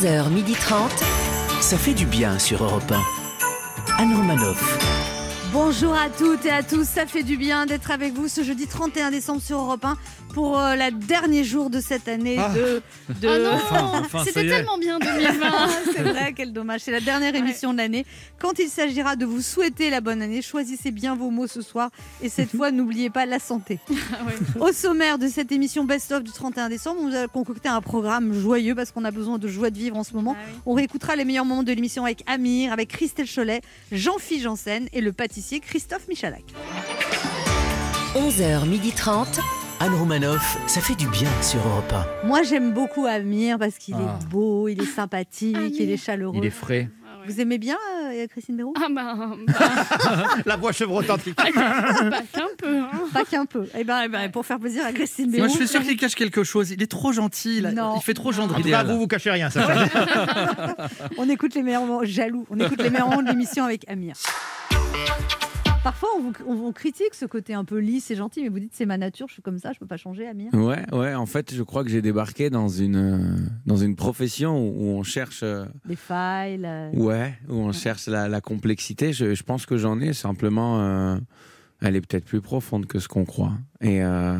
11h30. 0.00 0.88
Ça 1.60 1.76
fait 1.76 1.92
du 1.92 2.06
bien 2.06 2.38
sur 2.38 2.64
Europe 2.64 2.90
1. 2.90 4.02
Anne 4.02 4.14
Romanoff. 4.14 4.78
Bonjour 5.52 5.92
à 5.92 6.08
toutes 6.08 6.46
et 6.46 6.50
à 6.50 6.62
tous, 6.62 6.88
ça 6.88 7.04
fait 7.04 7.22
du 7.22 7.36
bien 7.36 7.66
d'être 7.66 7.90
avec 7.90 8.14
vous 8.14 8.26
ce 8.26 8.42
jeudi 8.42 8.66
31 8.66 9.10
décembre 9.10 9.42
sur 9.42 9.58
Europe 9.58 9.84
1 9.84 9.98
pour 10.32 10.58
euh, 10.58 10.76
la 10.76 10.90
dernier 10.90 11.44
jour 11.44 11.70
de 11.70 11.80
cette 11.80 12.08
année 12.08 12.36
Ah. 12.38 12.52
de... 12.54 12.82
de... 13.20 13.28
Ah 13.28 13.38
non, 13.38 14.00
Enfin, 14.00 14.18
ça 14.18 14.24
c'était 14.26 14.48
tellement 14.48 14.78
bien 14.78 14.98
2020. 14.98 15.48
C'est 15.96 16.02
vrai, 16.02 16.32
quel 16.34 16.52
dommage. 16.52 16.80
C'est 16.82 16.92
la 16.92 17.00
dernière 17.00 17.34
émission 17.34 17.72
de 17.72 17.78
l'année. 17.78 18.04
Quand 18.38 18.58
il 18.58 18.68
s'agira 18.68 19.16
de 19.16 19.24
vous 19.26 19.40
souhaiter 19.42 19.90
la 19.90 20.00
bonne 20.00 20.22
année, 20.22 20.42
choisissez 20.42 20.90
bien 20.90 21.14
vos 21.14 21.30
mots 21.30 21.46
ce 21.46 21.62
soir. 21.62 21.90
Et 22.22 22.28
cette 22.28 22.50
fois, 22.56 22.70
n'oubliez 22.70 23.10
pas 23.10 23.26
la 23.26 23.38
santé. 23.38 23.78
Au 24.58 24.72
sommaire 24.72 25.18
de 25.18 25.28
cette 25.28 25.52
émission 25.52 25.84
Best-of 25.84 26.22
du 26.22 26.32
31 26.32 26.68
décembre, 26.68 27.00
on 27.02 27.08
vous 27.10 27.16
a 27.16 27.26
concocté 27.28 27.68
un 27.68 27.80
programme 27.80 28.32
joyeux 28.32 28.74
parce 28.74 28.92
qu'on 28.92 29.04
a 29.04 29.10
besoin 29.10 29.38
de 29.38 29.48
joie 29.48 29.70
de 29.70 29.78
vivre 29.78 29.96
en 29.96 30.04
ce 30.04 30.14
moment. 30.14 30.36
On 30.66 30.74
réécoutera 30.74 31.16
les 31.16 31.24
meilleurs 31.24 31.44
moments 31.44 31.62
de 31.62 31.72
l'émission 31.72 32.04
avec 32.04 32.22
Amir, 32.26 32.72
avec 32.72 32.88
Christelle 32.88 33.28
Cholet, 33.28 33.60
Jean-Philippe 33.92 34.42
Janssen 34.44 34.88
et 34.92 35.00
le 35.00 35.12
pâtissier 35.12 35.60
Christophe 35.60 36.08
Michalak. 36.08 36.42
11h30. 38.14 39.40
Anne 39.82 39.94
Romanoff, 39.94 40.58
ça 40.66 40.80
fait 40.80 40.94
du 40.94 41.08
bien 41.08 41.28
sur 41.42 41.58
Europe 41.66 41.94
Moi, 42.24 42.42
j'aime 42.42 42.72
beaucoup 42.72 43.06
Amir 43.06 43.58
parce 43.58 43.76
qu'il 43.78 43.94
Ah. 43.94 44.18
est 44.20 44.26
beau, 44.26 44.68
il 44.68 44.80
est 44.80 44.86
sympathique, 44.86 45.56
Amir. 45.56 45.70
il 45.78 45.90
est 45.90 45.96
chaleureux. 45.96 46.36
Il 46.36 46.44
est 46.44 46.50
frais. 46.50 46.88
Vous 47.26 47.38
aimez 47.40 47.58
bien 47.58 47.76
euh, 48.06 48.26
Christine 48.28 48.56
Béraud 48.56 48.72
Ah 48.82 48.86
bah, 48.90 49.14
bah, 49.46 49.54
La 50.46 50.56
voix 50.56 50.72
chevrotante. 50.72 51.20
bah, 51.36 51.44
qu'un 52.32 52.46
peu. 52.58 52.78
hein. 52.78 52.88
Pas 53.12 53.24
qu'un 53.24 53.46
peu. 53.46 53.66
Eh 53.78 53.84
ben, 53.84 54.02
eh 54.04 54.08
ben, 54.08 54.30
pour 54.30 54.44
faire 54.44 54.58
plaisir 54.58 54.84
à 54.84 54.92
Christine 54.92 55.30
Béraud. 55.30 55.44
Moi, 55.46 55.48
je 55.48 55.54
suis 55.58 55.68
sûr 55.68 55.82
qu'il 55.82 55.96
cache 55.96 56.14
quelque 56.14 56.44
chose. 56.44 56.70
Il 56.70 56.82
est 56.82 56.90
trop 56.90 57.12
gentil. 57.12 57.60
là. 57.60 57.72
Non. 57.72 57.94
Il 57.96 58.02
fait 58.02 58.14
trop 58.14 58.32
gendre 58.32 58.56
En 58.56 58.60
tout 58.60 58.68
cas, 58.68 58.84
vous 58.84 58.98
vous 58.98 59.06
cachez 59.06 59.30
rien, 59.30 59.48
ça. 59.50 59.66
On 61.18 61.28
écoute 61.28 61.54
les 61.54 61.62
meilleurs 61.62 61.84
moments, 61.86 62.04
jaloux. 62.04 62.46
On 62.50 62.58
écoute 62.60 62.82
les 62.82 62.90
meilleurs 62.90 63.08
moments 63.08 63.22
de 63.22 63.28
l'émission 63.28 63.64
avec 63.64 63.88
Amir. 63.88 64.14
Parfois, 65.82 66.10
on 66.18 66.20
vous, 66.20 66.66
on 66.66 66.72
critique 66.72 67.14
ce 67.14 67.24
côté 67.24 67.54
un 67.54 67.64
peu 67.64 67.78
lisse 67.78 68.10
et 68.10 68.14
gentil, 68.16 68.42
mais 68.42 68.50
vous 68.50 68.60
dites 68.60 68.72
c'est 68.74 68.84
ma 68.84 68.98
nature, 68.98 69.28
je 69.28 69.32
suis 69.32 69.42
comme 69.42 69.58
ça, 69.58 69.72
je 69.72 69.78
peux 69.78 69.86
pas 69.86 69.96
changer, 69.96 70.26
Amir. 70.26 70.52
Ouais, 70.52 70.84
ouais, 70.92 71.14
en 71.14 71.24
fait, 71.24 71.54
je 71.54 71.62
crois 71.62 71.84
que 71.84 71.90
j'ai 71.90 72.02
débarqué 72.02 72.50
dans 72.50 72.68
une, 72.68 72.96
euh, 72.96 73.36
dans 73.64 73.78
une 73.78 73.96
profession 73.96 74.58
où, 74.58 74.88
on 74.98 75.02
cherche, 75.02 75.40
euh, 75.42 75.64
Les 75.86 75.96
failles, 75.96 76.58
la- 76.58 76.90
ouais, 76.90 77.34
où 77.48 77.54
on 77.54 77.72
cherche 77.72 78.08
la, 78.08 78.28
la 78.28 78.42
complexité. 78.42 79.14
Je, 79.14 79.34
je 79.34 79.42
pense 79.42 79.64
que 79.64 79.78
j'en 79.78 80.00
ai, 80.00 80.12
simplement, 80.12 80.82
euh, 80.82 81.16
elle 81.80 81.96
est 81.96 82.02
peut-être 82.02 82.26
plus 82.26 82.42
profonde 82.42 82.84
que 82.84 82.98
ce 82.98 83.08
qu'on 83.08 83.24
croit. 83.24 83.54
Et, 83.80 84.04
euh, 84.04 84.36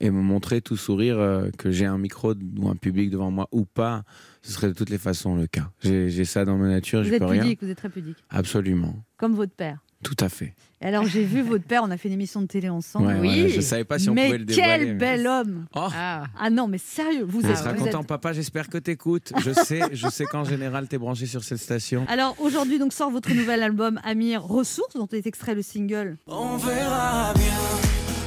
et 0.00 0.10
me 0.10 0.22
montrer 0.22 0.62
tout 0.62 0.78
sourire, 0.78 1.18
euh, 1.18 1.50
que 1.58 1.70
j'ai 1.70 1.84
un 1.84 1.98
micro 1.98 2.32
ou 2.58 2.68
un 2.70 2.76
public 2.76 3.10
devant 3.10 3.30
moi 3.30 3.48
ou 3.52 3.66
pas, 3.66 4.02
ce 4.40 4.52
serait 4.52 4.68
de 4.68 4.72
toutes 4.72 4.88
les 4.88 4.96
façons 4.96 5.36
le 5.36 5.46
cas. 5.46 5.70
J'ai 5.82 6.24
ça 6.24 6.46
dans 6.46 6.56
ma 6.56 6.68
nature, 6.68 7.02
Vous 7.02 7.12
êtes 7.12 7.18
peux 7.18 7.26
rien. 7.26 7.42
pudique, 7.42 7.62
vous 7.62 7.68
êtes 7.68 7.76
très 7.76 7.90
pudique, 7.90 8.16
Absolument, 8.30 8.94
comme 9.18 9.34
votre 9.34 9.52
père. 9.52 9.84
Tout 10.02 10.16
à 10.20 10.28
fait. 10.28 10.54
Alors, 10.82 11.04
j'ai 11.04 11.24
vu 11.24 11.42
votre 11.42 11.64
père, 11.64 11.82
on 11.84 11.90
a 11.90 11.98
fait 11.98 12.08
une 12.08 12.14
émission 12.14 12.40
de 12.40 12.46
télé 12.46 12.70
ensemble. 12.70 13.06
Ouais, 13.08 13.20
ouais, 13.44 13.48
je 13.50 13.60
savais 13.60 13.84
pas 13.84 13.98
si 13.98 14.08
on 14.08 14.14
mais 14.14 14.26
pouvait 14.26 14.38
le 14.38 14.44
dévoiler. 14.46 14.86
quel 14.86 14.96
bel 14.96 15.26
homme 15.26 15.66
Oh. 15.76 15.88
Ah. 15.94 16.22
Ah 16.38 16.48
non, 16.48 16.68
mais 16.68 16.78
sérieux, 16.78 17.22
vous 17.28 17.42
Je 17.42 17.48
êtes... 17.48 17.56
serai 17.58 17.74
vous 17.74 17.84
êtes- 17.86 17.92
content, 17.92 18.02
papa. 18.04 18.32
J'espère 18.32 18.68
que 18.70 18.78
t'écoutes. 18.78 19.32
Je 19.44 19.52
sais, 19.52 19.80
je 19.92 20.08
sais 20.08 20.24
qu'en 20.24 20.44
général, 20.44 20.88
t'es 20.88 20.96
branché 20.96 21.26
sur 21.26 21.44
cette 21.44 21.58
station. 21.58 22.06
Alors 22.08 22.34
aujourd'hui 22.40 22.78
donc 22.78 22.94
sort 22.94 23.10
votre 23.10 23.30
nouvel 23.34 23.62
album 23.62 24.00
Amir 24.02 24.42
Ressources 24.42 24.94
dont 24.94 25.06
est 25.12 25.26
extrait 25.26 25.54
le 25.54 25.60
single. 25.62 26.16
On 26.26 26.56
verra 26.56 27.34
bien, 27.34 27.58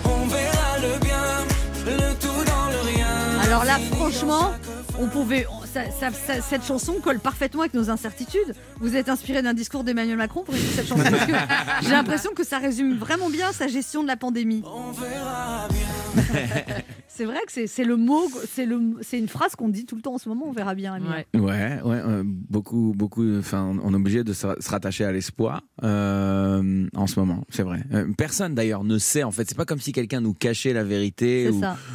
on 0.05 0.27
verra 0.27 0.77
le 0.77 0.99
bien, 1.03 1.45
le 1.87 2.13
tout 2.19 2.27
dans 2.45 2.69
le 2.69 2.95
rien. 2.95 3.07
Alors 3.45 3.65
là 3.65 3.79
franchement 3.95 4.51
on 4.99 5.07
pouvait 5.07 5.47
on- 5.49 5.62
ça- 5.73 5.91
ça- 5.91 6.11
ça- 6.11 6.41
cette 6.41 6.63
chanson 6.65 6.93
colle 7.03 7.19
parfaitement 7.19 7.61
avec 7.61 7.73
nos 7.73 7.89
incertitudes. 7.89 8.53
Vous 8.79 8.95
êtes 8.95 9.09
inspiré 9.09 9.41
d'un 9.41 9.53
discours 9.53 9.83
d'Emmanuel 9.83 10.17
Macron 10.17 10.43
pour 10.43 10.53
écrire 10.55 10.71
cette 10.75 10.87
chanson 10.87 11.03
parce 11.03 11.25
que 11.25 11.31
j'ai 11.83 11.91
l'impression 11.91 12.31
que 12.33 12.43
ça 12.43 12.57
résume 12.59 12.97
vraiment 12.97 13.29
bien 13.29 13.51
sa 13.51 13.67
gestion 13.67 14.03
de 14.03 14.07
la 14.07 14.17
pandémie. 14.17 14.63
On 14.65 14.91
verra 14.91 15.67
bien. 15.69 16.33
C'est 17.15 17.25
vrai 17.25 17.39
que 17.45 17.67
c'est 17.67 17.83
le 17.83 17.95
mot, 17.95 18.27
c'est 18.49 18.65
le 18.65 18.79
c'est 19.01 19.19
une 19.19 19.27
phrase 19.27 19.55
qu'on 19.55 19.69
dit 19.69 19.85
tout 19.85 19.95
le 19.95 20.01
temps 20.01 20.15
en 20.15 20.17
ce 20.17 20.29
moment. 20.29 20.47
On 20.47 20.51
verra 20.51 20.73
bien. 20.73 20.93
Amir. 20.93 21.11
Ouais. 21.11 21.39
Ouais, 21.39 21.81
ouais, 21.83 22.01
euh, 22.03 22.23
beaucoup, 22.25 22.93
beaucoup. 22.95 23.37
Enfin, 23.37 23.77
on 23.83 23.93
est 23.93 23.95
obligé 23.95 24.23
de 24.23 24.33
se, 24.33 24.47
se 24.59 24.69
rattacher 24.69 25.05
à 25.05 25.11
l'espoir 25.11 25.61
euh, 25.83 26.87
en 26.95 27.05
ce 27.05 27.19
moment. 27.19 27.45
C'est 27.49 27.61
vrai. 27.61 27.83
Euh, 27.93 28.11
personne 28.17 28.55
d'ailleurs 28.55 28.83
ne 28.83 28.97
sait. 28.97 29.21
En 29.21 29.31
fait, 29.31 29.47
c'est 29.47 29.57
pas 29.57 29.65
comme 29.65 29.79
si 29.79 29.91
quelqu'un 29.91 30.21
nous 30.21 30.33
cachait 30.33 30.73
la 30.73 30.83
vérité 30.83 31.51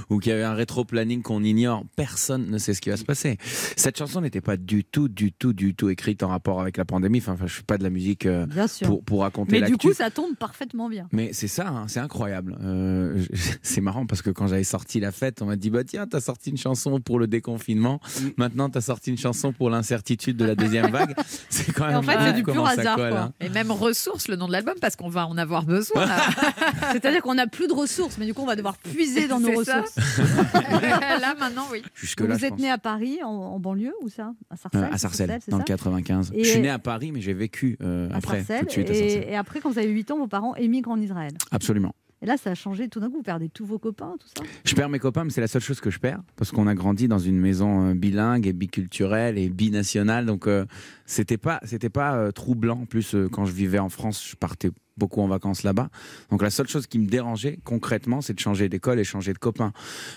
ou, 0.08 0.18
qu'il 0.20 0.30
y 0.30 0.34
avait 0.34 0.44
un 0.44 0.54
rétro-planning 0.54 1.22
qu'on 1.22 1.42
ignore. 1.42 1.84
Personne 1.96 2.48
ne 2.48 2.58
sait 2.58 2.72
ce 2.72 2.80
qui 2.80 2.90
va 2.90 2.96
se 2.96 3.04
passer. 3.04 3.38
Cette 3.76 3.98
chanson 3.98 4.20
n'était 4.20 4.40
pas 4.40 4.56
du 4.56 4.84
tout, 4.84 5.08
du 5.08 5.32
tout, 5.32 5.52
du 5.52 5.74
tout 5.74 5.88
écrite 5.88 6.22
en 6.22 6.28
rapport 6.28 6.60
avec 6.60 6.76
la 6.76 6.84
pandémie. 6.84 7.18
Enfin, 7.18 7.32
enfin, 7.32 7.46
je 7.48 7.54
fais 7.54 7.62
pas 7.64 7.78
de 7.78 7.82
la 7.82 7.90
musique 7.90 8.24
euh, 8.26 8.46
Bien 8.46 8.68
sûr. 8.68 8.86
pour, 8.86 9.04
pour 9.04 9.20
raconter 9.22 9.60
Mais 9.60 9.66
du 9.66 9.76
coup 9.76 9.92
ça 9.92 10.10
tombe 10.10 10.36
parfaitement 10.36 10.88
bien. 10.88 11.08
Mais 11.10 11.32
c'est 11.32 11.48
ça, 11.48 11.68
hein, 11.68 11.88
c'est 11.88 12.00
incroyable. 12.00 12.56
Euh, 12.62 13.20
c'est 13.62 13.80
marrant 13.80 14.06
parce 14.06 14.22
que 14.22 14.30
quand 14.30 14.46
j'avais 14.46 14.64
sorti 14.64 15.00
la 15.00 15.07
fête, 15.12 15.42
on 15.42 15.46
m'a 15.46 15.56
dit 15.56 15.70
bah 15.70 15.84
tiens, 15.84 16.06
t'as 16.06 16.20
sorti 16.20 16.50
une 16.50 16.56
chanson 16.58 17.00
pour 17.00 17.18
le 17.18 17.26
déconfinement. 17.26 18.00
Maintenant, 18.36 18.68
t'as 18.70 18.80
sorti 18.80 19.10
une 19.10 19.18
chanson 19.18 19.52
pour 19.52 19.70
l'incertitude 19.70 20.36
de 20.36 20.44
la 20.44 20.54
deuxième 20.54 20.90
vague. 20.90 21.14
C'est 21.50 21.72
quand 21.72 21.84
Et 21.84 21.88
même 21.88 21.96
en 21.98 22.02
fait, 22.02 22.16
c'est 22.20 22.32
du 22.32 22.42
pur 22.42 22.66
hasard, 22.66 22.96
colle, 22.96 23.10
quoi. 23.10 23.20
hein. 23.20 23.32
Et 23.40 23.48
même 23.48 23.70
ressources, 23.70 24.28
le 24.28 24.36
nom 24.36 24.46
de 24.46 24.52
l'album, 24.52 24.74
parce 24.80 24.96
qu'on 24.96 25.08
va 25.08 25.26
en 25.26 25.36
avoir 25.38 25.64
besoin. 25.64 26.06
C'est-à-dire 26.92 27.22
qu'on 27.22 27.34
n'a 27.34 27.46
plus 27.46 27.66
de 27.68 27.72
ressources, 27.72 28.18
mais 28.18 28.26
du 28.26 28.34
coup 28.34 28.42
on 28.42 28.46
va 28.46 28.56
devoir 28.56 28.76
puiser 28.78 29.28
dans 29.28 29.40
nos 29.40 29.50
ressources. 29.56 29.96
là, 30.54 31.34
maintenant, 31.38 31.64
oui. 31.72 31.82
Jusque 31.94 32.20
là, 32.20 32.36
vous 32.36 32.44
êtes 32.44 32.50
pense. 32.50 32.60
né 32.60 32.70
à 32.70 32.78
Paris, 32.78 33.18
en, 33.24 33.28
en 33.28 33.58
banlieue, 33.60 33.94
ou 34.02 34.08
ça? 34.08 34.32
À 34.50 34.56
Sarcelles 34.56 34.84
Euh, 34.84 34.92
à 34.94 34.98
Sarcelles, 34.98 35.38
dans 35.48 35.56
le 35.58 35.62
ça? 35.62 35.66
95. 35.66 36.32
Et- 36.34 36.44
Je 36.44 36.50
suis 36.50 36.60
né 36.60 36.70
à 36.70 36.78
Paris, 36.78 37.12
mais 37.12 37.20
j'ai 37.20 37.34
vécu 37.34 37.76
euh, 37.82 38.08
à 38.12 38.16
après, 38.16 38.38
Sarcelles. 38.38 38.60
tout 38.60 38.66
de 38.66 38.70
suite 38.70 38.90
à 38.90 38.94
Sarcelles. 38.94 39.24
et, 39.28 39.32
et 39.32 39.36
après, 39.36 39.60
quand 39.60 39.70
vous 39.70 39.78
avez 39.78 39.88
8 39.90 40.10
ans, 40.10 40.18
vos 40.18 40.28
parents 40.28 40.54
émigrent 40.56 40.90
en 40.90 41.00
Israël. 41.00 41.32
Absolument. 41.50 41.94
Et 42.20 42.26
là, 42.26 42.36
ça 42.36 42.50
a 42.50 42.54
changé. 42.54 42.88
Tout 42.88 43.00
d'un 43.00 43.08
coup, 43.08 43.18
vous 43.18 43.22
perdez 43.22 43.48
tous 43.48 43.64
vos 43.64 43.78
copains, 43.78 44.16
tout 44.18 44.26
ça. 44.26 44.42
Je 44.64 44.74
perds 44.74 44.88
mes 44.88 44.98
copains, 44.98 45.24
mais 45.24 45.30
c'est 45.30 45.40
la 45.40 45.48
seule 45.48 45.62
chose 45.62 45.80
que 45.80 45.90
je 45.90 45.98
perds 45.98 46.20
parce 46.36 46.50
qu'on 46.50 46.66
a 46.66 46.74
grandi 46.74 47.08
dans 47.08 47.18
une 47.18 47.38
maison 47.38 47.90
euh, 47.90 47.94
bilingue 47.94 48.46
et 48.46 48.52
biculturelle 48.52 49.38
et 49.38 49.48
binationale, 49.48 50.26
donc 50.26 50.46
euh, 50.46 50.64
c'était 51.06 51.38
pas 51.38 51.60
c'était 51.62 51.90
pas 51.90 52.16
euh, 52.16 52.32
troublant. 52.32 52.80
En 52.80 52.86
plus, 52.86 53.14
euh, 53.14 53.28
quand 53.28 53.44
je 53.44 53.52
vivais 53.52 53.78
en 53.78 53.88
France, 53.88 54.26
je 54.30 54.36
partais 54.36 54.70
beaucoup 54.96 55.20
en 55.20 55.28
vacances 55.28 55.62
là-bas. 55.62 55.90
Donc 56.30 56.42
la 56.42 56.50
seule 56.50 56.66
chose 56.66 56.88
qui 56.88 56.98
me 56.98 57.06
dérangeait 57.06 57.60
concrètement, 57.62 58.20
c'est 58.20 58.34
de 58.34 58.40
changer 58.40 58.68
d'école 58.68 58.98
et 58.98 59.04
changer 59.04 59.32
de 59.32 59.38
copains. 59.38 59.72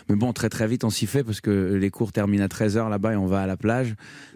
Mais 0.09 0.15
bon, 0.15 0.33
très 0.33 0.49
très 0.49 0.65
vite 0.65 0.83
on 0.83 0.89
s'y 0.89 1.05
fait 1.05 1.23
parce 1.23 1.39
que 1.39 1.75
les 1.75 1.91
cours 1.91 2.11
terminent 2.11 2.43
à 2.43 2.47
13h 2.47 2.89
là-bas 2.89 3.13
et 3.13 3.15
on 3.15 3.27
va 3.27 3.43
à 3.43 3.47
la 3.47 3.57
plage. 3.57 3.93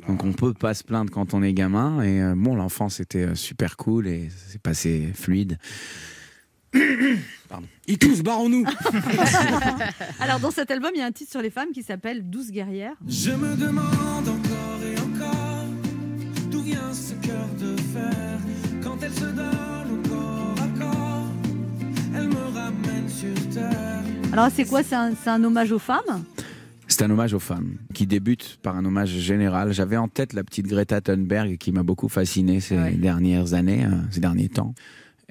Donc 0.07 0.23
on 0.23 0.33
peut 0.33 0.53
pas 0.53 0.75
se 0.75 0.83
plaindre 0.83 1.11
quand 1.11 1.33
on 1.33 1.41
est 1.41 1.53
gamin 1.53 2.03
et 2.03 2.35
bon, 2.35 2.55
l'enfance 2.55 2.99
était 2.99 3.33
super 3.33 3.75
cool 3.75 4.07
et 4.07 4.29
c'est 4.29 4.61
passé 4.61 5.09
fluide. 5.15 5.57
Ils 7.87 7.97
tous, 7.99 8.21
barrons-nous 8.23 8.65
Alors, 10.19 10.39
dans 10.39 10.51
cet 10.51 10.71
album, 10.71 10.91
il 10.95 10.99
y 10.99 11.01
a 11.01 11.05
un 11.05 11.11
titre 11.11 11.31
sur 11.31 11.41
les 11.41 11.49
femmes 11.51 11.69
qui 11.73 11.83
s'appelle 11.83 12.27
Douce 12.29 12.49
guerrière. 12.51 12.93
Je 13.07 13.31
me 13.31 13.55
demande 13.55 14.27
encore 14.27 14.79
et 14.83 14.99
encore 14.99 15.65
d'où 16.49 16.61
vient 16.61 16.91
ce 16.93 17.13
cœur 17.25 17.47
de 17.59 17.75
fer 17.93 18.39
quand 18.83 18.97
elle 19.03 19.13
se 19.13 19.25
donne 19.25 19.99
au 20.03 20.09
corps 20.09 20.55
à 20.57 20.79
corps. 20.79 21.27
Elle 22.15 22.27
me 22.27 22.53
ramène 22.53 23.07
sur 23.07 23.33
terre. 23.53 24.01
Alors, 24.33 24.49
c'est 24.53 24.65
quoi? 24.65 24.81
C'est 24.83 24.95
un, 24.95 25.13
c'est 25.15 25.29
un 25.29 25.43
hommage 25.43 25.71
aux 25.71 25.79
femmes? 25.79 26.23
C'est 26.87 27.03
un 27.03 27.09
hommage 27.11 27.33
aux 27.33 27.39
femmes 27.39 27.75
qui 27.93 28.05
débute 28.07 28.57
par 28.63 28.75
un 28.75 28.83
hommage 28.85 29.09
général. 29.09 29.71
J'avais 29.73 29.97
en 29.97 30.07
tête 30.07 30.33
la 30.33 30.43
petite 30.43 30.67
Greta 30.67 31.01
Thunberg 31.01 31.57
qui 31.57 31.71
m'a 31.71 31.83
beaucoup 31.83 32.09
fasciné 32.09 32.59
ces 32.59 32.77
Ouais. 32.77 32.91
dernières 32.91 33.53
années, 33.53 33.85
euh, 33.85 33.91
ces 34.11 34.19
derniers 34.19 34.49
temps. 34.49 34.73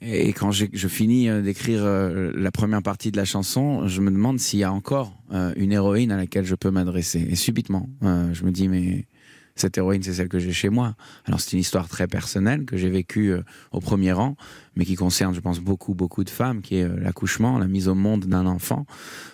Et 0.03 0.33
quand 0.33 0.51
je 0.51 0.89
finis 0.89 1.29
euh, 1.29 1.41
d'écrire 1.41 1.85
euh, 1.85 2.33
la 2.35 2.51
première 2.51 2.83
partie 2.83 3.11
de 3.11 3.17
la 3.17 3.25
chanson, 3.25 3.87
je 3.87 4.01
me 4.01 4.11
demande 4.11 4.41
s'il 4.41 4.59
y 4.59 4.65
a 4.65 4.73
encore 4.73 5.13
euh, 5.33 5.53
une 5.57 5.73
héroïne 5.73 6.11
à 6.11 6.17
laquelle 6.17 6.45
je 6.45 6.55
peux 6.55 6.71
m'adresser. 6.71 7.21
Et 7.21 7.37
subitement, 7.37 7.89
je 8.03 8.45
me 8.45 8.51
dis 8.51 8.69
mais 8.69 9.07
cette 9.57 9.79
héroïne, 9.79 10.03
c'est 10.03 10.15
celle 10.15 10.29
que 10.29 10.39
j'ai 10.39 10.53
chez 10.53 10.69
moi. 10.69 10.95
Alors 11.27 11.41
c'est 11.41 11.53
une 11.53 11.61
histoire 11.61 11.89
très 11.89 12.07
personnelle 12.07 12.65
que 12.65 12.77
j'ai 12.77 12.91
vécue 12.91 13.33
euh, 13.33 13.43
au 13.73 13.81
premier 13.81 14.13
rang, 14.13 14.37
mais 14.77 14.85
qui 14.85 14.97
concerne, 14.97 15.35
je 15.35 15.41
pense, 15.41 15.61
beaucoup, 15.61 15.95
beaucoup 15.95 16.25
de 16.25 16.31
femmes, 16.31 16.61
qui 16.61 16.77
est 16.77 16.85
euh, 16.85 16.97
l'accouchement, 16.99 17.59
la 17.59 17.69
mise 17.69 17.89
au 17.89 17.95
monde 17.95 18.25
d'un 18.27 18.47
enfant. 18.47 18.87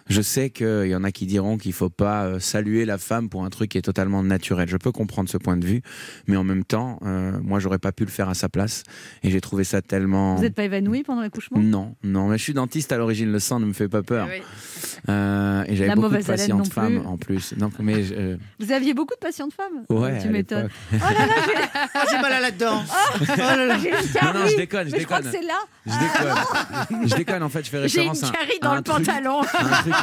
Je 0.08 0.20
sais 0.20 0.50
qu'il 0.50 0.86
y 0.86 0.94
en 0.94 1.04
a 1.04 1.12
qui 1.12 1.26
diront 1.26 1.56
qu'il 1.56 1.72
faut 1.72 1.88
pas 1.88 2.24
euh, 2.24 2.40
saluer 2.40 2.84
la 2.84 2.98
femme 2.98 3.28
pour 3.28 3.44
un 3.44 3.50
truc 3.50 3.70
qui 3.70 3.78
est 3.78 3.82
totalement 3.82 4.22
naturel. 4.22 4.68
Je 4.68 4.76
peux 4.76 4.92
comprendre 4.92 5.28
ce 5.28 5.38
point 5.38 5.56
de 5.56 5.64
vue, 5.64 5.82
mais 6.26 6.36
en 6.36 6.44
même 6.44 6.64
temps, 6.64 6.98
euh, 7.02 7.38
moi, 7.42 7.58
j'aurais 7.60 7.78
pas 7.78 7.92
pu 7.92 8.04
le 8.04 8.10
faire 8.10 8.28
à 8.28 8.34
sa 8.34 8.48
place, 8.48 8.82
et 9.22 9.30
j'ai 9.30 9.40
trouvé 9.40 9.64
ça 9.64 9.80
tellement. 9.80 10.34
Vous 10.34 10.42
n'êtes 10.42 10.54
pas 10.54 10.64
évanoui 10.64 11.02
pendant 11.02 11.22
l'accouchement? 11.22 11.60
Non, 11.60 11.94
non, 12.02 12.28
mais 12.28 12.38
je 12.38 12.42
suis 12.42 12.54
dentiste 12.54 12.92
à 12.92 12.98
l'origine, 12.98 13.30
le 13.32 13.38
sang 13.38 13.60
ne 13.60 13.66
me 13.66 13.72
fait 13.72 13.88
pas 13.88 14.02
peur. 14.02 14.28
Oui. 14.30 14.42
Euh, 15.08 15.64
et 15.66 15.76
j'avais 15.76 15.94
beaucoup 15.94 16.16
de 16.16 16.22
patientes 16.22 16.58
non 16.58 16.64
femmes 16.64 17.02
en 17.06 17.16
plus. 17.16 17.54
Donc, 17.54 17.72
mais 17.78 18.02
euh, 18.12 18.36
Vous 18.58 18.72
aviez 18.72 18.94
beaucoup 18.94 19.14
de 19.14 19.20
patientes 19.20 19.52
femmes? 19.52 19.84
Ouais, 19.88 20.09
Tu 20.22 20.28
m'étonnes. 20.28 20.68
Oh 20.92 20.96
là 21.00 21.26
là, 21.26 21.34
j'ai 21.46 21.54
Ah, 21.94 22.04
j'ai 22.10 22.18
mal 22.20 22.32
à 22.32 22.40
là-dedans. 22.40 22.82
j'ai 23.18 23.24
une 23.90 23.94
Non, 23.96 24.12
carie. 24.14 24.38
non, 24.38 24.46
je 24.46 24.56
déconne, 24.56 24.86
je 24.88 24.92
Mais 24.92 25.00
je 25.00 25.04
crois 25.06 25.20
déconne. 25.20 25.32
que 25.32 25.38
c'est 25.38 25.46
là. 25.46 25.58
Je 25.86 25.92
déconne. 26.92 27.08
je 27.08 27.14
déconne, 27.16 27.42
en 27.42 27.48
fait, 27.48 27.64
je 27.64 27.70
fais 27.70 27.88
J'ai 27.88 28.02
une 28.02 28.10
référence 28.10 28.24
à, 28.24 28.30
carie 28.32 28.58
à 28.60 28.64
dans 28.64 28.70
un 28.72 28.76
le 28.76 28.82
truc- 28.82 29.06
pantalon. 29.06 29.40
un 29.42 29.44
truc, 29.44 29.94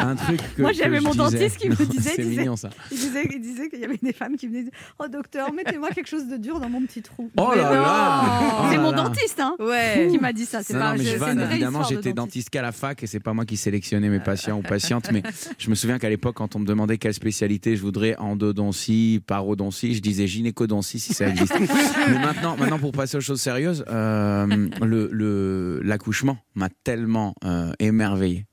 un 0.00 0.16
truc 0.16 0.40
que 0.56 0.62
Moi, 0.62 0.72
j'avais 0.72 1.00
mon 1.00 1.10
disais. 1.10 1.22
dentiste 1.22 1.56
qui 1.58 1.68
me 1.68 1.76
disait, 1.76 2.12
C'est 2.16 2.24
mignon 2.24 2.56
ça. 2.56 2.70
Il 2.90 2.96
disait, 2.98 3.28
il 3.30 3.40
disait 3.40 3.68
qu'il 3.68 3.80
y 3.80 3.84
avait 3.84 3.98
des 4.02 4.12
femmes 4.12 4.36
qui 4.36 4.46
venaient 4.46 4.62
dire 4.64 4.72
Oh 4.98 5.08
docteur, 5.08 5.52
mettez-moi 5.52 5.90
quelque 5.90 6.08
chose 6.08 6.26
de 6.26 6.36
dur 6.36 6.58
dans 6.60 6.68
mon 6.68 6.82
petit 6.82 7.02
trou. 7.02 7.30
Oh 7.36 7.52
là 7.54 7.62
là 7.72 8.32
Oh 8.60 8.64
C'est 8.70 8.76
là 8.76 8.82
mon 8.82 8.90
là. 8.92 8.96
dentiste 9.02 9.40
hein, 9.40 9.54
Ouais. 9.58 10.08
qui 10.10 10.18
m'a 10.18 10.32
dit 10.32 10.46
ça. 10.46 10.62
C'est 10.62 10.78
pas 10.78 10.94
une 10.96 11.00
évidemment, 11.40 11.82
j'étais 11.84 12.12
dentiste. 12.12 12.16
dentiste 12.16 12.50
qu'à 12.50 12.62
la 12.62 12.72
fac 12.72 13.02
et 13.02 13.06
c'est 13.06 13.20
pas 13.20 13.32
moi 13.32 13.44
qui 13.44 13.56
sélectionnais 13.56 14.08
mes 14.08 14.20
patients 14.20 14.58
ou 14.58 14.62
patientes, 14.62 15.10
mais 15.12 15.22
je 15.58 15.70
me 15.70 15.74
souviens 15.74 15.98
qu'à 15.98 16.08
l'époque, 16.08 16.36
quand 16.36 16.56
on 16.56 16.60
me 16.60 16.66
demandait 16.66 16.98
quelle 16.98 17.14
spécialité 17.14 17.76
je 17.76 17.82
voudrais, 17.82 18.16
endodontie, 18.18 18.89
parodontie, 19.26 19.94
je 19.94 20.00
disais 20.02 20.26
gynécodontie 20.26 20.98
si 20.98 21.12
ça 21.14 21.28
existe. 21.28 21.54
mais 22.08 22.18
maintenant, 22.18 22.56
maintenant, 22.56 22.78
pour 22.78 22.92
passer 22.92 23.16
aux 23.16 23.20
choses 23.20 23.40
sérieuses, 23.40 23.84
euh, 23.88 24.46
le, 24.82 25.08
le- 25.12 25.80
l'accouchement 25.84 26.38
m'a 26.54 26.68
tellement 26.84 27.34
euh, 27.44 27.72
émerveillé. 27.78 28.46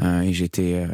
Euh, 0.00 0.20
et 0.22 0.32
j'étais, 0.32 0.74
euh, 0.74 0.88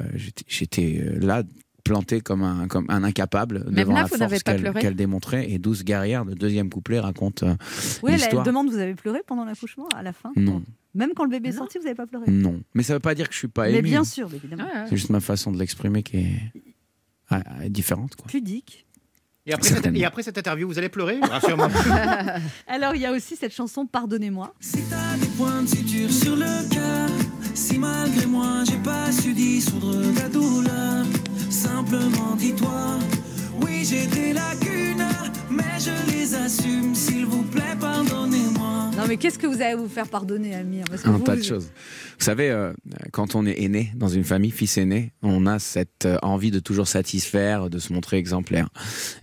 j'étais, 0.47 1.01
euh, 1.05 1.19
là 1.21 1.43
planté 1.85 2.21
comme 2.21 2.45
un, 2.45 2.69
comme 2.69 2.87
un 2.91 3.03
incapable 3.03 3.65
Même 3.65 3.75
devant 3.75 3.95
là, 3.95 4.03
la 4.03 4.07
vous 4.07 4.17
n'avez 4.17 4.37
force 4.39 4.43
pas 4.45 4.55
qu'elle, 4.57 4.73
qu'elle 4.75 4.95
démontrait. 4.95 5.51
Et 5.51 5.59
Douce 5.59 5.83
guerrière, 5.83 6.25
le 6.25 6.37
deuxième 6.37 6.71
couplet, 6.71 7.01
raconte 7.01 7.43
euh, 7.43 7.57
Oui, 8.05 8.13
elle, 8.13 8.43
demande 8.45 8.71
Vous 8.71 8.79
avez 8.79 8.95
pleuré 8.95 9.19
pendant 9.27 9.45
l'accouchement 9.45 9.89
à 9.97 10.01
la 10.05 10.13
fin 10.13 10.31
Non, 10.37 10.63
Même 10.95 11.11
quand 11.17 11.25
le 11.25 11.31
bébé 11.31 11.49
est 11.49 11.53
sorti, 11.53 11.79
vous 11.79 11.85
n'avez 11.85 11.97
pas 11.97 12.07
pleuré 12.07 12.27
non. 12.31 12.61
Mais 12.75 12.85
ça 12.85 12.95
veut 12.95 13.01
pas 13.01 13.17
dire 13.17 13.27
que 13.27 13.35
je 13.35 13.39
suis 13.41 13.49
pas 13.49 13.65
Mais 13.65 13.79
ému. 13.79 13.83
bien 13.89 14.05
sûr, 14.05 14.29
évidemment. 14.33 14.63
Ouais, 14.63 14.71
ouais. 14.83 14.87
C'est 14.91 14.97
juste 14.97 15.11
ma 15.11 15.19
façon 15.19 15.51
de 15.51 15.59
l'exprimer 15.59 16.05
qui 16.05 16.19
est 16.19 16.31
ah, 17.33 17.43
ah, 17.47 17.69
différente. 17.69 18.17
Quoi. 18.17 18.27
Pudique. 18.29 18.87
Et 19.45 19.53
après, 19.53 19.69
cette, 19.71 19.87
et 19.87 20.05
après 20.05 20.23
cette 20.23 20.39
interview, 20.39 20.69
vous 20.69 20.79
allez 20.79 20.89
pleurer 20.89 21.19
Rassure-moi. 21.21 21.69
Alors, 22.69 22.95
il 22.95 23.03
y 23.03 23.07
a 23.07 23.13
aussi 23.13 23.35
cette 23.35 23.53
chanson 23.53 23.87
Pardonnez-moi. 23.87 24.55
Si 24.61 24.79
t'as 24.89 25.17
des 25.17 25.27
points 25.37 25.63
de 25.63 25.69
suture 25.69 26.11
sur 26.11 26.37
le 26.37 26.69
cœur, 26.73 27.09
si 27.55 27.77
malgré 27.77 28.27
moi 28.27 28.63
j'ai 28.65 28.79
pas 28.79 29.11
su 29.11 29.33
dissoudre 29.35 30.15
ta 30.15 30.29
douleur, 30.29 31.05
simplement 31.51 32.37
dis-toi, 32.37 32.99
oui 33.63 33.85
j'ai 33.85 34.07
des 34.07 34.33
lacunes, 34.33 35.05
mais 35.55 35.79
je 35.79 36.13
les 36.13 36.35
assume, 36.35 36.95
s'il 36.95 37.27
vous 37.27 37.43
plaît, 37.45 37.63
pardonnez-moi. 37.81 38.91
Non, 38.97 39.05
mais 39.09 39.17
qu'est-ce 39.17 39.39
que 39.39 39.47
vous 39.47 39.61
allez 39.63 39.75
vous 39.75 39.89
faire 39.89 40.07
pardonner, 40.09 40.55
Amir 40.55 40.85
Parce 40.89 41.03
que 41.03 41.09
Un 41.09 41.13
vous, 41.13 41.25
tas 41.25 41.35
de 41.35 41.41
vous- 41.41 41.47
choses. 41.47 41.71
Vous 42.19 42.25
savez, 42.27 42.51
euh, 42.51 42.73
quand 43.11 43.35
on 43.35 43.47
est 43.47 43.63
aîné 43.63 43.91
dans 43.97 44.09
une 44.09 44.23
famille, 44.23 44.51
fils 44.53 44.77
aîné, 44.79 45.13
on 45.23 45.47
a 45.47 45.59
cette 45.59 46.05
euh, 46.05 46.19
envie 46.23 46.51
de 46.53 46.61
toujours 46.61 46.87
satisfaire, 46.87 47.69
de 47.71 47.79
se 47.79 47.93
montrer 47.93 48.19
exemplaire. 48.19 48.69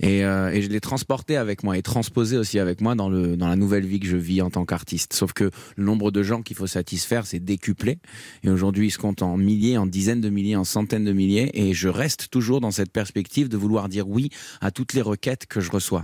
Et, 0.02 0.26
euh, 0.26 0.50
et 0.52 0.62
je 0.62 0.70
l'ai 0.70 0.82
transporté 0.82 1.38
avec 1.38 1.64
moi 1.64 1.78
et 1.78 1.82
transposé 1.82 2.36
aussi 2.38 2.60
avec 2.60 2.82
moi 2.82 2.96
dans, 2.96 3.10
le, 3.10 3.38
dans 3.38 3.48
la 3.48 3.56
nouvelle 3.56 3.86
vie 3.86 4.00
que 4.02 4.08
je 4.08 4.18
vis 4.18 4.42
en 4.42 4.50
tant 4.50 4.66
qu'artiste. 4.66 5.14
Sauf 5.14 5.32
que 5.34 5.50
le 5.78 5.84
nombre 5.84 6.12
de 6.12 6.24
gens 6.24 6.42
qu'il 6.42 6.58
faut 6.58 6.68
satisfaire, 6.68 7.26
c'est 7.26 7.40
décuplé. 7.40 8.00
Et 8.44 8.50
aujourd'hui, 8.50 8.88
il 8.88 8.92
se 8.92 8.98
compte 8.98 9.22
en 9.22 9.38
milliers, 9.38 9.78
en 9.78 9.86
dizaines 9.86 10.22
de 10.22 10.30
milliers, 10.30 10.58
en 10.58 10.66
centaines 10.66 11.06
de 11.06 11.14
milliers. 11.14 11.52
Et 11.54 11.74
je 11.74 11.88
reste 11.88 12.30
toujours 12.32 12.60
dans 12.60 12.72
cette 12.72 12.92
perspective 12.92 13.48
de 13.48 13.56
vouloir 13.56 13.88
dire 13.88 14.10
oui 14.10 14.30
à 14.60 14.72
toutes 14.72 14.94
les 14.94 15.02
requêtes 15.02 15.46
que 15.46 15.62
je 15.62 15.72
reçois. 15.72 16.04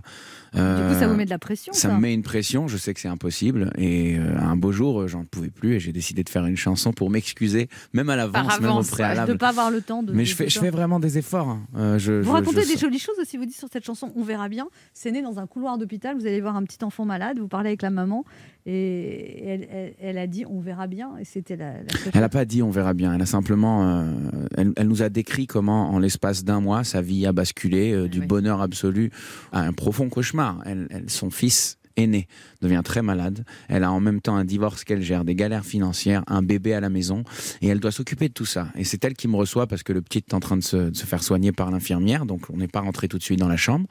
Du 0.55 0.61
coup, 0.61 0.93
ça 0.99 1.03
Euh, 1.05 1.07
vous 1.09 1.15
met 1.15 1.25
de 1.25 1.29
la 1.29 1.37
pression, 1.39 1.73
ça 1.73 1.89
me 1.89 1.99
met 1.99 2.13
une 2.13 2.23
pression, 2.23 2.67
je 2.67 2.77
sais 2.77 2.93
que 2.93 2.99
c'est 2.99 3.07
impossible. 3.09 3.71
Et 3.77 4.17
euh, 4.17 4.37
un 4.39 4.55
beau 4.55 4.71
jour, 4.71 5.01
euh, 5.01 5.07
j'en 5.07 5.25
pouvais 5.25 5.49
plus 5.49 5.73
et 5.75 5.79
j'ai 5.79 5.91
décidé 5.91 6.23
de 6.23 6.29
faire 6.29 6.45
une 6.45 6.55
chanson 6.57 6.93
pour 6.93 7.09
m'excuser, 7.09 7.67
même 7.93 8.09
à 8.09 8.15
l'avance, 8.15 8.59
même 8.61 8.71
au. 8.71 8.81
De 8.81 8.87
préalable. 8.87 9.31
ne 9.33 9.37
pas 9.37 9.49
avoir 9.49 9.69
le 9.71 9.81
temps 9.81 10.01
de. 10.03 10.13
Mais 10.13 10.23
de 10.23 10.27
je 10.29 10.35
fais, 10.35 10.49
je 10.49 10.59
vraiment 10.71 10.99
des 10.99 11.17
efforts. 11.17 11.49
hein. 11.49 11.61
Euh, 11.75 11.99
je, 11.99 12.13
Vous 12.13 12.23
je- 12.23 12.29
racontez 12.31 12.61
je 12.63 12.73
des 12.73 12.77
jolies 12.77 12.99
choses 12.99 13.19
aussi, 13.21 13.37
vous 13.37 13.45
dites 13.45 13.57
sur 13.57 13.67
cette 13.71 13.85
chanson, 13.85 14.11
on 14.15 14.23
verra 14.23 14.47
bien. 14.49 14.67
C'est 14.93 15.11
né 15.11 15.21
dans 15.21 15.39
un 15.39 15.47
couloir 15.47 15.77
d'hôpital, 15.77 16.15
vous 16.17 16.25
allez 16.25 16.41
voir 16.41 16.55
un 16.55 16.63
petit 16.63 16.83
enfant 16.83 17.05
malade, 17.05 17.37
vous 17.39 17.47
parlez 17.47 17.69
avec 17.69 17.81
la 17.81 17.89
maman, 17.89 18.23
et 18.65 19.43
elle, 19.47 19.67
elle- 19.71 19.93
elle 20.01 20.17
a 20.17 20.27
dit 20.27 20.43
on 20.49 20.59
verra 20.59 20.87
bien, 20.87 21.17
et 21.17 21.25
c'était 21.25 21.55
la, 21.55 21.73
Elle 22.13 22.21
n'a 22.21 22.29
pas 22.29 22.45
dit 22.45 22.61
on 22.63 22.71
verra 22.71 22.93
bien. 22.93 23.13
Elle 23.13 23.21
a 23.21 23.25
simplement, 23.27 23.99
euh, 24.01 24.11
elle, 24.57 24.73
elle 24.75 24.87
nous 24.87 25.03
a 25.03 25.09
décrit 25.09 25.45
comment, 25.47 25.89
en 25.91 25.99
l'espace 25.99 26.43
d'un 26.43 26.59
mois, 26.61 26.83
sa 26.83 27.01
vie 27.01 27.25
a 27.25 27.31
basculé 27.33 27.91
euh, 27.93 28.07
du 28.07 28.21
oui. 28.21 28.25
bonheur 28.27 28.61
absolu 28.61 29.11
à 29.51 29.61
un 29.61 29.73
profond 29.73 30.09
cauchemar. 30.09 30.63
Son 31.07 31.29
fils 31.29 31.77
aîné 31.97 32.27
devient 32.61 32.81
très 32.83 33.01
malade. 33.01 33.45
Elle 33.67 33.83
a 33.83 33.91
en 33.91 33.99
même 33.99 34.21
temps 34.21 34.35
un 34.35 34.45
divorce 34.45 34.83
qu'elle 34.83 35.01
gère, 35.01 35.25
des 35.25 35.35
galères 35.35 35.65
financières, 35.65 36.23
un 36.27 36.41
bébé 36.41 36.73
à 36.73 36.79
la 36.79 36.89
maison, 36.89 37.23
et 37.61 37.67
elle 37.67 37.79
doit 37.79 37.91
s'occuper 37.91 38.27
de 38.27 38.33
tout 38.33 38.45
ça. 38.45 38.67
Et 38.75 38.83
c'est 38.83 39.03
elle 39.05 39.13
qui 39.13 39.27
me 39.27 39.35
reçoit 39.35 39.67
parce 39.67 39.83
que 39.83 39.93
le 39.93 40.01
petit 40.01 40.19
est 40.19 40.33
en 40.33 40.39
train 40.39 40.57
de 40.57 40.63
se, 40.63 40.89
de 40.89 40.95
se 40.95 41.05
faire 41.05 41.23
soigner 41.23 41.51
par 41.51 41.71
l'infirmière, 41.71 42.25
donc 42.25 42.49
on 42.49 42.57
n'est 42.57 42.67
pas 42.67 42.81
rentré 42.81 43.07
tout 43.07 43.17
de 43.17 43.23
suite 43.23 43.39
dans 43.39 43.47
la 43.47 43.57
chambre. 43.57 43.87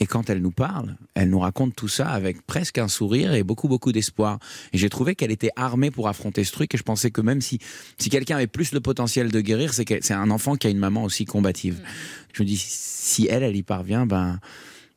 Et 0.00 0.06
quand 0.06 0.30
elle 0.30 0.40
nous 0.40 0.50
parle, 0.50 0.96
elle 1.14 1.30
nous 1.30 1.38
raconte 1.38 1.74
tout 1.74 1.88
ça 1.88 2.08
avec 2.08 2.44
presque 2.46 2.78
un 2.78 2.88
sourire 2.88 3.34
et 3.34 3.42
beaucoup, 3.42 3.68
beaucoup 3.68 3.92
d'espoir. 3.92 4.38
Et 4.72 4.78
j'ai 4.78 4.88
trouvé 4.88 5.14
qu'elle 5.14 5.30
était 5.30 5.50
armée 5.56 5.90
pour 5.90 6.08
affronter 6.08 6.44
ce 6.44 6.52
truc. 6.52 6.74
Et 6.74 6.78
je 6.78 6.82
pensais 6.82 7.10
que 7.10 7.20
même 7.20 7.40
si, 7.40 7.58
si 7.98 8.10
quelqu'un 8.10 8.36
avait 8.36 8.46
plus 8.46 8.72
le 8.72 8.80
potentiel 8.80 9.30
de 9.30 9.40
guérir, 9.40 9.72
c'est 9.72 9.84
que 9.84 9.94
c'est 10.00 10.14
un 10.14 10.30
enfant 10.30 10.56
qui 10.56 10.66
a 10.66 10.70
une 10.70 10.78
maman 10.78 11.04
aussi 11.04 11.24
combative. 11.24 11.80
Je 12.32 12.42
me 12.42 12.46
dis, 12.46 12.56
si 12.58 13.26
elle, 13.28 13.42
elle 13.42 13.56
y 13.56 13.62
parvient, 13.62 14.06
ben. 14.06 14.40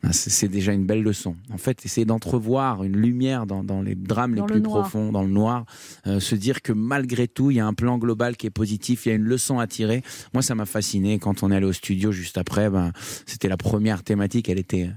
Ben, 0.04 0.12
c'est 0.14 0.48
déjà 0.48 0.74
une 0.74 0.86
belle 0.86 1.02
leçon. 1.02 1.36
En 1.52 1.58
fait, 1.58 1.84
essayer 1.84 2.06
d'entrevoir 2.06 2.84
une 2.84 2.96
lumière 2.96 3.48
dans, 3.48 3.64
dans 3.64 3.82
les 3.82 3.96
drames 3.96 4.36
Dans 4.36 4.46
les 4.46 4.54
le 4.56 4.62
plus 4.62 4.70
noir. 4.70 4.82
profonds, 4.82 5.12
dans 5.12 5.24
le 5.24 5.30
noir, 5.30 5.66
euh, 6.06 6.20
se 6.20 6.36
dire 6.36 6.62
que 6.62 6.72
malgré 6.72 7.28
tout, 7.28 7.50
il 7.50 7.58
y 7.58 7.60
a 7.60 7.66
un 7.66 7.74
plan 7.74 7.98
global 7.98 8.38
qui 8.38 8.46
est 8.46 8.52
positif, 8.52 9.06
il 9.06 9.10
y 9.10 9.12
a 9.12 9.16
une 9.16 9.24
leçon 9.24 9.58
à 9.58 9.66
tirer. 9.66 10.04
Moi, 10.34 10.44
ça 10.44 10.54
m'a 10.54 10.66
fasciné. 10.68 11.18
Quand 11.18 11.42
on 11.42 11.52
est 11.52 11.56
allé 11.56 11.66
au 11.66 11.74
studio 11.74 12.12
juste 12.12 12.38
après, 12.38 12.70
ben, 12.70 12.92
c'était 13.26 13.50
la 13.50 13.58
première 13.58 14.04
thématique. 14.04 14.50
Elle 14.50 14.60
était, 14.60 14.90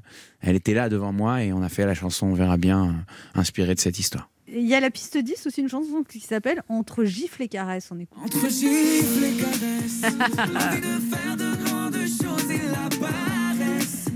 elle 0.42 0.56
était 0.56 0.74
là 0.74 0.90
devant 0.90 1.12
moi 1.12 1.42
et 1.42 1.52
on 1.52 1.62
a 1.62 1.70
fait 1.70 1.86
la 1.86 1.94
chanson 1.94 2.26
On 2.26 2.34
verra 2.34 2.58
bien, 2.58 2.88
euh, 2.88 3.40
inspirée 3.40 3.74
de 3.74 3.80
cette 3.80 3.98
histoire. 3.98 4.28
Il 4.52 4.66
y 4.66 4.74
a 4.74 4.80
la 4.80 4.90
piste 4.90 5.16
10 5.16 5.46
aussi, 5.46 5.60
une 5.60 5.68
chanson 5.68 6.02
qui 6.06 6.18
s'appelle 6.20 6.62
Entre 6.68 7.04
gifles 7.04 7.44
et 7.44 7.48
caresses, 7.48 7.88
on 7.92 7.98
écoute. 8.00 8.18
Entre 8.22 8.48
gifles 8.50 9.24
et 9.24 9.36
caresses, 9.40 10.02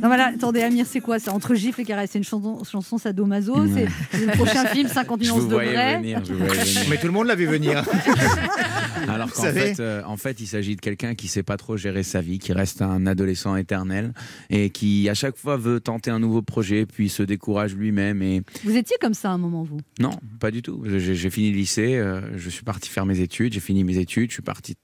Non, 0.04 0.10
voilà, 0.10 0.26
attendez, 0.26 0.60
Amir, 0.60 0.84
c'est 0.86 1.00
quoi? 1.00 1.18
Ça 1.18 1.32
Entre 1.32 1.54
gifles 1.54 1.80
et 1.80 1.84
caresses 1.84 2.10
C'est 2.12 2.18
une 2.18 2.24
chanson, 2.24 2.62
chanson 2.62 2.98
sadomaso, 2.98 3.56
Ouais. 3.58 3.88
c'est 4.10 4.18
c'est 4.18 4.26
le 4.26 4.32
prochain 4.32 4.66
film 4.74 4.86
50 4.86 5.22
Je 5.24 5.28
nuances 5.30 5.40
vous 5.40 5.48
de 5.48 5.52
voyais 5.54 5.72
vrai. 5.72 5.96
venir, 5.96 6.22
je 6.22 6.34
vous 6.34 6.44
voyais 6.44 6.62
venir. 6.62 6.80
Mais 6.90 6.98
tout 6.98 7.06
le 7.06 7.12
monde 7.14 7.26
l'a 7.26 7.34
vu 7.34 7.46
venir. 7.46 7.82
Alors 9.08 9.32
qu'en 9.32 9.42
fait, 9.44 9.80
euh, 9.80 10.02
en 10.06 10.16
fait, 10.18 10.40
il 10.40 10.46
s'agit 10.46 10.76
de 10.76 10.80
quelqu'un 10.82 11.14
qui 11.14 11.26
sait 11.28 11.42
pas 11.42 11.56
trop 11.56 11.76
gérer 11.78 12.02
sa 12.02 12.20
vie, 12.20 12.38
qui 12.38 12.52
reste 12.52 12.82
un 12.82 13.06
adolescent 13.06 13.56
éternel 13.56 14.12
et 14.50 14.68
qui 14.70 15.08
à 15.08 15.14
chaque 15.14 15.36
fois 15.38 15.56
veut 15.56 15.80
tenter 15.80 16.10
un 16.10 16.18
nouveau 16.18 16.42
projet, 16.42 16.84
puis 16.86 17.08
se 17.08 17.22
décourage 17.22 17.74
lui-même. 17.74 18.20
Et 18.22 18.42
Vous 18.62 18.76
étiez 18.76 18.96
comme 19.00 19.14
ça 19.14 19.30
à 19.30 19.32
un 19.32 19.38
moment, 19.38 19.62
vous? 19.64 19.78
Non, 20.00 20.10
pas 20.38 20.50
du 20.50 20.60
tout. 20.62 20.82
J'ai 20.86 21.14
j'ai 21.14 21.30
fini 21.30 21.50
le 21.50 21.56
lycée, 21.56 21.96
euh, 21.96 22.20
je 22.36 22.50
suis 22.50 22.62
parti 22.64 22.90
faire 22.90 23.06
mes 23.06 23.20
études, 23.20 23.52
j'ai 23.54 23.60
fini 23.60 23.84
mes 23.84 23.96
études, 23.98 24.30
je 24.30 24.34
suis 24.34 24.42
parti 24.42 24.74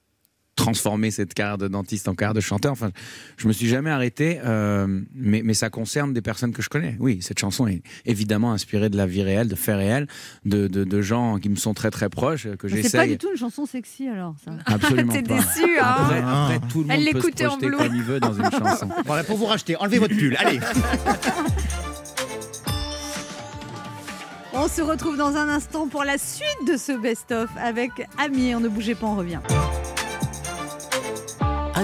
transformer 0.55 1.11
cette 1.11 1.33
carrière 1.33 1.57
de 1.57 1.67
dentiste 1.67 2.07
en 2.07 2.13
carrière 2.13 2.33
de 2.33 2.41
chanteur. 2.41 2.71
Enfin, 2.73 2.91
je 3.37 3.47
me 3.47 3.53
suis 3.53 3.67
jamais 3.67 3.89
arrêté, 3.89 4.39
euh, 4.45 5.01
mais, 5.15 5.41
mais 5.43 5.53
ça 5.53 5.69
concerne 5.69 6.13
des 6.13 6.21
personnes 6.21 6.51
que 6.53 6.61
je 6.61 6.69
connais. 6.69 6.95
Oui, 6.99 7.19
cette 7.21 7.39
chanson 7.39 7.67
est 7.67 7.81
évidemment 8.05 8.51
inspirée 8.51 8.89
de 8.89 8.97
la 8.97 9.05
vie 9.07 9.23
réelle, 9.23 9.47
de 9.47 9.55
faits 9.55 9.77
réels, 9.77 10.07
de, 10.45 10.67
de, 10.67 10.83
de 10.83 11.01
gens 11.01 11.39
qui 11.39 11.49
me 11.49 11.55
sont 11.55 11.73
très 11.73 11.89
très 11.89 12.09
proches, 12.09 12.47
que 12.59 12.67
Mais 12.67 12.83
C'est 12.83 12.97
pas 12.97 13.03
j'essaye. 13.05 13.09
du 13.11 13.17
tout 13.17 13.29
une 13.31 13.37
chanson 13.37 13.65
sexy 13.65 14.07
alors, 14.07 14.35
ça. 14.43 14.51
Absolument 14.65 15.13
T'es 15.13 15.21
déçu, 15.21 15.79
hein 15.79 15.95
Après, 15.97 16.21
après, 16.21 16.59
tout 16.69 16.83
le 16.83 16.87
Elle 16.91 17.05
monde 17.05 17.13
peut 17.13 17.21
se 17.21 17.25
l'écoutait 17.27 17.45
en 17.45 17.49
projeter 17.57 17.67
bleu. 17.67 17.77
comme 17.77 17.95
il 17.95 18.03
veut 18.03 18.19
dans 18.19 18.33
une 18.33 18.51
chanson. 18.51 18.89
Voilà, 19.05 19.23
pour 19.23 19.37
vous 19.37 19.45
racheter, 19.45 19.75
enlevez 19.77 19.99
votre 19.99 20.15
pull. 20.15 20.35
Allez. 20.37 20.59
On 24.53 24.67
se 24.67 24.81
retrouve 24.81 25.17
dans 25.17 25.35
un 25.37 25.47
instant 25.49 25.87
pour 25.87 26.03
la 26.03 26.17
suite 26.17 26.67
de 26.67 26.75
ce 26.77 26.91
best-of 26.91 27.49
avec 27.57 27.91
Amir. 28.17 28.59
Ne 28.59 28.67
bougez 28.67 28.95
pas, 28.95 29.07
on 29.07 29.15
revient. 29.15 29.39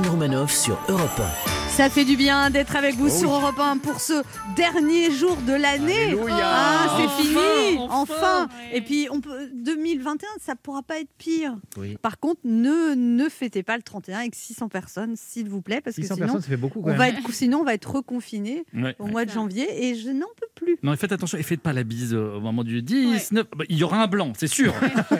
Anne 0.08 0.14
Romanoff 0.14 0.54
sur 0.56 0.80
Europe 0.88 1.22
Ça 1.70 1.90
fait 1.90 2.06
du 2.06 2.16
bien 2.16 2.50
d'être 2.50 2.78
avec 2.78 2.96
vous 2.96 3.08
Oh 3.08 3.20
sur 3.20 3.30
oui. 3.30 3.36
Europe 3.36 3.60
1 3.60 3.78
pour 3.80 4.00
ce 4.00 4.24
dernier 4.56 5.12
jour 5.12 5.36
de 5.46 5.52
l'année. 5.52 6.06
Alléluia. 6.14 6.36
Ah, 6.42 6.96
c'est 6.98 7.04
Enfin, 7.08 7.22
fini, 7.24 7.78
enfin. 7.90 8.02
enfin, 8.14 8.50
Et 8.72 8.80
puis 8.82 9.08
on 9.12 9.20
peut 9.20 9.50
2021, 9.54 10.28
ça 10.40 10.56
pourra 10.56 10.82
pas 10.82 11.00
être 11.00 11.10
pire. 11.18 11.56
Oui. 11.78 11.98
Par 12.02 12.20
contre, 12.20 12.40
ne 12.46 12.94
ne 12.96 13.28
fêtez 13.28 13.64
pas 13.64 13.76
le 13.76 13.84
31 13.84 14.20
avec 14.20 14.34
600 14.36 14.70
personnes, 14.70 15.16
s'il 15.18 15.50
vous 15.50 15.62
plaît, 15.62 15.82
parce 15.82 15.98
600 15.98 16.08
que 16.08 16.14
sinon 16.16 16.26
personnes, 16.28 16.42
ça 16.42 16.48
fait 16.48 16.58
beaucoup 16.58 16.82
on 16.86 16.94
va 16.96 17.10
être 17.10 17.18
sinon 17.34 17.60
on 17.60 17.64
va 17.66 17.74
être 17.74 17.92
reconfiné 17.92 18.64
Ouais. 18.74 18.96
au 19.00 19.08
mois 19.08 19.26
de 19.26 19.32
janvier 19.32 19.68
et 19.90 19.96
je 19.96 20.10
n'en 20.10 20.28
peux 20.40 20.48
plus. 20.56 20.78
Non, 20.84 20.96
faites 20.96 21.12
attention 21.12 21.38
et 21.38 21.44
faites 21.44 21.62
pas 21.62 21.74
la 21.74 21.84
bise 21.84 22.14
au 22.14 22.40
moment 22.40 22.64
du 22.64 22.82
10, 22.82 23.34
9. 23.34 23.46
Bah, 23.58 23.66
il 23.68 23.78
y 23.78 23.84
aura 23.84 24.02
un 24.04 24.08
blanc, 24.08 24.32
c'est 24.38 24.48
sûr. 24.48 24.74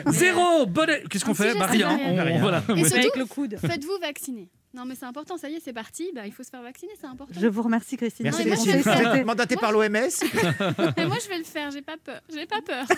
Zéro 0.06 0.64
Bonnet 0.66 1.04
Qu'est-ce 1.10 1.24
qu'on 1.26 1.34
fait 1.34 1.52
Bah, 1.58 1.66
c'est 1.70 1.76
rien. 1.76 1.88
rien. 1.90 1.98
On- 2.06 2.24
Rien. 2.24 2.40
voilà. 2.40 2.62
Et 2.70 2.72
Ouais. 2.72 2.78
surtout, 2.84 2.94
Avec 2.96 3.16
le 3.16 3.26
coude. 3.26 3.56
faites-vous 3.60 3.98
vacciner. 4.00 4.48
Non, 4.74 4.84
mais 4.84 4.94
c'est 4.94 5.06
important, 5.06 5.38
ça 5.38 5.48
y 5.48 5.54
est, 5.54 5.60
c'est 5.60 5.72
parti. 5.72 6.10
Bah, 6.14 6.26
il 6.26 6.32
faut 6.32 6.42
se 6.42 6.50
faire 6.50 6.62
vacciner, 6.62 6.92
c'est 7.00 7.06
important. 7.06 7.32
Je 7.38 7.46
vous 7.46 7.62
remercie 7.62 7.96
Christine. 7.96 8.24
Merci 8.24 8.42
Non, 8.46 8.54
moi, 8.54 8.64
je 8.64 9.12
vais 9.14 9.24
mandaté 9.24 9.56
par 9.56 9.72
l'OMS. 9.72 9.84
Mais 9.88 11.06
moi, 11.06 11.16
je 11.22 11.28
vais 11.28 11.38
le 11.38 11.44
faire, 11.44 11.70
j'ai 11.70 11.80
pas 11.80 11.96
peur. 11.96 12.20
J'ai 12.32 12.46
pas 12.46 12.60
peur. 12.60 12.86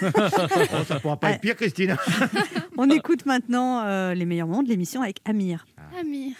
Oh, 0.73 0.85
ça 0.87 1.01
pourra 1.01 1.17
pas 1.17 1.31
être 1.33 1.41
pire, 1.41 1.57
Christine. 1.57 1.97
On 2.77 2.89
écoute 2.91 3.25
maintenant 3.27 3.81
euh, 3.85 4.15
les 4.15 4.25
meilleurs 4.25 4.47
moments 4.47 4.63
de 4.63 4.69
l'émission 4.69 5.03
avec 5.03 5.19
Amir. 5.25 5.67
Amir. 5.99 6.35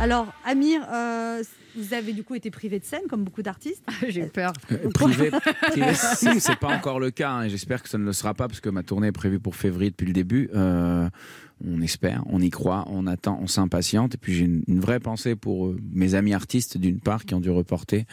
Alors 0.00 0.26
Amir, 0.44 0.82
euh, 0.92 1.42
vous 1.76 1.94
avez 1.94 2.12
du 2.12 2.22
coup 2.24 2.34
été 2.34 2.50
privé 2.50 2.78
de 2.78 2.84
scène, 2.84 3.02
comme 3.08 3.24
beaucoup 3.24 3.42
d'artistes. 3.42 3.82
J'ai 4.08 4.24
peur. 4.26 4.52
Euh, 4.70 4.88
privé, 4.90 5.30
privé, 5.70 5.94
c'est 5.94 6.38
c'est 6.40 6.56
pas 6.56 6.68
encore 6.76 7.00
le 7.00 7.10
cas 7.10 7.30
hein, 7.30 7.42
et 7.44 7.50
j'espère 7.50 7.82
que 7.82 7.88
ça 7.88 7.98
ne 7.98 8.04
le 8.04 8.12
sera 8.12 8.34
pas 8.34 8.48
parce 8.48 8.60
que 8.60 8.68
ma 8.70 8.82
tournée 8.82 9.08
est 9.08 9.12
prévue 9.12 9.40
pour 9.40 9.56
février 9.56 9.90
depuis 9.90 10.06
le 10.06 10.12
début. 10.12 10.48
Euh, 10.54 11.08
on 11.64 11.80
espère, 11.80 12.24
on 12.26 12.40
y 12.40 12.50
croit, 12.50 12.84
on 12.88 13.06
attend, 13.06 13.38
on 13.40 13.46
s'impatiente. 13.46 14.16
Et 14.16 14.18
puis 14.18 14.32
j'ai 14.34 14.46
une, 14.46 14.64
une 14.66 14.80
vraie 14.80 14.98
pensée 14.98 15.36
pour 15.36 15.68
euh, 15.68 15.76
mes 15.92 16.14
amis 16.16 16.34
artistes 16.34 16.76
d'une 16.76 16.98
part 16.98 17.24
qui 17.24 17.34
ont 17.34 17.40
dû 17.40 17.50
reporter. 17.50 18.04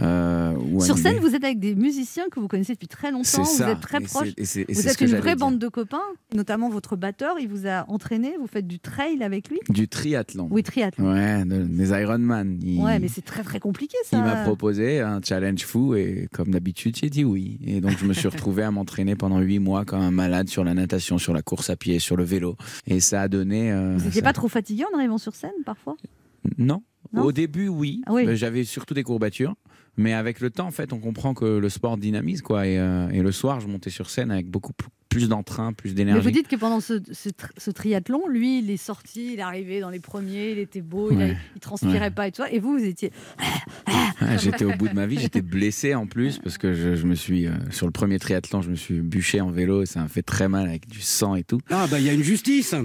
euh, 0.00 0.56
ou 0.56 0.80
Sur 0.80 0.98
scène, 0.98 1.18
vous 1.20 1.34
êtes 1.36 1.44
avec 1.44 1.60
des 1.60 1.76
musiciens 1.76 2.24
que 2.32 2.40
vous 2.40 2.48
connaissez 2.48 2.72
depuis 2.72 2.88
très 2.88 3.12
longtemps. 3.12 3.44
Vous 3.44 3.62
êtes 3.62 3.80
très 3.80 4.00
proches. 4.00 4.30
Vous 4.36 4.88
êtes 4.88 5.00
une 5.00 5.06
vraie 5.18 5.36
dire. 5.36 5.46
bande 5.46 5.58
de 5.60 5.68
copains, 5.68 6.02
notamment 6.34 6.68
votre 6.68 6.96
batteur. 6.96 7.36
Il 7.38 7.46
vous 7.48 7.68
a 7.68 7.84
entraîné. 7.88 8.34
Vous 8.40 8.48
faites 8.48 8.66
du 8.66 8.80
trail 8.80 9.22
avec 9.22 9.50
lui? 9.50 9.60
Du 9.68 9.86
triathlon. 9.86 10.48
Oui, 10.50 10.64
triathlon. 10.64 11.12
Ouais, 11.12 11.44
de- 11.44 11.62
des 11.62 11.90
Ironman. 11.90 12.58
Il, 12.60 12.80
Ouais, 12.82 12.98
mais 12.98 13.05
c'est 13.08 13.24
très 13.24 13.42
très 13.42 13.60
compliqué 13.60 13.96
ça. 14.04 14.16
il 14.16 14.22
m'a 14.22 14.42
proposé 14.44 15.00
un 15.00 15.20
challenge 15.22 15.64
fou 15.64 15.94
et 15.94 16.28
comme 16.32 16.50
d'habitude, 16.50 16.96
j'ai 16.96 17.10
dit 17.10 17.24
oui. 17.24 17.58
Et 17.64 17.80
donc 17.80 17.98
je 17.98 18.04
me 18.06 18.12
suis 18.12 18.28
retrouvé 18.28 18.62
à 18.62 18.70
m'entraîner 18.70 19.16
pendant 19.16 19.40
huit 19.40 19.58
mois 19.58 19.84
comme 19.84 20.00
un 20.00 20.10
malade 20.10 20.48
sur 20.48 20.64
la 20.64 20.74
natation, 20.74 21.18
sur 21.18 21.32
la 21.34 21.42
course 21.42 21.70
à 21.70 21.76
pied, 21.76 21.98
sur 21.98 22.16
le 22.16 22.24
vélo. 22.24 22.56
Et 22.86 23.00
ça 23.00 23.22
a 23.22 23.28
donné. 23.28 23.72
euh, 23.72 23.94
Vous 23.96 24.04
n'étiez 24.06 24.20
ça- 24.20 24.24
pas 24.26 24.32
trop 24.32 24.48
fatigué 24.48 24.84
en 24.92 24.96
arrivant 24.96 25.18
sur 25.18 25.34
scène 25.34 25.50
parfois? 25.64 25.96
Non. 26.58 26.82
Non 27.12 27.22
Au 27.22 27.32
début, 27.32 27.68
oui. 27.68 28.02
Ah 28.06 28.12
oui. 28.12 28.26
Euh, 28.26 28.34
J'avais 28.34 28.64
surtout 28.64 28.94
des 28.94 29.02
courbatures. 29.04 29.54
Mais 29.96 30.12
avec 30.12 30.40
le 30.40 30.50
temps, 30.50 30.66
en 30.66 30.70
fait, 30.72 30.92
on 30.92 30.98
comprend 30.98 31.32
que 31.32 31.44
le 31.44 31.68
sport 31.70 31.96
dynamise, 31.96 32.42
quoi. 32.42 32.66
Et, 32.66 32.78
euh, 32.78 33.08
et 33.10 33.22
le 33.22 33.32
soir, 33.32 33.60
je 33.60 33.66
montais 33.68 33.88
sur 33.90 34.10
scène 34.10 34.30
avec 34.30 34.46
beaucoup 34.50 34.72
p- 34.74 34.84
plus 35.18 35.28
d'entrain, 35.28 35.72
plus 35.72 35.90
Mais 35.90 35.96
d'énergie. 35.96 36.22
vous 36.22 36.30
dites 36.30 36.48
que 36.48 36.56
pendant 36.56 36.80
ce, 36.80 37.00
ce 37.12 37.28
tr- 37.30 37.50
ce 37.56 37.70
triathlon, 37.70 38.26
lui, 38.28 38.58
il 38.60 38.70
est 38.70 38.76
sorti, 38.76 39.32
il 39.34 39.38
est 39.38 39.42
arrivé 39.42 39.80
dans 39.80 39.90
les 39.90 40.00
premiers, 40.00 40.50
il 40.52 40.58
était 40.58 40.80
beau, 40.82 41.10
il, 41.10 41.16
a- 41.22 41.26
Ouais. 41.26 41.36
il 41.54 41.60
transpirait 41.60 41.98
Ouais. 42.00 42.10
pas 42.10 42.28
et 42.28 42.32
tout. 42.32 42.42
Et 42.50 42.58
vous, 42.58 42.78
vous 42.78 42.84
étiez. 42.84 43.12
Ah, 43.86 44.36
j'étais 44.36 44.64
au 44.64 44.72
bout 44.72 44.88
de 44.88 44.94
ma 44.94 45.06
vie, 45.06 45.18
j'étais 45.20 45.42
blessé 45.42 45.94
en 45.94 46.06
plus 46.06 46.38
parce 46.38 46.58
que 46.58 46.74
je, 46.74 46.94
je 46.96 47.06
me 47.06 47.14
suis 47.14 47.46
euh, 47.46 47.52
sur 47.70 47.86
le 47.86 47.92
premier 47.92 48.18
triathlon, 48.18 48.62
je 48.62 48.70
me 48.70 48.74
suis 48.76 49.00
bûché 49.00 49.40
en 49.40 49.50
vélo 49.50 49.82
et 49.82 49.86
ça 49.86 50.00
m'a 50.00 50.08
fait 50.08 50.22
très 50.22 50.48
mal 50.48 50.68
avec 50.68 50.88
du 50.88 51.00
sang 51.00 51.34
et 51.34 51.42
tout. 51.44 51.60
Ah, 51.70 51.86
bah, 51.90 51.98
il 51.98 52.04
y 52.06 52.08
a 52.08 52.12
une 52.12 52.22
justice. 52.22 52.74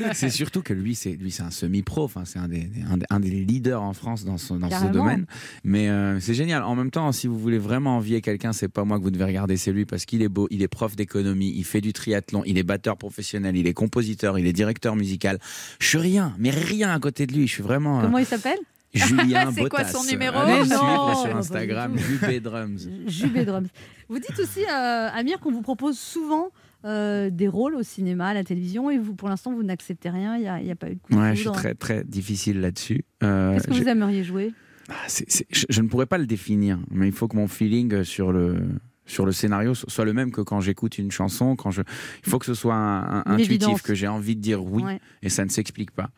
Mais 0.00 0.14
c'est- 0.14 0.30
surtout 0.30 0.62
que 0.62 0.72
lui, 0.72 0.94
c'est 0.94 1.12
lui, 1.12 1.30
c'est 1.30 1.42
un 1.42 1.50
semi-pro. 1.50 2.04
Enfin, 2.04 2.24
c'est 2.24 2.38
un 2.38 2.48
des, 2.48 2.68
un, 2.90 2.96
des- 2.98 3.06
un 3.10 3.20
des 3.20 3.30
leaders 3.30 3.82
en 3.82 3.92
France 3.92 4.24
dans, 4.24 4.38
son, 4.38 4.56
dans 4.58 4.70
ce 4.70 4.86
domaine. 4.86 5.26
Mais 5.64 5.88
euh, 5.88 6.20
c'est 6.20 6.34
génial. 6.34 6.62
En 6.62 6.74
même 6.74 6.90
temps, 6.90 7.10
si 7.12 7.26
vous 7.26 7.38
voulez 7.38 7.58
vraiment 7.58 7.96
envier 7.96 8.20
quelqu'un, 8.20 8.52
c'est 8.52 8.68
pas 8.68 8.84
moi 8.84 8.98
que 8.98 9.04
vous 9.04 9.10
devez 9.10 9.24
regarder, 9.32 9.56
c'est 9.56 9.72
lui 9.72 9.84
parce 9.84 10.04
qu'il 10.04 10.22
est 10.22 10.28
beau, 10.28 10.46
il 10.50 10.62
est 10.62 10.68
prof 10.68 10.94
d'économie, 10.96 11.52
il 11.56 11.64
fait 11.64 11.80
du 11.80 11.92
triathlon, 11.92 12.42
il 12.46 12.58
est 12.58 12.62
batteur 12.62 12.96
professionnel, 12.96 13.56
il 13.56 13.66
est 13.66 13.74
compositeur, 13.74 14.38
il 14.38 14.46
est 14.46 14.52
directeur 14.52 14.96
musical. 14.96 15.38
Je 15.78 15.86
suis 15.86 15.98
rien, 15.98 16.34
mais 16.38 16.50
rien 16.50 16.90
à 16.90 16.98
côté 16.98 17.26
de 17.26 17.32
lui. 17.32 17.46
Je 17.46 17.54
suis 17.54 17.62
vraiment 17.62 17.98
euh, 17.98 18.02
Comment 18.02 18.18
il 18.18 18.26
s'appelle? 18.26 18.58
Julien 18.94 19.50
C'est 19.54 19.68
quoi 19.68 19.84
son 19.84 20.04
numéro 20.04 20.38
Allez 20.38 20.62
le 20.62 20.68
Non, 20.68 21.14
sur 21.14 21.30
du 21.30 21.36
Instagram. 21.38 21.96
Jubé 21.98 22.40
Drums. 22.40 22.88
Jubé 23.06 23.44
Drums. 23.44 23.68
Vous 24.08 24.18
dites 24.18 24.38
aussi, 24.38 24.64
euh, 24.64 25.08
Amir, 25.12 25.40
qu'on 25.40 25.50
vous 25.50 25.62
propose 25.62 25.98
souvent 25.98 26.50
euh, 26.84 27.30
des 27.30 27.46
rôles 27.46 27.76
au 27.76 27.82
cinéma, 27.82 28.28
à 28.28 28.34
la 28.34 28.42
télévision, 28.42 28.90
et 28.90 28.98
vous, 28.98 29.14
pour 29.14 29.28
l'instant, 29.28 29.52
vous 29.52 29.62
n'acceptez 29.62 30.10
rien. 30.10 30.36
Il 30.36 30.64
n'y 30.64 30.70
a, 30.70 30.76
pas 30.76 30.90
eu 30.90 30.96
de 30.96 31.00
coup 31.00 31.12
de 31.12 31.18
Ouais, 31.18 31.36
je 31.36 31.42
suis 31.42 31.50
très 31.50 31.74
très 31.74 32.02
difficile 32.02 32.60
là-dessus. 32.60 33.04
Euh, 33.22 33.54
Qu'est-ce 33.54 33.68
que 33.68 33.74
vous 33.74 33.88
aimeriez 33.88 34.24
jouer? 34.24 34.52
Ah, 34.88 34.94
je, 35.08 35.64
je 35.68 35.80
ne 35.80 35.86
pourrais 35.86 36.06
pas 36.06 36.18
le 36.18 36.26
définir, 36.26 36.80
mais 36.90 37.06
il 37.06 37.12
faut 37.12 37.28
que 37.28 37.36
mon 37.36 37.46
feeling 37.46 37.94
euh, 37.94 38.04
sur 38.04 38.32
le 38.32 38.62
sur 39.04 39.26
le 39.26 39.32
scénario 39.32 39.74
so- 39.74 39.88
soit 39.90 40.04
le 40.04 40.12
même 40.12 40.30
que 40.30 40.40
quand 40.40 40.60
j'écoute 40.60 40.96
une 40.98 41.10
chanson. 41.10 41.56
Quand 41.56 41.70
je, 41.70 41.82
il 42.24 42.30
faut 42.30 42.38
que 42.38 42.46
ce 42.46 42.54
soit 42.54 42.74
un, 42.76 43.18
intuitif, 43.26 43.50
évidence. 43.50 43.82
que 43.82 43.94
j'ai 43.94 44.08
envie 44.08 44.36
de 44.36 44.40
dire 44.40 44.64
oui, 44.64 44.82
Ouais. 44.84 45.00
et 45.22 45.28
ça 45.28 45.44
ne 45.44 45.50
s'explique 45.50 45.90
pas. 45.90 46.10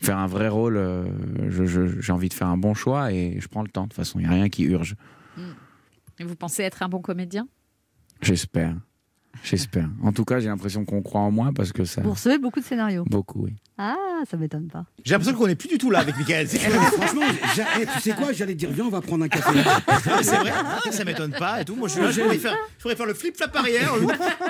Faire 0.00 0.18
un 0.18 0.26
vrai 0.26 0.48
rôle, 0.48 0.76
euh, 0.76 1.04
j'ai 2.00 2.12
envie 2.12 2.28
de 2.28 2.34
faire 2.34 2.48
un 2.48 2.56
bon 2.58 2.74
choix 2.74 3.12
et 3.12 3.38
je 3.40 3.46
prends 3.48 3.62
le 3.62 3.68
temps. 3.68 3.84
De 3.84 3.88
toute 3.88 3.96
façon, 3.96 4.18
il 4.18 4.22
n'y 4.26 4.28
a 4.28 4.34
rien 4.34 4.48
qui 4.48 4.64
urge. 4.64 4.96
Et 6.18 6.24
vous 6.24 6.36
pensez 6.36 6.62
être 6.62 6.82
un 6.82 6.88
bon 6.88 7.00
comédien? 7.00 7.48
J'espère, 8.22 8.76
j'espère. 9.42 9.88
En 10.02 10.12
tout 10.12 10.24
cas, 10.24 10.38
j'ai 10.40 10.48
l'impression 10.48 10.84
qu'on 10.84 11.02
croit 11.02 11.20
en 11.22 11.30
moi 11.30 11.50
parce 11.54 11.72
que 11.72 11.84
ça. 11.84 12.02
Vous 12.02 12.12
recevez 12.12 12.38
beaucoup 12.38 12.60
de 12.60 12.64
scénarios. 12.64 13.04
Beaucoup, 13.08 13.44
oui. 13.44 13.56
Ah, 13.76 13.96
ça 14.30 14.36
m'étonne 14.36 14.68
pas. 14.68 14.84
J'ai 15.04 15.14
l'impression 15.14 15.36
qu'on 15.36 15.48
n'est 15.48 15.56
plus 15.56 15.68
du 15.68 15.78
tout 15.78 15.90
là 15.90 15.98
avec 15.98 16.16
Michael. 16.16 16.46
C'est 16.48 16.60
Eh 16.64 16.70
franchement, 16.70 17.22
eh, 17.80 17.86
tu 17.94 18.00
sais 18.00 18.12
quoi, 18.12 18.32
j'allais 18.32 18.54
dire, 18.54 18.70
viens, 18.70 18.84
on 18.84 18.88
va 18.90 19.00
prendre 19.00 19.24
un 19.24 19.28
café. 19.28 19.50
c'est 20.22 20.36
vrai, 20.36 20.52
Ah, 20.54 20.80
ça 20.92 21.04
m'étonne 21.04 21.32
pas 21.32 21.60
et 21.60 21.64
tout. 21.64 21.74
Moi, 21.74 21.88
je, 21.88 21.94
suis 21.94 22.02
là, 22.02 22.10
je, 22.12 22.20
pourrais 22.20 22.38
faire, 22.38 22.56
je 22.78 22.82
pourrais 22.82 22.94
faire 22.96 23.06
le 23.06 23.14
flip-flap 23.14 23.54
arrière. 23.56 23.92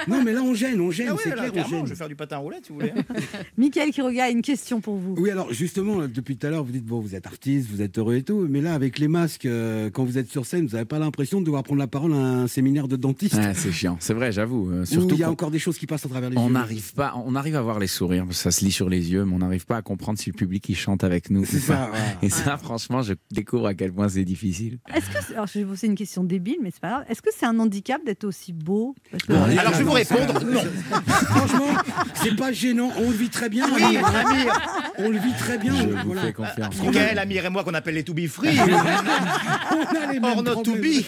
Non, 0.09 0.23
mais 0.23 0.35
là, 0.35 0.43
on 0.43 0.53
gêne, 0.53 0.79
on 0.81 0.91
gêne, 0.91 1.09
Ah 1.11 1.15
ouais, 1.15 1.21
c'est 1.25 1.31
là, 1.35 1.49
clair, 1.51 1.65
on 1.67 1.71
gêne. 1.71 1.85
je 1.87 1.91
vais 1.91 1.97
faire 1.97 2.09
du 2.09 2.17
patin 2.17 2.37
roulette 2.37 2.67
si 2.67 2.73
vous 2.73 2.81
voulez. 2.81 2.93
Michael 3.57 3.91
Quiroga 3.93 4.25
a 4.25 4.29
une 4.29 4.43
question 4.43 4.81
pour 4.83 4.97
vous. 4.97 5.15
Oui, 5.19 5.31
alors 5.31 5.51
justement, 5.53 6.01
là, 6.01 6.07
depuis 6.07 6.37
tout 6.37 6.47
à 6.47 6.51
l'heure, 6.51 6.63
vous 6.65 6.73
dites, 6.73 6.85
bon, 6.85 7.01
vous 7.01 7.15
êtes 7.15 7.27
artiste, 7.27 7.69
vous 7.71 7.81
êtes 7.81 7.97
heureux 7.99 8.17
et 8.17 8.23
tout, 8.23 8.47
mais 8.49 8.61
là, 8.61 8.75
avec 8.75 8.99
les 8.99 9.09
masques, 9.09 9.47
euh, 9.47 9.89
quand 9.91 10.05
vous 10.05 10.19
êtes 10.19 10.31
sur 10.31 10.45
scène, 10.45 10.67
vous 10.67 10.73
n'avez 10.75 10.85
pas 10.85 10.99
l'impression 10.99 11.41
de 11.41 11.47
devoir 11.47 11.63
prendre 11.63 11.79
la 11.81 11.87
parole 11.87 12.13
à 12.13 12.17
un 12.17 12.47
séminaire 12.47 12.89
de 12.89 12.97
dentiste 12.97 13.35
Ouais, 13.37 13.55
c'est 13.55 13.73
chiant. 13.73 13.97
C'est 14.01 14.15
vrai, 14.15 14.33
j'avoue. 14.33 14.71
euh, 14.71 14.83
Où 14.83 14.87
surtout 14.87 15.15
il 15.15 15.21
y 15.21 15.25
a 15.25 15.31
encore 15.31 15.51
des 15.51 15.59
choses 15.59 15.79
qui 15.79 15.87
passent 15.87 16.05
à 16.05 16.09
travers 16.11 16.29
les 16.29 16.37
On 16.37 16.49
yeux. 16.49 16.53
n'arrive 16.53 16.93
pas, 16.93 17.15
on 17.25 17.35
arrive 17.35 17.57
à 17.57 17.63
voir 17.63 17.79
les 17.79 17.87
sourires, 17.87 18.27
ça 18.33 18.51
se 18.51 18.65
lit 18.65 18.73
sur 18.73 18.89
les 18.91 19.14
yeux, 19.15 19.25
mais 19.25 19.35
on 19.35 19.39
n'arrive 19.39 19.67
pas 19.67 19.77
à 19.79 19.83
comprendre 19.83 20.19
si 20.19 20.31
le 20.31 20.35
public 20.35 20.69
il 20.69 20.77
chante 20.77 21.05
avec 21.05 21.31
nous. 21.31 21.45
C'est 21.45 21.59
ou 21.65 21.67
pas. 21.75 21.91
Et 22.23 22.29
ça, 22.29 22.57
franchement, 22.59 23.03
je 23.03 23.15
découvre 23.31 23.67
à 23.67 23.75
quel 23.75 23.93
point 23.93 24.09
c'est 24.09 24.25
difficile. 24.25 24.79
Est-ce 24.95 25.07
que, 25.07 25.25
c'est- 25.27 25.33
alors 25.35 25.47
je 25.47 25.59
vais 25.59 25.65
vous 25.65 25.71
poser 25.71 25.87
une 25.87 25.95
question 25.95 26.25
débile, 26.25 26.59
mais 26.63 26.71
c'est 26.73 26.81
pas 26.81 26.91
grave. 26.91 27.05
Est-ce 27.09 27.23
que 27.23 27.31
c'est 27.37 27.47
un 27.47 27.59
handicap 27.59 28.05
d'être 28.05 28.25
aussi 28.25 28.53
beau? 28.53 28.95
Parce 29.11 29.25
que- 29.25 29.33
Alors, 29.33 29.73
je 29.73 29.79
vais 29.79 29.85
vous 29.85 29.91
répondre, 29.93 30.45
non. 30.45 30.61
Franchement, 31.07 31.83
c'est 32.15 32.37
pas 32.37 32.53
gênant, 32.53 32.91
on 32.99 33.11
le 33.11 33.17
vit 33.17 33.29
très 33.31 33.49
bien. 33.49 33.67
Oui, 33.75 33.83
Amir. 33.83 34.07
Amir. 34.07 34.93
On 34.99 35.09
le 35.11 35.19
vit 35.19 35.33
très 35.39 35.59
bien. 35.59 35.75
Je 35.75 35.83
on- 35.85 35.87
vous 35.89 35.97
voilà. 36.07 36.23
fais 36.23 36.33
confiance. 36.33 36.83
Michael, 36.83 37.19
Amir 37.19 37.47
et 37.47 37.51
moi 37.51 37.65
qu'on 37.65 37.75
appelle 37.75 37.95
les 37.95 38.05
to 38.05 38.15
be 38.15 38.27
free. 38.27 38.57
On 38.59 39.97
a 40.09 40.13
les 40.13 40.21
mêmes 40.21 40.25
Or 40.37 40.43
not 40.43 40.63
to 40.63 40.75
be. 40.75 41.05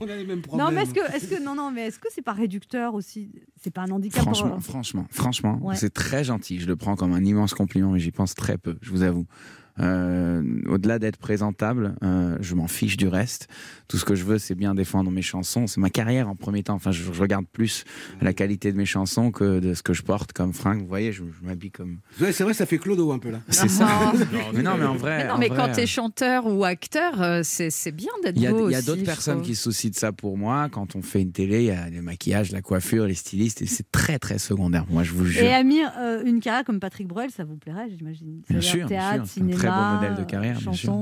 On 0.00 0.08
a 0.08 0.16
les 0.16 0.24
mêmes 0.24 0.42
problèmes. 0.42 0.66
Non, 0.66 0.72
mais 0.72 0.82
est-ce 0.82 0.94
que, 0.94 1.14
est-ce 1.16 1.26
que, 1.26 1.42
non, 1.42 1.54
non, 1.54 1.70
mais 1.70 1.86
est-ce 1.88 1.98
que 1.98 2.08
c'est 2.14 2.22
pas 2.22 2.32
réducteur 2.32 2.94
aussi? 2.94 3.30
C'est 3.62 3.72
pas 3.72 3.82
un 3.82 3.90
handicap 3.90 4.22
pour- 4.24 4.34
Franchement, 4.36 4.60
franchement, 4.60 5.06
franchement, 5.10 5.58
Ouais. 5.62 5.76
c'est 5.76 5.92
très 5.92 6.24
gentil. 6.24 6.60
Je 6.60 6.66
le 6.66 6.76
prends 6.76 6.94
comme 6.96 7.12
un 7.12 7.24
immense 7.24 7.35
compliment, 7.54 7.92
mais 7.92 8.00
j'y 8.00 8.10
pense 8.10 8.34
très 8.34 8.58
peu, 8.58 8.76
je 8.82 8.90
vous 8.90 9.02
avoue. 9.02 9.26
Euh, 9.78 10.42
Au-delà 10.66 10.98
d'être 10.98 11.18
présentable, 11.18 11.94
euh, 12.02 12.36
je 12.40 12.54
m'en 12.54 12.66
fiche 12.66 12.96
du 12.96 13.08
reste. 13.08 13.48
Tout 13.88 13.98
ce 13.98 14.04
que 14.04 14.14
je 14.14 14.24
veux, 14.24 14.38
c'est 14.38 14.54
bien 14.54 14.74
défendre 14.74 15.10
mes 15.10 15.22
chansons. 15.22 15.66
C'est 15.66 15.80
ma 15.80 15.90
carrière 15.90 16.28
en 16.28 16.34
premier 16.34 16.62
temps. 16.62 16.74
Enfin, 16.74 16.90
je, 16.90 17.02
je 17.12 17.20
regarde 17.20 17.46
plus 17.52 17.84
la 18.20 18.32
qualité 18.32 18.72
de 18.72 18.76
mes 18.76 18.86
chansons 18.86 19.30
que 19.30 19.60
de 19.60 19.74
ce 19.74 19.82
que 19.82 19.92
je 19.92 20.02
porte 20.02 20.32
comme 20.32 20.52
fringue. 20.52 20.80
Vous 20.80 20.88
voyez, 20.88 21.12
je, 21.12 21.22
je 21.22 21.46
m'habille 21.46 21.70
comme. 21.70 21.98
Ouais, 22.20 22.32
c'est 22.32 22.44
vrai, 22.44 22.54
ça 22.54 22.66
fait 22.66 22.78
clodo 22.78 23.12
un 23.12 23.18
peu 23.18 23.30
là. 23.30 23.40
C'est 23.48 23.68
ça. 23.68 24.12
mais 24.54 24.62
non, 24.62 24.76
mais 24.78 24.84
en 24.84 24.96
vrai. 24.96 25.18
Mais 25.18 25.28
non, 25.28 25.38
mais 25.38 25.48
vrai, 25.48 25.56
quand 25.56 25.68
euh, 25.68 25.74
tu 25.74 25.80
es 25.80 25.86
chanteur 25.86 26.46
ou 26.46 26.64
acteur, 26.64 27.22
euh, 27.22 27.40
c'est 27.42 27.70
c'est 27.70 27.92
bien 27.92 28.10
d'être 28.22 28.34
beau 28.34 28.68
il 28.68 28.72
y 28.72 28.76
a 28.76 28.82
d'autres 28.82 29.04
personnes 29.04 29.36
trouve. 29.36 29.46
qui 29.46 29.54
se 29.54 29.64
soucient 29.64 29.90
de 29.90 29.94
ça 29.94 30.12
pour 30.12 30.36
moi. 30.36 30.68
Quand 30.70 30.96
on 30.96 31.02
fait 31.02 31.22
une 31.22 31.32
télé, 31.32 31.60
il 31.60 31.66
y 31.66 31.70
a 31.70 31.88
le 31.88 32.02
maquillage, 32.02 32.52
la 32.52 32.62
coiffure, 32.62 33.06
les 33.06 33.14
stylistes, 33.14 33.62
et 33.62 33.66
c'est 33.66 33.90
très 33.90 34.18
très 34.18 34.38
secondaire. 34.38 34.84
Moi, 34.90 35.02
je 35.04 35.12
vous 35.12 35.26
jure. 35.26 35.42
Et 35.42 35.54
Amir, 35.54 35.92
euh, 35.98 36.22
une 36.24 36.40
carrière 36.40 36.64
comme 36.64 36.80
Patrick 36.80 37.06
Bruel, 37.06 37.30
ça 37.30 37.44
vous 37.44 37.56
plairait, 37.56 37.88
j'imagine 37.96 38.42
Bien 38.48 38.60
sûr, 38.60 38.86
bien 38.86 38.86
théâtre, 38.88 39.26
sûr. 39.26 39.34
C'est 39.34 39.40
un 39.40 39.44
cinéma, 39.44 39.58
très 39.58 39.68
beau 39.68 39.94
modèle 39.94 40.24
de 40.24 40.30
carrière, 40.30 40.58
bien 40.60 40.72
sûr. 40.72 40.92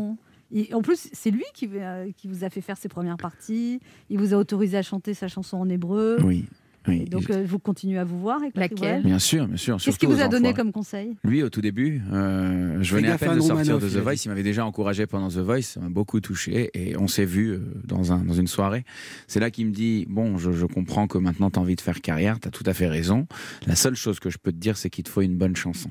Et 0.54 0.72
en 0.72 0.82
plus, 0.82 1.08
c'est 1.12 1.30
lui 1.30 1.44
qui, 1.52 1.68
euh, 1.74 2.10
qui 2.16 2.28
vous 2.28 2.44
a 2.44 2.50
fait 2.50 2.60
faire 2.60 2.76
ses 2.76 2.88
premières 2.88 3.16
parties. 3.16 3.80
Il 4.08 4.18
vous 4.18 4.32
a 4.34 4.36
autorisé 4.36 4.78
à 4.78 4.82
chanter 4.82 5.12
sa 5.12 5.26
chanson 5.26 5.56
en 5.56 5.68
hébreu. 5.68 6.18
Oui, 6.24 6.46
oui. 6.88 7.04
Donc, 7.06 7.30
euh, 7.30 7.44
vous 7.46 7.58
continuez 7.58 7.98
à 7.98 8.04
vous 8.04 8.18
voir 8.18 8.38
avec 8.42 8.56
Laquelle 8.56 9.02
Bien 9.02 9.18
sûr, 9.18 9.46
bien 9.46 9.56
sûr. 9.56 9.76
Qu'est-ce 9.78 9.98
qu'il 9.98 10.08
vous 10.08 10.20
a 10.20 10.28
donné 10.28 10.48
enfants. 10.48 10.56
comme 10.56 10.72
conseil? 10.72 11.16
Lui, 11.24 11.42
au 11.42 11.48
tout 11.50 11.60
début, 11.60 12.02
euh, 12.12 12.78
je 12.82 12.94
venais 12.96 13.08
à 13.10 13.18
peine 13.18 13.30
de 13.30 13.34
Anne 13.36 13.42
sortir 13.42 13.78
de 13.78 13.88
The 13.88 13.96
Voice. 14.02 14.24
Il 14.24 14.28
m'avait 14.28 14.42
déjà 14.42 14.64
encouragé 14.66 15.06
pendant 15.06 15.28
The 15.28 15.38
Voice. 15.38 15.62
Ça 15.62 15.80
m'a 15.80 15.88
beaucoup 15.88 16.20
touché. 16.20 16.70
Et 16.74 16.96
on 16.96 17.08
s'est 17.08 17.24
vu 17.24 17.50
euh, 17.52 17.60
dans, 17.84 18.12
un, 18.12 18.18
dans 18.18 18.34
une 18.34 18.46
soirée. 18.46 18.84
C'est 19.28 19.40
là 19.40 19.50
qu'il 19.50 19.66
me 19.66 19.72
dit 19.72 20.06
Bon, 20.08 20.36
je, 20.38 20.52
je 20.52 20.66
comprends 20.66 21.06
que 21.06 21.18
maintenant 21.18 21.50
tu 21.50 21.58
as 21.58 21.62
envie 21.62 21.76
de 21.76 21.80
faire 21.80 22.00
carrière. 22.00 22.38
Tu 22.40 22.48
as 22.48 22.50
tout 22.50 22.64
à 22.66 22.74
fait 22.74 22.88
raison. 22.88 23.26
La 23.66 23.76
seule 23.76 23.94
chose 23.96 24.20
que 24.20 24.30
je 24.30 24.38
peux 24.38 24.52
te 24.52 24.58
dire, 24.58 24.76
c'est 24.76 24.90
qu'il 24.90 25.04
te 25.04 25.08
faut 25.08 25.22
une 25.22 25.36
bonne 25.36 25.56
chanson. 25.56 25.90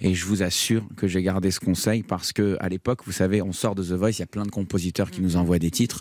Et 0.00 0.14
je 0.14 0.24
vous 0.26 0.42
assure 0.42 0.86
que 0.96 1.06
j'ai 1.06 1.22
gardé 1.22 1.50
ce 1.50 1.60
conseil 1.60 2.02
parce 2.02 2.32
que 2.32 2.56
à 2.60 2.68
l'époque, 2.68 3.00
vous 3.04 3.12
savez, 3.12 3.42
on 3.42 3.52
sort 3.52 3.74
de 3.74 3.82
The 3.82 3.92
Voice. 3.92 4.10
Il 4.12 4.20
y 4.20 4.22
a 4.22 4.26
plein 4.26 4.44
de 4.44 4.50
compositeurs 4.50 5.10
qui 5.10 5.20
nous 5.20 5.36
envoient 5.36 5.58
des 5.58 5.70
titres. 5.70 6.00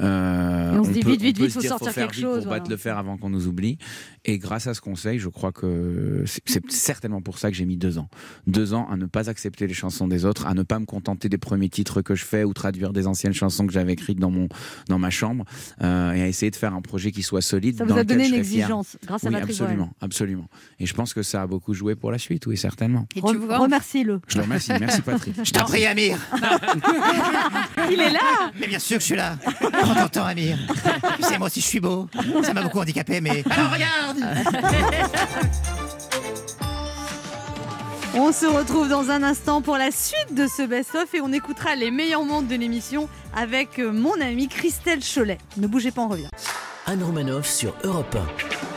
Euh, 0.00 0.74
Et 0.74 0.78
on 0.78 0.84
se 0.84 0.90
dit, 0.90 1.00
peut- 1.00 1.10
vite, 1.10 1.22
vite, 1.22 1.38
vite, 1.38 1.52
faut 1.52 1.60
sortir 1.60 1.92
faire 1.92 2.04
quelque 2.06 2.16
vite 2.16 2.24
chose, 2.24 2.34
Pour 2.38 2.42
pas 2.44 2.48
voilà. 2.48 2.64
te 2.64 2.70
le 2.70 2.76
faire 2.76 2.98
avant 2.98 3.16
qu'on 3.16 3.30
nous 3.30 3.46
oublie. 3.46 3.75
Et 4.24 4.38
grâce 4.38 4.66
à 4.66 4.74
ce 4.74 4.80
conseil, 4.80 5.18
je 5.18 5.28
crois 5.28 5.52
que 5.52 6.24
c'est- 6.26 6.68
certainement 6.70 7.20
pour 7.20 7.38
ça 7.38 7.50
que 7.50 7.56
j'ai 7.56 7.64
mis 7.64 7.76
deux 7.76 7.98
ans. 7.98 8.08
Deux 8.46 8.74
ans 8.74 8.88
à 8.90 8.96
ne 8.96 9.06
pas 9.06 9.30
accepter 9.30 9.66
les 9.68 9.74
chansons 9.74 10.08
des 10.08 10.24
autres, 10.24 10.46
à 10.46 10.54
ne 10.54 10.62
pas 10.64 10.78
me 10.80 10.84
contenter 10.84 11.28
des 11.28 11.38
premiers 11.38 11.68
titres 11.68 12.02
que 12.02 12.14
je 12.14 12.24
fais 12.24 12.42
ou 12.42 12.52
traduire 12.52 12.92
des 12.92 13.06
anciennes 13.06 13.32
chansons 13.34 13.66
que 13.66 13.72
j'avais 13.72 13.92
écrites 13.92 14.18
dans, 14.18 14.30
mon, 14.30 14.48
dans 14.88 14.98
ma 14.98 15.10
chambre 15.10 15.44
euh, 15.82 16.12
et 16.12 16.22
à 16.22 16.26
essayer 16.26 16.50
de 16.50 16.56
faire 16.56 16.74
un 16.74 16.82
projet 16.82 17.12
qui 17.12 17.22
soit 17.22 17.40
solide. 17.42 17.78
Ça 17.78 17.84
dans 17.84 17.94
vous 17.94 18.00
a 18.00 18.02
lequel 18.02 18.16
donné 18.16 18.28
une 18.28 18.34
serais 18.34 18.44
fier. 18.44 18.58
exigence 18.62 18.96
grâce 19.06 19.24
à 19.24 19.28
Oui, 19.28 19.34
Patrick 19.34 19.56
Bruel. 19.56 19.70
absolument, 19.70 19.92
absolument. 20.00 20.48
Et 20.80 20.86
je 20.86 20.94
pense 20.94 21.14
que 21.14 21.22
ça 21.22 21.42
a 21.42 21.46
beaucoup 21.46 21.72
joué 21.74 21.94
pour 21.94 22.10
la 22.10 22.18
suite, 22.18 22.46
oui, 22.46 22.56
certainement. 22.56 23.06
Et 23.14 23.20
tu 23.20 23.26
Re- 23.26 23.36
vois, 23.36 23.58
Remerciez-le. 23.58 24.20
Je 24.26 24.38
le 24.38 24.42
remercie, 24.44 24.72
merci 24.80 25.02
Patrick. 25.02 25.34
Je 25.44 25.52
t'en 25.52 25.64
prie, 25.64 25.86
Amir. 25.86 26.18
Il 27.90 28.00
est 28.00 28.10
là 28.10 28.50
Mais 28.60 28.66
bien 28.66 28.78
sûr 28.78 28.96
que 28.96 29.00
je 29.02 29.06
suis 29.06 29.16
là. 29.16 29.36
Prends 29.60 29.94
ton 29.94 30.08
temps, 30.08 30.24
Amir. 30.24 30.58
Tu 31.18 31.22
sais, 31.22 31.38
moi 31.38 31.46
aussi, 31.46 31.60
je 31.60 31.66
suis 31.66 31.80
beau. 31.80 32.08
Ça 32.42 32.52
m'a 32.54 32.62
beaucoup 32.62 32.80
handicapé, 32.80 33.20
mais. 33.20 33.44
Alors, 33.50 33.65
regarde 33.68 34.18
On 38.18 38.32
se 38.32 38.46
retrouve 38.46 38.88
dans 38.88 39.10
un 39.10 39.22
instant 39.22 39.60
pour 39.60 39.76
la 39.76 39.90
suite 39.90 40.34
de 40.34 40.46
ce 40.46 40.66
best-of 40.66 41.12
et 41.14 41.20
on 41.20 41.32
écoutera 41.34 41.74
les 41.74 41.90
meilleurs 41.90 42.24
moments 42.24 42.40
de 42.40 42.54
l'émission 42.54 43.10
avec 43.36 43.78
euh, 43.78 43.92
mon 43.92 44.18
amie 44.22 44.48
Christelle 44.48 45.00
Cholet. 45.00 45.36
Ne 45.58 45.66
bougez 45.66 45.90
pas, 45.90 46.00
on 46.00 46.08
revient. 46.08 46.28
Anne 46.86 47.02
Romanoff 47.02 47.46
sur 47.46 47.74
Europe 47.84 48.16
1. 48.16 48.75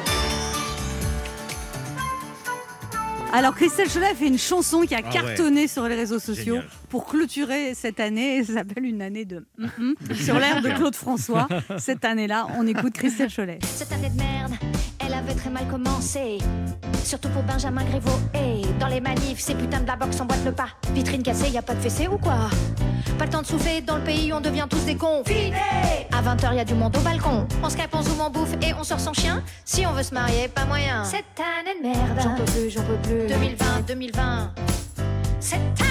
Alors 3.31 3.53
Christelle 3.55 3.87
Cholet 3.89 4.07
a 4.07 4.15
fait 4.15 4.27
une 4.27 4.37
chanson 4.39 4.81
qui 4.81 4.95
a 4.95 4.99
Ah 5.03 5.07
ouais. 5.07 5.13
cartonné 5.13 5.67
sur 5.67 5.87
les 5.87 5.95
réseaux 5.95 6.19
sociaux 6.19 6.55
Génial. 6.55 6.67
pour 6.89 7.05
clôturer 7.05 7.73
cette 7.75 7.99
année. 7.99 8.37
Et 8.37 8.43
ça 8.43 8.53
s'appelle 8.55 8.85
une 8.85 9.01
année 9.01 9.25
de 9.25 9.45
sur 10.15 10.39
l'air 10.39 10.61
de 10.61 10.69
Claude 10.69 10.95
François. 10.95 11.47
Cette 11.77 12.05
année-là, 12.05 12.47
on 12.57 12.65
écoute 12.67 12.93
Christelle 12.93 13.31
Cholet. 13.33 13.59
Cette 13.63 13.91
année 13.91 14.09
de 14.09 14.17
merde, 14.17 14.53
avait 15.19 15.35
très 15.35 15.49
mal 15.49 15.67
commencé. 15.67 16.37
Surtout 17.03 17.29
pour 17.29 17.43
Benjamin 17.43 17.83
Griveaux. 17.83 18.19
Et 18.33 18.61
dans 18.79 18.87
les 18.87 19.01
manifs, 19.01 19.39
ces 19.39 19.53
putains 19.53 19.81
de 19.81 19.87
la 19.87 19.95
boxe 19.95 20.19
emboîtent 20.19 20.45
le 20.45 20.51
pas. 20.51 20.69
Vitrine 20.93 21.21
cassée, 21.21 21.49
y 21.49 21.57
a 21.57 21.61
pas 21.61 21.75
de 21.75 21.81
fessée 21.81 22.07
ou 22.07 22.17
quoi? 22.17 22.49
Pas 23.17 23.25
le 23.25 23.31
temps 23.31 23.41
de 23.41 23.47
souffler, 23.47 23.81
dans 23.81 23.97
le 23.97 24.03
pays 24.03 24.31
on 24.31 24.39
devient 24.39 24.65
tous 24.69 24.85
des 24.85 24.95
cons. 24.95 25.23
Finé 25.25 25.57
À 26.11 26.21
20h, 26.21 26.55
y 26.55 26.59
a 26.59 26.65
du 26.65 26.73
monde 26.73 26.95
au 26.95 27.01
balcon. 27.01 27.45
On 27.61 27.69
Skype, 27.69 27.93
on 27.93 28.01
zoom, 28.01 28.21
on 28.21 28.29
bouffe 28.29 28.53
et 28.61 28.73
on 28.73 28.83
sort 28.83 28.99
sans 28.99 29.13
chien. 29.13 29.43
Si 29.65 29.85
on 29.85 29.91
veut 29.91 30.03
se 30.03 30.13
marier, 30.13 30.47
pas 30.47 30.65
moyen. 30.65 31.03
Cette 31.03 31.25
année 31.37 31.77
de 31.81 31.87
merde. 31.87 32.19
J'en 32.21 32.35
peux 32.35 32.45
plus, 32.45 32.69
j'en 32.69 32.83
peux 32.83 32.97
plus. 32.97 33.27
2020, 33.27 33.87
2020. 33.87 34.53
Cette 35.39 35.59
année. 35.59 35.88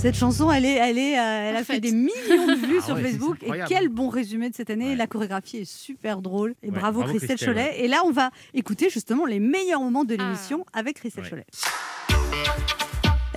Cette 0.00 0.14
chanson, 0.14 0.50
elle, 0.52 0.64
est, 0.64 0.74
elle, 0.74 0.96
est, 0.96 1.18
euh, 1.18 1.48
elle 1.50 1.56
a 1.56 1.64
fait 1.64 1.80
des 1.80 1.90
millions 1.90 2.46
de 2.46 2.54
vues 2.66 2.76
Ah 2.80 2.84
sur 2.86 2.94
ouais, 2.94 3.02
Facebook. 3.02 3.36
Et 3.42 3.50
quel 3.68 3.88
bon 3.88 4.08
résumé 4.08 4.48
de 4.48 4.54
cette 4.54 4.70
année. 4.70 4.94
La 4.94 5.08
chorégraphie 5.08 5.58
est 5.58 5.64
super 5.64 6.22
drôle. 6.22 6.54
Et 6.62 6.68
Ouais, 6.70 6.78
bravo, 6.78 7.00
bravo 7.00 7.10
Christelle, 7.16 7.36
Christelle, 7.36 7.54
Cholet. 7.54 7.70
ouais. 7.70 7.84
Et 7.84 7.88
là, 7.88 8.02
on 8.04 8.12
va 8.12 8.30
écouter 8.54 8.90
justement 8.90 9.26
les 9.26 9.40
meilleurs 9.40 9.80
moments 9.80 10.04
de 10.04 10.14
Ah. 10.18 10.22
l'émission 10.22 10.64
avec 10.72 10.96
Christelle 10.98 11.24
Ouais. 11.24 11.30
Cholet. 11.30 11.46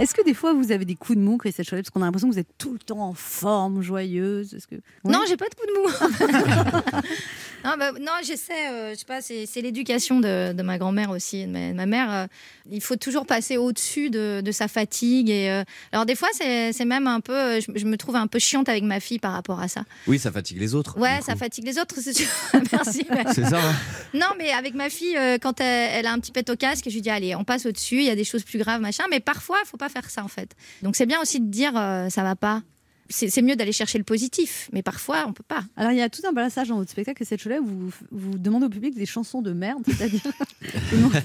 Est-ce 0.02 0.16
que 0.16 0.24
des 0.24 0.34
fois 0.34 0.54
vous 0.54 0.72
avez 0.72 0.86
des 0.86 0.96
coups 0.96 1.18
de 1.18 1.24
mou, 1.24 1.38
Christelle 1.38 1.66
Cholet 1.66 1.82
Parce 1.84 1.92
qu'on 1.92 2.02
a 2.02 2.06
l'impression 2.06 2.28
que 2.28 2.34
vous 2.34 2.40
êtes 2.40 2.58
tout 2.58 2.74
le 2.74 2.80
temps 2.80 3.00
en 3.02 3.14
forme, 3.14 3.82
joyeuse. 3.82 4.54
Est-ce 4.54 4.68
que... 4.68 4.76
Non, 5.06 5.20
j'ai 5.28 5.38
pas 5.38 5.46
de 5.48 5.56
coup 5.56 5.66
de 5.68 5.74
mou. 5.80 7.02
non, 7.66 7.72
bah, 7.78 7.92
non, 8.00 8.12
j'essaie, 8.24 8.70
euh, 8.72 8.94
je 8.94 9.00
sais 9.00 9.06
pas, 9.06 9.22
c'est 9.22 9.46
c'est 9.46 9.62
l'éducation 9.62 10.20
de, 10.20 10.54
de 10.54 10.64
ma 10.64 10.78
grand-mère 10.80 11.12
aussi, 11.12 11.46
de 11.46 11.52
ma, 11.52 11.70
de 11.70 11.74
ma 11.76 11.86
mère. 11.86 12.12
euh, 12.12 12.28
il 12.72 12.82
faut 12.82 12.96
toujours 12.96 13.26
passer 13.26 13.58
au-dessus 13.58 14.10
de, 14.10 14.42
de 14.44 14.52
sa 14.52 14.68
fatigue. 14.68 15.30
Et, 15.30 15.50
euh, 15.52 15.64
alors, 15.92 16.06
des 16.08 16.16
fois, 16.16 16.30
c'est 16.34 16.74
c'est 16.74 16.86
même 16.86 17.06
un 17.06 17.20
peu, 17.20 17.60
je, 17.60 17.72
je 17.76 17.86
me 17.86 17.98
trouve 17.98 18.16
un 18.16 18.28
peu 18.28 18.40
chiante 18.40 18.70
avec 18.70 18.84
ma 18.84 19.00
fille 19.00 19.20
par 19.20 19.34
rapport 19.34 19.60
à 19.60 19.68
ça. 19.68 19.84
Oui, 20.08 20.18
ça 20.18 20.32
fatigue 20.32 20.58
les 20.60 20.74
autres. 20.74 20.98
Ouais, 20.98 21.20
ça 21.22 21.34
coup. 21.34 21.40
fatigue 21.40 21.66
les 21.66 21.78
autres, 21.78 21.96
c'est 22.02 22.14
sûr. 22.14 22.28
Merci. 22.72 23.06
C'est 23.34 23.46
ça. 23.46 23.60
hein 23.60 23.76
Non, 24.16 24.28
mais 24.40 24.52
avec 24.52 24.74
ma 24.74 24.90
fille, 24.90 25.16
euh, 25.18 25.38
quand 25.40 25.60
elle, 25.62 25.90
elle 25.94 26.06
a 26.08 26.12
un 26.14 26.20
petit 26.20 26.32
pet 26.32 26.50
au 26.50 26.56
casque, 26.56 26.86
je 26.88 26.94
lui 26.96 27.02
dis 27.02 27.10
allez, 27.12 27.36
on 27.36 27.44
passe 27.44 27.66
au-dessus, 27.68 27.98
il 27.98 28.06
y 28.06 28.10
a 28.10 28.16
des 28.16 28.24
choses 28.24 28.44
plus 28.44 28.58
graves, 28.58 28.82
machin. 28.82 29.04
Mais 29.12 29.20
parfois, 29.20 29.58
il 29.64 29.68
faut 29.68 29.78
pas 29.78 29.90
faire 29.92 30.10
ça 30.10 30.24
en 30.24 30.28
fait. 30.28 30.56
Donc 30.82 30.96
c'est 30.96 31.06
bien 31.06 31.22
aussi 31.22 31.40
de 31.40 31.50
dire 31.50 31.74
euh, 31.78 32.10
ça 32.10 32.24
va 32.24 32.36
pas. 32.36 32.64
C'est 33.12 33.30
c'est 33.30 33.42
mieux 33.42 33.56
d'aller 33.56 33.72
chercher 33.72 33.98
le 33.98 34.04
positif, 34.04 34.70
mais 34.74 34.82
parfois 34.84 35.26
on 35.28 35.34
peut 35.34 35.44
pas. 35.48 35.64
Alors, 35.78 35.92
il 35.92 35.98
y 35.98 36.02
a 36.02 36.10
tout 36.10 36.22
un 36.28 36.34
passage 36.34 36.68
dans 36.70 36.78
votre 36.78 36.90
spectacle, 36.92 37.16
Christelle 37.18 37.40
Cholet, 37.42 37.60
où 37.60 37.66
vous, 37.66 37.90
vous 38.12 38.38
demandez 38.38 38.66
au 38.66 38.70
public 38.70 38.96
des 38.96 39.06
chansons 39.06 39.42
de 39.42 39.52
merde, 39.54 39.84
c'est-à-dire. 39.86 40.22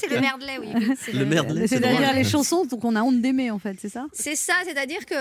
C'est 0.00 0.08
le 0.10 0.20
merdelet, 0.20 0.58
oui. 0.60 0.68
oui, 0.74 0.94
c'est 0.98 1.12
Le 1.12 1.24
merdelet, 1.26 1.66
c'est 1.66 1.76
C'est-à-dire 1.78 2.12
les 2.14 2.24
chansons 2.24 2.66
qu'on 2.66 2.96
a 2.96 3.02
honte 3.02 3.20
d'aimer, 3.20 3.50
en 3.50 3.58
fait, 3.58 3.76
c'est 3.80 3.88
ça? 3.88 4.06
C'est 4.12 4.36
ça, 4.36 4.54
c'est-à-dire 4.64 5.04
que 5.06 5.14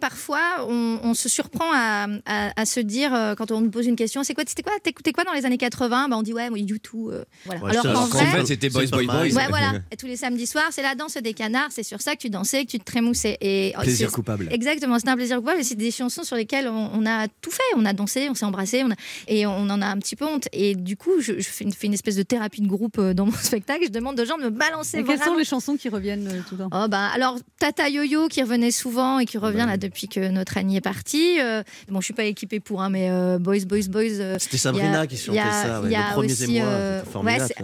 parfois 0.00 0.66
on, 0.68 1.00
on 1.02 1.14
se 1.14 1.28
surprend 1.28 1.70
à, 1.72 2.06
à- 2.26 2.52
à 2.60 2.64
se 2.66 2.80
dire 2.80 3.14
euh, 3.14 3.34
quand 3.34 3.50
on 3.50 3.60
nous 3.60 3.70
pose 3.70 3.86
une 3.86 3.96
question, 3.96 4.22
c'est 4.24 4.34
quoi, 4.34 4.44
c'était 4.46 4.62
quoi, 4.62 4.72
t'écoutais 4.82 5.12
quoi 5.12 5.24
dans 5.24 5.32
les 5.32 5.44
années 5.44 5.58
80 5.58 6.08
bah, 6.08 6.16
on 6.16 6.22
dit 6.22 6.32
ouais, 6.32 6.50
moi 6.50 6.58
du 6.58 6.80
tout. 6.80 7.10
euh, 7.10 7.24
voilà. 7.46 7.62
Ouais, 7.64 7.70
Alors 7.70 7.84
qu'en 7.92 8.04
vrai, 8.06 8.26
fait, 8.26 8.46
c'était 8.46 8.68
Boys, 8.68 8.82
c'est 8.86 8.90
Boys. 8.90 9.04
Boys. 9.04 9.22
Ouais, 9.34 9.48
voilà. 9.48 9.72
Et 9.92 9.96
tous 9.96 10.06
les 10.06 10.16
samedis 10.16 10.46
soirs, 10.46 10.68
c'est 10.70 10.82
la 10.82 10.94
danse 10.94 11.16
des 11.16 11.32
canards. 11.34 11.68
C'est 11.70 11.82
sur 11.82 12.00
ça 12.00 12.14
que 12.14 12.20
tu 12.20 12.30
dansais, 12.30 12.64
que 12.64 12.70
tu 12.72 12.78
te 12.78 12.84
trémoussais. 12.84 13.38
Et 13.40 13.72
oh, 13.76 13.82
Plaisir 13.82 14.08
c'est- 14.08 14.14
coupable. 14.14 14.48
Exactement, 14.50 14.98
c'est 15.08 15.12
un 15.12 15.16
plaisir 15.16 15.38
coupable. 15.38 15.64
C'est 15.64 15.74
des 15.74 15.90
chansons 15.90 16.22
sur 16.24 16.36
lesquelles 16.36 16.68
on, 16.68 16.90
on 16.92 17.06
a 17.06 17.26
tout 17.40 17.50
fait. 17.50 17.62
On 17.76 17.84
a 17.84 17.92
dansé, 17.92 18.28
on 18.30 18.34
s'est 18.34 18.44
embrassé, 18.44 18.82
on 18.84 18.90
a- 18.90 18.94
et 19.26 19.46
on 19.46 19.68
en 19.70 19.80
a 19.82 19.86
un 19.86 19.96
petit 19.98 20.16
peu 20.16 20.24
honte. 20.26 20.48
Et 20.52 20.74
du 20.74 20.96
coup, 20.96 21.20
je, 21.20 21.34
je 21.38 21.48
fais, 21.48 21.64
une, 21.64 21.72
fais 21.72 21.86
une 21.86 21.94
espèce 21.94 22.16
de 22.16 22.22
thérapie 22.22 22.60
de 22.60 22.66
groupe 22.68 22.98
euh, 22.98 23.14
dans 23.14 23.26
mon 23.26 23.32
spectacle. 23.42 23.84
Je 23.84 23.90
demande 23.90 24.18
aux 24.20 24.24
gens 24.24 24.38
de 24.38 24.44
me 24.44 24.50
balancer. 24.50 24.98
Et 24.98 25.04
quelles 25.04 25.22
sont 25.22 25.34
les 25.36 25.44
chansons 25.44 25.76
qui 25.76 25.88
reviennent 25.88 26.28
euh, 26.28 26.40
tout 26.48 26.56
le 26.56 26.64
temps? 26.64 26.70
Oh 26.72 26.88
bah 26.88 27.08
alors 27.14 27.36
Tata 27.58 27.88
Yo-Yo 27.88 28.28
qui 28.28 28.42
revenait 28.42 28.70
souvent 28.70 29.18
et 29.18 29.24
qui 29.26 29.38
revient 29.38 29.64
là 29.66 29.76
depuis 29.76 30.08
que 30.08 30.28
notre 30.28 30.56
Annie 30.58 30.76
est 30.76 30.80
partie. 30.80 31.40
Euh, 31.40 31.62
bon, 31.88 32.00
je 32.00 32.06
suis 32.06 32.14
pas 32.14 32.24
équipée 32.24 32.60
pour 32.60 32.82
un, 32.82 32.90
mais 32.90 33.10
euh, 33.10 33.38
Boys, 33.38 33.64
Boys, 33.66 33.88
Boys. 33.88 34.02
euh, 34.20 34.36
C'était 34.38 34.58
Sabrina 34.58 35.00
a- 35.00 35.06
qui 35.06 35.14
y 35.16 35.18
a- 35.18 35.22
chantait 35.22 35.68
ça, 35.68 35.80
ouais, 35.80 35.86
il 35.88 35.92
y 35.92 35.96
a 35.96 36.08
le 36.08 36.12
premier 36.14 36.32
aussi, 36.32 36.60
euh, 36.60 36.98
c'était 37.00 37.10
formidable, 37.12 37.54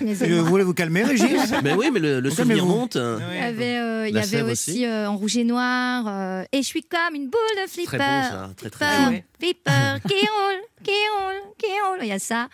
ouais, 0.00 0.14
Je 0.14 0.24
émois. 0.24 0.42
voulais 0.42 0.64
vous 0.64 0.74
calmer, 0.74 1.04
Régis? 1.04 1.26
Mais 1.62 1.72
oui, 1.78 1.90
mais 1.92 2.00
le, 2.00 2.20
le 2.20 2.28
Vous 2.28 2.36
souvenir 2.36 2.64
monte. 2.66 2.96
hein. 2.96 3.18
Il 3.32 3.38
y 3.38 3.42
avait, 3.42 3.78
euh, 3.78 4.50
aussi, 4.50 4.70
aussi. 4.70 4.84
euh, 4.86 5.08
en 5.08 5.16
rouge 5.16 5.36
et 5.36 5.44
noir. 5.44 6.04
euh, 6.08 6.44
et 6.52 6.62
je 6.66 6.70
suis 6.70 6.82
comme 6.82 7.14
une 7.14 7.28
boule 7.28 7.62
de 7.62 7.68
flipper. 7.68 7.96
Très 7.96 7.98
bon, 7.98 8.22
ça. 8.28 8.50
Très, 8.56 8.70
très 8.70 8.86
flipper, 8.86 9.24
flipper, 9.40 10.00
qui 10.08 10.14
roule, 10.14 10.62
qui 10.84 10.90
roule, 11.16 11.42
qui 11.58 11.66
roule. 11.66 11.98
Il 12.02 12.08
y 12.08 12.12
a 12.12 12.18
ça. 12.18 12.48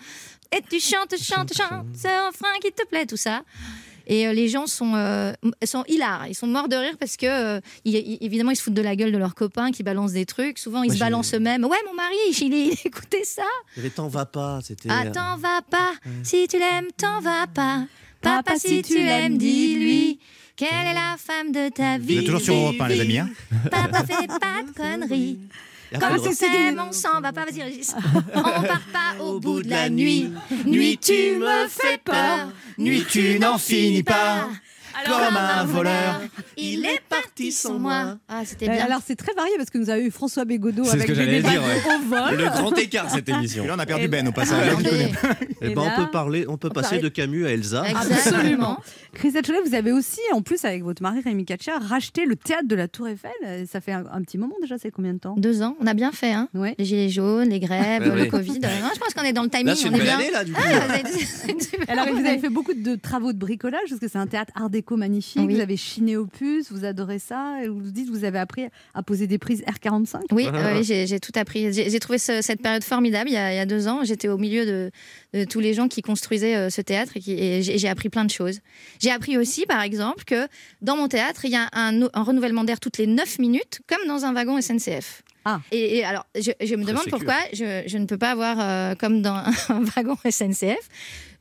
Et 0.54 0.60
tu 0.68 0.78
chantes, 0.80 1.14
chantes, 1.18 1.52
chantes, 1.56 1.86
ce 1.96 2.26
refrain 2.28 2.58
qui 2.62 2.70
te 2.72 2.84
plaît, 2.86 3.06
tout 3.06 3.16
ça. 3.16 3.42
Et 4.06 4.26
euh, 4.26 4.32
les 4.32 4.48
gens 4.48 4.66
sont, 4.66 4.94
euh, 4.96 5.32
sont 5.64 5.84
hilars. 5.86 6.26
Ils 6.26 6.34
sont 6.34 6.46
morts 6.48 6.68
de 6.68 6.74
rire 6.76 6.96
parce 6.98 7.16
que, 7.16 7.26
euh, 7.26 7.60
ils- 7.84 7.94
ils- 7.96 8.18
évidemment, 8.20 8.50
ils 8.50 8.56
se 8.56 8.62
foutent 8.62 8.74
de 8.74 8.82
la 8.82 8.96
gueule 8.96 9.12
de 9.12 9.16
leurs 9.16 9.34
copains 9.36 9.70
qui 9.70 9.82
balancent 9.84 10.12
des 10.12 10.26
trucs. 10.26 10.58
Souvent, 10.58 10.82
ils 10.82 10.88
Moi, 10.88 10.94
se 10.96 11.00
balancent 11.00 11.34
eux-mêmes. 11.34 11.64
Ouais, 11.64 11.78
mon 11.86 11.94
mari, 11.94 12.16
il, 12.28 12.52
il 12.52 12.72
écoutait 12.84 13.24
ça. 13.24 13.44
Il 13.76 13.78
y 13.78 13.80
avait 13.86 13.90
T'en 13.94 14.08
va 14.08 14.26
pas. 14.26 14.58
C'était. 14.62 14.88
Ah, 14.90 15.06
t'en 15.10 15.36
vas 15.36 15.62
pas, 15.62 15.92
si 16.24 16.46
tu 16.48 16.58
l'aimes, 16.58 16.88
t'en 16.96 17.20
vas 17.20 17.46
pas. 17.46 17.86
Papa, 18.20 18.56
si 18.56 18.82
tu 18.82 18.98
l'aimes, 18.98 19.38
dis-lui. 19.38 20.18
Quelle 20.56 20.68
est 20.90 20.94
la 20.94 21.16
femme 21.18 21.50
de 21.52 21.68
ta 21.70 21.98
Vous 21.98 22.04
vie 22.04 22.18
êtes 22.18 22.24
toujours 22.26 22.40
sur 22.40 22.54
Europe 22.54 22.76
1, 22.80 22.88
les 22.88 23.00
amis. 23.00 23.18
hein 23.18 23.30
Papa, 23.70 24.04
fais 24.04 24.26
pas 24.26 24.62
de 24.66 24.72
conneries. 24.76 25.38
Comme 25.98 26.18
on 26.26 26.32
s'aime, 26.32 26.82
on 26.88 26.92
s'en 26.92 27.20
va 27.20 27.32
pas, 27.32 27.44
vas-y 27.44 27.62
Régis. 27.62 27.94
On 28.34 28.42
part 28.42 28.80
pas 28.92 29.22
au 29.22 29.38
bout 29.40 29.62
de 29.62 29.68
la 29.70 29.90
nuit. 29.90 30.30
Nuit, 30.64 30.98
tu 30.98 31.36
me 31.38 31.68
fais 31.68 31.98
peur. 31.98 32.48
Nuit, 32.78 33.04
tu 33.10 33.38
n'en 33.38 33.58
finis 33.58 34.02
pas. 34.02 34.48
Comme 35.06 35.36
un 35.36 35.64
voleur. 35.64 36.20
Il 36.56 36.84
est 36.84 37.00
parti 37.08 37.50
sans 37.52 37.78
moi. 37.78 38.18
Ah, 38.28 38.42
c'était 38.44 38.68
Euh, 38.68 38.72
bien. 38.72 38.84
Alors 38.84 39.00
c'est 39.06 39.16
très 39.16 39.32
varié 39.34 39.52
parce 39.56 39.70
que 39.70 39.78
nous 39.78 39.90
avons 39.90 40.02
eu 40.02 40.10
François 40.10 40.44
Bégodeau 40.44 40.84
C'est 40.84 40.90
ce 40.90 40.94
avec 40.96 41.06
que 41.08 41.14
j'allais 41.14 41.42
dire, 41.42 41.62
ouais. 41.62 41.94
au 41.96 42.08
vol. 42.08 42.36
Le 42.38 42.44
grand 42.44 42.72
écart, 42.78 43.10
cette 43.10 43.28
émission. 43.28 43.64
Et 43.64 43.66
là, 43.66 43.74
on 43.76 43.78
a 43.78 43.86
perdu 43.86 44.04
Et- 44.04 44.08
Ben 44.08 44.26
au 44.28 44.32
passage. 44.32 44.68
Attendez. 44.68 45.12
Eh 45.60 45.66
Et 45.70 45.74
ben, 45.74 45.84
là, 45.84 45.94
on 45.98 46.04
peut 46.04 46.10
parler, 46.10 46.44
on 46.48 46.56
peut 46.56 46.68
on 46.70 46.74
passer 46.74 46.98
de 46.98 47.08
Camus 47.08 47.46
à 47.46 47.50
Elsa. 47.50 47.84
Absolument. 47.84 48.78
Christelle 49.14 49.44
Cholet, 49.44 49.60
vous 49.64 49.74
avez 49.74 49.92
aussi, 49.92 50.20
en 50.32 50.42
plus 50.42 50.64
avec 50.64 50.82
votre 50.82 51.02
mari 51.02 51.20
Rémi 51.24 51.44
Katcher, 51.44 51.72
racheté 51.80 52.24
le 52.24 52.36
théâtre 52.36 52.66
de 52.66 52.74
la 52.74 52.88
Tour 52.88 53.08
Eiffel. 53.08 53.30
Euh, 53.46 53.64
Ça 53.70 53.80
fait 53.80 53.92
un, 53.92 54.04
un 54.12 54.22
petit 54.22 54.38
moment 54.38 54.54
déjà, 54.60 54.76
c'est 54.78 54.90
combien 54.90 55.12
de 55.14 55.18
temps? 55.18 55.34
Deux 55.36 55.62
ans, 55.62 55.76
on 55.80 55.86
a 55.86 55.94
bien 55.94 56.12
fait. 56.12 56.32
Hein. 56.32 56.48
Ouais. 56.54 56.74
Les 56.78 56.84
gilets 56.84 57.08
jaunes, 57.08 57.48
les 57.50 57.60
grèves, 57.60 58.02
Ouais, 58.02 58.08
le 58.14 58.22
ouais. 58.22 58.28
Covid. 58.28 58.58
Non, 58.60 58.68
je 58.94 58.98
pense 58.98 59.14
qu'on 59.14 59.22
est 59.22 59.32
dans 59.32 59.42
le 59.42 59.48
timing. 59.50 59.66
Là, 59.66 59.74
c'est 59.76 59.88
une 59.88 59.94
on 59.94 59.96
est 59.96 59.98
belle 59.98 60.06
bien. 60.06 60.18
année, 60.18 60.30
là, 60.30 60.44
du 60.44 60.52
coup. 60.54 60.60
Ah, 60.64 60.70
vous 60.86 60.92
avez- 60.92 61.52
une 61.52 61.90
Alors 61.90 62.06
vous 62.14 62.24
avez 62.26 62.38
fait 62.38 62.48
beaucoup 62.50 62.74
de 62.74 62.94
travaux 62.96 63.32
de 63.32 63.38
bricolage 63.38 63.80
parce 63.88 64.00
que 64.00 64.08
c'est 64.08 64.18
un 64.18 64.26
théâtre 64.26 64.52
art 64.54 64.70
déco 64.70 64.81
magnifique. 64.90 65.42
Oui. 65.46 65.54
Vous 65.54 65.60
avez 65.60 65.76
chiné 65.76 66.16
au 66.16 66.26
puce, 66.26 66.70
vous 66.72 66.84
adorez 66.84 67.18
ça. 67.18 67.58
Et 67.62 67.68
vous 67.68 67.78
vous 67.80 67.90
dites, 67.90 68.08
vous 68.10 68.24
avez 68.24 68.38
appris 68.38 68.64
à 68.94 69.02
poser 69.02 69.26
des 69.26 69.38
prises 69.38 69.62
R45. 69.62 70.20
Oui, 70.32 70.46
oui, 70.52 70.82
j'ai 70.84 71.20
tout 71.20 71.32
appris. 71.36 71.72
J'ai 71.72 72.00
trouvé 72.00 72.18
ce- 72.18 72.42
cette 72.42 72.60
période 72.62 72.84
formidable 72.84 73.30
il 73.30 73.34
y 73.34 73.36
a, 73.36 73.52
il 73.52 73.56
y 73.56 73.60
a 73.60 73.66
deux 73.66 73.88
ans. 73.88 74.00
J'étais 74.04 74.28
au 74.28 74.38
milieu 74.38 74.66
de, 74.66 74.90
de 75.34 75.44
tous 75.44 75.60
les 75.60 75.74
gens 75.74 75.88
qui 75.88 76.02
construisaient 76.02 76.56
euh, 76.56 76.70
ce 76.70 76.80
théâtre 76.80 77.12
et, 77.26 77.62
j'ai 77.62 77.88
appris 77.88 78.08
plein 78.08 78.24
de 78.24 78.30
choses. 78.30 78.58
J'ai 79.00 79.10
appris 79.10 79.36
aussi, 79.38 79.66
par 79.66 79.82
exemple, 79.82 80.24
que 80.24 80.46
dans 80.80 80.96
mon 80.96 81.08
théâtre, 81.08 81.44
il 81.44 81.50
y 81.52 81.56
a 81.56 81.68
un, 81.72 82.02
un 82.12 82.22
renouvellement 82.22 82.64
d'air 82.64 82.80
toutes 82.80 82.98
les 82.98 83.06
9 83.06 83.38
minutes, 83.38 83.80
comme 83.86 84.06
dans 84.08 84.24
un 84.24 84.32
wagon 84.32 84.60
SNCF. 84.60 85.22
Ah. 85.44 85.60
Et, 85.72 85.98
et 85.98 86.04
alors, 86.04 86.24
je, 86.36 86.50
je 86.60 86.74
me 86.76 86.82
Très 86.82 86.92
demande 86.92 87.04
sécure. 87.04 87.18
pourquoi 87.18 87.36
je, 87.52 87.82
je 87.86 87.98
ne 87.98 88.06
peux 88.06 88.18
pas 88.18 88.30
avoir, 88.30 88.56
euh, 88.60 88.94
comme 88.94 89.22
dans 89.22 89.34
un 89.68 89.82
wagon 89.96 90.16
SNCF, 90.28 90.76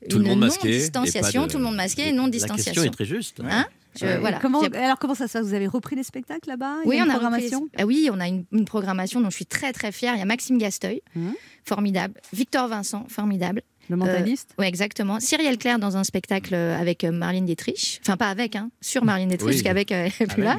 Tout 0.10 0.18
le 0.18 0.24
une 0.24 0.30
monde 0.30 0.40
masqué 0.40 0.68
et 0.68 0.72
non-distanciation, 0.72 1.46
de- 1.46 1.52
tout 1.52 1.58
le 1.58 1.64
monde 1.64 1.76
masqué 1.76 2.02
et 2.02 2.06
La 2.06 2.10
question 2.12 2.24
non-distanciation. 2.24 2.84
est 2.84 2.90
très 2.90 3.06
juste. 3.06 3.42
Hein 3.48 3.66
Je- 4.00 4.20
voilà. 4.20 4.40
comment, 4.40 4.62
alors 4.62 4.98
comment 4.98 5.14
ça 5.16 5.28
se 5.28 5.34
passe? 5.34 5.46
Vous 5.46 5.54
avez 5.54 5.68
repris 5.68 5.96
les 5.96 6.04
spectacles 6.04 6.50
là-bas? 6.50 6.78
Y 6.86 6.88
oui, 6.88 6.98
a 6.98 7.02
on 7.02 7.06
une 7.06 7.12
a 7.12 7.14
programmation? 7.14 7.60
repris- 7.60 7.72
Ah 7.80 7.86
oui, 7.86 8.10
on 8.12 8.20
a 8.20 8.28
une, 8.28 8.46
une 8.52 8.66
programmation 8.66 9.22
dont 9.22 9.30
je 9.30 9.36
suis 9.36 9.46
très 9.46 9.72
très 9.74 9.92
fière. 9.92 10.16
Il 10.16 10.20
y 10.20 10.24
a 10.24 10.26
Maxime 10.26 10.58
Gasteuil, 10.58 11.02
Mhm. 11.16 11.34
formidable. 11.66 12.16
Victor 12.34 12.68
Vincent, 12.70 13.06
formidable. 13.10 13.62
Le 13.89 13.96
mentaliste. 13.98 14.54
Oui, 14.58 14.65
exactement. 14.65 15.20
Cyrielle 15.20 15.58
Claire 15.58 15.80
dans 15.80 15.98
un 15.98 16.04
spectacle 16.04 16.54
euh, 16.56 16.80
avec 16.80 17.04
euh, 17.04 17.12
Marlène 17.12 17.46
Dietrich. 17.46 18.00
Enfin, 18.04 18.15
pas 18.17 18.30
avec, 18.30 18.56
hein, 18.56 18.70
sur 18.82 19.04
Marlène 19.04 19.30
Dietrich, 19.30 19.56
Oui. 19.58 19.63
qu'avec, 19.63 19.91
euh, 19.91 20.08
elle 20.20 20.26
est 20.26 20.32
plus 20.32 20.44
là. 20.44 20.58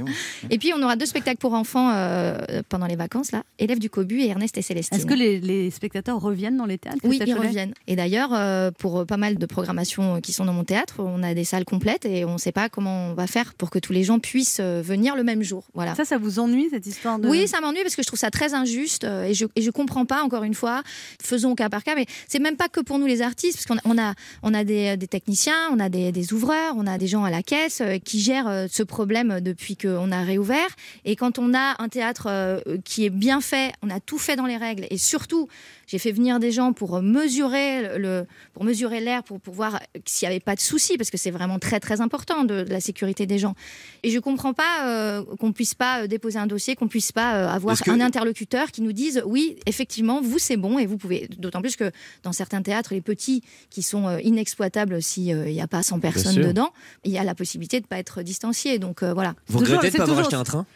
Et 0.51 0.59
puis, 0.59 0.73
on 0.77 0.83
aura 0.83 0.97
deux 0.97 1.07
spectacles 1.07 1.39
pour 1.39 1.55
enfants 1.55 1.91
euh, 1.95 2.39
pendant 2.69 2.87
les 2.87 2.97
vacances, 2.97 3.33
là. 3.33 3.43
Élèves 3.59 3.79
du 3.79 3.89
Cobu 3.91 4.21
et 4.21 4.29
Ernest 4.29 4.59
et 4.59 4.63
Célestine. 4.63 4.99
Est-ce 4.99 5.07
que 5.07 5.15
les, 5.15 5.41
les 5.41 5.71
spectateurs 5.71 6.21
reviennent 6.21 6.57
dans 6.57 6.67
les 6.67 6.79
théâtres 6.79 6.99
Oui, 7.05 7.21
ils 7.25 7.35
reviennent. 7.35 7.73
Et 7.87 7.97
d'ailleurs, 7.97 8.31
euh, 8.33 8.71
pour 8.71 9.07
pas 9.07 9.17
mal 9.17 9.39
de 9.39 9.47
programmations 9.47 10.21
qui 10.21 10.33
sont 10.33 10.45
dans 10.45 10.53
mon 10.53 10.65
théâtre, 10.65 10.97
on 10.99 11.23
a 11.23 11.33
des 11.35 11.45
salles 11.45 11.65
complètes 11.65 12.05
et 12.05 12.25
on 12.25 12.35
ne 12.35 12.39
sait 12.39 12.53
pas 12.53 12.69
comment 12.69 13.09
on 13.11 13.15
va 13.15 13.27
faire 13.27 13.55
pour 13.55 13.71
que 13.71 13.79
tous 13.79 13.93
les 13.93 14.05
gens 14.05 14.19
puissent 14.19 14.59
euh, 14.61 14.83
venir 14.85 15.17
le 15.17 15.23
même 15.25 15.43
jour. 15.43 15.65
Voilà. 15.75 15.95
Ça, 15.95 16.05
ça 16.05 16.19
vous 16.19 16.39
ennuie 16.39 16.69
cette 16.71 16.87
histoire 16.87 17.19
de 17.19 17.29
Oui, 17.29 17.49
ça 17.49 17.61
m'ennuie 17.61 17.83
parce 17.83 17.97
que 17.97 18.03
je 18.03 18.07
trouve 18.09 18.19
ça 18.19 18.31
très 18.31 18.53
injuste 18.55 19.05
euh, 19.05 19.25
et 19.25 19.35
je 19.35 19.47
je 19.57 19.71
comprends 19.71 20.05
pas 20.05 20.23
encore 20.23 20.43
une 20.45 20.55
fois. 20.55 20.83
Faisons 21.23 21.53
au 21.53 21.55
cas 21.55 21.69
par 21.69 21.85
cas, 21.85 21.95
mais 21.95 22.07
c'est 22.29 22.39
même 22.41 22.57
pas 22.57 22.69
que 22.69 22.81
pour 22.81 22.99
nous 22.99 23.07
les 23.07 23.22
artistes, 23.23 23.65
parce 23.65 23.81
qu'on 23.81 23.99
a, 23.99 24.15
on 24.43 24.55
a, 24.55 24.65
des, 24.65 24.97
des 24.97 25.07
techniciens, 25.07 25.69
on 25.73 25.79
a 25.81 25.89
des, 25.89 26.13
des 26.13 26.33
ouvreurs, 26.33 26.75
on 26.77 26.87
a 26.87 26.99
des 26.99 27.07
gens 27.07 27.25
à 27.25 27.31
la 27.31 27.43
caisse 27.43 27.81
euh, 27.81 27.99
qui 27.99 28.21
gèrent 28.21 28.49
euh, 28.49 28.67
ce 28.71 28.83
problème 28.83 29.41
depuis 29.41 29.77
qu'on 29.77 30.11
a 30.13 30.23
réouvert. 30.23 30.69
Et 31.05 31.17
quand 31.17 31.39
on 31.39 31.55
a 31.55 31.77
un 31.79 31.89
théâtre 31.89 32.27
euh, 32.29 32.61
qui 32.85 33.05
est 33.05 33.11
bien 33.11 33.41
fait, 33.41 33.73
on 33.83 33.91
a 33.91 34.01
tout 34.01 34.19
fait 34.19 34.37
dans 34.37 34.47
les 34.47 34.57
règles, 34.57 34.87
et 34.91 34.99
surtout, 34.99 35.49
j'ai 35.87 35.99
fait 35.99 36.13
venir 36.13 36.39
des 36.41 36.53
gens 36.53 36.73
pour 36.73 37.03
mesurer 37.03 37.99
le, 37.99 38.25
pour 38.55 38.65
mesurer 38.65 39.01
l'air, 39.01 39.23
pour, 39.23 39.41
pour 39.41 39.53
voir 39.53 39.81
s'il 40.07 40.27
n'y 40.27 40.33
avait 40.35 40.41
pas 40.41 40.55
de 40.55 40.61
soucis, 40.61 40.97
parce 40.97 41.11
que 41.11 41.19
c'est 41.19 41.31
vraiment 41.31 41.59
très 41.59 41.81
très 41.81 42.01
important 42.01 42.45
de, 42.45 42.63
de 42.65 42.71
la 42.71 42.81
sécurité 42.81 43.27
des 43.27 43.39
gens. 43.39 43.55
Et 44.03 44.11
je 44.11 44.19
comprends 44.19 44.55
pas 44.55 44.87
euh, 44.89 45.23
qu'on 45.39 45.53
puisse 45.53 45.75
pas 45.75 46.03
euh, 46.03 46.07
déposer 46.07 46.39
un 46.39 46.47
dossier, 46.47 46.77
qu'on 46.77 46.89
puisse 46.89 47.13
pas 47.13 47.35
euh, 47.37 47.49
avoir 47.49 47.79
que- 47.79 47.91
un 47.91 48.01
interlocuteur 48.01 48.71
qui 48.71 48.81
nous 48.81 48.93
dise 48.93 49.23
oui, 49.27 49.57
effectivement, 49.67 50.23
vous 50.23 50.39
c'est 50.39 50.57
bon 50.57 50.79
et 50.79 50.87
vous 50.87 50.97
pouvez. 50.97 51.29
D'autant 51.39 51.61
plus 51.61 51.77
que 51.77 51.91
dans 52.23 52.33
certains 52.33 52.63
théâtres, 52.63 52.95
les 52.95 53.02
petits 53.03 53.43
qui 53.71 53.83
sont 53.83 54.09
euh, 54.09 54.21
inexploitables 54.23 55.03
s'il 55.03 55.37
n'y 55.45 55.61
a 55.61 55.67
pas 55.69 55.83
100 55.83 56.01
personnes 56.01 56.37
dedans, 56.37 56.71
il 57.05 57.13
y 57.13 57.19
a 57.19 57.25
la 57.25 57.35
possibilité 57.35 57.81
de 57.81 57.87
pas 57.87 57.99
être 57.99 58.23
distancié. 58.23 58.79
Donc 58.79 59.03
euh, 59.03 59.13
voilà. 59.13 59.35
Vous 59.49 59.59
Toujours- 59.59 59.77
regrettez 59.77 59.99
de 59.99 60.05
pas 60.05 60.11
avoir 60.11 60.27
toujours- 60.27 60.41
acheté 60.41 60.41
un 60.41 60.45
train? 60.45 60.67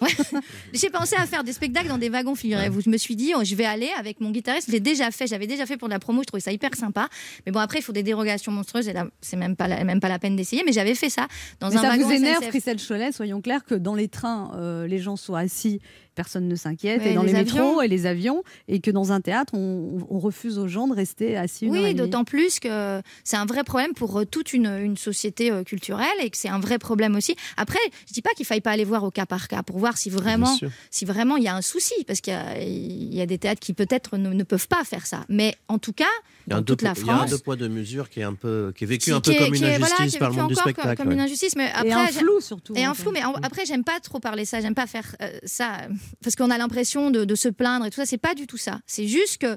J'ai 0.72 0.88
pensé 0.88 1.14
à 1.16 1.26
faire 1.26 1.44
des 1.44 1.52
spectacles 1.52 1.88
dans 1.88 1.98
des 1.98 2.08
wagons, 2.08 2.34
figurez-vous. 2.34 2.80
Je 2.80 2.88
me 2.88 2.96
suis 2.96 3.16
dit, 3.16 3.32
oh, 3.36 3.42
je 3.44 3.54
vais 3.54 3.66
aller 3.66 3.90
avec 3.98 4.18
mon 4.20 4.30
guitariste. 4.30 4.68
Je 4.68 4.72
l'ai 4.72 4.80
déjà 4.80 5.10
fait. 5.10 5.26
J'avais 5.26 5.46
déjà 5.46 5.66
fait 5.66 5.76
pour 5.76 5.88
de 5.88 5.92
la 5.92 5.98
promo. 5.98 6.22
Je 6.22 6.26
trouvais 6.26 6.40
ça 6.40 6.52
hyper 6.52 6.74
sympa. 6.74 7.08
Mais 7.44 7.52
bon, 7.52 7.60
après, 7.60 7.80
il 7.80 7.82
faut 7.82 7.92
des 7.92 8.02
dérogations 8.02 8.50
monstrueuses. 8.50 8.88
Et 8.88 8.92
là, 8.94 9.06
c'est 9.20 9.36
même 9.36 9.56
pas 9.56 9.68
la, 9.68 9.84
même 9.84 10.00
pas 10.00 10.08
la 10.08 10.18
peine 10.18 10.36
d'essayer. 10.36 10.62
Mais 10.64 10.72
j'avais 10.72 10.94
fait 10.94 11.10
ça 11.10 11.28
dans 11.60 11.68
Mais 11.68 11.76
un 11.76 11.82
ça 11.82 11.88
wagon 11.88 12.06
vous 12.06 12.12
énerve, 12.12 12.38
SNCF. 12.42 12.48
Christelle 12.50 12.78
Cholet, 12.80 13.12
soyons 13.12 13.40
clairs, 13.42 13.64
que 13.64 13.74
dans 13.74 13.94
les 13.94 14.08
trains, 14.08 14.52
euh, 14.56 14.86
les 14.86 14.98
gens 15.00 15.16
soient 15.16 15.40
assis, 15.40 15.80
personne 16.14 16.48
ne 16.48 16.54
s'inquiète, 16.56 17.02
Ouais, 17.02 17.12
et 17.12 17.14
dans 17.14 17.22
les 17.22 17.32
les, 17.32 17.38
métros 17.40 17.58
avions. 17.58 17.82
et 17.82 17.88
les 17.88 18.06
avions, 18.06 18.42
et 18.68 18.80
que 18.80 18.90
dans 18.90 19.12
un 19.12 19.20
théâtre, 19.20 19.54
on, 19.54 19.98
on 20.08 20.18
refuse 20.18 20.58
aux 20.58 20.68
gens 20.68 20.86
de 20.88 20.94
rester 20.94 21.36
assis 21.36 21.66
une 21.66 21.72
Oui, 21.72 21.94
d'autant 21.94 22.24
plus 22.24 22.60
que 22.60 23.00
c'est 23.24 23.36
un 23.36 23.46
vrai 23.46 23.64
problème 23.64 23.92
pour 23.94 24.18
euh, 24.20 24.24
toute 24.24 24.52
une, 24.52 24.66
une 24.66 24.96
société 24.96 25.50
euh, 25.50 25.62
culturelle 25.64 26.06
et 26.22 26.30
que 26.30 26.36
c'est 26.36 26.48
un 26.48 26.58
vrai 26.60 26.78
problème 26.78 27.14
aussi. 27.16 27.36
Après, 27.56 27.78
je 28.08 28.12
dis 28.12 28.22
pas 28.22 28.30
qu'il 28.36 28.46
faille 28.46 28.60
pas 28.60 28.70
aller 28.70 28.84
voir 28.84 29.04
au 29.04 29.10
cas 29.10 29.26
par 29.26 29.48
cas 29.48 29.62
pour 29.62 29.78
voir 29.78 29.96
si 29.98 30.10
vraiment, 30.10 30.56
si 30.90 31.04
vraiment 31.04 31.36
il 31.36 31.44
y 31.44 31.48
a 31.48 31.54
un 31.56 31.62
souci, 31.62 31.94
parce 32.06 32.20
qu'il 32.20 32.32
y 32.32 32.36
a, 32.36 32.60
il 32.60 33.14
y 33.14 33.20
a 33.20 33.26
des 33.26 33.38
théâtres 33.38 33.60
qui 33.60 33.72
peut-être 33.74 34.16
ne, 34.16 34.30
ne 34.32 34.42
peuvent 34.44 34.68
pas 34.68 34.84
faire 34.84 35.06
ça. 35.06 35.24
Mais 35.28 35.54
en 35.68 35.78
tout 35.78 35.92
cas, 35.92 36.04
Il 36.46 36.50
y 36.50 36.52
a 36.54 36.56
un 36.56 36.60
dans 36.60 36.64
toute 36.66 36.80
deux, 36.80 36.84
la 36.86 36.92
il 36.96 37.06
y 37.06 37.10
a 37.10 37.12
un 37.12 37.16
France, 37.18 37.30
deux 37.30 37.38
poids 37.38 37.56
deux 37.56 37.68
mesures 37.68 38.08
qui 38.10 38.20
est 38.20 38.24
un 38.24 38.34
peu 38.34 38.72
qui 38.76 38.84
est 38.84 38.86
vécu 38.86 39.06
qui- 39.06 39.12
un 39.12 39.20
peu 39.20 39.32
est- 39.32 39.36
comme 39.38 39.54
une 39.54 39.64
est- 39.64 39.74
injustice 39.76 40.10
qui 40.10 40.16
est 40.16 40.18
par 40.18 40.30
le 40.30 40.36
monde 40.36 40.48
du 40.48 40.54
spectacle. 40.54 40.88
Comme, 40.88 40.96
comme 40.96 41.08
ouais. 41.08 41.14
une 41.14 41.20
injustice, 41.20 41.56
mais 41.56 41.70
après 41.74 41.88
et 41.88 41.92
un 41.92 42.06
flou 42.08 42.40
surtout. 42.40 42.72
et 42.76 42.84
un 42.84 42.94
flou, 42.94 43.10
mais 43.12 43.24
en- 43.24 43.34
après, 43.42 43.64
j'aime 43.66 43.84
pas 43.84 43.98
trop 44.00 44.20
parler 44.20 44.44
ça, 44.44 44.60
j'aime 44.60 44.74
pas 44.74 44.86
faire 44.86 45.16
euh, 45.22 45.30
ça, 45.44 45.78
parce 46.22 46.36
qu'on 46.36 46.50
a 46.50 46.58
l'impression 46.58 47.10
de, 47.10 47.24
de 47.24 47.34
se 47.34 47.48
plaindre 47.48 47.86
et 47.86 47.90
tout 47.90 47.96
ça, 47.96 48.06
c'est 48.06 48.18
pas 48.18 48.34
du 48.34 48.46
tout 48.46 48.56
ça. 48.58 48.80
C'est 48.86 49.06
juste 49.08 49.38
que 49.38 49.56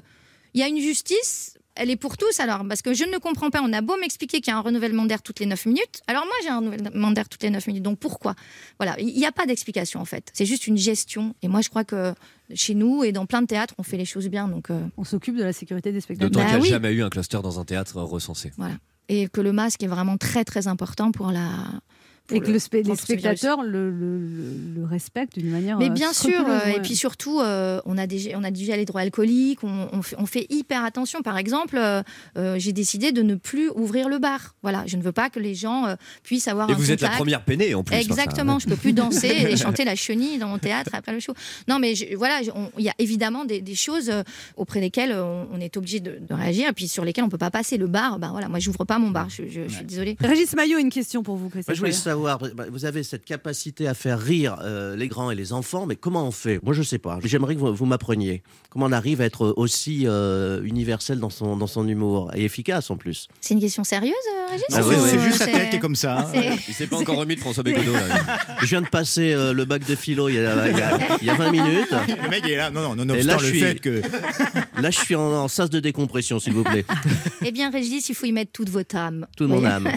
il 0.54 0.60
y 0.60 0.62
a 0.64 0.68
une 0.68 0.78
justice, 0.80 1.54
elle 1.74 1.90
est 1.90 1.96
pour 1.96 2.16
tous 2.16 2.40
alors, 2.40 2.66
parce 2.66 2.82
que 2.82 2.94
je 2.94 3.04
ne 3.04 3.18
comprends 3.18 3.50
pas, 3.50 3.60
on 3.62 3.72
a 3.72 3.80
beau 3.82 3.96
m'expliquer 4.00 4.40
qu'il 4.40 4.50
y 4.50 4.54
a 4.54 4.58
un 4.58 4.62
renouvellement 4.62 5.04
d'air 5.04 5.22
toutes 5.22 5.38
les 5.40 5.46
9 5.46 5.66
minutes, 5.66 6.00
alors 6.08 6.24
moi 6.24 6.32
j'ai 6.42 6.48
un 6.48 6.58
renouvellement 6.58 7.10
d'air 7.12 7.28
toutes 7.28 7.42
les 7.42 7.50
9 7.50 7.66
minutes, 7.68 7.82
donc 7.84 7.98
pourquoi? 7.98 8.34
Voilà, 8.80 8.98
il 8.98 9.14
n'y 9.14 9.26
a 9.26 9.30
pas 9.30 9.46
d'explication 9.46 10.00
en 10.00 10.04
fait, 10.06 10.30
c'est 10.32 10.46
juste 10.46 10.66
une 10.66 10.78
gestion, 10.78 11.34
et 11.42 11.48
moi 11.48 11.60
je 11.60 11.68
crois 11.68 11.84
que 11.84 12.14
chez 12.54 12.74
nous 12.74 13.04
et 13.04 13.12
dans 13.12 13.26
plein 13.26 13.42
de 13.42 13.46
théâtres, 13.46 13.74
on 13.78 13.82
fait 13.84 13.98
les 13.98 14.06
choses 14.06 14.26
bien, 14.28 14.48
donc 14.48 14.70
euh, 14.70 14.80
On 14.96 15.04
s'occupe 15.04 15.36
de 15.36 15.44
la 15.44 15.52
sécurité 15.52 15.92
des 15.92 16.00
spectacles. 16.00 16.30
D'autant 16.30 16.44
Bah 16.44 16.50
qu'il 16.52 16.54
n'y 16.56 16.60
a 16.60 16.64
oui. 16.64 16.70
jamais 16.70 16.92
eu 16.94 17.02
un 17.02 17.10
cluster 17.10 17.38
dans 17.42 17.60
un 17.60 17.64
théâtre 17.64 18.00
recensé. 18.00 18.52
voilà. 18.56 18.74
Et 19.10 19.28
que 19.28 19.40
le 19.40 19.52
masque 19.52 19.82
est 19.82 19.86
vraiment 19.88 20.16
très 20.16 20.44
très 20.44 20.66
important 20.66 21.12
pour 21.12 21.30
la... 21.30 21.50
Et 22.30 22.40
que 22.40 22.46
le- 22.46 22.52
le 22.54 22.58
spé- 22.58 22.82
les 22.82 22.94
spectateurs 22.96 23.62
le, 23.62 23.90
le- 23.90 24.84
respectent 24.84 25.38
d'une 25.38 25.50
manière. 25.50 25.78
Mais 25.78 25.86
euh, 25.86 25.90
bien 25.92 26.12
sûr, 26.12 26.44
euh, 26.48 26.66
et 26.76 26.80
puis 26.80 26.94
surtout, 26.96 27.40
euh, 27.40 27.80
on, 27.86 27.96
a 27.98 28.06
des, 28.06 28.34
on 28.34 28.44
a 28.44 28.50
du 28.50 28.64
gel 28.64 28.80
hydroalcoolique, 28.80 29.64
on, 29.64 29.88
on 29.92 30.02
fait, 30.02 30.16
on 30.18 30.26
fait 30.26 30.46
hyper 30.50 30.84
attention. 30.84 31.22
Par 31.22 31.38
exemple, 31.38 31.78
euh, 31.78 32.02
j'ai 32.58 32.72
décidé 32.72 33.12
de 33.12 33.22
ne 33.22 33.34
plus 33.34 33.70
ouvrir 33.70 34.08
le 34.08 34.18
bar. 34.18 34.54
Voilà, 34.62 34.84
je 34.86 34.96
ne 34.96 35.02
veux 35.02 35.12
pas 35.12 35.30
que 35.30 35.38
les 35.40 35.54
gens 35.54 35.86
euh, 35.86 35.94
puissent 36.22 36.48
avoir 36.48 36.68
Et 36.68 36.72
un 36.72 36.76
vous 36.76 36.90
êtes 36.90 37.00
la 37.00 37.10
première 37.10 37.44
peinée 37.44 37.74
en 37.74 37.82
plus. 37.82 37.94
enfin, 37.94 38.02
Exactement, 38.02 38.58
je 38.58 38.66
peux 38.68 38.76
plus 38.76 38.92
danser 38.94 39.28
et 39.48 39.56
chanter 39.56 39.84
la 39.84 39.96
chenille 39.96 40.38
dans 40.38 40.48
mon 40.48 40.58
théâtre 40.58 40.90
après 40.94 41.12
le 41.12 41.20
show. 41.20 41.32
Non, 41.68 41.78
mais 41.78 41.94
je- 41.94 42.14
voilà, 42.16 42.40
il 42.78 42.84
y 42.84 42.88
a 42.88 42.94
évidemment 42.98 43.44
des, 43.44 43.60
des 43.60 43.74
choses 43.74 44.10
auprès 44.56 44.80
desquelles 44.80 45.12
on, 45.12 45.46
on 45.52 45.60
est 45.60 45.76
obligé 45.76 46.00
de, 46.00 46.18
de 46.20 46.34
réagir 46.34 46.68
et 46.68 46.72
puis 46.72 46.88
sur 46.88 47.04
lesquelles 47.04 47.24
on 47.24 47.28
peut 47.28 47.38
pas 47.38 47.50
passer. 47.50 47.76
Le 47.78 47.86
bar, 47.86 48.18
ben 48.18 48.30
voilà, 48.32 48.48
moi 48.48 48.58
j'ouvre 48.58 48.84
pas 48.84 48.98
mon 48.98 49.10
bar, 49.10 49.28
je, 49.30 49.44
je- 49.48 49.66
je 49.68 49.74
suis 49.74 49.84
désolée. 49.84 50.16
Régis 50.20 50.54
Maillot, 50.54 50.78
une 50.78 50.90
question 50.90 51.22
pour 51.22 51.36
vous, 51.36 51.48
Christophe. 51.48 51.68
Moi, 51.68 51.74
je 51.74 51.80
voulais 51.80 51.92
savoir, 51.92 52.17
bah, 52.22 52.38
vous 52.70 52.84
avez 52.84 53.02
cette 53.02 53.24
capacité 53.24 53.86
à 53.88 53.94
faire 53.94 54.18
rire 54.20 54.56
euh, 54.62 54.96
les 54.96 55.08
grands 55.08 55.30
et 55.30 55.34
les 55.34 55.52
enfants, 55.52 55.86
mais 55.86 55.96
comment 55.96 56.26
on 56.26 56.30
fait? 56.30 56.60
Moi, 56.62 56.74
je 56.74 56.82
sais 56.82 56.98
pas. 56.98 57.18
J'aimerais 57.24 57.54
que 57.54 57.60
vous, 57.60 57.74
vous 57.74 57.86
m'appreniez. 57.86 58.42
Comment 58.70 58.86
on 58.86 58.92
arrive 58.92 59.20
à 59.20 59.24
être 59.24 59.54
aussi 59.56 60.04
euh, 60.06 60.62
universel 60.62 61.18
dans 61.20 61.30
son, 61.30 61.56
dans 61.56 61.66
son 61.66 61.86
humour 61.88 62.30
et 62.34 62.44
efficace 62.44 62.90
en 62.90 62.96
plus 62.96 63.28
C'est 63.40 63.54
une 63.54 63.60
question 63.60 63.84
sérieuse, 63.84 64.12
euh, 64.36 64.50
Régis? 64.52 64.64
Ah 64.72 64.80
oui, 64.86 64.94
ou, 64.94 65.02
oui. 65.02 65.08
C'est 65.10 65.20
juste 65.20 65.38
sa 65.38 65.44
c'est- 65.46 65.52
tête 65.52 65.70
qui 65.70 65.76
est 65.76 65.80
comme 65.80 65.96
ça. 65.96 66.18
hein. 66.20 66.26
c'est- 66.32 66.58
Il 66.68 66.74
s'est 66.74 66.86
pas 66.86 66.96
encore 66.96 67.16
remis 67.18 67.34
de 67.36 67.40
François 67.40 67.62
Bégodeau. 67.62 67.92
là. 67.92 68.00
Je 68.60 68.66
viens 68.66 68.82
de 68.82 68.88
passer 68.88 69.32
euh, 69.32 69.52
le 69.52 69.64
bac 69.64 69.86
de 69.86 69.94
philo 69.94 70.28
il 70.28 70.34
y 70.34 70.38
a, 70.38 70.68
il 70.68 70.76
y 70.76 70.80
a- 70.82 70.98
il 71.20 71.26
y 71.26 71.30
a 71.30 71.34
20 71.34 71.50
minutes. 71.50 71.94
Le 72.22 72.28
mec 72.28 72.42
il 72.44 72.50
est 72.52 72.56
là. 72.56 72.70
Non, 72.70 72.82
non, 72.82 72.92
Et 72.94 72.96
nonobstant 73.06 73.26
là, 73.26 73.34
le 73.36 73.40
je 73.44 73.46
suis- 73.50 73.60
fait 73.60 73.74
que. 73.80 74.02
Là, 74.80 74.90
je 74.90 74.98
suis 74.98 75.16
en, 75.16 75.22
en 75.32 75.48
sas 75.48 75.70
de 75.70 75.80
décompression, 75.80 76.38
s'il 76.38 76.52
vous 76.52 76.62
plaît. 76.62 76.84
Eh 77.44 77.50
bien, 77.50 77.68
Régis, 77.68 78.08
il 78.10 78.14
faut 78.14 78.26
y 78.26 78.32
mettre 78.32 78.52
toute 78.52 78.68
votre 78.70 78.94
âme. 78.94 79.26
Toute 79.36 79.48
mon 79.48 79.64
âme. 79.64 79.88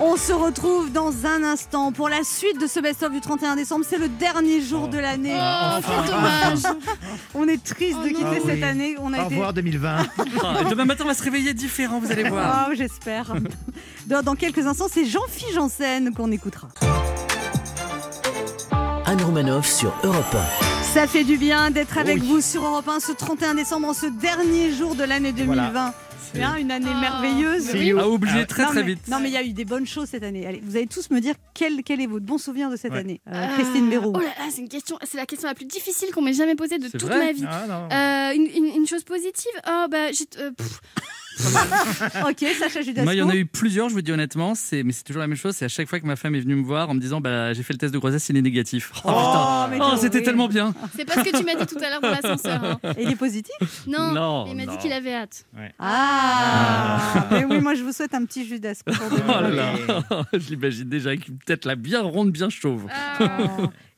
On 0.00 0.16
se 0.16 0.32
retrouve 0.32 0.90
dans 0.92 1.12
un 1.24 1.44
instant 1.44 1.92
pour 1.92 2.08
la 2.08 2.24
suite 2.24 2.60
de 2.60 2.66
ce 2.66 2.80
best-of 2.80 3.12
du 3.12 3.20
31 3.20 3.54
décembre. 3.56 3.84
C'est 3.88 3.96
le 3.98 4.08
dernier 4.08 4.60
jour 4.60 4.88
de 4.88 4.98
l'année. 4.98 5.36
Oh, 5.36 5.80
c'est 5.80 6.10
dommage. 6.10 6.76
On 7.34 7.46
est 7.46 7.62
triste 7.62 7.98
de 8.00 8.04
Oh 8.06 8.08
quitter 8.08 8.24
Ah 8.24 8.30
oui. 8.34 8.40
cette 8.44 8.62
année. 8.64 8.96
On 9.00 9.12
a 9.12 9.18
Au 9.22 9.26
été... 9.26 9.34
revoir 9.34 9.52
2020. 9.52 9.96
Ah, 10.46 10.64
demain 10.68 10.84
matin, 10.84 11.04
on 11.04 11.08
va 11.08 11.14
se 11.14 11.22
réveiller 11.22 11.54
différent, 11.54 12.00
vous 12.00 12.10
allez 12.12 12.28
voir. 12.28 12.68
Oh, 12.70 12.74
j'espère. 12.76 13.32
dans, 14.06 14.22
dans 14.22 14.34
quelques 14.34 14.66
instants, 14.66 14.86
c'est 14.92 15.04
Jean-Philippe 15.06 15.54
Janssen 15.54 16.12
qu'on 16.12 16.30
écoutera. 16.32 16.68
Anne 19.06 19.22
Romanoff 19.22 19.66
sur 19.70 19.92
Europe 20.02 20.36
Ça 20.94 21.08
fait 21.08 21.24
du 21.24 21.36
bien 21.36 21.70
d'être 21.72 21.98
avec 21.98 22.18
Oui. 22.22 22.28
vous 22.28 22.40
sur 22.40 22.64
Europe 22.64 22.88
1 22.88 23.00
ce 23.00 23.10
31 23.12 23.54
décembre, 23.56 23.88
en 23.88 23.94
ce 23.94 24.06
dernier 24.06 24.72
jour 24.72 24.94
de 24.94 25.02
l'année 25.02 25.32
2020. 25.32 25.54
Voilà. 25.72 25.94
C'est 26.22 26.38
bien, 26.38 26.54
une 26.56 26.70
année 26.70 26.86
Oh. 26.94 27.00
merveilleuse. 27.00 27.64
See 27.70 27.86
you. 27.86 27.98
À 27.98 28.08
oublier 28.08 28.40
Ah, 28.42 28.46
très 28.46 28.62
non, 28.62 28.68
très 28.70 28.82
mais, 28.82 28.94
vite. 28.94 29.08
Non, 29.08 29.18
mais 29.20 29.28
il 29.28 29.32
y 29.32 29.36
a 29.36 29.42
eu 29.42 29.52
des 29.52 29.64
bonnes 29.64 29.86
choses 29.86 30.08
cette 30.08 30.22
année. 30.22 30.46
Allez, 30.46 30.60
vous 30.64 30.76
allez 30.76 30.86
tous 30.86 31.10
me 31.10 31.20
dire 31.20 31.34
quel, 31.52 31.82
quel 31.82 32.00
est 32.00 32.06
votre 32.06 32.24
bon 32.24 32.38
souvenir 32.38 32.70
de 32.70 32.76
cette 32.76 32.92
Ouais. 32.92 32.98
année. 33.00 33.20
Euh, 33.28 33.32
Euh, 33.34 33.54
Christine 33.56 33.90
Béroux. 33.90 34.12
Oh 34.14 34.18
là 34.20 34.24
là, 34.38 34.44
c'est 34.50 34.60
une 34.60 34.68
question, 34.68 34.96
c'est 35.04 35.16
la 35.16 35.26
question 35.26 35.48
la 35.48 35.54
plus 35.54 35.66
difficile 35.66 36.10
qu'on 36.14 36.22
m'ait 36.22 36.32
jamais 36.32 36.54
posée 36.54 36.78
de 36.78 36.84
C'est 36.90 36.98
toute 36.98 37.08
vrai 37.08 37.26
ma 37.26 37.32
vie. 37.32 37.44
Ah. 37.48 38.30
Euh, 38.30 38.34
une, 38.36 38.46
une- 38.46 38.74
une 38.76 38.86
chose 38.86 39.02
positive? 39.04 39.52
Oh 39.68 39.86
bah 39.90 40.12
j'ai. 40.12 40.26
euh, 40.40 40.50
ok, 42.28 42.46
Sacha 42.58 42.82
Judasco. 42.82 43.04
Moi, 43.04 43.14
il 43.14 43.18
y 43.18 43.22
en 43.22 43.28
a 43.28 43.34
eu 43.36 43.46
plusieurs, 43.46 43.88
je 43.88 43.94
vous 43.94 44.02
dis 44.02 44.12
honnêtement, 44.12 44.54
c'est- 44.54 44.82
mais 44.82 44.92
c'est 44.92 45.02
toujours 45.04 45.20
la 45.20 45.26
même 45.26 45.36
chose. 45.36 45.54
C'est 45.56 45.64
à 45.64 45.68
chaque 45.68 45.88
fois 45.88 46.00
que 46.00 46.06
ma 46.06 46.16
femme 46.16 46.34
est 46.34 46.40
venue 46.40 46.54
me 46.56 46.62
voir 46.64 46.88
en 46.90 46.94
me 46.94 47.00
disant 47.00 47.20
bah, 47.20 47.52
J'ai 47.52 47.62
fait 47.62 47.72
le 47.72 47.78
test 47.78 47.92
de 47.92 47.98
grossesse, 47.98 48.28
il 48.28 48.36
est 48.36 48.42
négatif. 48.42 48.92
Oh, 49.04 49.08
putain. 49.70 49.84
Oh, 49.84 49.90
t'es 49.96 50.00
c'était 50.00 50.22
tellement 50.22 50.48
bien. 50.48 50.74
c'est 50.96 51.04
pas 51.04 51.14
ce 51.14 51.30
que 51.30 51.36
tu 51.36 51.44
m'as 51.44 51.54
dit 51.54 51.66
tout 51.66 51.78
à 51.84 51.90
l'heure 51.90 52.00
dans 52.00 52.10
l'ascenseur. 52.10 52.62
hein. 52.64 52.78
Et 52.98 53.02
il 53.04 53.10
est 53.10 53.16
positif 53.16 53.54
Non, 53.86 54.12
Non, 54.12 54.46
il 54.48 54.56
m'a 54.56 54.66
dit 54.66 54.76
qu'il 54.78 54.92
avait 54.92 55.14
hâte. 55.14 55.44
Ah, 55.78 57.26
Mais 57.30 57.44
oui, 57.44 57.60
moi 57.60 57.74
je 57.74 57.82
vous 57.82 57.92
souhaite 57.92 58.14
un 58.14 58.24
petit 58.24 58.46
Judasco 58.46 58.92
pour 58.92 59.06
Oh 59.28 59.40
là 59.40 59.72
2020. 59.76 60.04
là, 60.10 60.24
je 60.32 60.48
l'imagine 60.50 60.88
déjà 60.88 61.10
avec 61.10 61.28
une 61.28 61.38
tête 61.38 61.64
là 61.64 61.74
bien 61.76 62.02
ronde, 62.02 62.30
bien 62.30 62.48
chauve. 62.50 62.86
Oh. 63.20 63.24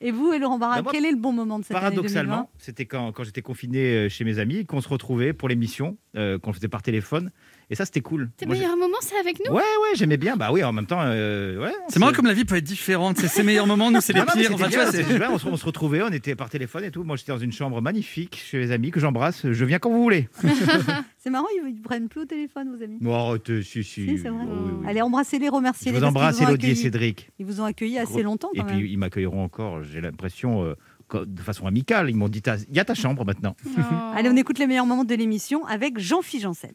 Et 0.00 0.10
vous 0.10 0.32
et 0.32 0.38
Laurent 0.38 0.58
Barra, 0.58 0.82
Bah, 0.82 0.90
quel 0.92 1.06
est 1.06 1.10
le 1.10 1.16
bon 1.16 1.32
moment 1.32 1.58
de 1.58 1.64
cette 1.64 1.74
année 1.74 1.80
Paradoxalement, 1.80 2.50
c'était 2.58 2.84
quand, 2.84 3.12
quand 3.12 3.24
j'étais 3.24 3.40
confiné 3.40 3.78
euh, 3.78 4.08
chez 4.10 4.24
mes 4.24 4.38
amis 4.38 4.66
qu'on 4.66 4.82
se 4.82 4.88
retrouvait 4.88 5.32
pour 5.32 5.48
l'émission, 5.48 5.96
euh, 6.16 6.38
qu'on 6.38 6.50
le 6.50 6.56
faisait 6.56 6.68
par 6.68 6.82
téléphone. 6.82 7.25
Et 7.68 7.74
ça, 7.74 7.84
c'était 7.84 8.00
cool. 8.00 8.30
Tes 8.36 8.46
meilleurs 8.46 8.76
moments, 8.76 8.96
c'est 9.00 9.16
avec 9.18 9.40
nous? 9.44 9.52
Ouais, 9.52 9.60
ouais, 9.62 9.96
j'aimais 9.96 10.16
bien. 10.18 10.36
Bah 10.36 10.50
oui, 10.52 10.62
en 10.62 10.72
même 10.72 10.86
temps, 10.86 11.00
euh, 11.02 11.60
ouais. 11.60 11.72
C'est 11.88 11.98
marrant 11.98 12.12
comme 12.12 12.26
la 12.26 12.32
vie 12.32 12.44
peut 12.44 12.54
être 12.54 12.62
différente. 12.64 13.16
C'est 13.18 13.26
ses 13.26 13.42
meilleurs 13.42 13.66
moments, 13.66 13.90
nous 13.90 14.00
c'est 14.00 14.12
les 14.12 14.20
pires. 14.22 14.52
Enfin, 14.54 14.68
tu 14.68 14.76
vois, 14.76 14.86
c'est- 14.92 15.04
on, 15.28 15.38
se, 15.38 15.48
on 15.48 15.56
se 15.56 15.64
retrouvait, 15.64 16.00
on 16.02 16.10
était 16.12 16.36
par 16.36 16.48
téléphone 16.48 16.84
et 16.84 16.92
tout. 16.92 17.02
Moi, 17.02 17.16
j'étais 17.16 17.32
dans 17.32 17.38
une 17.38 17.50
chambre 17.50 17.80
magnifique 17.82 18.36
chez 18.36 18.58
mes 18.58 18.70
amis 18.70 18.92
que 18.92 19.00
j'embrasse. 19.00 19.50
Je 19.50 19.64
viens 19.64 19.80
quand 19.80 19.90
vous 19.90 20.02
voulez. 20.02 20.28
C'est 21.18 21.30
marrant, 21.30 21.46
ils 21.66 21.74
ne 21.74 21.82
prennent 21.82 22.08
plus 22.08 22.20
au 22.20 22.24
téléphone, 22.24 22.76
vos 22.76 22.80
amis. 22.84 22.98
Bon, 23.00 23.12
arrête, 23.12 23.60
si, 23.62 23.82
si. 23.82 24.06
Si, 24.06 24.18
c'est 24.18 24.28
vrai. 24.28 24.44
Oh, 24.46 24.52
oui, 24.64 24.72
oui. 24.82 24.86
Allez, 24.88 25.02
embrassez-les, 25.02 25.46
Je 25.46 25.50
remerciez-les. 25.50 25.98
vous 25.98 26.00
parce 26.04 26.12
qu'ils 26.12 26.18
embrasse, 26.18 26.36
vous 26.38 26.44
ont 26.44 26.48
Elodie 26.50 26.70
et. 26.70 26.74
Cédric. 26.76 27.30
Ils 27.40 27.46
vous 27.46 27.60
ont 27.60 27.64
accueillis 27.64 27.98
assez 27.98 28.22
longtemps 28.22 28.50
Et 28.54 28.58
même. 28.58 28.66
puis, 28.68 28.92
ils 28.92 28.96
m'accueilleront 28.96 29.42
encore, 29.42 29.82
j'ai 29.82 30.00
l'impression, 30.00 30.62
euh, 30.64 30.74
de 31.14 31.40
façon 31.40 31.66
amicale. 31.66 32.10
Ils 32.10 32.16
m'ont 32.16 32.28
dit 32.28 32.42
il 32.68 32.76
y 32.76 32.80
a 32.80 32.84
ta 32.84 32.94
chambre 32.94 33.24
maintenant. 33.24 33.56
Oh. 33.66 33.80
Allez, 34.14 34.28
on 34.28 34.36
écoute 34.36 34.58
les 34.58 34.66
meilleurs 34.66 34.86
moments 34.86 35.04
de 35.04 35.14
l'émission 35.14 35.64
avec 35.66 35.98
Jean-Philippe 35.98 36.44
Janssen. 36.44 36.72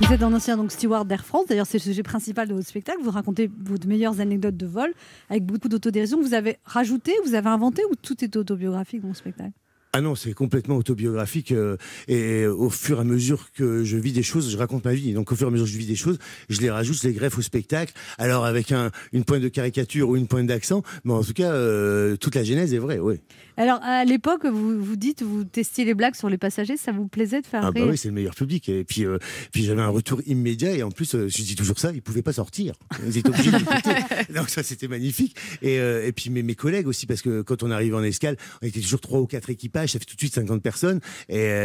Vous 0.00 0.14
êtes 0.14 0.22
un 0.22 0.32
ancien 0.32 0.56
donc, 0.56 0.72
steward 0.72 1.06
d'Air 1.06 1.24
France, 1.24 1.46
d'ailleurs 1.46 1.66
c'est 1.66 1.76
le 1.76 1.82
sujet 1.82 2.02
principal 2.02 2.48
de 2.48 2.54
votre 2.54 2.66
spectacle. 2.66 2.98
Vous 3.02 3.10
racontez 3.10 3.50
vos 3.62 3.76
meilleures 3.86 4.20
anecdotes 4.20 4.56
de 4.56 4.66
vol 4.66 4.92
avec 5.28 5.44
beaucoup 5.44 5.68
d'autodérision. 5.68 6.20
Vous 6.20 6.34
avez 6.34 6.58
rajouté, 6.64 7.12
vous 7.24 7.34
avez 7.34 7.48
inventé 7.48 7.82
ou 7.90 7.94
tout 7.94 8.24
est 8.24 8.34
autobiographique 8.36 9.02
dans 9.02 9.08
le 9.08 9.14
spectacle? 9.14 9.52
Ah 9.92 10.00
non, 10.00 10.14
c'est 10.14 10.32
complètement 10.34 10.76
autobiographique 10.76 11.50
euh, 11.50 11.76
et 12.06 12.46
au 12.46 12.70
fur 12.70 12.98
et 12.98 13.00
à 13.00 13.04
mesure 13.04 13.50
que 13.52 13.82
je 13.82 13.96
vis 13.96 14.12
des 14.12 14.22
choses, 14.22 14.48
je 14.48 14.56
raconte 14.56 14.84
ma 14.84 14.94
vie. 14.94 15.12
Donc 15.14 15.32
au 15.32 15.34
fur 15.34 15.48
et 15.48 15.50
à 15.50 15.50
mesure 15.50 15.66
que 15.66 15.72
je 15.72 15.78
vis 15.78 15.86
des 15.86 15.96
choses, 15.96 16.18
je 16.48 16.60
les 16.60 16.70
rajoute, 16.70 16.96
je 17.02 17.08
les 17.08 17.12
greffe 17.12 17.38
au 17.38 17.42
spectacle. 17.42 17.92
Alors 18.16 18.44
avec 18.44 18.70
un, 18.70 18.92
une 19.12 19.24
pointe 19.24 19.42
de 19.42 19.48
caricature 19.48 20.08
ou 20.08 20.16
une 20.16 20.28
pointe 20.28 20.46
d'accent, 20.46 20.84
mais 21.02 21.12
en 21.12 21.24
tout 21.24 21.32
cas, 21.32 21.50
euh, 21.50 22.16
toute 22.16 22.36
la 22.36 22.44
genèse 22.44 22.72
est 22.72 22.78
vraie, 22.78 23.00
oui. 23.00 23.16
Alors, 23.56 23.80
à 23.82 24.06
l'époque, 24.06 24.46
vous, 24.46 24.82
vous 24.82 24.96
dites, 24.96 25.22
vous 25.22 25.44
testiez 25.44 25.84
les 25.84 25.92
blagues 25.92 26.14
sur 26.14 26.30
les 26.30 26.38
passagers, 26.38 26.78
ça 26.78 26.92
vous 26.92 27.08
plaisait 27.08 27.42
de 27.42 27.46
faire 27.46 27.62
Ah 27.62 27.72
bah 27.72 27.82
oui, 27.86 27.98
c'est 27.98 28.08
le 28.08 28.14
meilleur 28.14 28.34
public. 28.34 28.70
Et 28.70 28.84
puis, 28.84 29.04
euh, 29.04 29.18
puis 29.52 29.64
j'avais 29.64 29.82
un 29.82 29.88
retour 29.88 30.22
immédiat 30.24 30.72
et 30.72 30.82
en 30.82 30.90
plus, 30.90 31.10
je 31.12 31.42
dis 31.42 31.56
toujours 31.56 31.78
ça, 31.78 31.92
ils 31.92 32.00
pouvaient 32.00 32.22
pas 32.22 32.32
sortir. 32.32 32.72
Ils 33.06 33.18
étaient 33.18 33.28
obligés 33.28 33.50
d'écouter. 33.50 33.90
Donc 34.34 34.48
ça, 34.48 34.62
c'était 34.62 34.88
magnifique. 34.88 35.36
Et, 35.60 35.74
et 35.74 36.12
puis 36.12 36.30
mes, 36.30 36.42
mes 36.42 36.54
collègues 36.54 36.86
aussi, 36.86 37.04
parce 37.04 37.20
que 37.20 37.42
quand 37.42 37.62
on 37.62 37.70
arrive 37.70 37.94
en 37.94 38.02
escale, 38.02 38.36
on 38.62 38.66
était 38.66 38.80
toujours 38.80 39.00
trois 39.00 39.20
ou 39.20 39.26
quatre 39.26 39.50
équipages, 39.80 39.92
ça 39.92 39.98
fait 39.98 40.04
tout 40.04 40.14
de 40.14 40.20
suite 40.20 40.34
50 40.34 40.62
personnes. 40.62 41.00
Et, 41.28 41.38
euh, 41.38 41.64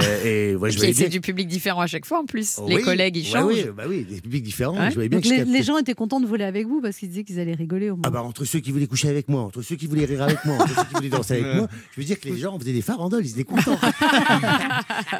et 0.51 0.55
ouais, 0.55 0.71
je 0.71 0.79
c'est 0.93 1.09
du 1.09 1.21
public 1.21 1.47
différent 1.47 1.81
à 1.81 1.87
chaque 1.87 2.05
fois 2.05 2.19
en 2.19 2.25
plus. 2.25 2.57
Oh 2.61 2.67
les 2.67 2.77
oui, 2.77 2.83
collègues, 2.83 3.17
ils 3.17 3.25
ouais, 3.25 3.31
changent. 3.31 3.53
oui, 3.53 3.65
bah 3.75 3.83
oui, 3.87 4.05
des 4.09 4.21
publics 4.21 4.43
différents. 4.43 4.77
Ouais. 4.77 4.89
Je 4.89 4.95
voyais 4.95 5.09
bien 5.09 5.19
Donc 5.19 5.29
que 5.29 5.35
je 5.37 5.43
les, 5.51 5.63
gens 5.63 5.77
étaient 5.77 5.93
contents 5.93 6.19
de 6.19 6.25
voler 6.25 6.43
avec 6.45 6.67
vous 6.67 6.81
parce 6.81 6.97
qu'ils 6.97 7.09
disaient 7.09 7.23
qu'ils 7.23 7.39
allaient 7.39 7.53
rigoler 7.53 7.89
au 7.89 7.95
moins. 7.95 8.03
Ah 8.05 8.09
bah 8.09 8.23
entre 8.23 8.45
ceux 8.45 8.59
qui 8.59 8.71
voulaient 8.71 8.87
coucher 8.87 9.09
avec 9.09 9.27
moi, 9.29 9.41
entre 9.41 9.61
ceux 9.61 9.75
qui 9.75 9.87
voulaient 9.87 10.05
rire 10.05 10.21
avec 10.21 10.43
moi, 10.45 10.55
entre 10.55 10.75
ceux 10.75 10.83
qui 10.85 10.93
voulaient 10.95 11.09
danser 11.09 11.33
avec 11.35 11.55
moi, 11.55 11.67
je 11.95 12.01
veux 12.01 12.05
dire 12.05 12.19
que 12.19 12.29
les 12.29 12.37
gens 12.37 12.57
faisaient 12.59 12.73
des 12.73 12.81
farandoles, 12.81 13.25
ils 13.25 13.31
étaient 13.31 13.43
contents. 13.43 13.77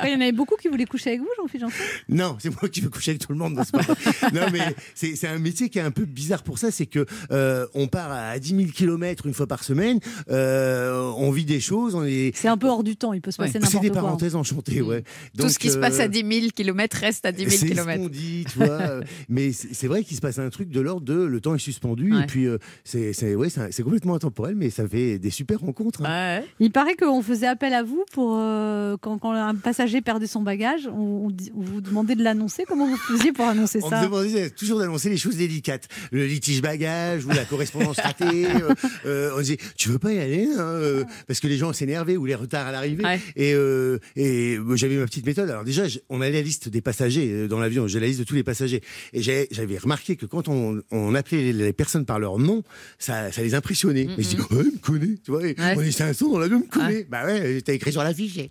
Ouais, 0.01 0.09
Il 0.09 0.13
y 0.13 0.15
en 0.15 0.21
avait 0.21 0.31
beaucoup 0.31 0.55
qui 0.55 0.67
voulaient 0.67 0.85
coucher 0.85 1.11
avec 1.11 1.21
vous, 1.21 1.27
Jean-Philippe 1.37 1.69
Non, 2.09 2.35
c'est 2.39 2.49
moi 2.49 2.69
qui 2.69 2.81
veux 2.81 2.89
coucher 2.89 3.11
avec 3.11 3.25
tout 3.25 3.31
le 3.31 3.37
monde. 3.37 3.53
Non, 3.55 3.63
c'est 3.63 3.71
pas- 3.71 4.29
non, 4.33 4.47
mais 4.51 4.75
c'est 4.93 5.27
un 5.27 5.39
métier 5.39 5.69
qui 5.69 5.79
est 5.79 5.83
un 5.83 5.91
peu 5.91 6.05
bizarre 6.05 6.43
pour 6.43 6.57
ça, 6.57 6.71
c'est 6.71 6.85
que 6.85 7.05
euh, 7.31 7.65
on 7.73 7.87
part 7.87 8.11
à 8.11 8.37
10 8.39 8.55
000 8.55 8.69
kilomètres 8.71 9.25
une 9.25 9.33
fois 9.33 9.47
par 9.47 9.63
semaine, 9.63 9.99
euh, 10.29 11.11
on 11.17 11.31
vit 11.31 11.45
des 11.45 11.59
choses, 11.59 11.95
on 11.95 12.03
est. 12.03 12.31
C'est 12.35 12.47
un 12.47 12.57
peu 12.57 12.67
hors 12.67 12.83
du 12.85 12.95
temps, 12.95 13.11
il 13.11 13.19
peut 13.21 13.31
se 13.31 13.37
passer 13.37 13.51
C'est 13.53 13.59
n'importe 13.59 13.83
des 13.83 13.89
quoi. 13.89 14.01
parenthèses 14.01 14.35
enchantées, 14.35 14.81
ouais. 14.81 15.03
Tout 15.37 15.49
ce 15.49 15.59
qui 15.59 15.69
se 15.69 15.77
euh, 15.77 15.81
passe 15.81 15.99
à 15.99 16.07
10 16.07 16.19
000 16.19 16.47
km 16.55 16.97
reste 16.97 17.25
à 17.25 17.33
10 17.33 17.39
000 17.39 17.49
C'est 17.51 17.57
ce 17.57 17.65
km. 17.65 17.97
qu'on 18.01 18.07
dit, 18.09 18.45
tu 18.49 18.59
vois. 18.59 19.01
mais 19.29 19.51
c'est 19.51 19.73
c'est 19.73 19.87
vrai 19.87 20.03
qu'il 20.03 20.15
se 20.15 20.21
passe 20.21 20.39
un 20.39 20.49
truc 20.49 20.69
de 20.69 20.79
l'ordre 20.79 21.01
de 21.05 21.13
le 21.25 21.41
temps 21.41 21.53
est 21.55 21.59
suspendu 21.59 22.13
Ouais. 22.13 22.23
et 22.23 22.25
puis 22.27 22.45
euh, 22.45 22.57
c'est 22.85 23.11
c'est 23.13 23.35
ouais, 23.35 23.49
c'est 23.49 23.71
c'est 23.73 23.83
complètement 23.83 24.15
intemporel, 24.15 24.55
mais 24.55 24.69
ça 24.69 24.87
fait 24.87 25.19
des 25.19 25.29
super 25.31 25.59
rencontres. 25.59 26.05
hein. 26.05 26.41
Il 26.59 26.71
paraît 26.71 26.95
qu'on 26.95 27.21
faisait 27.21 27.47
appel 27.47 27.73
à 27.73 27.83
vous 27.83 28.05
pour 28.13 28.37
euh, 28.39 28.95
quand, 29.01 29.17
quand 29.17 29.31
un 29.33 29.55
passager 29.55 30.01
perdait 30.01 30.27
son 30.27 30.41
bagage, 30.43 30.87
on, 30.87 31.27
on 31.27 31.31
on 31.57 31.61
vous 31.61 31.81
demandait 31.81 32.15
de 32.15 32.23
l'annoncer. 32.23 32.63
Comment 32.67 32.87
vous 32.87 32.97
faisiez 32.97 33.31
pour 33.33 33.45
annoncer 33.45 33.79
On 33.83 33.89
ça 33.89 33.99
me 34.01 34.05
demandait 34.05 34.49
toujours 34.51 34.79
d'annoncer 34.79 35.09
les 35.09 35.17
choses 35.17 35.35
délicates, 35.37 35.87
le 36.11 36.25
litige 36.25 36.61
bagage 36.61 37.25
ou 37.25 37.29
la 37.29 37.43
correspondance 37.45 37.99
ratée. 37.99 38.45
euh, 38.47 38.73
euh, 39.05 39.31
on 39.35 39.39
disait, 39.41 39.57
tu 39.77 39.89
veux 39.89 39.99
pas 39.99 40.13
y 40.13 40.19
aller 40.19 40.47
hein, 40.57 40.61
euh, 40.61 41.03
Parce 41.27 41.39
que 41.39 41.47
les 41.47 41.57
gens 41.57 41.73
s'énervaient 41.73 42.17
ou 42.17 42.25
les 42.25 42.35
retards 42.35 42.67
à 42.67 42.71
l'arrivée. 42.75 43.03
Et, 43.35 43.53
euh, 43.53 43.99
et 44.15 44.57
moi, 44.59 44.75
j'avais 44.75 44.95
ma 44.95 45.05
petite 45.05 45.25
méthode. 45.25 45.49
Alors 45.49 45.63
déjà, 45.63 45.83
on 46.09 46.21
a 46.21 46.29
la 46.29 46.41
liste 46.41 46.69
des 46.69 46.81
passagers 46.81 47.31
euh, 47.31 47.47
dans 47.47 47.59
l'avion. 47.59 47.87
J'ai 47.87 47.99
la 47.99 48.07
liste 48.07 48.19
de 48.19 48.23
tous 48.25 48.35
les 48.35 48.43
passagers. 48.43 48.81
Et 49.13 49.21
j'avais 49.21 49.77
remarqué 49.77 50.15
que 50.15 50.25
quand 50.25 50.47
on, 50.47 50.81
on 50.91 51.15
appelait 51.15 51.51
les, 51.51 51.73
personnes 51.73 52.05
par 52.05 52.19
leur 52.19 52.39
nom, 52.39 52.63
ça, 52.99 53.31
ça 53.31 53.41
les 53.41 53.55
impressionnait. 53.55 54.07
Mais 54.17 54.23
je 54.23 54.29
dis, 54.29 54.37
ouais, 54.37 54.63
il 54.65 54.73
me 54.73 54.79
connaît. 54.79 55.15
Tu 55.23 55.31
vois, 55.31 55.41
on 55.41 55.81
est 55.81 55.91
500 55.91 56.31
dans 56.31 56.39
l'avion, 56.39 56.59
me 56.59 56.69
connaît. 56.69 57.05
Bah 57.09 57.25
ouais, 57.25 57.61
t'as 57.61 57.73
écrit 57.73 57.91
sur 57.91 58.03
la 58.03 58.13
fiche. 58.13 58.35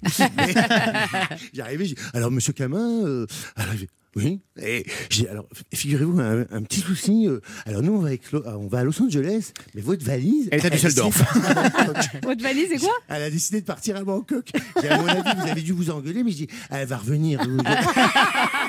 J'arrivais, 1.53 1.95
alors 2.13 2.31
monsieur 2.31 2.53
Camin, 2.53 3.05
euh, 3.07 3.27
alors, 3.57 3.75
oui. 4.17 4.41
Et 4.63 4.85
j'ai 5.11 5.29
alors 5.29 5.49
figurez-vous 5.75 6.21
un, 6.21 6.47
un 6.51 6.63
petit 6.63 6.81
souci. 6.81 7.27
euh, 7.29 7.41
alors 7.67 7.83
nous 7.83 7.93
on 7.95 7.99
va, 7.99 8.09
avec 8.09 8.23
on 8.33 8.67
va 8.69 8.79
à 8.81 8.85
Los 8.85 9.01
Angeles, 9.03 9.53
mais 9.75 9.81
votre 9.81 10.05
valise. 10.05 10.49
Elle 10.53 10.61
est 10.61 10.67
à 10.67 10.71
Düsseldorf. 10.71 11.23
Votre 12.23 12.43
valise, 12.43 12.69
c'est 12.71 12.79
quoi? 12.79 12.93
Elle 13.09 13.23
a 13.23 13.31
décidé 13.31 13.61
de 13.61 13.67
partir 13.67 13.97
à 13.97 14.05
Bangkok. 14.05 14.51
J'ai, 14.81 14.89
à 14.89 14.99
mon 14.99 15.07
avis, 15.09 15.41
vous 15.41 15.49
avez 15.49 15.63
dû 15.63 15.73
vous 15.73 15.91
engueuler, 15.91 16.23
mais 16.23 16.31
je 16.31 16.37
dis, 16.37 16.49
elle 16.71 16.87
va 16.87 16.97
revenir. 16.99 17.41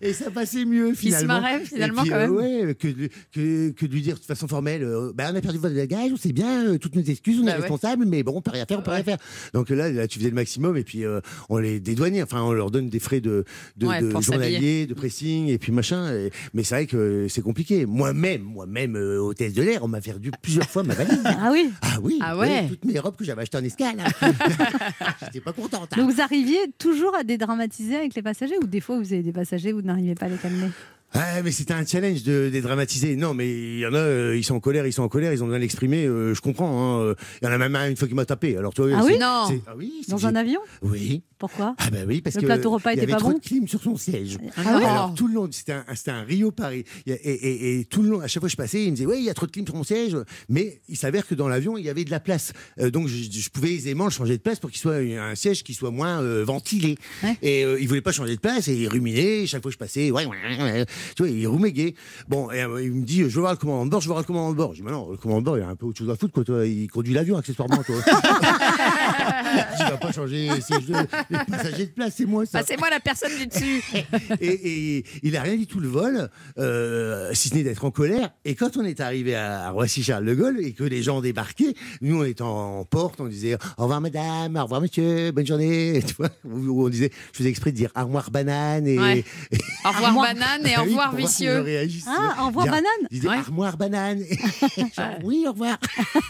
Et 0.00 0.12
ça 0.12 0.30
passait 0.30 0.64
mieux 0.64 0.90
Il 0.90 0.94
se 0.96 1.00
finalement. 1.00 1.40
marrait, 1.40 1.60
finalement, 1.64 2.02
puis, 2.02 2.10
quand 2.10 2.16
euh, 2.16 2.20
même. 2.28 2.66
ouais, 2.66 2.74
que, 2.74 2.88
que, 3.32 3.70
que 3.70 3.86
de 3.86 3.92
lui 3.92 4.02
dire 4.02 4.18
de 4.18 4.24
façon 4.24 4.48
formelle, 4.48 4.82
euh, 4.82 5.12
bah, 5.14 5.30
on 5.32 5.36
a 5.36 5.40
perdu 5.40 5.58
votre 5.58 5.74
bagage, 5.74 6.10
on 6.12 6.16
sait 6.16 6.32
bien, 6.32 6.66
euh, 6.66 6.78
toutes 6.78 6.94
nos 6.96 7.02
excuses, 7.02 7.38
on 7.40 7.44
Bah 7.44 7.52
est 7.52 7.54
ouais. 7.54 7.60
responsable, 7.62 8.04
mais 8.06 8.22
bon, 8.22 8.32
on 8.36 8.40
peut 8.42 8.50
rien 8.52 8.66
faire, 8.66 8.78
on 8.78 8.82
peut 8.82 8.90
rien 8.90 9.04
faire. 9.04 9.18
Donc 9.52 9.70
là, 9.70 9.90
là, 9.90 10.06
tu 10.08 10.18
faisais 10.18 10.30
le 10.30 10.34
maximum 10.34 10.76
et 10.76 10.84
puis 10.84 11.04
euh, 11.04 11.20
on 11.48 11.58
les 11.58 11.80
dédouanait, 11.80 12.22
enfin, 12.22 12.42
on 12.42 12.52
leur 12.52 12.70
donne 12.70 12.88
des 12.88 12.98
frais 13.00 13.20
de, 13.20 13.44
de, 13.76 13.86
Ouais, 13.86 14.00
de 14.00 14.10
journalier, 14.20 14.86
de 14.86 14.94
pressing 14.94 15.48
et 15.48 15.58
puis 15.58 15.72
machin. 15.72 16.12
et- 16.14 16.30
mais 16.52 16.62
c'est 16.64 16.74
vrai 16.74 16.86
que 16.86 17.26
c'est 17.28 17.42
compliqué. 17.42 17.86
Moi-même, 17.86 18.42
moi-même, 18.42 18.96
euh, 18.96 19.18
hôtesse 19.18 19.52
de 19.54 19.62
l'air, 19.62 19.82
on 19.84 19.88
m'a 19.88 20.00
perdu 20.00 20.30
plusieurs 20.42 20.68
fois 20.68 20.82
ma 20.82 20.94
valise. 20.94 21.20
Ah 21.24 21.50
oui 21.52 21.70
Ah 21.82 21.98
oui, 22.02 22.18
Ah 22.22 22.36
ouais. 22.36 22.68
toutes 22.68 22.84
mes 22.84 22.98
robes 22.98 23.16
que 23.16 23.24
j'avais 23.24 23.42
achetées 23.42 23.58
en 23.58 23.64
escale. 23.64 23.96
hein. 24.00 24.32
J'étais 25.24 25.40
pas 25.40 25.52
contente. 25.52 25.88
hein. 25.92 25.96
Donc 26.00 26.10
vous 26.12 26.20
arriviez 26.20 26.58
toujours 26.78 27.14
à 27.14 27.24
dédramatiser 27.24 27.96
avec 27.96 28.14
les 28.14 28.22
passagers 28.22 28.56
ou 28.62 28.66
des 28.66 28.80
fois 28.80 28.98
vous 28.98 29.12
avez 29.12 29.22
des 29.24 29.32
passagers, 29.32 29.72
vous 29.72 29.82
n'arrivez 29.82 30.14
pas 30.14 30.26
à 30.26 30.28
les 30.28 30.36
calmer 30.36 30.70
Ah, 31.16 31.42
mais 31.44 31.52
c'était 31.52 31.74
un 31.74 31.86
challenge 31.86 32.24
de 32.24 32.48
dédramatiser. 32.52 33.14
Non, 33.14 33.34
mais 33.34 33.48
il 33.48 33.78
y 33.78 33.86
en 33.86 33.94
a, 33.94 33.98
euh, 33.98 34.36
ils 34.36 34.42
sont 34.42 34.56
en 34.56 34.60
colère, 34.60 34.84
ils 34.84 34.92
sont 34.92 35.02
en 35.04 35.08
colère, 35.08 35.32
ils 35.32 35.42
ont 35.42 35.46
besoin 35.46 35.58
de 35.58 35.62
l'exprimer. 35.62 36.06
euh, 36.06 36.34
je 36.34 36.40
comprends. 36.40 36.96
hein, 36.96 37.00
euh, 37.02 37.14
Il 37.40 37.44
y 37.46 37.48
en 37.48 37.52
a 37.52 37.58
même 37.58 37.76
un 37.76 37.88
une 37.88 37.96
fois 37.96 38.08
qui 38.08 38.14
m'a 38.14 38.24
tapé. 38.24 38.56
Alors 38.56 38.74
toi, 38.74 38.88
Ah 38.92 39.00
c'est- 39.02 39.12
oui 39.12 39.18
Non. 39.20 39.44
c'est- 39.48 39.60
Ah 39.66 39.74
oui. 39.76 39.92
c'est 40.04 40.10
Dans 40.10 40.26
un 40.26 40.34
avion 40.34 40.58
Oui. 40.82 41.22
Pourquoi 41.38 41.74
Ah 41.78 41.90
bah 41.90 41.98
oui, 42.06 42.20
parce 42.22 42.36
Le 42.36 42.40
que 42.42 42.46
plateau 42.46 42.70
repas 42.70 42.92
il 42.92 42.94
y 42.94 42.96
était 42.98 43.02
avait 43.04 43.12
pas 43.12 43.18
trop 43.18 43.32
bon 43.32 43.38
de 43.38 43.42
clim 43.42 43.68
sur 43.68 43.80
son 43.82 43.96
siège. 43.96 44.38
Ah 44.56 44.78
ouais 44.78 44.84
Alors 44.84 45.14
tout 45.14 45.26
le 45.28 45.34
long, 45.34 45.48
c'était 45.52 45.72
un, 45.72 45.84
c'était 45.94 46.10
un 46.12 46.22
Rio 46.22 46.50
Paris. 46.50 46.84
Il 47.06 47.12
y 47.12 47.14
a- 47.14 47.18
Et, 47.22 47.30
et- 47.32 47.80
et 47.80 47.84
tout 47.84 48.02
le 48.02 48.08
long, 48.10 48.20
à 48.20 48.26
chaque 48.28 48.40
fois 48.40 48.48
que 48.48 48.52
je 48.52 48.56
passais, 48.56 48.82
il 48.84 48.90
me 48.90 48.96
disait 48.96 49.06
oui, 49.06 49.16
il 49.18 49.24
y 49.24 49.30
a 49.30 49.34
trop 49.34 49.46
de 49.46 49.50
clim 49.52 49.64
sur 49.66 49.74
mon 49.76 49.84
siège. 49.84 50.16
Mais 50.48 50.80
il 50.88 50.96
s'avère 50.96 51.26
que 51.26 51.34
dans 51.34 51.48
l'avion, 51.48 51.76
il 51.76 51.84
y 51.84 51.90
avait 51.90 52.04
de 52.04 52.10
la 52.10 52.20
place. 52.20 52.52
Euh, 52.80 52.90
donc 52.90 53.08
je, 53.08 53.16
je 53.30 53.48
pouvais 53.50 53.72
aisément 53.74 54.04
le 54.06 54.10
changer 54.10 54.36
de 54.36 54.42
place 54.42 54.58
pour 54.58 54.70
qu'il 54.70 54.80
soit 54.80 54.96
un 54.96 55.34
siège 55.34 55.62
qui 55.64 55.74
soit 55.74 55.90
moins 55.90 56.22
euh, 56.22 56.44
ventilé. 56.44 56.96
Et 57.42 57.64
euh, 57.64 57.78
il 57.80 57.86
voulait 57.88 58.00
pas 58.00 58.12
changer 58.12 58.34
de 58.36 58.40
place 58.40 58.66
et 58.68 58.74
il 58.74 58.88
ruminait. 58.88 59.46
Chaque 59.46 59.62
fois 59.62 59.70
que 59.70 59.74
je 59.74 59.78
passais, 59.78 60.10
ouais, 60.10 60.24
ouais, 60.24 60.36
ouais, 60.62 60.86
tu 61.16 61.22
vois, 61.22 61.30
il 61.30 61.46
ruméguait. 61.46 61.94
Bon, 62.28 62.50
et, 62.50 62.62
euh, 62.62 62.82
il 62.82 62.92
me 62.92 63.04
dit 63.04 63.18
je 63.20 63.24
veux 63.34 63.40
voir 63.40 63.52
le 63.52 63.58
commandant 63.58 63.84
de 63.84 63.90
bord, 63.90 64.00
je 64.00 64.06
veux 64.06 64.12
voir 64.12 64.20
le 64.22 64.26
commandant 64.26 64.50
de 64.50 64.56
bord. 64.56 64.72
Je 64.72 64.78
dis 64.78 64.82
mais 64.84 64.92
non, 64.92 65.10
le 65.10 65.16
commandant 65.16 65.40
de 65.40 65.44
bord, 65.44 65.58
il 65.58 65.62
a 65.62 65.68
un 65.68 65.76
peu 65.76 65.86
autre 65.86 65.98
chose 65.98 66.10
à 66.10 66.16
foutre 66.16 66.32
quoi. 66.34 66.44
Toi, 66.44 66.66
il 66.66 66.88
conduit 66.90 67.12
l'avion 67.14 67.36
accessoirement. 67.36 67.82
Toi. 67.82 67.96
il 69.78 69.84
va 69.84 69.96
pas 69.96 70.12
changer 70.12 70.48
les 70.50 70.60
sièges 70.60 70.86
de 70.86 70.94
les 71.30 71.38
passagers 71.50 71.86
de 71.86 71.90
place, 71.92 72.14
c'est 72.16 72.26
moi 72.26 72.44
ça. 72.46 72.60
Passez-moi 72.60 72.90
la 72.90 73.00
personne 73.00 73.36
du 73.38 73.46
dessus. 73.46 73.82
et, 74.40 74.98
et 74.98 75.04
il 75.22 75.36
a 75.36 75.42
rien 75.42 75.56
dit 75.56 75.66
tout 75.66 75.80
le 75.80 75.88
vol, 75.88 76.28
euh, 76.58 77.30
si 77.34 77.48
ce 77.48 77.54
n'est 77.54 77.62
d'être 77.62 77.84
en 77.84 77.90
colère. 77.90 78.30
Et 78.44 78.54
quand 78.54 78.76
on 78.76 78.84
est 78.84 79.00
arrivé 79.00 79.34
à, 79.34 79.66
à 79.66 79.70
Roissy-Charles 79.70 80.24
de 80.24 80.34
Gaulle 80.34 80.60
et 80.60 80.72
que 80.72 80.84
les 80.84 81.02
gens 81.02 81.20
débarquaient, 81.20 81.74
nous 82.00 82.20
on 82.20 82.24
était 82.24 82.42
en 82.42 82.84
porte, 82.84 83.20
on 83.20 83.26
disait 83.26 83.54
au 83.78 83.82
revoir 83.82 84.00
madame, 84.00 84.56
au 84.56 84.62
revoir 84.62 84.80
monsieur, 84.80 85.30
bonne 85.32 85.46
journée. 85.46 86.02
Tu 86.06 86.14
vois, 86.14 86.30
on 86.44 86.88
disait, 86.88 87.10
je 87.32 87.38
faisais 87.38 87.50
exprès 87.50 87.72
de 87.72 87.76
dire 87.76 87.90
au 87.96 88.04
revoir 88.04 88.30
banane 88.30 88.86
et, 88.86 88.98
Ouais. 88.98 89.24
et- 89.50 89.58
Au 89.84 89.88
revoir 89.90 90.14
banane 90.14 90.66
et 90.66 90.76
au 90.78 90.84
revoir 90.96 91.10
pour 91.10 91.18
vicieux. 91.18 91.60
réagissent. 91.60 92.06
Ah, 92.08 92.42
au 92.42 92.46
revoir 92.48 92.66
banane 92.66 92.84
Il 93.10 93.20
disait 93.20 93.28
armoire 93.28 93.76
banane. 93.76 94.22
Genre, 94.96 95.18
oui, 95.24 95.44
au 95.46 95.52
revoir. 95.52 95.78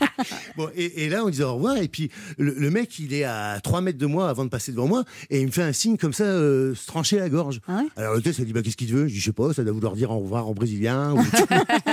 bon, 0.57 0.69
et, 0.75 1.05
et 1.05 1.09
là, 1.09 1.25
on 1.25 1.31
disait 1.31 1.45
au 1.45 1.55
revoir. 1.55 1.77
Et 1.79 1.89
puis, 1.89 2.11
le, 2.39 2.55
le 2.57 2.71
mec, 2.71 2.99
il 2.99 3.13
est 3.15 3.25
à 3.25 3.59
3 3.63 3.81
mètres 3.81 3.99
de 3.99 4.07
moi 4.07 4.29
avant 4.29 4.45
de 4.45 4.51
passer 4.51 4.73
devant 4.73 4.87
moi. 4.89 5.05
Et 5.31 5.41
il 5.41 5.47
me 5.47 5.51
fait 5.53 5.63
un 5.63 5.73
signe 5.73 5.97
comme 5.97 6.13
ça, 6.13 6.25
euh, 6.25 6.75
se 6.75 6.87
trancher 6.87 7.19
la 7.19 7.29
gorge. 7.29 7.61
Alors, 7.97 8.15
l'hôtesse, 8.15 8.39
elle 8.39 8.47
dit 8.47 8.53
bah, 8.53 8.63
Qu'est-ce 8.63 8.77
qu'il 8.77 8.89
te 8.89 8.93
veut? 8.95 9.07
Je 9.09 9.13
dis 9.15 9.21
Je 9.21 9.25
sais 9.27 9.33
pas, 9.33 9.53
ça 9.53 9.65
doit 9.65 9.73
vouloir 9.73 9.95
dire 9.95 10.11
au 10.11 10.19
revoir 10.21 10.49
en 10.49 10.53
brésilien. 10.55 11.13
ou- 11.15 11.19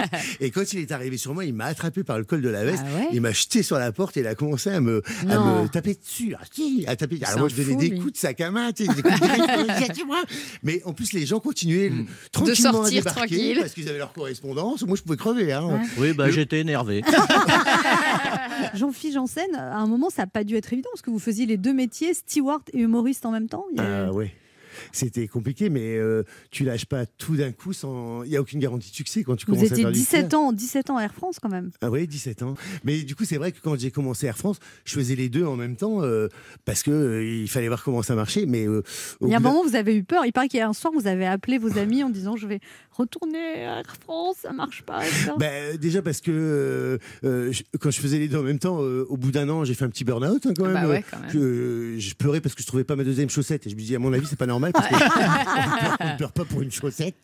et 0.40 0.52
quand 0.52 0.74
il 0.74 0.80
est 0.80 0.92
arrivé 0.92 1.18
sur 1.18 1.34
moi, 1.34 1.46
il 1.46 1.54
m'a 1.54 1.66
attrapé 1.66 2.04
par 2.04 2.18
le 2.18 2.24
col 2.24 2.42
de 2.42 2.50
la 2.50 2.64
veste. 2.64 2.84
Ah 2.86 2.98
ouais 3.00 3.08
il 3.14 3.22
m'a 3.22 3.32
jeté 3.32 3.64
sur 3.64 3.78
la 3.78 3.92
porte 3.92 4.18
et 4.18 4.22
il 4.22 4.28
a 4.28 4.36
commencé 4.36 4.70
à 4.70 4.80
me, 4.82 5.02
à 5.30 5.62
me 5.62 5.68
taper 5.68 5.96
dessus. 5.96 6.36
Ah, 6.40 6.44
si, 6.52 6.84
à 6.88 6.96
taper. 6.96 7.20
Alors, 7.26 7.40
moi, 7.40 7.50
je 7.50 7.56
donnais 7.56 7.74
fou, 7.74 7.80
des 7.80 7.90
lui. 7.90 8.00
coups 8.00 8.14
de 8.14 8.18
sac 8.18 8.40
à 8.42 8.52
main, 8.52 8.72
tu 8.72 8.86
sais, 8.86 8.94
des 8.94 9.02
coups 9.02 9.20
de. 9.20 9.26
Mais 10.64 10.82
en 10.86 10.94
plus, 10.94 11.14
les 11.14 11.26
gens 11.26 11.40
continuaient 11.40 11.92
tranquillement 12.32 12.70
à 12.70 12.74
sortir 12.74 13.00
débarquer 13.04 13.20
tranquille. 13.20 13.58
parce 13.60 13.74
qu'ils 13.74 13.90
avaient 13.90 13.98
leur 13.98 14.14
correspondance. 14.14 14.84
Moi, 14.84 14.96
je 14.98 15.02
pouvais 15.04 15.18
crever. 15.18 15.52
Hein. 15.54 15.82
Oui, 15.98 16.14
bah 16.14 16.28
Le- 16.28 16.32
j'étais 16.32 16.60
énervé. 16.60 17.02
Jean-Philippe 18.74 19.16
Janssen, 19.16 19.54
à 19.56 19.78
un 19.78 19.88
moment, 19.88 20.10
ça 20.10 20.24
n'a 20.24 20.28
pas 20.28 20.44
dû 20.44 20.56
être 20.56 20.72
évident 20.72 20.90
parce 20.94 21.02
que 21.02 21.10
vous 21.10 21.20
faisiez 21.20 21.46
les 21.46 21.58
deux 21.58 21.74
métiers, 21.74 22.14
steward 22.14 22.62
et 22.74 22.80
humoriste 22.80 23.26
en 23.26 23.32
même 23.32 23.48
temps. 23.50 23.66
Il 23.72 23.78
y 23.78 23.82
a- 23.82 24.08
Ah 24.08 24.12
ouais. 24.14 24.34
C'était 24.92 25.28
compliqué, 25.28 25.70
mais 25.70 25.98
euh, 25.98 26.24
tu 26.50 26.64
lâches 26.64 26.86
pas 26.86 27.06
tout 27.06 27.36
d'un 27.36 27.52
coup 27.52 27.74
sans. 27.74 28.24
Il 28.24 28.30
n'y 28.30 28.38
a 28.38 28.42
aucune 28.42 28.60
garantie 28.60 28.90
de 28.92 28.96
succès 28.96 29.24
quand 29.24 29.36
tu 29.36 29.46
vous 29.46 29.54
commences 29.54 29.72
à 29.72 29.74
étiez 29.74 29.84
faire 29.84 29.92
du 29.92 30.00
17 30.00 30.20
théâtre. 30.22 30.38
ans, 30.38 30.52
17 30.54 30.90
ans 30.90 30.98
à 30.98 31.04
Air 31.04 31.14
France 31.14 31.38
quand 31.42 31.50
même. 31.50 31.72
Ah 31.82 31.90
oui, 31.90 32.08
17 32.08 32.44
ans. 32.44 32.56
Mais 32.84 33.04
du 33.04 33.16
coup, 33.16 33.26
c'est 33.26 33.38
vrai 33.38 33.52
que 33.52 33.60
quand 33.62 33.80
j'ai 33.80 33.92
commencé 33.92 34.28
Air 34.28 34.38
France, 34.38 34.60
je 34.86 34.94
faisais 34.96 35.16
les 35.16 35.30
deux 35.30 35.46
en 35.46 35.56
même 35.56 35.76
temps 35.76 36.02
euh, 36.04 36.28
parce 36.66 36.84
que 36.84 36.92
euh, 36.92 37.24
il 37.24 37.48
fallait 37.50 37.68
voir 37.68 37.84
comment 37.84 38.02
ça 38.04 38.16
marchait. 38.16 38.46
Mais 38.46 38.68
euh, 38.68 38.84
Il 39.22 39.30
y 39.30 39.34
a 39.34 39.38
un 39.38 39.40
moment, 39.40 39.64
vous 39.64 39.76
avez 39.76 39.96
eu 39.96 40.04
peur. 40.04 40.26
Il 40.26 40.34
paraît 40.34 40.48
qu'il 40.48 40.60
y 40.60 40.64
a 40.64 40.68
un 40.68 40.74
soir, 40.74 40.94
vous 40.94 41.08
avez 41.08 41.26
appelé 41.26 41.58
vos 41.58 41.78
amis 41.78 42.04
en 42.04 42.10
disant 42.10 42.36
Je 42.36 42.48
vais 42.48 42.60
retourner 43.02 43.66
à 43.66 43.80
Air 43.80 43.96
France, 44.02 44.38
ça 44.44 44.52
marche 44.54 44.84
pas. 44.84 45.06
etc. 45.06 45.32
Ben, 45.38 45.78
déjà 45.78 46.02
parce 46.02 46.22
que 46.22 46.32
euh, 46.32 46.98
euh, 47.24 47.52
je- 47.52 47.64
quand 47.80 47.92
je 47.92 48.00
faisais 48.00 48.20
les 48.20 48.28
deux 48.28 48.38
en 48.38 48.44
même 48.44 48.60
temps, 48.60 48.80
euh, 48.82 49.06
au 49.10 49.18
bout 49.18 49.32
d'un 49.32 49.48
an, 49.50 49.64
j'ai 49.66 49.74
fait 49.74 49.86
un 49.86 49.90
petit 49.90 50.04
burn-out 50.04 50.46
hein, 50.46 50.54
quand 50.56 50.66
même. 50.66 50.74
Bah 50.74 50.88
ouais, 50.88 51.04
quand 51.10 51.20
même. 51.20 51.30
Je, 51.32 51.96
je 51.98 52.16
pleurais 52.16 52.42
parce 52.42 52.56
que 52.56 52.62
je 52.62 52.68
trouvais 52.68 52.84
pas 52.84 52.96
ma 52.96 53.04
deuxième 53.04 53.30
chaussette 53.30 53.68
et 53.68 53.70
je 53.70 53.76
me 53.76 53.82
dis 53.82 53.96
à 53.96 54.00
mon 54.00 54.14
avis 54.14 54.26
c'est 54.28 54.36
pas 54.40 54.46
normal 54.46 54.72
parce 54.74 54.88
qu'on 54.88 54.96
pleure- 54.98 55.98
on 56.00 56.18
pleure 56.18 56.32
pas 56.32 56.46
pour 56.46 56.62
une 56.62 56.72
chaussette. 56.72 57.16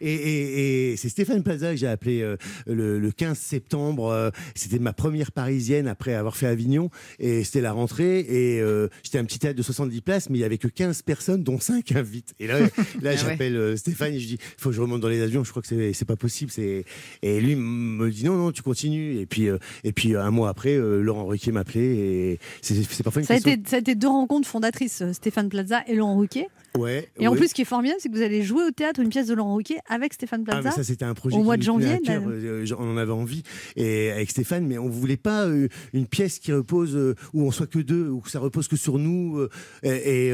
Et, 0.00 0.12
et- 0.14 0.92
et 0.92 0.96
c'est 0.96 1.08
Stéphane 1.08 1.42
Plaza 1.42 1.70
que 1.72 1.76
j'ai 1.76 1.86
appelé 1.86 2.22
euh, 2.22 2.36
le, 2.66 2.98
le 2.98 3.10
15 3.12 3.36
septembre. 3.38 4.10
euh, 4.10 4.30
c'était 4.54 4.78
ma 4.78 4.92
première 4.92 5.32
parisienne 5.32 5.88
après 5.88 6.14
avoir 6.14 6.36
fait 6.36 6.46
Avignon 6.46 6.90
et 7.18 7.44
c'était 7.44 7.60
la 7.60 7.72
rentrée 7.72 8.20
et 8.20 8.60
euh, 8.60 8.88
j'étais 9.02 9.18
un 9.18 9.24
petit 9.24 9.38
théâtre 9.38 9.56
de 9.56 9.62
70 9.62 10.00
places 10.00 10.30
mais 10.30 10.38
il 10.38 10.40
y 10.40 10.44
avait 10.44 10.58
que 10.58 10.68
15 10.68 11.02
personnes 11.02 11.42
dont 11.42 11.58
5 11.60 11.92
invites. 11.92 12.34
Et 12.38 12.46
là, 12.46 12.60
là 12.60 12.66
Ah 12.66 13.08
ouais. 13.08 13.16
j'appelle 13.16 13.56
euh, 13.56 13.76
Stéphane 13.76 14.14
et 14.14 14.20
je 14.20 14.26
dis 14.26 14.38
faut 14.58 14.70
que 14.70 14.74
je 14.76 14.80
remonte 14.80 15.00
dans 15.00 15.08
les 15.08 15.15
avions. 15.22 15.44
Je 15.44 15.50
crois 15.50 15.62
que 15.62 15.68
c'est 15.68 15.92
c'est 15.92 16.04
pas 16.04 16.16
possible. 16.16 16.50
C'est 16.50 16.84
et 17.22 17.40
lui 17.40 17.56
me 17.56 18.10
dit 18.10 18.24
non 18.24 18.36
non 18.36 18.52
tu 18.52 18.62
continues 18.62 19.18
et 19.18 19.26
puis 19.26 19.48
euh, 19.48 19.58
et 19.84 19.92
puis 19.92 20.16
un 20.16 20.30
mois 20.30 20.48
après 20.48 20.74
euh, 20.74 21.00
Laurent 21.02 21.26
Ruquier 21.26 21.52
m'appelait 21.52 21.96
et 21.96 22.38
c'est 22.62 22.74
c'est 22.82 23.02
parfois 23.02 23.20
une 23.22 23.26
Ça 23.26 23.34
a, 23.34 23.36
question. 23.36 23.52
été, 23.52 23.68
ça 23.70 23.76
a 23.76 23.78
été 23.80 23.94
deux 23.94 24.08
rencontres 24.08 24.48
fondatrices, 24.48 25.02
euh, 25.02 25.12
Stéphane 25.12 25.48
Plaza 25.48 25.82
et 25.86 25.94
Laurent 25.94 26.16
Ruquier. 26.16 26.48
Ouais. 26.78 27.08
Et 27.18 27.26
en 27.28 27.34
plus, 27.34 27.48
ce 27.48 27.54
qui 27.54 27.62
est 27.62 27.66
formidable, 27.66 27.98
c'est 28.00 28.08
que 28.08 28.14
vous 28.14 28.22
allez 28.22 28.42
jouer 28.42 28.64
au 28.64 28.70
théâtre 28.70 29.00
une 29.00 29.08
pièce 29.08 29.26
de 29.26 29.34
Laurent 29.34 29.54
Ruquier 29.56 29.78
avec 29.88 30.12
Stéphane 30.14 30.44
Ah, 30.48 30.52
Plaza. 30.52 30.68
mais 30.70 30.74
ça, 30.74 30.84
c'était 30.84 31.04
un 31.04 31.14
projet 31.14 31.36
au 31.36 31.42
mois 31.42 31.56
de 31.56 31.62
janvier. 31.62 31.98
cœur, 32.04 32.22
euh, 32.26 32.64
on 32.78 32.90
en 32.92 32.96
avait 32.96 33.12
envie 33.12 33.42
et 33.76 34.10
avec 34.10 34.30
Stéphane, 34.30 34.66
mais 34.66 34.78
on 34.78 34.88
voulait 34.88 35.16
pas 35.16 35.46
euh, 35.46 35.68
une 35.92 36.06
pièce 36.06 36.38
qui 36.38 36.52
repose 36.52 36.94
euh, 36.96 37.14
où 37.32 37.42
on 37.42 37.50
soit 37.50 37.66
que 37.66 37.78
deux, 37.78 38.08
où 38.08 38.22
ça 38.26 38.38
repose 38.38 38.68
que 38.68 38.76
sur 38.76 38.98
nous 38.98 39.46
et, 39.82 40.32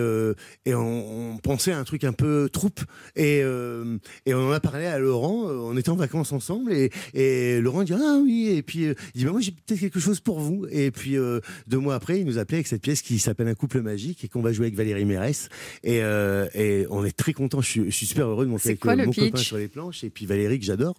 on, 0.68 1.32
on 1.32 1.36
pensait 1.38 1.72
à 1.72 1.78
un 1.78 1.84
truc 1.84 2.04
un 2.04 2.12
peu 2.12 2.48
troupe 2.52 2.80
et, 3.16 3.38
et 3.38 4.34
on 4.34 4.48
en 4.48 4.52
a 4.52 4.60
parlé 4.60 4.86
à 4.86 4.98
Laurent. 4.98 5.44
On 5.44 5.76
était 5.76 5.90
en 5.90 5.96
vacances 5.96 6.32
ensemble 6.32 6.72
et, 6.72 6.90
et 7.14 7.60
Laurent 7.60 7.82
dit 7.84 7.94
ah 7.94 8.18
oui 8.22 8.48
et 8.50 8.62
puis 8.62 8.84
il 8.84 8.94
dit 9.14 9.24
bah, 9.24 9.32
moi 9.32 9.40
j'ai 9.40 9.52
peut-être 9.52 9.80
quelque 9.80 10.00
chose 10.00 10.20
pour 10.20 10.40
vous 10.40 10.66
et 10.70 10.90
puis 10.90 11.16
deux 11.66 11.78
mois 11.78 11.94
après 11.94 12.20
il 12.20 12.26
nous 12.26 12.38
appelait 12.38 12.58
avec 12.58 12.66
cette 12.66 12.82
pièce 12.82 13.02
qui 13.02 13.18
s'appelle 13.18 13.48
Un 13.48 13.54
couple 13.54 13.80
magique 13.82 14.24
et 14.24 14.28
qu'on 14.28 14.42
va 14.42 14.52
jouer 14.52 14.66
avec 14.66 14.76
Valérie 14.76 15.04
Mérès 15.04 15.48
et, 15.82 16.02
euh, 16.02 16.31
et 16.54 16.86
on 16.90 17.04
est 17.04 17.16
très 17.16 17.32
content. 17.32 17.60
Je 17.60 17.68
suis, 17.68 17.84
je 17.86 17.90
suis 17.90 18.06
super 18.06 18.26
heureux 18.26 18.44
de 18.44 18.50
monter 18.50 18.70
avec 18.70 18.80
quoi 18.80 18.92
euh, 18.92 19.04
mon 19.04 19.12
copain 19.12 19.38
sur 19.38 19.56
les 19.56 19.68
planches 19.68 20.04
et 20.04 20.10
puis 20.10 20.26
Valérie 20.26 20.58
que 20.58 20.64
j'adore. 20.64 20.94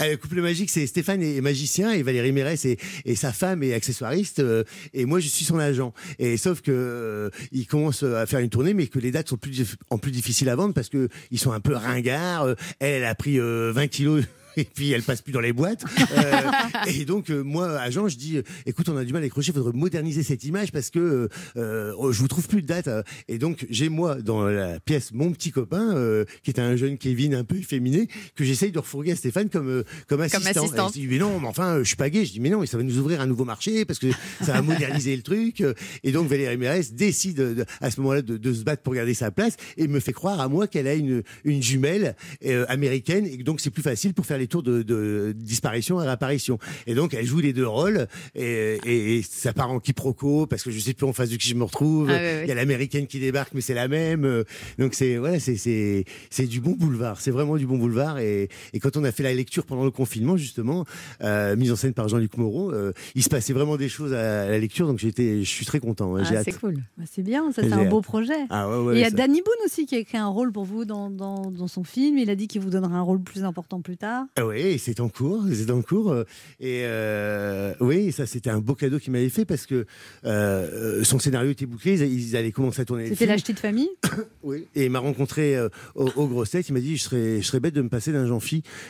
Euh, 0.00 0.16
couple 0.16 0.40
magique, 0.40 0.70
c'est 0.70 0.86
Stéphane 0.86 1.22
est 1.22 1.40
magicien 1.40 1.92
et 1.92 2.02
Valérie 2.02 2.32
Mérès 2.32 2.64
et, 2.64 2.78
et 3.04 3.16
sa 3.16 3.32
femme 3.32 3.62
est 3.62 3.74
accessoiriste 3.74 4.38
euh, 4.38 4.64
et 4.94 5.04
moi 5.06 5.20
je 5.20 5.28
suis 5.28 5.44
son 5.44 5.58
agent. 5.58 5.92
Et 6.18 6.36
sauf 6.36 6.60
que 6.60 6.70
euh, 6.70 7.30
il 7.52 7.66
commence 7.66 8.02
à 8.02 8.26
faire 8.26 8.40
une 8.40 8.50
tournée, 8.50 8.74
mais 8.74 8.86
que 8.86 8.98
les 8.98 9.10
dates 9.10 9.28
sont 9.28 9.36
plus 9.36 9.76
en 9.90 9.98
plus 9.98 10.10
difficiles 10.12 10.48
à 10.48 10.56
vendre 10.56 10.74
parce 10.74 10.88
que 10.88 11.08
ils 11.30 11.38
sont 11.38 11.52
un 11.52 11.60
peu 11.60 11.74
ringards. 11.74 12.44
Euh, 12.44 12.54
Elle, 12.78 12.94
elle 12.94 13.04
a 13.04 13.14
pris 13.14 13.38
euh, 13.38 13.72
20 13.72 13.88
kilos. 13.88 14.24
Et 14.58 14.64
puis 14.64 14.90
elle 14.90 15.02
passe 15.02 15.22
plus 15.22 15.32
dans 15.32 15.40
les 15.40 15.52
boîtes. 15.52 15.84
Euh, 16.16 16.40
et 16.86 17.04
donc 17.04 17.30
euh, 17.30 17.42
moi, 17.42 17.78
agent, 17.78 18.08
je 18.08 18.16
dis, 18.16 18.38
euh, 18.38 18.42
écoute, 18.66 18.88
on 18.88 18.96
a 18.96 19.04
du 19.04 19.12
mal 19.12 19.22
à 19.22 19.26
décrocher, 19.26 19.52
il 19.52 19.54
faudrait 19.54 19.72
moderniser 19.72 20.22
cette 20.22 20.42
image 20.44 20.72
parce 20.72 20.90
que 20.90 20.98
euh, 20.98 21.28
euh, 21.56 22.12
je 22.12 22.18
vous 22.20 22.28
trouve 22.28 22.46
plus 22.48 22.62
de 22.62 22.66
date. 22.66 22.88
euh. 22.88 23.02
Et 23.28 23.38
donc 23.38 23.66
j'ai 23.70 23.88
moi 23.88 24.16
dans 24.16 24.44
la 24.44 24.80
pièce 24.80 25.12
mon 25.12 25.30
petit 25.32 25.52
copain 25.52 25.94
euh, 25.96 26.24
qui 26.42 26.50
est 26.50 26.58
un 26.60 26.74
jeune 26.76 26.98
Kevin 26.98 27.34
un 27.34 27.44
peu 27.44 27.56
efféminé 27.56 28.08
que 28.34 28.44
j'essaye 28.44 28.72
de 28.72 28.78
refourguer 28.78 29.12
à 29.12 29.16
Stéphane 29.16 29.48
comme 29.48 29.84
comme 30.08 30.20
assistant. 30.38 30.62
il 30.94 31.02
dit, 31.02 31.06
mais 31.08 31.18
non, 31.18 31.38
mais 31.40 31.46
enfin, 31.46 31.78
je 31.78 31.84
suis 31.84 31.96
pas 31.96 32.10
gay. 32.10 32.24
Je 32.24 32.32
dis 32.32 32.40
mais 32.40 32.50
non, 32.50 32.60
mais 32.60 32.66
ça 32.66 32.76
va 32.76 32.82
nous 32.82 32.98
ouvrir 32.98 33.20
un 33.20 33.26
nouveau 33.26 33.44
marché 33.44 33.84
parce 33.84 33.98
que 34.00 34.08
ça 34.42 34.52
va 34.54 34.62
moderniser 34.62 35.14
le 35.16 35.22
truc. 35.22 35.62
Et 36.02 36.10
donc 36.12 36.28
Valérie 36.28 36.56
Mérès 36.56 36.92
décide 36.92 37.36
de- 37.36 37.64
à 37.80 37.90
ce 37.90 38.00
moment-là 38.00 38.22
de, 38.22 38.36
de 38.36 38.52
se 38.52 38.64
battre 38.64 38.82
pour 38.82 38.94
garder 38.94 39.14
sa 39.14 39.30
place 39.30 39.56
et 39.76 39.86
me 39.86 40.00
fait 40.00 40.12
croire 40.12 40.40
à 40.40 40.48
moi 40.48 40.66
qu'elle 40.66 40.88
a 40.88 40.94
une 40.94 41.22
une 41.44 41.62
jumelle 41.62 42.16
euh, 42.44 42.64
américaine 42.68 43.26
et 43.26 43.38
que 43.38 43.42
donc 43.42 43.60
c'est 43.60 43.70
plus 43.70 43.82
facile 43.82 44.14
pour 44.14 44.26
faire 44.26 44.38
les 44.38 44.47
tours 44.48 44.62
de, 44.62 44.82
de 44.82 45.32
disparition 45.36 45.98
à 45.98 46.02
réapparition. 46.04 46.58
Et 46.86 46.94
donc 46.94 47.14
elle 47.14 47.24
joue 47.26 47.38
les 47.40 47.52
deux 47.52 47.66
rôles 47.66 48.06
et, 48.34 48.78
et, 48.84 49.16
et 49.18 49.22
ça 49.22 49.52
part 49.52 49.70
en 49.70 49.78
quiproquo 49.80 50.46
parce 50.46 50.62
que 50.62 50.70
je 50.70 50.78
sais 50.80 50.94
plus 50.94 51.06
en 51.06 51.12
face 51.12 51.30
de 51.30 51.36
qui 51.36 51.48
je 51.48 51.54
me 51.54 51.64
retrouve. 51.64 52.10
Ah. 52.10 52.42
Il 52.42 52.48
y 52.48 52.52
a 52.52 52.54
l'américaine 52.54 53.06
qui 53.06 53.20
débarque 53.20 53.54
mais 53.54 53.60
c'est 53.60 53.74
la 53.74 53.88
même. 53.88 54.44
Donc 54.78 54.94
c'est 54.94 55.16
voilà, 55.16 55.38
c'est 55.40 56.46
du 56.46 56.60
bon 56.60 56.72
boulevard. 56.72 57.20
C'est 57.20 57.30
vraiment 57.30 57.56
du 57.56 57.66
bon 57.66 57.78
boulevard 57.78 58.18
et, 58.18 58.48
et 58.72 58.80
quand 58.80 58.96
on 58.96 59.04
a 59.04 59.12
fait 59.12 59.22
la 59.22 59.34
lecture 59.34 59.64
pendant 59.64 59.84
le 59.84 59.90
confinement 59.90 60.36
justement, 60.36 60.84
euh, 61.22 61.56
mise 61.56 61.72
en 61.72 61.76
scène 61.76 61.92
par 61.94 62.08
Jean-Luc 62.08 62.36
Moreau, 62.36 62.72
euh, 62.72 62.92
il 63.14 63.22
se 63.22 63.28
passait 63.28 63.52
vraiment 63.52 63.76
des 63.76 63.88
choses 63.88 64.12
à, 64.12 64.48
la 64.48 64.58
lecture 64.58 64.86
donc 64.86 64.98
j'étais 64.98 65.42
je 65.44 65.48
suis 65.50 65.66
très 65.66 65.80
content. 65.80 66.16
hein. 66.16 66.22
Ah, 66.30 66.42
c'est 66.44 66.58
cool. 66.58 66.74
Bah, 66.96 67.04
c'est 67.10 67.22
bien, 67.22 67.50
ça 67.52 67.62
c'est 67.62 67.72
un 67.72 67.84
beau 67.84 68.00
projet. 68.00 68.32
Ah 68.50 68.68
ouais, 68.68 68.76
Et 68.76 68.80
ouais, 68.86 68.94
il 68.96 69.00
y 69.00 69.04
a 69.04 69.10
ça- 69.10 69.16
Danny 69.16 69.42
Boone 69.42 69.64
aussi 69.66 69.86
qui 69.86 69.94
a 69.94 69.98
écrit 69.98 70.18
un 70.18 70.28
rôle 70.28 70.52
pour 70.52 70.64
vous 70.64 70.84
dans, 70.84 71.10
dans, 71.10 71.50
dans 71.50 71.68
son 71.68 71.84
film. 71.84 72.18
Il 72.18 72.30
a 72.30 72.34
dit 72.36 72.48
qu'il 72.48 72.60
vous 72.60 72.70
donnera 72.70 72.96
un 72.96 73.02
rôle 73.02 73.20
plus 73.20 73.44
important 73.44 73.80
plus 73.80 73.96
tard. 73.96 74.24
Ah 74.38 74.46
oui, 74.46 74.78
c'est 74.78 75.00
en 75.00 75.08
cours, 75.08 75.44
c'est 75.52 75.70
en 75.70 75.82
cours. 75.82 76.12
euh, 76.12 76.24
Et 76.60 76.82
euh, 76.84 77.74
oui, 77.80 78.12
ça 78.12 78.26
c'était 78.26 78.50
un 78.50 78.60
beau 78.60 78.74
cadeau 78.74 78.98
qu'il 78.98 79.12
m'avait 79.12 79.28
fait 79.28 79.44
parce 79.44 79.66
que 79.66 79.84
euh, 80.24 81.02
son 81.04 81.18
scénario 81.18 81.50
était 81.50 81.66
bouclé, 81.66 81.94
ils, 82.00 82.28
ils 82.30 82.36
allaient 82.36 82.52
commencer 82.52 82.82
à 82.82 82.84
tourner. 82.84 83.04
C'était 83.04 83.16
film. 83.16 83.30
la 83.30 83.36
petite 83.36 83.58
famille? 83.58 83.90
Oui. 84.44 84.66
Et 84.74 84.84
il 84.86 84.90
m'a 84.90 85.00
rencontré 85.00 85.56
euh, 85.56 85.68
au, 85.94 86.06
au. 86.16 86.44
Il 86.44 86.72
m'a 86.72 86.80
dit 86.80 86.96
je 86.96 87.02
serais, 87.02 87.42
je 87.42 87.46
serais 87.46 87.60
bête 87.60 87.74
de 87.74 87.82
me 87.82 87.88
passer 87.88 88.12
d'un. 88.12 88.26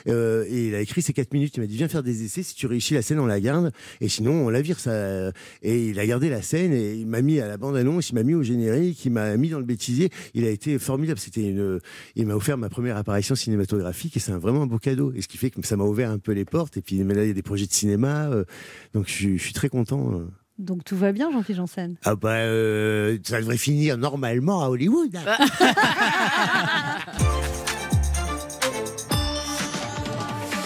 Euh, 0.08 0.44
et 0.48 0.68
il 0.68 0.74
a 0.74 0.80
écrit 0.80 1.02
ces 1.02 1.12
quatre 1.12 1.32
minutes. 1.32 1.56
Il 1.56 1.60
m'a 1.60 1.66
dit 1.66 1.76
viens 1.76 1.88
faire 1.88 2.02
des 2.02 2.22
essais. 2.24 2.42
Si 2.42 2.54
tu 2.54 2.66
réussis 2.66 2.94
la 2.94 3.02
scène, 3.02 3.18
on 3.18 3.26
la 3.26 3.40
garde. 3.40 3.72
Et 4.00 4.08
sinon, 4.08 4.46
on 4.46 4.50
la 4.50 4.60
vire. 4.60 4.78
Ça. 4.78 5.32
Et 5.62 5.88
il 5.88 5.98
a 5.98 6.06
gardé 6.06 6.28
la 6.28 6.42
scène 6.42 6.72
et 6.72 6.94
il 6.94 7.06
m'a 7.06 7.22
mis 7.22 7.40
à 7.40 7.48
la 7.48 7.56
bande 7.56 7.76
annonce. 7.76 8.10
Il 8.10 8.14
m'a 8.14 8.22
mis 8.22 8.34
au 8.34 8.42
générique. 8.42 9.04
Il 9.04 9.12
m'a 9.12 9.36
mis 9.36 9.48
dans 9.48 9.58
le 9.58 9.64
bêtisier. 9.64 10.10
Il 10.34 10.44
a 10.44 10.50
été 10.50 10.78
formidable. 10.78 11.18
C'était 11.18 11.48
une. 11.48 11.80
Il 12.14 12.26
m'a 12.26 12.34
offert 12.34 12.58
ma 12.58 12.68
première 12.68 12.96
apparition 12.96 13.34
cinématographique 13.34 14.16
et 14.16 14.20
c'est 14.20 14.32
un, 14.32 14.38
vraiment 14.38 14.62
un 14.62 14.66
beau 14.66 14.78
cadeau. 14.78 15.12
Et 15.16 15.22
ce 15.28 15.32
qui 15.32 15.36
fait 15.38 15.50
que 15.50 15.60
ça 15.66 15.76
m'a 15.76 15.84
ouvert 15.84 16.10
un 16.10 16.18
peu 16.18 16.32
les 16.32 16.46
portes. 16.46 16.78
Et 16.78 16.80
puis 16.80 17.04
mais 17.04 17.12
là, 17.14 17.22
il 17.24 17.28
y 17.28 17.30
a 17.30 17.34
des 17.34 17.42
projets 17.42 17.66
de 17.66 17.72
cinéma. 17.72 18.28
euh, 18.30 18.44
donc 18.94 19.06
je, 19.08 19.12
suis- 19.12 19.38
je 19.38 19.42
suis 19.44 19.52
très 19.52 19.68
content. 19.68 20.10
euh. 20.14 20.26
Donc 20.58 20.82
tout 20.84 20.96
va 20.96 21.12
bien, 21.12 21.30
Jean-Philippe 21.30 21.56
Janssen? 21.58 21.96
Ah 22.04 22.16
bah 22.16 22.30
euh, 22.38 23.18
ça 23.24 23.38
devrait 23.40 23.58
finir 23.58 23.96
normalement 23.98 24.62
à 24.64 24.68
Hollywood. 24.70 25.16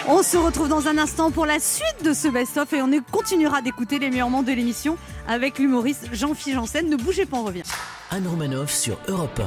On 0.09 0.22
se 0.22 0.37
retrouve 0.37 0.68
dans 0.68 0.88
un 0.88 0.98
instant 0.98 1.31
pour 1.31 1.46
la 1.46 1.59
suite 1.61 2.05
de 2.05 2.12
ce 2.12 2.29
best-of 2.29 2.72
et 2.72 2.83
on 2.83 2.90
continuera 3.11 3.62
d'écouter 3.62 3.98
les 3.98 4.11
meilleurs 4.11 4.29
moments 4.29 4.42
de 4.42 4.53
l'émission 4.53 4.96
avec 5.29 5.59
l'humoriste 5.59 6.09
Jean-Philippe 6.12 6.57
Janssen. 6.59 6.88
Ne 6.88 6.96
bougez 6.96 7.25
pas, 7.25 7.37
on 7.38 7.44
revient. 7.44 7.62
Anne 8.11 8.27
Romanoff 8.27 8.70
sur 8.72 8.98
Europe 9.09 9.40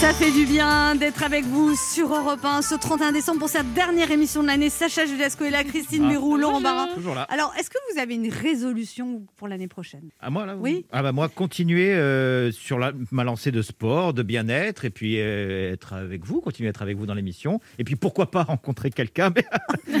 Ça 0.00 0.14
fait 0.14 0.32
du 0.32 0.46
bien 0.46 0.94
d'être 0.94 1.22
avec 1.22 1.44
vous 1.44 1.76
sur 1.76 2.14
Europe 2.14 2.42
1 2.42 2.62
ce 2.62 2.74
31 2.74 3.12
décembre 3.12 3.38
pour 3.40 3.50
cette 3.50 3.74
dernière 3.74 4.10
émission 4.10 4.42
de 4.42 4.46
l'année. 4.46 4.70
Sacha 4.70 5.04
Judasco 5.04 5.44
est 5.44 5.50
là, 5.50 5.62
Christine 5.62 6.04
Ah. 6.06 6.08
Mérou, 6.08 6.38
Laurent. 6.38 6.62
Barra. 6.62 6.86
Toujours 6.94 7.14
là. 7.14 7.26
Alors, 7.30 7.52
est-ce 7.58 7.68
que 7.68 7.76
vous 7.92 8.00
avez 8.00 8.14
une 8.14 8.30
résolution 8.30 9.22
pour 9.36 9.46
l'année 9.46 9.68
prochaine? 9.68 10.08
À 10.18 10.30
moi 10.30 10.46
là 10.46 10.56
Oui. 10.56 10.86
Ah 10.90 11.02
bah 11.02 11.12
moi 11.12 11.28
continuer 11.28 11.92
euh, 11.92 12.50
sur 12.50 12.78
la, 12.78 12.92
ma 13.10 13.24
lancée 13.24 13.50
de 13.50 13.60
sport, 13.60 14.14
de 14.14 14.22
bien-être 14.22 14.86
et 14.86 14.90
puis 14.90 15.20
euh, 15.20 15.72
être 15.74 15.92
avec 15.92 16.24
vous, 16.24 16.40
continuer 16.40 16.68
à 16.68 16.70
être 16.70 16.82
avec 16.82 16.96
vous 16.96 17.04
dans 17.06 17.14
l'émission 17.14 17.60
et 17.78 17.84
puis 17.84 17.96
pourquoi 17.96 18.30
pas 18.30 18.42
rencontrer 18.44 18.90
quelqu'un 18.90 19.30
mais 19.36 19.44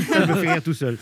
ça 0.12 0.26
me 0.26 0.34
fait 0.34 0.52
rire 0.52 0.62
tout 0.62 0.74
seul. 0.74 0.96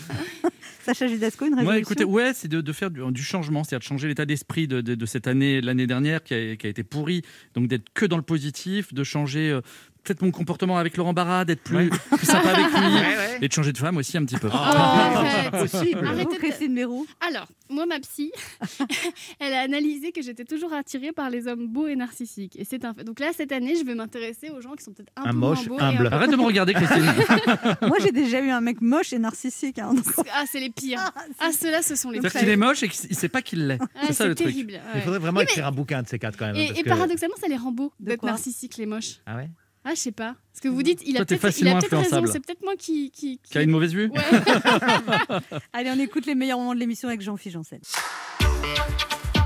Sacha 0.94 1.06
Judasco, 1.06 1.44
une 1.44 1.52
résolution 1.54 1.70
Ouais, 1.74 1.80
écoutez, 1.80 2.04
ouais, 2.04 2.32
c'est 2.34 2.48
de, 2.48 2.60
de 2.60 2.72
faire 2.72 2.90
du, 2.90 3.00
du 3.12 3.22
changement, 3.22 3.62
c'est-à-dire 3.62 3.80
de 3.84 3.88
changer 3.88 4.08
l'état 4.08 4.24
d'esprit 4.24 4.66
de, 4.66 4.80
de- 4.80 4.94
de 4.94 5.06
cette 5.06 5.26
année, 5.26 5.60
l'année 5.60 5.86
dernière 5.86 6.22
qui 6.22 6.32
a, 6.34 6.56
qui 6.56 6.66
a 6.66 6.70
été 6.70 6.82
pourrie, 6.82 7.22
donc 7.54 7.68
d'être 7.68 7.90
que 7.92 8.06
dans 8.06 8.16
le 8.16 8.22
positif, 8.22 8.94
de 8.94 9.04
changer 9.04 9.50
euh, 9.50 9.60
peut-être 10.08 10.22
mon 10.22 10.30
comportement 10.30 10.78
avec 10.78 10.96
Laurent 10.96 11.12
Barra, 11.12 11.44
d'être 11.44 11.62
plus, 11.62 11.90
plus 11.90 12.26
sympa 12.26 12.50
avec 12.50 12.66
lui, 12.66 12.74
Ouais, 12.94 13.16
ouais. 13.16 13.38
et 13.42 13.48
de 13.48 13.52
changer 13.52 13.72
de 13.72 13.78
femme 13.78 13.96
aussi 13.98 14.16
un 14.18 14.24
petit 14.24 14.36
peu. 14.38 14.48
Arrête. 14.52 15.50
Possible. 15.50 16.06
Arrêtez 16.06 16.34
de- 16.34 16.38
Christine 16.40 16.72
Mérou. 16.72 17.06
Alors, 17.26 17.46
moi, 17.70 17.86
ma 17.86 17.98
psy, 18.00 18.32
elle 19.40 19.52
a 19.54 19.60
analysé 19.60 20.12
que 20.12 20.22
j'étais 20.22 20.44
toujours 20.44 20.72
attirée 20.72 21.12
par 21.12 21.30
les 21.30 21.46
hommes 21.46 21.66
beaux 21.68 21.86
et 21.86 21.96
narcissiques. 21.96 22.56
Et 22.58 22.64
c'est 22.64 22.84
un 22.84 22.94
fait. 22.94 23.04
Donc 23.04 23.20
là, 23.20 23.28
cette 23.36 23.52
année, 23.52 23.74
je 23.78 23.84
vais 23.84 23.94
m'intéresser 23.94 24.50
aux 24.50 24.60
gens 24.60 24.74
qui 24.74 24.84
sont 24.84 24.92
peut-être 24.92 25.12
un, 25.16 25.24
Un 25.26 25.30
peu 25.30 25.36
moche, 25.36 25.66
moins 25.66 25.78
beaux. 25.78 25.84
humble. 25.84 26.04
et 26.04 26.06
un 26.06 26.10
peu- 26.10 26.16
Arrête 26.16 26.30
de 26.30 26.36
me 26.36 26.42
regarder, 26.42 26.74
Christine. 26.74 27.04
Moi, 27.82 27.96
j'ai 28.02 28.12
déjà 28.12 28.40
eu 28.40 28.50
un 28.50 28.60
mec 28.60 28.80
moche 28.80 29.12
et 29.12 29.18
narcissique. 29.18 29.78
hein, 29.78 29.94
donc- 29.94 30.04
Ah, 30.34 30.44
c'est 30.50 30.60
les 30.60 30.70
pires. 30.70 31.00
Ah, 31.38 31.50
ceux-là, 31.52 31.82
ce 31.82 31.94
sont 31.96 32.10
les 32.10 32.20
C'est-à-dire 32.20 32.30
pires. 32.32 32.40
qu'il 32.40 32.48
est 32.50 32.56
moche 32.56 32.82
et 32.82 32.88
qu'il 32.88 33.10
ne 33.10 33.14
sait 33.14 33.28
pas 33.28 33.42
qu'il 33.42 33.66
l'est. 33.66 33.78
Ah, 33.94 34.00
c'est 34.06 34.12
ça 34.12 34.26
le 34.26 34.34
truc. 34.34 34.48
terrible. 34.48 34.72
ouais. 34.72 34.80
Il 34.96 35.00
faudrait 35.02 35.18
vraiment 35.18 35.38
Oui, 35.40 35.44
mais- 35.46 35.52
écrire 35.52 35.66
un 35.66 35.72
bouquin 35.72 36.02
de 36.02 36.08
ces 36.08 36.18
quatre 36.18 36.36
quand 36.38 36.46
même. 36.46 36.56
Et, 36.56 36.66
parce 36.68 36.78
et 36.78 36.82
que- 36.82 36.88
paradoxalement, 36.88 37.36
ça 37.40 37.48
les 37.48 37.56
rend 37.56 37.72
beaux 37.72 37.92
d'être 38.00 38.24
narcissiques, 38.24 38.76
les 38.76 38.86
moches. 38.86 39.18
Ah 39.26 39.36
ouais? 39.36 39.48
Ah, 39.88 39.94
je 39.94 40.00
sais 40.00 40.12
pas. 40.12 40.36
Parce 40.52 40.60
que 40.60 40.68
vous 40.68 40.82
dites, 40.82 41.00
il 41.06 41.16
a 41.16 41.24
peut-être 41.24 41.30
il 41.30 41.34
a 41.36 41.38
facilement 41.38 41.78
peut-être 41.78 41.96
raison. 41.96 42.26
C'est 42.26 42.44
peut-être 42.44 42.62
moi 42.62 42.74
qui. 42.76 43.10
qui, 43.10 43.40
Qui 43.42 43.56
a 43.56 43.62
une 43.62 43.70
mauvaise 43.70 43.94
vue 43.94 44.10
Allez, 45.72 45.90
on 45.90 45.98
écoute 45.98 46.26
les 46.26 46.34
meilleurs 46.34 46.58
moments 46.58 46.74
de 46.74 46.78
l'émission 46.78 47.08
avec 47.08 47.22
Jean-Philippe 47.22 47.54
Janssen. 47.54 47.80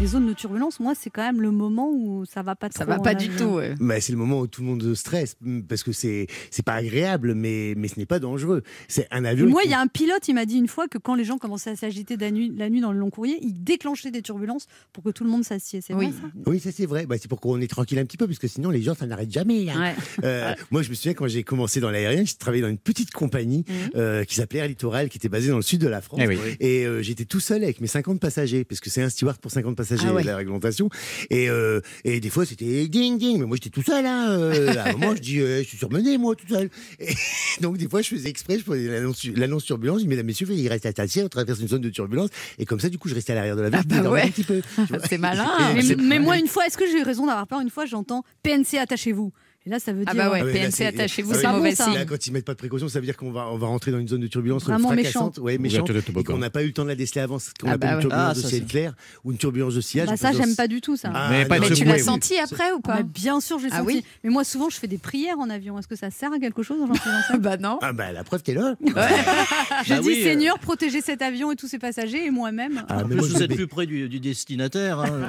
Les 0.02 0.08
zones 0.08 0.26
de 0.26 0.32
turbulence, 0.32 0.80
moi, 0.80 0.94
c'est 0.98 1.10
quand 1.10 1.22
même 1.22 1.40
le 1.40 1.52
moment 1.52 1.88
où 1.92 2.24
ça 2.26 2.42
va 2.42 2.56
pas 2.56 2.68
trop. 2.68 2.78
Ça 2.78 2.84
va 2.84 2.98
pas 2.98 3.14
du 3.14 3.26
avion. 3.26 3.38
tout. 3.50 3.54
ouais. 3.54 3.74
Bah, 3.78 4.00
c'est 4.00 4.10
le 4.10 4.18
moment 4.18 4.40
où 4.40 4.48
tout 4.48 4.60
le 4.62 4.66
monde 4.66 4.94
stresse 4.94 5.36
mm, 5.40 5.60
parce 5.62 5.84
que 5.84 5.92
c'est 5.92 6.26
c'est 6.50 6.64
pas 6.64 6.74
agréable, 6.74 7.34
mais 7.34 7.74
mais 7.76 7.86
ce 7.86 8.00
n'est 8.00 8.06
pas 8.06 8.18
dangereux. 8.18 8.62
C'est 8.88 9.06
un 9.12 9.24
Et 9.24 9.28
avion. 9.28 9.46
moi, 9.48 9.62
il 9.64 9.70
y 9.70 9.74
a 9.74 9.80
un 9.80 9.86
pilote, 9.86 10.26
il 10.26 10.34
m'a 10.34 10.44
dit 10.44 10.56
une 10.56 10.66
fois 10.66 10.88
que 10.88 10.98
quand 10.98 11.14
les 11.14 11.22
gens 11.24 11.38
commençaient 11.38 11.70
à 11.70 11.76
s'agiter 11.76 12.16
la 12.16 12.32
nuit, 12.32 12.52
la 12.56 12.68
nuit 12.68 12.80
dans 12.80 12.90
le 12.92 12.98
long 12.98 13.10
courrier, 13.10 13.38
il 13.42 13.62
déclenchait 13.62 14.10
des 14.10 14.22
turbulences 14.22 14.66
pour 14.92 15.04
que 15.04 15.10
tout 15.10 15.22
le 15.22 15.30
monde 15.30 15.44
s'assied. 15.44 15.80
C'est 15.80 15.92
vrai 15.92 16.06
ça? 16.06 16.28
Oui, 16.46 16.58
ça 16.58 16.70
c'est 16.72 16.86
vrai. 16.86 17.06
Bah, 17.06 17.14
c'est 17.20 17.28
pour 17.28 17.40
qu'on 17.40 17.60
est 17.60 17.68
tranquille 17.68 18.00
un 18.00 18.04
petit 18.04 18.16
peu, 18.16 18.26
parce 18.26 18.40
que 18.40 18.48
sinon 18.48 18.70
les 18.70 18.82
gens 18.82 18.94
ça 18.96 19.06
n'arrête 19.06 19.30
jamais. 19.30 19.70
hein. 19.70 19.80
Ouais. 19.80 19.94
Euh, 20.24 20.52
moi, 20.72 20.82
je 20.82 20.90
me 20.90 20.94
souviens 20.94 21.14
quand 21.14 21.28
j'ai 21.28 21.44
commencé 21.44 21.78
dans 21.78 21.90
l'aérien, 21.92 22.24
j'ai 22.24 22.34
travaillé 22.34 22.62
dans 22.62 22.68
une 22.68 22.78
petite 22.78 23.12
compagnie 23.12 23.64
euh, 23.94 24.24
qui 24.24 24.34
s'appelait 24.34 24.58
Air 24.60 24.66
Littoral, 24.68 25.08
qui 25.08 25.18
était 25.18 25.28
basée 25.28 25.50
dans 25.50 25.56
le 25.58 25.62
sud 25.62 25.80
de 25.80 25.86
la 25.88 26.00
France. 26.00 26.18
Eh 26.20 26.26
oui. 26.26 26.38
Et 26.58 26.86
euh, 26.86 27.02
j'étais 27.02 27.24
tout 27.24 27.38
seul 27.40 27.62
avec 27.62 27.80
mes 27.80 27.86
50 27.86 28.18
passagers, 28.18 28.64
parce 28.64 28.80
que 28.80 28.90
c'est 28.90 29.02
un 29.02 29.08
steward 29.08 29.38
pour 29.38 29.52
50 29.52 29.77
passagers 29.77 29.91
Ah 30.00 30.12
ouais. 30.12 30.22
la 30.22 30.36
réglementation. 30.36 30.88
Et, 31.30 31.48
euh, 31.48 31.80
et 32.04 32.20
des 32.20 32.30
fois 32.30 32.44
c'était 32.46 32.88
ding 32.88 33.18
ding, 33.18 33.38
mais 33.38 33.46
moi 33.46 33.56
j'étais 33.56 33.70
tout 33.70 33.82
seul. 33.82 34.04
Hein, 34.06 34.30
euh, 34.30 34.74
à 34.76 34.88
un 34.88 34.92
moment, 34.92 35.14
je 35.14 35.20
dis, 35.20 35.40
euh, 35.40 35.62
je 35.62 35.68
suis 35.68 35.78
surmené 35.78 36.18
moi 36.18 36.34
tout 36.34 36.46
seul. 36.48 36.70
Et 36.98 37.14
donc 37.60 37.78
des 37.78 37.88
fois, 37.88 38.02
je 38.02 38.08
faisais 38.08 38.28
exprès, 38.28 38.58
je 38.58 38.64
prenais 38.64 38.88
l'annonce 39.36 39.64
turbulence, 39.64 39.98
je 39.98 40.04
dis, 40.04 40.08
mesdames 40.08 40.26
messieurs, 40.26 40.46
il 40.50 40.68
reste 40.68 40.86
à 40.86 40.92
on 41.24 41.28
traverse 41.28 41.60
une 41.60 41.68
zone 41.68 41.82
de 41.82 41.90
turbulence. 41.90 42.30
Et 42.58 42.64
comme 42.64 42.80
ça, 42.80 42.88
du 42.88 42.98
coup, 42.98 43.08
je 43.08 43.14
restais 43.14 43.32
à 43.32 43.36
l'arrière 43.36 43.56
de 43.56 43.62
l'avion. 43.62 43.80
Ah 43.90 43.96
je 43.96 44.02
bah 44.02 44.10
ouais. 44.10 44.22
un 44.22 44.28
petit 44.28 44.44
peu. 44.44 44.62
C'est 45.08 45.18
malin. 45.18 45.48
Mais, 45.74 45.96
mais 45.96 46.18
moi, 46.18 46.38
une 46.38 46.46
fois, 46.46 46.66
est-ce 46.66 46.78
que 46.78 46.86
j'ai 46.86 47.00
eu 47.00 47.02
raison 47.02 47.26
d'avoir 47.26 47.46
peur? 47.46 47.60
Une 47.60 47.70
fois, 47.70 47.86
j'entends 47.86 48.24
PNC, 48.42 48.78
attachez-vous. 48.78 49.32
Et 49.65 49.71
là, 49.71 49.79
ça 49.79 49.92
veut 49.92 50.02
Ah 50.06 50.13
dire. 50.13 50.25
bah 50.25 50.31
ouais, 50.33 50.40
Ah 50.42 50.85
attachez-vous, 50.88 51.33
ah 51.35 51.38
c'est 51.40 51.48
mauvais 51.48 51.75
ça. 51.75 51.85
signe. 51.85 51.94
Là, 51.94 52.04
quand 52.04 52.27
ils 52.27 52.33
mettent 52.33 52.44
pas 52.44 52.52
de 52.54 52.58
précaution, 52.58 52.88
ça 52.88 52.98
veut 52.98 53.06
dire 53.06 53.17
qu'on 53.17 53.31
va, 53.31 53.46
on 53.50 53.56
va 53.58 53.69
rentrer 53.69 53.92
dans 53.92 54.00
une 54.00 54.08
zone 54.08 54.21
de 54.21 54.27
turbulence 54.27 54.65
Vraiment 54.65 54.88
fracassante, 54.88 55.37
méchant. 55.38 55.42
ouais, 55.44 55.58
méchante, 55.58 55.90
et 56.17 56.25
qu'on 56.25 56.38
n'a 56.38 56.50
pas 56.50 56.65
eu 56.65 56.67
le 56.67 56.73
temps 56.73 56.83
de 56.83 56.88
la 56.88 56.96
déceler 56.96 57.21
avant, 57.21 57.38
qu'on 57.60 57.69
Ah 57.69 57.73
appelle 57.75 57.79
bah 57.79 57.88
une 57.90 57.94
ouais. 57.96 58.00
turbulence 58.00 58.38
Ah, 58.38 58.42
de 58.42 58.46
ciel 58.48 58.65
clair 58.67 58.94
ou 59.25 59.31
une 59.31 59.38
turbulence 59.38 59.75
de 59.77 59.81
sillage. 59.81 60.08
Bah, 60.08 60.17
ça, 60.17 60.33
j'aime 60.33 60.56
pas 60.56 60.67
du 60.67 60.81
tout 60.81 60.96
ça. 60.96 61.13
Ah, 61.15 61.29
Mais 61.31 61.44
pas 61.44 61.58
non, 61.60 61.65
de 61.67 61.71
Mais 61.71 61.77
tu 61.77 61.85
l'as 61.85 61.94
oui. 61.94 62.00
senti 62.00 62.37
après 62.38 62.73
ou 62.73 62.81
Ah, 62.85 62.96
pas 62.96 63.02
bien 63.04 63.40
sûr, 63.40 63.60
j'ai 63.60 63.69
Ah 63.71 63.79
senti. 63.79 63.87
oui 63.87 64.04
Mais 64.25 64.31
moi, 64.31 64.42
souvent, 64.42 64.69
je 64.69 64.77
fais 64.79 64.88
des 64.88 64.98
prières 64.98 65.38
en 65.38 65.48
avion. 65.48 65.79
Est-ce 65.79 65.87
que 65.88 65.96
ça 65.96 66.10
sert 66.10 66.33
à 66.33 66.38
quelque 66.40 66.63
chose 66.65 66.81
Bah 67.38 67.56
non. 67.56 67.79
Ah 67.83 67.92
bah 67.92 68.10
la 68.10 68.25
preuve 68.25 68.42
t'es 68.42 68.54
là. 68.54 68.75
Je 68.85 68.92
Bah 68.92 70.00
dis 70.00 70.06
oui, 70.06 70.19
euh. 70.21 70.25
Seigneur, 70.25 70.58
protégez 70.58 71.00
cet 71.00 71.23
avion 71.23 71.52
et 71.52 71.56
tous 71.56 71.69
ses 71.69 71.79
passagers 71.79 72.27
et 72.27 72.31
moi-même. 72.31 72.85
Ah, 72.88 73.04
vous 73.04 73.42
êtes 73.42 73.54
plus 73.54 73.67
près 73.69 73.87
du, 73.87 74.08
destinataire. 74.21 74.98
hein. 75.00 75.27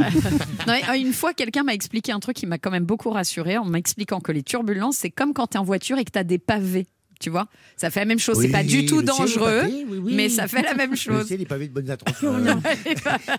Euh, 0.68 0.94
une 0.96 1.14
fois, 1.14 1.34
quelqu'un 1.34 1.64
m'a 1.64 1.74
expliqué 1.74 2.12
un 2.12 2.20
truc 2.20 2.36
qui 2.36 2.46
m'a 2.46 2.58
quand 2.58 2.72
même 2.72 2.86
beaucoup 2.86 3.10
rassuré 3.10 3.58
en 3.58 3.66
m'expliquant 3.66 4.20
que 4.24 4.32
les 4.32 4.44
turbulences, 4.44 4.98
c'est 4.98 5.12
comme 5.12 5.34
quand 5.34 5.48
tu 5.48 5.58
es 5.58 5.60
en 5.60 5.64
voiture 5.64 6.00
et 6.00 6.06
que 6.06 6.12
tu 6.12 6.20
as 6.20 6.24
des 6.24 6.40
pavés. 6.40 6.88
Tu 7.20 7.30
vois, 7.30 7.48
ça 7.78 7.90
fait 7.90 8.00
la 8.02 8.06
même 8.06 8.20
chose. 8.20 8.36
c'est 8.38 8.46
Oui, 8.48 8.52
pas 8.52 8.64
du 8.64 8.86
tout 8.86 9.02
dangereux, 9.02 9.62
pavé, 9.62 9.86
oui, 9.90 10.00
oui. 10.04 10.14
mais 10.16 10.30
ça 10.30 10.48
fait 10.48 10.62
la 10.62 10.74
même 10.74 10.92
Le 10.92 10.96
chose. 10.96 11.26
ciel 11.28 11.42
est 11.42 11.46
pavé 11.46 11.68
de 11.68 11.74
bonnes 11.74 11.90
intentions. 11.90 12.34
non, 12.38 12.60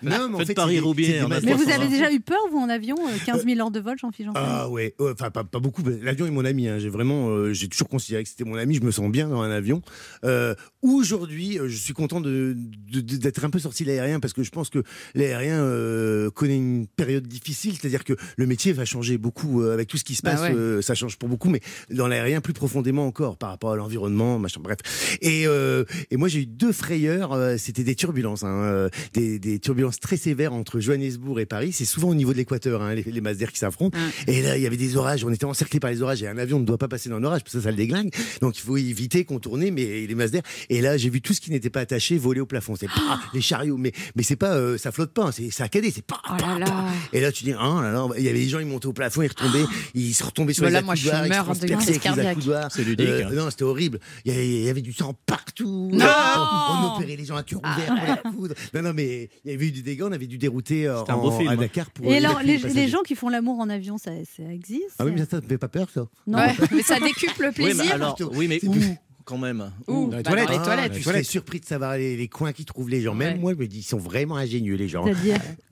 mais 0.02 0.14
en 0.34 0.38
fait, 0.38 0.44
c'est 0.46 0.54
c'est 0.54 0.66
des 0.66 0.78
a 1.18 1.40
Mais 1.40 1.52
vous 1.54 1.64
300. 1.64 1.80
avez 1.80 1.88
déjà 1.88 2.12
eu 2.12 2.20
peur, 2.20 2.38
vous, 2.50 2.58
en 2.58 2.68
avion 2.68 2.96
euh, 3.06 3.10
15 3.26 3.44
000 3.44 3.60
heures 3.60 3.70
de 3.70 3.80
vol, 3.80 3.96
Jean-Philippe 3.98 4.32
Ah 4.34 4.68
ouais, 4.70 4.94
ouais, 4.98 5.12
enfin 5.12 5.30
pas, 5.30 5.44
pas 5.44 5.58
beaucoup. 5.58 5.82
L'avion 6.02 6.26
est 6.26 6.30
mon 6.30 6.44
ami. 6.44 6.68
hein. 6.68 6.78
J'ai 6.78 6.88
vraiment, 6.88 7.28
euh, 7.30 7.52
j'ai 7.52 7.68
toujours 7.68 7.88
considéré 7.88 8.22
que 8.22 8.28
c'était 8.30 8.44
mon 8.44 8.56
ami. 8.56 8.76
Je 8.76 8.82
me 8.82 8.90
sens 8.90 9.10
bien 9.10 9.28
dans 9.28 9.42
un 9.42 9.50
avion. 9.50 9.82
Euh, 10.24 10.54
Aujourd'hui, 10.82 11.58
euh, 11.58 11.66
je 11.66 11.76
suis 11.78 11.94
content 11.94 12.20
de- 12.20 12.54
de- 12.92 13.00
de- 13.00 13.16
d'être 13.16 13.42
un 13.42 13.48
peu 13.48 13.58
sorti 13.58 13.84
de 13.84 13.88
l'aérien 13.88 14.20
parce 14.20 14.34
que 14.34 14.42
je 14.42 14.50
pense 14.50 14.68
que 14.68 14.82
l'aérien 15.14 15.58
euh, 15.62 16.30
connaît 16.30 16.56
une 16.58 16.86
période 16.86 17.26
difficile. 17.26 17.74
C'est-à-dire 17.80 18.04
que 18.04 18.12
le 18.36 18.46
métier 18.46 18.74
va 18.74 18.84
changer 18.84 19.16
beaucoup 19.16 19.62
euh, 19.62 19.72
avec 19.72 19.88
tout 19.88 19.96
ce 19.96 20.04
qui 20.04 20.14
se 20.14 20.20
Bah 20.20 20.32
passe. 20.32 20.42
ouais. 20.42 20.54
euh, 20.54 20.82
ça 20.82 20.94
change 20.94 21.16
pour 21.16 21.30
beaucoup, 21.30 21.48
mais 21.48 21.60
dans 21.90 22.06
l'aérien 22.06 22.42
plus 22.42 22.52
profondément 22.52 23.06
encore 23.06 23.38
par 23.38 23.48
rapport 23.48 23.72
à 23.72 23.73
l'environnement, 23.76 24.38
machin. 24.38 24.60
Bref. 24.62 24.78
Et, 25.20 25.46
euh, 25.46 25.84
et 26.10 26.16
moi 26.16 26.28
j'ai 26.28 26.40
eu 26.40 26.46
deux 26.46 26.72
frayeurs. 26.72 27.32
euh, 27.32 27.56
C'était 27.58 27.84
des 27.84 27.94
turbulences, 27.94 28.42
hein, 28.44 28.48
euh, 28.64 28.88
des, 29.12 29.38
des 29.38 29.58
turbulences 29.58 30.00
très 30.00 30.16
sévères 30.16 30.52
entre 30.52 30.80
Johannesburg 30.80 31.38
et 31.40 31.46
Paris. 31.46 31.72
C'est 31.72 31.84
souvent 31.84 32.08
au 32.08 32.14
niveau 32.14 32.32
de 32.32 32.38
l'équateur, 32.38 32.82
hein, 32.82 32.94
les, 32.94 33.02
les 33.02 33.20
masses 33.20 33.38
d'air 33.38 33.52
qui 33.52 33.58
s'affrontent. 33.58 33.98
Et 34.26 34.42
là, 34.42 34.56
il 34.56 34.62
y 34.62 34.66
avait 34.66 34.76
des 34.76 34.96
orages. 34.96 35.24
On 35.24 35.30
était 35.32 35.44
encerclés 35.44 35.80
par 35.80 35.90
les 35.90 36.02
orages. 36.02 36.22
Et 36.22 36.28
un 36.28 36.38
avion 36.38 36.58
ne 36.60 36.64
doit 36.64 36.78
pas 36.78 36.88
passer 36.88 37.08
dans 37.08 37.18
l'orage 37.18 37.42
parce 37.42 37.54
que 37.54 37.58
ça, 37.60 37.64
ça 37.64 37.70
le 37.70 37.76
déglingue. 37.76 38.10
Donc 38.40 38.56
il 38.58 38.60
faut 38.62 38.76
éviter, 38.76 39.24
contourner, 39.24 39.70
mais 39.70 40.06
les 40.06 40.14
masses 40.14 40.30
d'air. 40.30 40.42
Et 40.70 40.80
là, 40.80 40.96
j'ai 40.96 41.10
vu 41.10 41.20
tout 41.20 41.32
ce 41.34 41.40
qui 41.40 41.50
n'était 41.50 41.70
pas 41.70 41.80
attaché 41.80 42.18
voler 42.18 42.40
au 42.40 42.46
plafond. 42.46 42.74
C'est 42.76 42.86
pas 42.88 43.20
les 43.34 43.40
chariots, 43.40 43.76
mais 43.76 43.92
mais 44.16 44.22
c'est 44.22 44.36
pas, 44.36 44.54
euh, 44.56 44.78
ça 44.78 44.92
flotte 44.92 45.12
pas. 45.12 45.24
hein, 45.26 45.32
C'est 45.32 45.50
saccadé. 45.50 45.90
C'est 45.94 46.04
pas. 46.04 46.20
Oh 46.30 46.34
là 46.40 46.58
là. 46.58 46.84
Et 47.12 47.20
là, 47.20 47.32
tu 47.32 47.44
dis, 47.44 47.52
ah 47.52 47.80
là 47.82 47.90
là, 47.92 48.06
il 48.16 48.24
y 48.24 48.28
avait 48.28 48.38
des 48.38 48.48
gens, 48.48 48.58
ils 48.58 48.66
montaient 48.66 48.86
au 48.86 48.92
plafond, 48.92 49.22
ils 49.22 49.28
retombaient, 49.28 49.64
ils 49.94 50.14
se 50.14 50.24
retombaient 50.24 50.52
sur 50.52 50.62
Bah 50.62 50.68
les 50.68 50.74
là, 50.74 50.82
moi, 50.82 50.94
je 50.94 51.08
accoudoirs, 51.08 51.46
ils 51.48 51.54
se 51.54 51.90
avec 51.90 52.16
les 52.16 52.26
accoudoirs. 52.26 52.70
C'est 52.72 52.84
ludique, 52.84 53.08
hein. 53.08 53.30
non, 53.32 53.48
c'était 53.54 53.64
horrible. 53.64 53.98
Il 54.24 54.32
y, 54.32 54.34
avait, 54.34 54.46
il 54.48 54.64
y 54.64 54.68
avait 54.68 54.82
du 54.82 54.92
sang 54.92 55.14
partout. 55.26 55.90
Non 55.92 56.04
on, 56.04 56.72
on 56.72 56.96
opérait 56.96 57.16
les 57.16 57.24
gens 57.24 57.36
à 57.36 57.42
cœur 57.42 57.60
ouvert 57.60 58.22
pour. 58.22 58.48
Non, 58.74 58.82
non, 58.82 58.92
mais 58.94 59.30
il 59.44 59.50
y 59.50 59.54
avait 59.54 59.66
eu 59.66 59.72
des 59.72 59.82
dégâts, 59.82 60.02
on 60.02 60.12
avait 60.12 60.26
dû 60.26 60.38
dérouter 60.38 60.86
euh, 60.86 61.02
un 61.08 61.16
beau 61.16 61.30
film. 61.30 61.48
à 61.48 61.56
Dakar 61.56 61.90
pour. 61.90 62.06
Et 62.06 62.16
alors, 62.18 62.40
les, 62.42 62.88
gens 62.88 63.02
qui 63.02 63.14
font 63.14 63.28
l'amour 63.28 63.58
en 63.60 63.68
avion, 63.70 63.98
ça, 63.98 64.10
ça 64.36 64.42
existe? 64.52 64.96
Ah 64.98 65.04
oui, 65.04 65.12
mais 65.12 65.20
ça, 65.20 65.26
ça 65.30 65.40
ne 65.40 65.46
fait 65.46 65.58
pas 65.58 65.68
peur, 65.68 65.88
ça? 65.92 66.06
Non. 66.26 66.38
Ouais, 66.38 66.54
mais 66.72 66.82
ça 66.82 66.98
décuple 67.00 67.42
le 67.42 67.48
Oui, 67.48 67.54
mais 67.58 67.74
plaisir. 67.74 67.94
alors, 67.94 68.16
oui, 68.34 68.48
mais 68.48 68.58
C'est 68.60 68.68
où 68.68 68.72
plus- 68.72 68.96
quand 69.24 69.38
même 69.38 69.70
Où 69.88 70.08
Dans 70.10 70.16
les 70.18 70.22
Bah, 70.22 70.30
toilettes. 70.30 70.46
Dans 70.46 70.52
les 70.52 70.58
Ah, 70.60 70.64
toilettes. 70.64 70.92
Tu 70.92 70.98
Les 70.98 71.04
serais 71.04 71.22
surpris 71.22 71.60
de 71.60 71.64
savoir 71.64 71.96
les, 71.96 72.16
les 72.16 72.28
coins 72.28 72.52
qui 72.52 72.64
trouvent 72.64 72.88
les 72.88 73.00
gens. 73.00 73.14
Même 73.14 73.34
Ouais. 73.34 73.38
moi, 73.40 73.52
je 73.54 73.58
me 73.58 73.66
dis, 73.66 73.78
ils 73.78 73.82
sont 73.82 73.98
vraiment 73.98 74.36
ingénieux, 74.36 74.74
les 74.76 74.88
gens. 74.88 75.04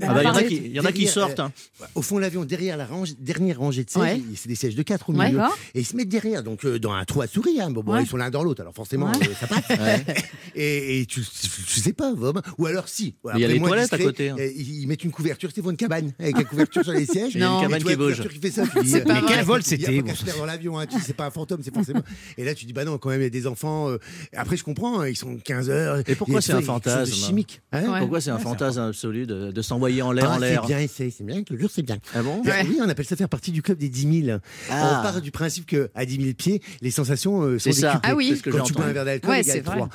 Ah 0.05 0.14
bah, 0.14 0.22
Il 0.22 0.24
y 0.24 0.26
en 0.26 0.30
a 0.30 0.32
Bah, 0.34 0.42
qui, 0.42 0.57
il 0.57 0.72
y 0.72 0.80
en 0.80 0.84
a 0.84 0.88
qui 0.92 1.05
Derrière, 1.05 1.12
sortent. 1.12 1.40
euh, 1.40 1.44
hein. 1.44 1.53
Au 1.94 2.03
fond 2.03 2.16
de 2.16 2.20
l'avion, 2.22 2.44
derrière 2.44 2.76
la 2.76 2.86
range, 2.86 3.14
dernière 3.20 3.59
rangée 3.59 3.84
de 3.84 3.90
sièges, 3.90 4.03
Ouais. 4.03 4.20
c'est 4.34 4.48
des 4.48 4.55
sièges 4.57 4.74
de 4.74 4.82
4 4.82 5.11
au 5.11 5.12
Ouais. 5.14 5.26
milieu. 5.26 5.38
D'accord. 5.38 5.57
Et 5.74 5.80
ils 5.80 5.86
se 5.86 5.94
mettent 5.96 6.09
derrière, 6.09 6.42
donc 6.42 6.64
euh, 6.64 6.78
dans 6.78 6.92
un 6.92 7.05
trou 7.05 7.22
à 7.22 7.26
souris. 7.28 7.61
Hein. 7.61 7.70
Bon, 7.70 7.82
bon, 7.82 7.92
Ouais. 7.94 8.03
ils 8.03 8.07
sont 8.09 8.16
l'un 8.16 8.30
dans 8.30 8.42
l'autre, 8.42 8.61
alors 8.62 8.74
forcément, 8.74 9.07
Ouais. 9.12 9.28
euh, 9.28 9.34
ça 9.38 9.46
passe. 9.46 9.62
et, 10.55 11.00
et 11.00 11.07
tu, 11.07 11.20
tu 11.22 11.80
sais 11.80 11.92
pas, 11.92 12.12
vraiment. 12.14 12.42
ou 12.59 12.66
alors 12.66 12.88
si. 12.88 13.14
Il 13.34 13.40
y 13.40 13.44
a 13.44 13.48
les 13.48 13.59
moi, 13.59 13.68
toilettes 13.68 13.92
à 13.92 13.98
côté, 13.98 14.30
hein. 14.30 14.36
euh, 14.38 14.50
Ils, 14.57 14.86
mettent 14.86 15.05
une 15.05 15.12
couverture, 15.12 15.50
c'est 15.55 15.62
une 15.64 15.76
cabane, 15.76 16.12
avec 16.18 16.36
une 16.38 16.44
couverture 16.44 16.82
sur 16.82 16.92
les 16.92 17.07
sièges. 17.07 17.34
Il 17.34 17.40
y 17.40 17.44
a 17.44 17.46
une 17.46 17.53
Non. 17.53 17.61
cabane 17.62 17.82
qui 17.82 17.88
la 17.90 17.96
bouge. 17.96 18.20
euh, 18.20 18.24
pas 19.05 19.14
mais 19.14 19.20
quel 19.28 19.44
vol 19.44 19.61
il 19.64 19.80
y 19.80 19.86
a 19.86 20.14
c'était 20.14 21.00
c'est 21.05 21.14
pas 21.14 21.26
un 21.26 21.30
fantôme, 21.30 21.61
c'est 21.62 21.72
forcément. 21.74 22.03
Et 22.36 22.44
là, 22.44 22.55
tu 22.55 22.64
dis, 22.66 22.72
bah 22.72 22.84
non, 22.84 22.98
quand 22.98 23.11
même, 23.11 23.20
il 23.20 23.24
y 23.24 23.26
a 23.26 23.30
des 23.30 23.41
enfants. 23.47 23.90
euh, 23.90 23.99
Après, 24.36 24.57
je 24.57 24.64
comprends, 24.64 25.01
hein, 25.01 25.09
ils 25.09 25.16
sont 25.16 25.36
15 25.36 25.70
heures. 25.70 26.03
Et 26.09 26.14
pourquoi 26.14 26.40
c'est 26.40 26.53
un 26.53 26.62
fantasme 26.62 27.12
chimiques. 27.12 27.62
Hein 27.72 27.90
Ouais. 27.93 27.99
Pourquoi 28.01 28.20
c'est 28.20 28.30
un 28.30 28.38
fantasme 28.38 28.80
absolu 28.80 29.26
de, 29.26 29.51
de 29.51 29.62
s'envoyer 29.62 30.03
en 30.03 30.12
l'air, 30.12 30.28
Ah, 30.30 30.36
en 30.36 30.38
l'air 30.38 30.62
C'est 30.66 30.74
bien, 30.74 30.86
c'est 30.88 31.11
c'est 31.11 31.24
bien, 31.24 31.43
toujours 31.43 31.70
c'est 31.70 31.82
bien. 31.82 31.99
Ah 32.14 32.22
bon 32.22 32.43
Ben 32.45 32.66
Oui, 32.68 32.78
on 32.82 32.88
appelle 32.88 33.05
ça 33.07 33.16
faire 33.16 33.28
partie 33.28 33.51
du 33.53 33.62
club 33.62 33.78
des 33.78 33.88
10 33.88 34.24
000. 34.26 34.38
Ah. 34.70 34.99
On 35.01 35.03
part 35.03 35.20
du 35.20 35.30
principe 35.30 35.66
qu'à 35.66 36.05
10 36.05 36.16
000 36.22 36.34
pieds, 36.34 36.62
les 36.80 36.90
sensations 36.90 37.43
euh, 37.43 37.59
sont 37.59 37.72
C'est 37.72 37.80
ça. 37.80 37.88
décuplées. 37.95 38.11
Ah 38.11 38.16
oui. 38.16 38.28
C'est 38.30 38.36
ce 38.36 38.43
que 38.43 38.51
Quand 38.51 38.62
tu 38.64 38.72
bois 38.72 38.82
un 38.82 38.86
entendu. 38.86 38.95
verre 38.95 39.05
d'alcool, 39.05 39.30
Ouais, 39.30 39.43
c'est 39.43 39.61
vrai. 39.61 39.76
3. 39.76 39.88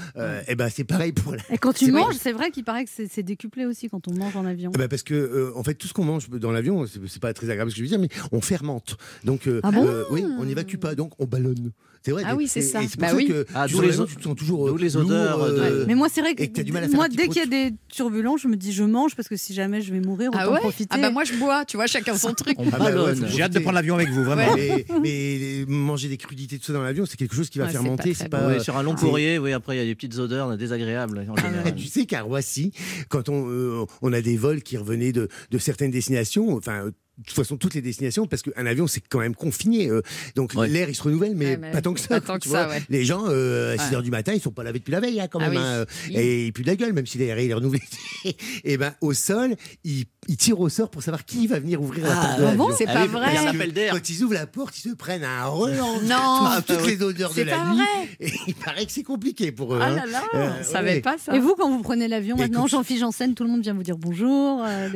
et 0.48 0.56
ben 0.56 0.70
c'est 0.70 0.84
pareil 0.84 1.12
pour 1.12 1.34
la... 1.34 1.40
Et 1.52 1.58
quand 1.58 1.74
tu 1.74 1.92
manges, 1.92 2.16
c'est 2.20 2.32
vrai 2.34 2.52
qu'il 2.52 2.64
paraît 2.64 2.84
que 2.86 2.92
c'est 2.94 3.08
c'est 3.12 3.24
décuplé 3.24 3.66
aussi 3.66 3.90
quand 3.90 4.08
on 4.08 4.14
mange 4.14 4.36
en 4.36 4.46
avion. 4.46 4.72
Eh 4.76 4.78
ben, 4.78 4.88
parce 4.88 5.04
que 5.04 5.14
euh, 5.14 5.52
en 5.56 5.64
fait 5.64 5.74
tout 5.76 5.88
ce 5.88 5.94
qu'on 5.94 6.04
mange 6.04 6.30
dans 6.30 6.52
l'avion 6.52 6.86
c'est 6.86 7.00
c'est 7.08 7.22
pas 7.22 7.34
très 7.34 7.50
agréable 7.50 7.72
ce 7.72 7.76
que 7.76 7.80
je 7.80 7.84
veux 7.84 7.90
dire 7.90 8.00
mais 8.00 8.10
on 8.32 8.42
fermente 8.42 8.98
donc 9.24 9.48
euh, 9.48 9.60
Ah 9.64 9.72
bon 9.72 9.86
euh, 9.88 10.04
oui 10.12 10.24
on 10.40 10.44
n'évacue 10.46 10.78
pas 10.78 10.94
donc 10.96 11.14
on 11.20 11.26
ballonne 11.26 11.72
c'est 12.04 12.12
vrai 12.12 12.24
Ah 12.26 12.36
oui, 12.36 12.48
c'est 12.48 12.62
ça. 12.62 12.82
et 12.82 12.88
c'est 12.88 12.94
pour 12.98 13.02
Bah 13.02 13.10
ça 13.10 13.16
oui. 13.16 13.28
que 13.28 13.46
Ah, 13.54 13.66
les 13.68 13.74
tu 14.08 14.16
te 14.16 14.24
sens 14.24 14.36
toujours 14.36 14.68
d'où 14.68 14.78
les 14.78 14.90
lourd, 14.90 15.04
odeurs 15.06 15.46
de- 15.48 15.60
euh, 15.60 15.86
Mais 15.88 15.96
moi, 15.96 16.08
c'est 16.12 16.22
vrai 16.22 16.36
que, 16.36 16.44
et 16.44 16.48
que 16.50 16.54
t'as 16.56 16.64
du 16.64 16.72
mal 16.72 16.84
à 16.84 16.88
faire 16.88 16.96
moi, 16.96 17.10
dès 17.10 17.28
qu'il 17.28 17.38
y 17.38 17.42
a 17.42 17.46
des 17.46 17.74
turbulences, 17.90 18.42
je 18.42 18.48
me 18.48 18.56
dis 18.56 18.72
je 18.72 18.84
mange 18.84 19.16
parce 19.16 19.28
que 19.28 19.36
si 19.36 19.54
jamais 19.54 19.82
je 19.82 19.94
vais 19.94 20.00
mourir, 20.00 20.30
autant 20.30 20.40
Ah 20.42 20.52
ouais? 20.52 20.60
profiter. 20.60 20.88
Ah 20.92 20.98
bah 21.02 21.10
moi 21.12 21.24
je 21.24 21.34
bois, 21.34 21.66
tu 21.66 21.78
vois, 21.78 21.88
chacun 21.88 22.18
son 22.18 22.34
truc. 22.34 22.56
On 22.60 22.66
Ah 22.72 22.80
bah 22.80 23.04
ouais, 23.06 23.14
J'ai 23.28 23.42
hâte 23.44 23.54
de 23.54 23.60
prendre 23.60 23.76
l'avion 23.76 23.96
avec 23.96 24.10
vous, 24.10 24.24
vraiment. 24.24 24.56
mais, 25.04 25.66
manger 25.68 26.08
des 26.10 26.18
crudités 26.18 26.58
tout 26.58 26.66
ça 26.66 26.74
dans 26.74 26.84
l'avion 26.84 27.06
c'est 27.06 27.18
quelque 27.18 27.36
chose 27.36 27.50
qui 27.50 27.60
va 27.60 27.66
Ouais, 27.66 27.72
c'est 27.72 27.78
fermenter 27.78 27.98
pas 27.98 28.04
très 28.04 28.14
c'est 28.24 28.30
pas, 28.30 28.60
sur 28.60 28.78
un 28.78 28.84
long 28.84 28.96
courrier, 28.96 29.38
oui, 29.40 29.54
après 29.54 29.76
il 29.76 29.80
y 29.80 29.82
a 29.82 29.86
des 29.86 29.96
petites 29.96 30.18
odeurs 30.18 30.58
désagréables 30.58 31.26
en 31.30 31.34
Ah, 31.38 31.42
général. 31.42 31.76
tu 31.76 31.86
sais 31.88 32.06
qu'à 32.06 32.22
Roissy, 32.22 32.72
quand 33.10 33.30
on, 33.30 33.50
euh, 33.50 33.86
on 34.02 34.14
a 34.14 34.22
des 34.22 34.38
vols 34.38 34.62
qui 34.62 34.78
revenaient 34.78 35.12
de, 35.12 35.28
de 35.52 35.58
certaines 35.58 35.92
destinations, 35.92 36.56
enfin. 36.56 36.90
De 37.18 37.24
toute 37.24 37.34
façon, 37.36 37.58
toutes 37.58 37.74
les 37.74 37.82
destinations, 37.82 38.28
parce 38.28 38.44
qu'un 38.44 38.66
avion, 38.68 38.86
c'est 38.86 39.02
quand 39.02 39.20
même 39.20 39.34
confiné. 39.34 39.90
euh, 39.90 40.02
donc, 40.36 40.54
Ouais. 40.56 40.68
l'air, 40.68 40.88
il 40.88 40.94
se 40.96 41.02
renouvelle, 41.02 41.36
mais, 41.36 41.46
Ouais, 41.52 41.58
mais 41.58 41.72
pas 41.72 41.82
tant 41.82 41.94
que 41.96 42.00
ça. 42.00 42.08
pas 42.10 42.22
tant 42.22 42.38
que 42.38 42.48
ça, 42.48 42.68
ouais. 42.70 42.84
Les 42.90 43.06
gens, 43.06 43.24
euh, 43.28 43.74
à 43.74 43.78
6 43.80 43.96
Ouais. 43.96 44.02
h 44.02 44.04
du 44.04 44.12
matin, 44.12 44.34
ils 44.34 44.40
sont 44.42 44.52
pas 44.52 44.64
lavés 44.64 44.78
depuis 44.80 44.92
la 44.92 45.00
veille, 45.00 45.20
hein, 45.20 45.28
quand 45.28 45.40
Ah 45.42 45.50
même. 45.50 45.54
oui. 45.54 45.58
hein, 45.64 45.86
Oui. 46.10 46.16
Et 46.16 46.46
ils 46.46 46.54
puent 46.54 46.62
de 46.62 46.68
la 46.68 46.76
gueule, 46.76 46.94
même 46.94 47.08
si 47.08 47.18
l'air 47.18 47.40
il 47.40 47.50
est 47.50 47.54
renouvelé. 47.56 47.82
et 48.64 48.78
ben, 48.78 48.94
au 49.02 49.14
sol, 49.14 49.56
ils, 49.84 50.06
ils 50.28 50.38
tirent 50.38 50.60
au 50.60 50.70
sort 50.70 50.92
pour 50.92 51.02
savoir 51.02 51.26
qui 51.26 51.48
va 51.48 51.60
venir 51.60 51.82
ouvrir 51.82 52.06
la 52.06 52.12
Ah, 52.22 52.26
porte 52.28 52.40
de 52.40 52.46
ah 52.46 52.56
bon 52.56 52.70
C'est 52.78 52.86
Ah 52.88 52.94
pas 52.94 53.08
vrai. 53.08 53.90
Quand 53.92 54.10
ils 54.10 54.24
ouvrent 54.24 54.34
la 54.36 54.46
porte, 54.48 54.78
ils 54.78 54.90
se 54.90 54.96
prennent 54.96 55.24
un 55.24 55.46
relance 55.46 56.04
Non. 56.04 56.50
de 56.60 56.62
toutes 56.76 56.86
les 56.88 57.02
odeurs 57.02 57.32
de 57.32 57.36
C'est 57.36 57.46
la 57.46 57.58
pas 57.58 57.70
nuit. 57.74 57.78
vrai. 57.78 58.10
Et 58.20 58.32
il 58.48 58.54
paraît 58.56 58.86
que 58.86 58.92
c'est 58.92 59.04
compliqué 59.04 59.52
pour 59.52 59.74
eux. 59.74 59.80
Ah 59.82 59.88
hein. 59.88 59.96
là 59.96 60.06
là, 60.06 60.24
Euh, 60.36 60.50
on 60.62 60.64
savait 60.64 61.02
pas 61.02 61.18
ça. 61.18 61.36
Et 61.36 61.40
vous, 61.40 61.56
quand 61.56 61.70
vous 61.70 61.82
prenez 61.82 62.08
l'avion 62.08 62.38
maintenant, 62.38 62.68
Jean-Philippe 62.68 63.02
Janssen, 63.02 63.34
tout 63.34 63.44
le 63.44 63.50
monde 63.50 63.62
vient 63.64 63.74
vous 63.74 63.84
dire 63.84 63.98
bonjour, 63.98 64.64
euh, 64.64 64.88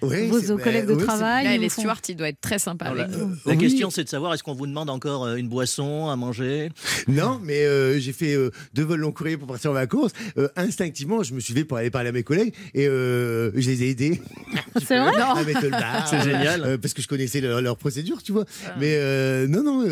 vos 0.00 0.58
collègues 0.58 0.86
bah, 0.86 0.94
de 0.94 1.00
travail. 1.00 1.55
Vous 1.56 1.62
les 1.62 1.68
stewards, 1.68 2.00
il 2.08 2.16
doit 2.16 2.28
être 2.28 2.40
très 2.40 2.58
sympa 2.58 2.86
Alors, 2.86 3.04
avec 3.04 3.16
la 3.16 3.24
vous. 3.24 3.30
la 3.46 3.52
Oui. 3.52 3.58
question, 3.58 3.90
c'est 3.90 4.04
de 4.04 4.08
savoir 4.08 4.34
est-ce 4.34 4.42
qu'on 4.42 4.54
vous 4.54 4.66
demande 4.66 4.90
encore 4.90 5.24
euh, 5.24 5.36
une 5.36 5.48
boisson 5.48 6.08
à 6.08 6.16
manger? 6.16 6.70
Non, 7.08 7.40
mais 7.42 7.64
euh, 7.64 7.98
j'ai 7.98 8.12
fait 8.12 8.34
euh, 8.34 8.50
deux 8.74 8.84
vols 8.84 9.00
long 9.00 9.12
courrier 9.12 9.36
pour 9.36 9.48
partir 9.48 9.70
en 9.70 9.74
vacances. 9.74 10.12
Euh, 10.38 10.48
instinctivement, 10.56 11.22
je 11.22 11.34
me 11.34 11.40
suis 11.40 11.52
levé 11.54 11.64
pour 11.64 11.76
aller 11.78 11.90
parler 11.90 12.08
à 12.08 12.12
mes 12.12 12.22
collègues 12.22 12.54
et 12.74 12.86
euh, 12.88 13.50
je 13.54 13.68
les 13.70 13.82
ai 13.84 13.90
aidés. 13.90 14.20
C'est 14.86 14.98
vrai? 14.98 15.12
À 15.20 15.42
mettre 15.44 15.62
le 15.62 15.70
bar. 15.70 16.06
C'est 16.08 16.22
génial. 16.22 16.62
Euh, 16.64 16.78
parce 16.78 16.94
que 16.94 17.02
je 17.02 17.08
connaissais 17.08 17.40
leur, 17.40 17.60
leur 17.60 17.76
procédure, 17.76 18.22
tu 18.22 18.32
vois. 18.32 18.44
Mais 18.78 18.94
euh, 18.96 19.46
non, 19.48 19.62
non. 19.62 19.86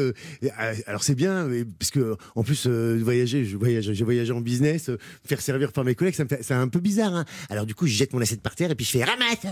alors 0.86 1.02
c'est 1.02 1.14
bien, 1.14 1.44
mais- 1.44 1.64
parce 1.64 1.90
que 1.90 2.16
en 2.34 2.42
plus 2.42 2.64
euh, 2.66 2.98
voyager, 3.02 3.44
je 3.44 3.56
voyage, 3.56 3.90
j'ai 3.92 4.04
voyagé 4.04 4.32
en 4.32 4.40
business, 4.40 4.88
euh, 4.88 4.98
faire 5.26 5.40
servir 5.40 5.72
par 5.72 5.84
mes 5.84 5.94
collègues, 5.94 6.14
ça 6.14 6.24
me 6.24 6.28
fait, 6.28 6.40
c'est 6.42 6.54
un 6.54 6.68
peu 6.68 6.80
bizarre. 6.80 7.14
hein. 7.14 7.24
Alors 7.50 7.66
du 7.66 7.74
coup, 7.74 7.86
je 7.86 7.94
jette 7.94 8.12
mon 8.12 8.20
assiette 8.20 8.40
par 8.42 8.54
terre 8.54 8.70
et 8.70 8.74
puis 8.74 8.84
je 8.84 8.90
fais 8.90 9.04
ramasse. 9.04 9.44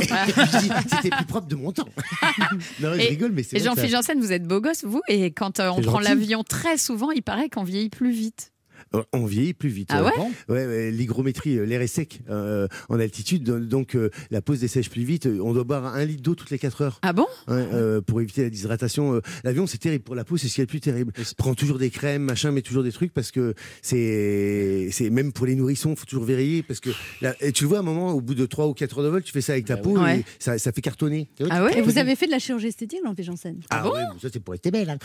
et 0.02 0.96
c'était 0.96 1.10
plus 1.16 1.24
propre 1.26 1.46
de 1.48 1.54
mon 1.60 1.72
temps. 1.72 1.88
non, 2.80 2.94
je 2.94 3.00
Et- 3.00 3.08
rigole, 3.08 3.32
mais 3.32 3.42
c'est 3.42 3.56
Et 3.56 3.60
Jean-Philippe 3.60 3.90
Janssen, 3.92 4.20
vous 4.20 4.32
êtes 4.32 4.44
beau 4.46 4.60
gosse, 4.60 4.84
vous, 4.84 5.02
et 5.08 5.30
quand 5.30 5.60
euh, 5.60 5.68
on 5.68 5.80
prend 5.80 6.00
l'avion 6.00 6.42
très 6.42 6.76
souvent, 6.76 7.10
il 7.10 7.22
paraît 7.22 7.48
qu'on 7.48 7.64
vieillit 7.64 7.90
plus 7.90 8.10
vite. 8.12 8.52
Euh, 8.94 9.02
On 9.12 9.24
vieillit 9.24 9.54
plus 9.54 9.68
vite. 9.68 9.90
Ah 9.92 10.00
euh, 10.00 10.04
ouais 10.04 10.12
ouais, 10.48 10.66
ouais, 10.66 10.90
L'hygrométrie, 10.90 11.56
euh, 11.58 11.64
l'air 11.64 11.80
est 11.80 11.86
sec 11.86 12.20
euh, 12.28 12.66
en 12.88 12.98
altitude, 12.98 13.44
do- 13.44 13.60
donc 13.60 13.94
euh, 13.94 14.10
la 14.30 14.42
pause 14.42 14.60
dessèche 14.60 14.90
plus 14.90 15.04
vite. 15.04 15.26
On 15.40 15.52
doit 15.52 15.64
boire 15.64 15.86
un 15.94 16.04
litre 16.04 16.22
d'eau 16.22 16.34
toutes 16.34 16.50
les 16.50 16.58
4 16.58 16.82
heures. 16.82 16.98
Ah 17.02 17.12
bon 17.12 17.26
Ouais, 17.48 17.54
euh, 17.72 18.00
Pour 18.00 18.20
éviter 18.20 18.42
la 18.42 18.50
déshydratation. 18.50 19.20
L'avion, 19.44 19.66
c'est 19.66 19.78
terrible 19.78 20.02
pour 20.04 20.14
la 20.14 20.24
peau, 20.24 20.36
c'est 20.36 20.48
ce 20.48 20.54
qui 20.56 20.60
est 20.60 20.64
le 20.64 20.68
plus 20.68 20.80
terrible. 20.80 21.12
Prends 21.36 21.54
toujours 21.54 21.78
des 21.78 21.90
crèmes, 21.90 22.22
machin, 22.22 22.50
mais 22.50 22.62
toujours 22.62 22.82
des 22.82 22.92
trucs 22.92 23.12
parce 23.12 23.30
que 23.30 23.54
c'est 23.82 24.88
c'est 24.92 25.10
même 25.10 25.32
pour 25.32 25.46
les 25.46 25.54
nourrissons, 25.54 25.94
faut 25.96 26.04
toujours 26.06 26.24
vérifier 26.24 26.62
parce 26.62 26.80
que 26.80 26.90
là, 27.20 27.34
et 27.40 27.52
tu 27.52 27.64
vois 27.66 27.78
à 27.78 27.80
un 27.80 27.84
moment, 27.84 28.12
au 28.12 28.20
bout 28.20 28.34
de 28.34 28.46
3 28.46 28.66
ou 28.66 28.74
4 28.74 28.98
heures 28.98 29.04
de 29.04 29.08
vol, 29.10 29.22
tu 29.22 29.32
fais 29.32 29.40
ça 29.40 29.52
avec 29.52 29.66
ta 29.66 29.76
peau 29.76 29.98
ouais. 29.98 30.20
et 30.20 30.24
ça, 30.38 30.58
ça 30.58 30.72
fait 30.72 30.80
cartonner. 30.80 31.28
Ah 31.50 31.64
ouais 31.64 31.78
Et 31.78 31.82
vous 31.82 31.98
avez 31.98 32.16
fait 32.16 32.26
de 32.26 32.30
la 32.32 32.38
chirurgie 32.38 32.68
esthétique, 32.68 33.00
Jean-Philippe 33.04 33.26
Janssen 33.26 33.60
Ah, 33.70 33.88
ouais, 33.90 34.00
mais 34.14 34.20
ça 34.20 34.28
c'est 34.32 34.40
pour 34.40 34.52
rester 34.52 34.70
belle. 34.70 34.90
hein. 34.90 34.98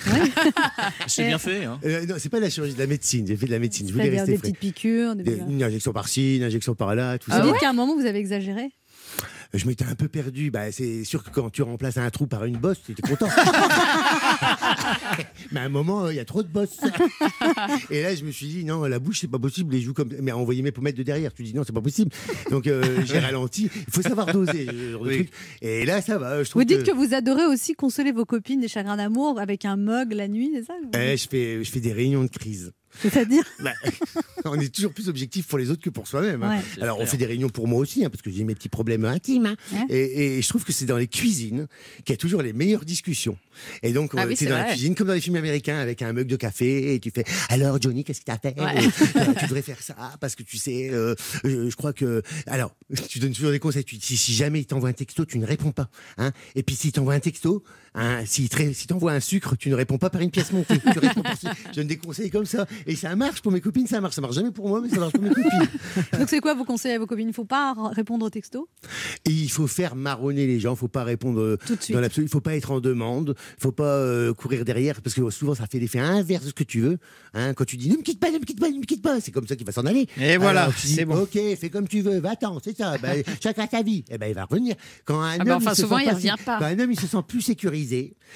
C'est 1.07 1.25
bien 1.27 1.37
fait. 1.37 1.65
Hein. 1.65 1.79
Euh, 1.85 2.05
non, 2.05 2.15
c'est 2.17 2.29
pas 2.29 2.37
de 2.37 2.43
la 2.43 2.49
chirurgie, 2.49 2.73
de 2.73 2.79
la 2.79 2.87
médecine. 2.87 3.25
J'ai 3.27 3.35
fait 3.35 3.45
de 3.45 3.51
la 3.51 3.59
médecine. 3.59 3.74
Je 3.85 3.91
voulais 3.91 4.09
rester 4.09 4.31
des 4.31 4.37
frais. 4.37 4.47
petites 4.49 4.59
piqûres. 4.59 5.15
Des... 5.15 5.23
Des- 5.23 5.37
une 5.49 5.63
injection 5.63 5.91
par-ci, 5.93 6.37
une 6.37 6.43
injection 6.43 6.75
par-là, 6.75 7.17
tout 7.17 7.31
Vous 7.31 7.37
ça. 7.37 7.43
dites 7.43 7.57
qu'à 7.59 7.69
un 7.69 7.73
moment, 7.73 7.95
vous 7.95 8.05
avez 8.05 8.19
exagéré 8.19 8.69
Je 9.53 9.65
m'étais 9.67 9.85
un 9.85 9.95
peu 9.95 10.07
perdu. 10.07 10.51
Bah, 10.51 10.71
c'est 10.71 11.03
sûr 11.03 11.23
que 11.23 11.29
quand 11.29 11.49
tu 11.49 11.61
remplaces 11.61 11.97
un 11.97 12.09
trou 12.09 12.27
par 12.27 12.45
une 12.45 12.57
bosse, 12.57 12.81
tu 12.85 12.91
étais 12.93 13.01
content. 13.01 13.27
Mais 15.51 15.59
à 15.59 15.63
un 15.63 15.69
moment, 15.69 16.05
euh, 16.05 16.13
il 16.13 16.15
y 16.15 16.19
a 16.19 16.25
trop 16.25 16.43
de 16.43 16.47
bosses. 16.47 16.79
Et 17.89 18.01
là, 18.01 18.15
je 18.15 18.23
me 18.25 18.31
suis 18.31 18.47
dit, 18.47 18.65
non, 18.65 18.83
la 18.85 18.99
bouche, 18.99 19.19
c'est 19.21 19.27
pas 19.29 19.39
possible. 19.39 19.73
Les 19.73 19.81
joues 19.81 19.93
comme. 19.93 20.09
Mais 20.21 20.31
envoyer 20.31 20.61
mes 20.61 20.71
pommettes 20.71 20.97
de 20.97 21.03
derrière. 21.03 21.33
Tu 21.33 21.43
dis, 21.43 21.53
non, 21.53 21.63
c'est 21.65 21.73
pas 21.73 21.81
possible. 21.81 22.11
Donc, 22.51 22.67
euh, 22.67 22.83
j'ai 23.05 23.19
ralenti. 23.19 23.69
Il 23.87 23.93
faut 23.93 24.01
savoir 24.01 24.25
doser. 24.31 24.65
de 24.65 24.95
truc. 24.97 25.29
Et 25.61 25.85
là, 25.85 26.01
ça 26.01 26.17
va. 26.17 26.43
Je 26.43 26.51
Vous 26.51 26.63
dites 26.63 26.83
que 26.83 26.91
vous 26.93 27.13
adorez 27.13 27.45
aussi 27.45 27.73
consoler 27.73 28.11
vos 28.11 28.25
copines 28.25 28.59
des 28.59 28.67
chagrins 28.67 28.97
d'amour 28.97 29.39
avec 29.39 29.65
un 29.65 29.77
mug 29.77 30.13
la 30.13 30.27
nuit, 30.27 30.51
c'est 30.53 30.63
ça 30.65 30.73
je, 30.93 31.27
fais, 31.29 31.63
je 31.63 31.71
fais 31.71 31.79
des 31.79 31.93
réunions 31.93 32.23
de 32.23 32.29
crise. 32.29 32.71
C'est-à-dire 33.01 33.43
Bah, 33.59 33.73
on 34.45 34.59
est 34.59 34.73
toujours 34.73 34.93
plus 34.93 35.09
objectif 35.09 35.47
pour 35.47 35.57
les 35.57 35.69
autres 35.71 35.81
que 35.81 35.89
pour 35.89 36.07
soi-même. 36.07 36.43
hein. 36.43 36.57
Ouais. 36.77 36.81
Alors, 36.83 36.99
on 36.99 37.05
fait 37.05 37.17
des 37.17 37.25
réunions 37.25 37.49
pour 37.49 37.67
moi 37.67 37.79
aussi, 37.79 38.03
hein, 38.05 38.09
parce 38.09 38.21
que 38.21 38.31
j'ai 38.31 38.43
mes 38.43 38.55
petits 38.55 38.69
problèmes 38.69 39.05
intimes. 39.05 39.45
hein. 39.47 39.55
Ouais. 39.71 39.85
Et, 39.95 40.37
et 40.37 40.41
je 40.41 40.47
trouve 40.49 40.63
que 40.63 40.71
c'est 40.73 40.85
dans 40.85 40.97
les 40.97 41.07
cuisines 41.07 41.67
qu'il 42.03 42.13
y 42.13 42.13
a 42.13 42.17
toujours 42.17 42.41
les 42.41 42.53
meilleures 42.53 42.85
discussions. 42.85 43.37
Et 43.83 43.93
donc, 43.93 44.11
Ah 44.17 44.23
euh, 44.23 44.27
oui, 44.27 44.35
c'est 44.35 44.45
dans 44.47 44.57
la 44.57 44.65
cuisine 44.65 44.95
comme 44.95 45.07
dans 45.07 45.13
les 45.13 45.21
films 45.21 45.35
américains 45.37 45.77
avec 45.77 46.01
un 46.01 46.11
mug 46.13 46.27
de 46.27 46.35
café 46.35 46.93
et 46.95 46.99
tu 46.99 47.11
fais 47.11 47.23
Alors, 47.49 47.81
Johnny, 47.81 48.03
qu'est-ce 48.03 48.19
que 48.21 48.25
t'as 48.25 48.37
fait 48.37 48.55
Ouais. 48.59 48.75
Euh, 49.15 49.33
Tu 49.39 49.45
devrais 49.45 49.61
faire 49.61 49.81
ça 49.81 49.95
parce 50.19 50.35
que 50.35 50.43
tu 50.43 50.57
sais, 50.57 50.89
euh, 50.91 51.15
je, 51.43 51.69
je 51.69 51.75
crois 51.75 51.93
que. 51.93 52.21
Alors, 52.47 52.75
tu 53.09 53.19
donnes 53.19 53.31
toujours 53.33 53.51
des 53.51 53.59
conseils. 53.59 53.83
Tu 53.85 53.95
dis 53.95 54.17
si 54.17 54.33
jamais 54.33 54.59
il 54.59 54.65
t'envoie 54.65 54.89
un 54.89 54.93
texto, 54.93 55.25
tu 55.25 55.37
ne 55.39 55.45
réponds 55.45 55.71
pas. 55.71 55.89
Hein 56.17 56.31
et 56.55 56.63
puis, 56.63 56.75
s'il 56.75 56.91
t'envoie 56.91 57.13
un 57.13 57.19
texto, 57.19 57.63
hein, 57.95 58.19
s'il 58.25 58.49
te 58.49 58.57
ré- 58.57 58.73
s'il 58.73 58.87
t'envoie 58.87 59.13
un 59.13 59.19
sucre, 59.19 59.55
tu 59.57 59.69
ne 59.69 59.75
réponds 59.75 59.97
pas 59.97 60.09
par 60.09 60.21
une 60.21 60.31
pièce 60.31 60.51
montée. 60.51 60.79
Tu 60.79 60.99
réponds 60.99 61.21
par- 61.23 61.35
Je 61.71 61.75
donne 61.75 61.87
des 61.87 61.97
conseils 61.97 62.29
comme 62.29 62.45
ça. 62.45 62.65
Et 62.85 62.95
ça 62.95 63.15
marche 63.15 63.41
pour 63.41 63.51
mes 63.51 63.61
copines, 63.61 63.87
ça 63.87 64.01
marche. 64.01 64.15
Ça 64.15 64.21
marche 64.21 64.35
jamais 64.35 64.51
pour 64.51 64.67
moi, 64.69 64.81
mais 64.81 64.89
ça 64.89 64.97
marche 64.99 65.13
pour 65.13 65.21
mes 65.23 65.29
copines. 65.29 65.49
Donc 66.19 66.29
c'est 66.29 66.39
quoi 66.39 66.53
vos 66.53 66.65
conseils 66.65 66.93
à 66.93 66.99
vos 66.99 67.07
copines? 67.07 67.25
Il 67.25 67.29
ne 67.29 67.33
faut 67.33 67.45
pas 67.45 67.73
répondre 67.91 68.25
aux 68.25 68.29
textos? 68.29 68.65
Et 69.25 69.31
il 69.31 69.49
faut 69.49 69.67
faire 69.67 69.95
marronner 69.95 70.45
les 70.47 70.59
gens, 70.59 70.73
il 70.73 70.77
faut 70.77 70.87
pas 70.87 71.03
répondre 71.03 71.39
euh, 71.41 71.57
Tout 71.65 71.75
de 71.75 71.81
suite. 71.81 71.95
dans 71.95 72.01
l'absolu, 72.01 72.27
il 72.27 72.29
faut 72.29 72.41
pas 72.41 72.55
être 72.55 72.71
en 72.71 72.79
demande, 72.79 73.35
il 73.57 73.61
faut 73.61 73.71
pas 73.71 73.83
euh, 73.97 74.33
courir 74.33 74.65
derrière 74.65 75.01
parce 75.01 75.15
que 75.15 75.29
souvent 75.31 75.55
ça 75.55 75.65
fait 75.67 75.79
l'effet 75.79 75.99
inverse 75.99 76.43
de 76.43 76.49
ce 76.49 76.53
que 76.53 76.63
tu 76.63 76.81
veux. 76.81 76.97
Hein, 77.33 77.53
quand 77.53 77.65
tu 77.65 77.77
dis 77.77 77.89
ne 77.89 77.97
me 77.97 78.01
quitte 78.03 78.19
pas, 78.19 78.29
ne 78.31 78.37
me 78.39 78.43
quitte 78.45 78.59
pas, 78.59 78.69
ne 78.69 78.77
me 78.77 78.83
quitte 78.85 79.01
pas, 79.01 79.19
c'est 79.21 79.31
comme 79.31 79.47
ça 79.47 79.55
qu'il 79.55 79.65
va 79.65 79.71
s'en 79.71 79.85
aller. 79.85 80.07
Et 80.17 80.37
voilà, 80.37 80.63
Alors, 80.63 80.73
c'est 80.77 81.05
bon. 81.05 81.17
Ok, 81.21 81.33
fais 81.59 81.69
comme 81.69 81.87
tu 81.87 82.01
veux, 82.01 82.19
va-t'en, 82.19 82.59
c'est 82.63 82.77
ça. 82.77 82.97
Ben, 82.97 83.23
chacun 83.43 83.67
sa 83.69 83.81
vie. 83.81 84.03
Et 84.09 84.17
ben 84.17 84.27
il 84.27 84.35
va 84.35 84.45
revenir. 84.45 84.75
Quand 85.05 85.19
un 85.21 85.37
Ah 85.39 85.43
ben, 85.43 85.51
homme, 85.51 85.57
enfin, 85.57 85.71
il 85.71 85.75
se 85.75 85.81
souvent, 85.83 85.97
sent 85.97 86.03
il 86.03 86.09
pas 86.09 86.15
revient 86.15 86.35
sé- 86.37 86.43
pas. 86.45 86.59
Quand 86.59 86.65
un 86.65 86.79
homme 86.79 86.91
il 86.91 86.99
se 86.99 87.07
sent 87.07 87.17
plus 87.27 87.41
sécurisé, 87.41 87.84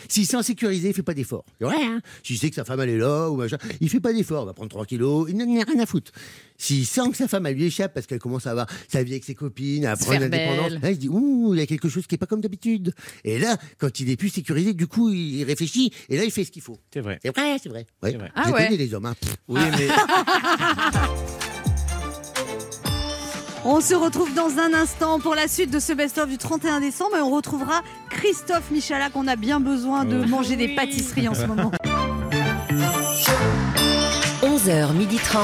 s'il 0.08 0.26
se 0.26 0.32
sent 0.38 0.44
sécurisé, 0.44 0.90
il 0.90 0.94
fait 0.94 1.04
pas 1.04 1.14
d'effort. 1.14 1.46
C'est 1.60 1.66
vrai, 1.66 1.84
hein. 1.84 2.02
S'il 2.24 2.38
sait 2.38 2.50
que 2.50 2.56
sa 2.56 2.66
femme 2.66 2.80
elle 2.82 2.90
est 2.90 2.98
là 2.98 3.30
ou 3.30 3.36
machin, 3.36 3.58
il 3.82 3.90
fait 3.90 4.00
pas 4.00 4.14
d'effort. 4.14 4.44
Il 4.44 4.48
va 4.48 4.54
prendre 4.54 4.70
3 4.70 4.86
kilos, 4.86 5.28
il 5.30 5.38
n'en 5.38 5.46
a 5.62 5.64
rien 5.64 5.80
à 5.80 5.86
foutre. 5.86 6.12
S'il 6.58 6.86
sent 6.86 7.10
que 7.12 7.18
sa 7.18 7.28
femme 7.28 7.46
elle 7.46 7.56
lui 7.56 7.66
échappe 7.66 7.94
parce 7.94 8.06
qu'elle 8.06 8.20
commence 8.20 8.46
à 8.48 8.52
avoir 8.52 8.68
sa 8.88 9.02
vie 9.04 9.12
avec 9.14 9.24
ses 9.24 9.36
copines, 9.36 9.86
à 9.86 9.96
prendre 9.96 10.20
l'indépendance, 10.20 10.72
là, 10.82 10.90
il 10.90 10.96
se 10.96 11.00
dit 11.00 11.10
ouh, 11.10 11.54
il 11.54 11.60
y 11.60 11.64
a 11.64 11.66
quelque 11.66 11.90
chose 11.90 12.06
qui 12.08 12.16
est 12.16 12.18
pas 12.18 12.26
comme 12.26 12.42
d'habitude. 12.42 12.94
Et 13.24 13.40
là, 13.40 13.58
quand 13.78 14.00
il 14.00 14.10
est 14.10 14.18
plus 14.18 14.30
sécurisé, 14.30 14.74
du 14.74 14.88
coup, 14.88 15.10
il 15.12 15.44
réfléchit 15.44 15.92
et 16.10 16.18
là, 16.18 16.24
il 16.24 16.32
fait 16.32 16.44
ce 16.44 16.52
qu'il 16.52 16.62
faut. 16.62 16.78
C'est 16.94 17.02
vrai. 17.02 17.20
C'est 17.24 17.36
vrai, 17.36 17.58
c'est 17.62 17.70
vrai. 17.70 17.86
Ouais. 18.04 18.18
Ah 18.36 18.44
Je 18.48 18.52
ouais. 18.54 18.66
connais 18.66 18.78
les 18.78 18.94
hommes. 18.94 19.06
hein. 19.06 19.16
Oui, 19.48 19.60
mais 19.78 19.88
On 23.66 23.82
se 23.82 23.94
retrouve 23.94 24.34
dans 24.34 24.58
un 24.58 24.74
instant 24.74 25.20
pour 25.20 25.36
la 25.36 25.48
suite 25.48 25.70
de 25.70 25.80
ce 25.80 25.92
best-of 25.92 26.30
du 26.30 26.38
31 26.38 26.80
décembre 26.80 27.18
et 27.18 27.22
on 27.22 27.30
retrouvera 27.30 27.82
Christophe 28.10 28.72
Michalak. 28.72 29.12
On 29.16 29.28
a 29.28 29.36
bien 29.36 29.60
besoin 29.60 30.06
de 30.06 30.24
manger 30.26 30.56
des 30.56 30.76
pâtisseries 30.76 31.28
en 31.28 31.34
ce 31.34 31.46
moment. 31.46 31.72
11h30. 34.42 35.38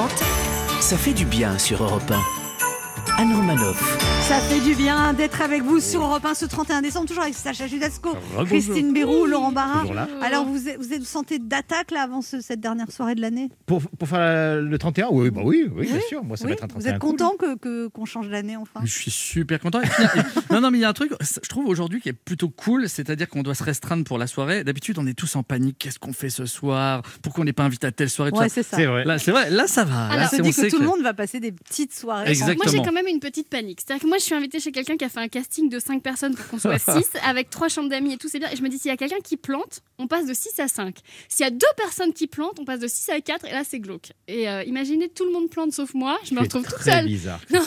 Ça 0.79 0.97
fait 0.97 1.13
du 1.13 1.25
bien 1.25 1.57
sur 1.57 1.83
Europe 1.83 2.09
1. 2.09 3.21
Anne 3.21 3.35
Romanoff. 3.35 4.14
Ça 4.27 4.39
fait 4.39 4.59
du 4.59 4.73
bien 4.73 5.13
d'être 5.13 5.39
avec 5.41 5.61
vous 5.61 5.79
sur 5.79 6.01
Europe 6.01 6.25
1 6.25 6.33
ce 6.33 6.45
31 6.45 6.81
décembre, 6.81 7.07
toujours 7.07 7.21
avec 7.21 7.35
Sacha 7.35 7.67
Judasco. 7.67 8.15
Christine 8.47 8.91
Bérou, 8.91 9.27
Laurent 9.27 9.51
Barra. 9.51 9.83
Alors 10.23 10.45
vous 10.45 10.67
êtes, 10.67 10.77
vous 10.79 10.93
êtes 10.93 11.03
sentez 11.03 11.37
d'attaque 11.37 11.91
là 11.91 12.01
avant 12.01 12.23
ce- 12.23 12.41
cette 12.41 12.59
dernière 12.59 12.91
soirée 12.91 13.13
de 13.13 13.21
l'année? 13.21 13.49
Pour, 13.67 13.81
pour 13.83 14.07
faire 14.07 14.61
le 14.61 14.77
31 14.79 15.09
Oui, 15.11 15.29
bah 15.29 15.41
oui, 15.43 15.69
oui, 15.75 15.85
bien 15.87 15.99
sûr. 16.09 16.23
Moi, 16.23 16.37
ça 16.37 16.45
Oui 16.45 16.49
va 16.51 16.55
être 16.55 16.63
un 16.63 16.67
Vous 16.67 16.73
31 16.81 16.93
êtes 16.95 16.99
content 16.99 17.33
que 17.37 17.55
que- 17.57 17.87
qu'on 17.87 18.05
change 18.05 18.27
d'année 18.29 18.57
enfin? 18.57 18.81
Je 18.83 18.91
suis 18.91 19.11
super 19.11 19.59
content. 19.59 19.79
Et 19.81 19.87
puis, 19.87 19.93
il 19.99 20.03
y 20.03 20.07
a- 20.07 20.15
et- 20.17 20.53
non, 20.53 20.61
non, 20.61 20.71
mais 20.71 20.79
il 20.79 20.81
y 20.81 20.85
a 20.85 20.89
un 20.89 20.93
truc, 20.93 21.11
je 21.21 21.47
trouve 21.49 21.67
aujourd'hui 21.67 22.01
qui 22.01 22.09
est 22.09 22.13
plutôt 22.13 22.49
cool, 22.49 22.89
c'est-à-dire 22.89 23.29
qu'on 23.29 23.43
doit 23.43 23.53
se 23.55 23.63
restreindre 23.63 24.03
pour 24.05 24.17
la 24.17 24.25
soirée. 24.25 24.63
D'habitude, 24.63 24.97
on 24.97 25.05
est 25.05 25.13
tous 25.13 25.35
en 25.35 25.43
panique. 25.43 25.77
Qu'est-ce 25.77 25.99
qu'on 25.99 26.13
fait 26.13 26.29
ce 26.31 26.45
soir? 26.47 27.03
Pourquoi 27.21 27.43
on 27.43 27.45
n'est 27.45 27.53
pas 27.53 27.63
invité 27.63 27.85
à 27.87 27.91
telle 27.91 28.09
soirée? 28.09 28.31
Ouais, 28.31 28.49
c'est 28.49 28.63
ça. 28.63 28.77
C'est 28.77 28.85
vrai. 28.87 29.05
Là, 29.05 29.19
c'est 29.19 29.31
vrai. 29.31 29.51
Là, 29.51 29.67
ça 29.67 29.83
va. 29.83 30.09
On 30.11 30.15
Là, 30.15 30.27
se 30.27 30.37
on 30.37 30.39
dit 30.41 30.49
que 30.49 30.55
sait 30.55 30.69
tout 30.69 30.79
le 30.79 30.85
monde 30.87 31.03
va 31.03 31.13
passer 31.13 31.39
des 31.39 31.51
petites 31.51 31.93
soirées. 31.93 32.29
Exact. 32.31 32.45
Moi, 32.47 32.55
j'ai 32.65 32.77
Exactement. 32.77 32.85
quand 32.85 32.91
même 32.93 33.07
une 33.13 33.19
petite 33.19 33.49
panique. 33.49 33.81
C'est-à-dire 33.85 34.01
que 34.03 34.07
moi, 34.07 34.14
je 34.19 34.23
suis 34.23 34.35
invitée 34.35 34.59
chez 34.59 34.71
quelqu'un 34.71 34.97
qui 34.97 35.05
a 35.05 35.09
fait 35.09 35.19
un 35.19 35.27
casting 35.27 35.69
de 35.69 35.79
5 35.79 36.01
personnes 36.01 36.35
pour 36.35 36.47
qu'on 36.47 36.59
soit 36.59 36.77
6, 36.79 36.91
avec 37.23 37.49
3 37.49 37.67
chambres 37.69 37.89
d'amis 37.89 38.13
et 38.13 38.17
tout, 38.17 38.27
c'est 38.29 38.39
bien. 38.39 38.49
Et 38.51 38.55
je 38.55 38.61
me 38.63 38.69
dis, 38.69 38.77
s'il 38.77 38.89
y 38.89 38.93
a 38.93 38.97
quelqu'un 38.97 39.19
qui 39.23 39.37
plante, 39.37 39.81
on 39.97 40.07
passe 40.07 40.25
de 40.25 40.33
6 40.33 40.59
à 40.59 40.67
5. 40.67 40.95
S'il 41.29 41.43
y 41.43 41.47
a 41.47 41.51
deux 41.51 41.65
personnes 41.77 42.13
qui 42.13 42.27
plantent, 42.27 42.59
on 42.59 42.65
passe 42.65 42.79
de 42.79 42.87
6 42.87 43.09
à 43.09 43.21
4, 43.21 43.45
et 43.45 43.51
là, 43.51 43.63
c'est 43.67 43.79
glauque. 43.79 44.11
Et 44.27 44.49
euh, 44.49 44.63
imaginez, 44.63 45.09
tout 45.09 45.25
le 45.25 45.31
monde 45.31 45.49
plante 45.49 45.73
sauf 45.73 45.93
moi, 45.93 46.17
je 46.23 46.33
me 46.35 46.39
retrouve 46.41 46.63
toute 46.63 46.75
très 46.75 46.91
seule. 46.91 47.05
bizarre. 47.07 47.39
Non, 47.51 47.61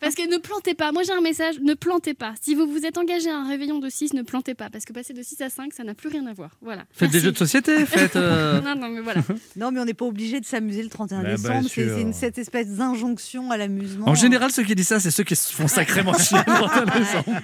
parce 0.00 0.14
que 0.14 0.28
ne 0.30 0.38
plantez 0.38 0.74
pas. 0.74 0.92
Moi, 0.92 1.02
j'ai 1.04 1.12
un 1.12 1.20
message, 1.20 1.56
ne 1.60 1.74
plantez 1.74 2.14
pas. 2.14 2.34
Si 2.40 2.54
vous 2.54 2.66
vous 2.66 2.84
êtes 2.86 2.98
engagé 2.98 3.30
à 3.30 3.36
un 3.36 3.48
réveillon 3.48 3.78
de 3.78 3.88
6, 3.88 4.14
ne 4.14 4.22
plantez 4.22 4.54
pas. 4.54 4.70
Parce 4.70 4.84
que 4.84 4.92
passer 4.92 5.12
de 5.12 5.22
6 5.22 5.40
à 5.42 5.50
5, 5.50 5.72
ça 5.72 5.84
n'a 5.84 5.94
plus 5.94 6.08
rien 6.08 6.26
à 6.26 6.32
voir. 6.32 6.50
Voilà. 6.60 6.84
Faites 6.92 7.10
des 7.10 7.20
jeux 7.20 7.32
de 7.32 7.36
société, 7.38 7.84
faites. 7.86 8.16
euh, 8.16 8.60
Non, 8.60 8.74
non, 8.74 8.88
mais 8.88 9.00
voilà. 9.00 9.22
Non 9.56 9.70
mais 9.70 9.80
on 9.80 9.84
n'est 9.84 9.94
pas 9.94 10.04
obligé 10.04 10.40
de 10.40 10.44
s'amuser 10.46 10.82
le 10.82 10.88
31 10.88 11.22
Bah, 11.22 11.34
décembre. 11.36 11.68
C'est 11.72 12.12
cette 12.12 12.38
espèce 12.38 12.68
d'injonction 12.68 13.50
à 13.50 13.56
l'amusement. 13.56 14.08
En 14.08 14.14
général, 14.14 14.50
ceux 14.50 14.62
qui 14.64 14.74
disent 14.74 14.88
ça, 14.88 15.00
c'est 15.00 15.10
ceux 15.10 15.24
qui 15.24 15.36
se 15.36 15.52
font 15.52 15.68
sacrément. 15.86 16.12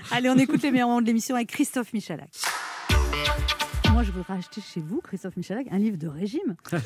Allez, 0.11 0.31
on 0.31 0.39
écoute 0.39 0.63
les 0.63 0.71
meilleurs 0.71 0.89
moments 0.89 1.01
de 1.01 1.07
l'émission 1.07 1.35
avec 1.37 1.49
Christophe 1.49 1.93
Michalak. 1.93 2.29
Moi, 3.99 4.05
je 4.05 4.13
voudrais 4.13 4.35
acheter 4.35 4.61
chez 4.61 4.81
vous, 4.81 5.01
Christophe 5.03 5.37
Michalak, 5.37 5.67
un 5.73 5.79
livre 5.79 5.97
de 5.97 6.07
régime. 6.07 6.55
Vous 6.71 6.77
êtes, 6.77 6.85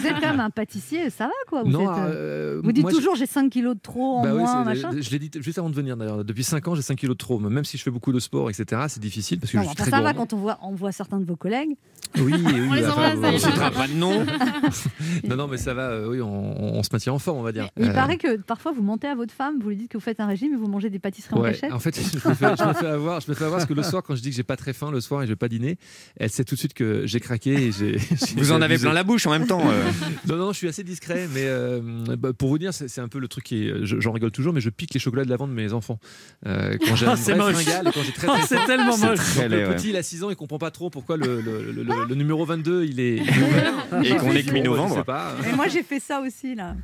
vous 0.00 0.06
êtes 0.06 0.14
quand 0.18 0.30
même 0.30 0.40
un 0.40 0.48
pâtissier, 0.48 1.10
ça 1.10 1.26
va 1.26 1.32
quoi 1.46 1.62
Vous, 1.62 1.68
Non, 1.68 1.82
êtes, 1.82 1.98
euh, 1.98 2.56
euh, 2.56 2.60
vous 2.64 2.72
dites 2.72 2.84
moi, 2.84 2.90
toujours 2.90 3.16
j'ai 3.16 3.26
5 3.26 3.50
kilos 3.50 3.74
de 3.74 3.80
trop 3.82 4.16
en 4.20 4.22
Bah 4.22 4.32
moins, 4.32 4.64
machin. 4.64 4.90
je 4.98 5.10
l'ai 5.10 5.18
dit 5.18 5.30
juste 5.42 5.58
avant 5.58 5.68
de 5.68 5.74
venir 5.74 5.98
d'ailleurs. 5.98 6.24
Depuis 6.24 6.44
5 6.44 6.66
ans, 6.68 6.74
j'ai 6.74 6.80
5 6.80 6.96
kilos 6.96 7.16
de 7.16 7.18
trop. 7.18 7.38
Même 7.38 7.66
si 7.66 7.76
je 7.76 7.82
fais 7.82 7.90
beaucoup 7.90 8.12
de 8.12 8.18
sport, 8.18 8.48
etc., 8.48 8.80
c'est 8.88 8.98
difficile 8.98 9.38
parce 9.40 9.52
que 9.52 9.58
Non, 9.58 9.64
je 9.64 9.68
suis 9.68 9.76
très 9.76 9.90
ça 9.90 10.00
va 10.00 10.14
quand 10.14 10.32
on 10.32 10.38
voit, 10.38 10.58
on 10.62 10.74
voit 10.74 10.90
certains 10.90 11.20
de 11.20 11.26
vos 11.26 11.36
collègues. 11.36 11.76
Oui, 12.16 12.32
oui, 12.32 12.42
On 12.70 12.72
les 12.72 12.86
embrasse, 12.88 13.18
enfin, 13.18 13.38
citera 13.38 13.70
pas 13.70 13.86
de 13.86 13.92
nom. 13.92 14.24
non, 15.28 15.36
non, 15.36 15.48
mais 15.48 15.58
ça 15.58 15.74
va. 15.74 15.90
euh, 15.90 16.08
oui, 16.08 16.22
on, 16.22 16.76
on 16.78 16.82
se 16.82 16.88
maintient 16.90 17.12
en 17.12 17.18
forme, 17.18 17.36
on 17.36 17.42
va 17.42 17.52
dire. 17.52 17.68
Il 17.76 17.90
Euh, 17.90 17.92
paraît 17.92 18.16
que 18.16 18.38
parfois 18.38 18.72
vous 18.72 18.82
mentez 18.82 19.06
à 19.06 19.14
votre 19.14 19.34
femme, 19.34 19.58
vous 19.60 19.68
lui 19.68 19.76
dites 19.76 19.90
que 19.90 19.98
vous 19.98 20.02
faites 20.04 20.18
un 20.20 20.26
régime 20.26 20.54
et 20.54 20.56
vous 20.56 20.66
mangez 20.68 20.88
des 20.88 20.98
pâtisseries 20.98 21.34
en 21.34 21.42
Ouais, 21.42 21.50
cachette. 21.52 21.72
en 21.74 21.78
fait, 21.78 21.94
je 21.94 22.26
me, 22.26 22.34
fais, 22.34 22.46
je 22.58 22.64
me 22.64 22.72
fais 22.72 22.86
avoir, 22.86 23.20
je 23.20 23.30
me 23.30 23.34
fais 23.34 23.44
avoir 23.44 23.58
parce 23.58 23.68
que 23.68 23.74
le 23.74 23.82
soir, 23.82 24.02
quand 24.02 24.14
je 24.14 24.22
dis 24.22 24.30
que 24.30 24.36
j'ai 24.36 24.42
pas 24.44 24.56
très 24.56 24.72
faim 24.72 24.90
le 24.90 25.02
soir 25.02 25.22
et 25.22 25.26
je 25.26 25.32
vais 25.32 25.36
pas 25.36 25.48
dîner, 25.48 25.76
elle, 26.16 26.30
c'est 26.38 26.44
tout 26.44 26.54
de 26.54 26.58
suite 26.60 26.74
que 26.74 27.02
j'ai 27.04 27.18
craqué. 27.18 27.52
Et 27.52 27.72
j'ai- 27.72 27.98
j'ai 28.10 28.34
Vous 28.36 28.52
en 28.52 28.56
avez 28.62 28.74
abusé. 28.74 28.86
plein 28.86 28.92
la 28.94 29.02
bouche 29.02 29.26
en 29.26 29.30
même 29.32 29.46
temps. 29.48 29.68
euh. 29.68 29.82
Non, 30.28 30.36
non, 30.36 30.52
je 30.52 30.58
suis 30.58 30.68
assez 30.68 30.84
discret, 30.84 31.28
mais 31.34 31.42
euh, 31.44 31.80
bah, 32.16 32.32
pour 32.32 32.48
vous 32.48 32.58
dire, 32.58 32.72
c'est 32.72 32.86
c'est 32.88 33.00
un 33.00 33.08
peu 33.08 33.18
le 33.18 33.26
truc 33.28 33.44
qui 33.44 33.66
est. 33.68 33.84
je- 33.84 33.98
J'en 33.98 34.12
rigole 34.12 34.30
toujours, 34.30 34.52
mais 34.52 34.60
je 34.60 34.70
pique 34.70 34.94
les 34.94 35.00
chocolats 35.00 35.24
de 35.24 35.30
l'avant 35.30 35.48
de 35.48 35.52
mes 35.52 35.72
enfants. 35.72 35.98
Euh, 36.46 36.76
quand 36.86 36.94
j'ai 36.94 37.06
Ah, 37.08 37.12
un 37.12 37.16
c'est 37.16 37.32
vrai 37.32 37.52
moche. 37.52 37.62
fringale 37.64 37.88
et 37.88 37.90
quand 37.92 38.02
j'ai 38.04 38.12
très, 38.12 38.26
Ah, 38.30 38.34
très 38.38 38.46
c'est 38.46 38.56
faim. 38.56 38.66
tellement 38.66 38.96
moche. 38.96 39.18
Le 39.18 39.34
Très 39.34 39.48
laid, 39.48 39.66
ouais. 39.66 39.74
petit, 39.74 39.90
il 39.90 39.96
a 39.96 40.02
6 40.04 40.22
ans, 40.22 40.30
il 40.30 40.36
comprend 40.36 40.58
pas 40.58 40.70
trop 40.70 40.90
pourquoi 40.90 41.16
le, 41.16 41.40
le- 41.40 41.72
le- 41.72 41.82
le- 41.82 42.04
le 42.08 42.14
numéro 42.14 42.44
22, 42.44 42.84
il 42.84 43.00
est, 43.00 43.16
il 43.16 43.28
est 43.28 43.42
ouvert. 43.42 43.74
Et 44.04 44.16
qu'on 44.16 44.30
est 44.32 44.44
que 44.44 44.52
mi-novembre. 44.52 45.04
Et 45.50 45.56
moi, 45.56 45.66
j'ai 45.68 45.82
fait 45.82 45.98
ça 46.00 46.20
aussi, 46.20 46.54
là. 46.54 46.76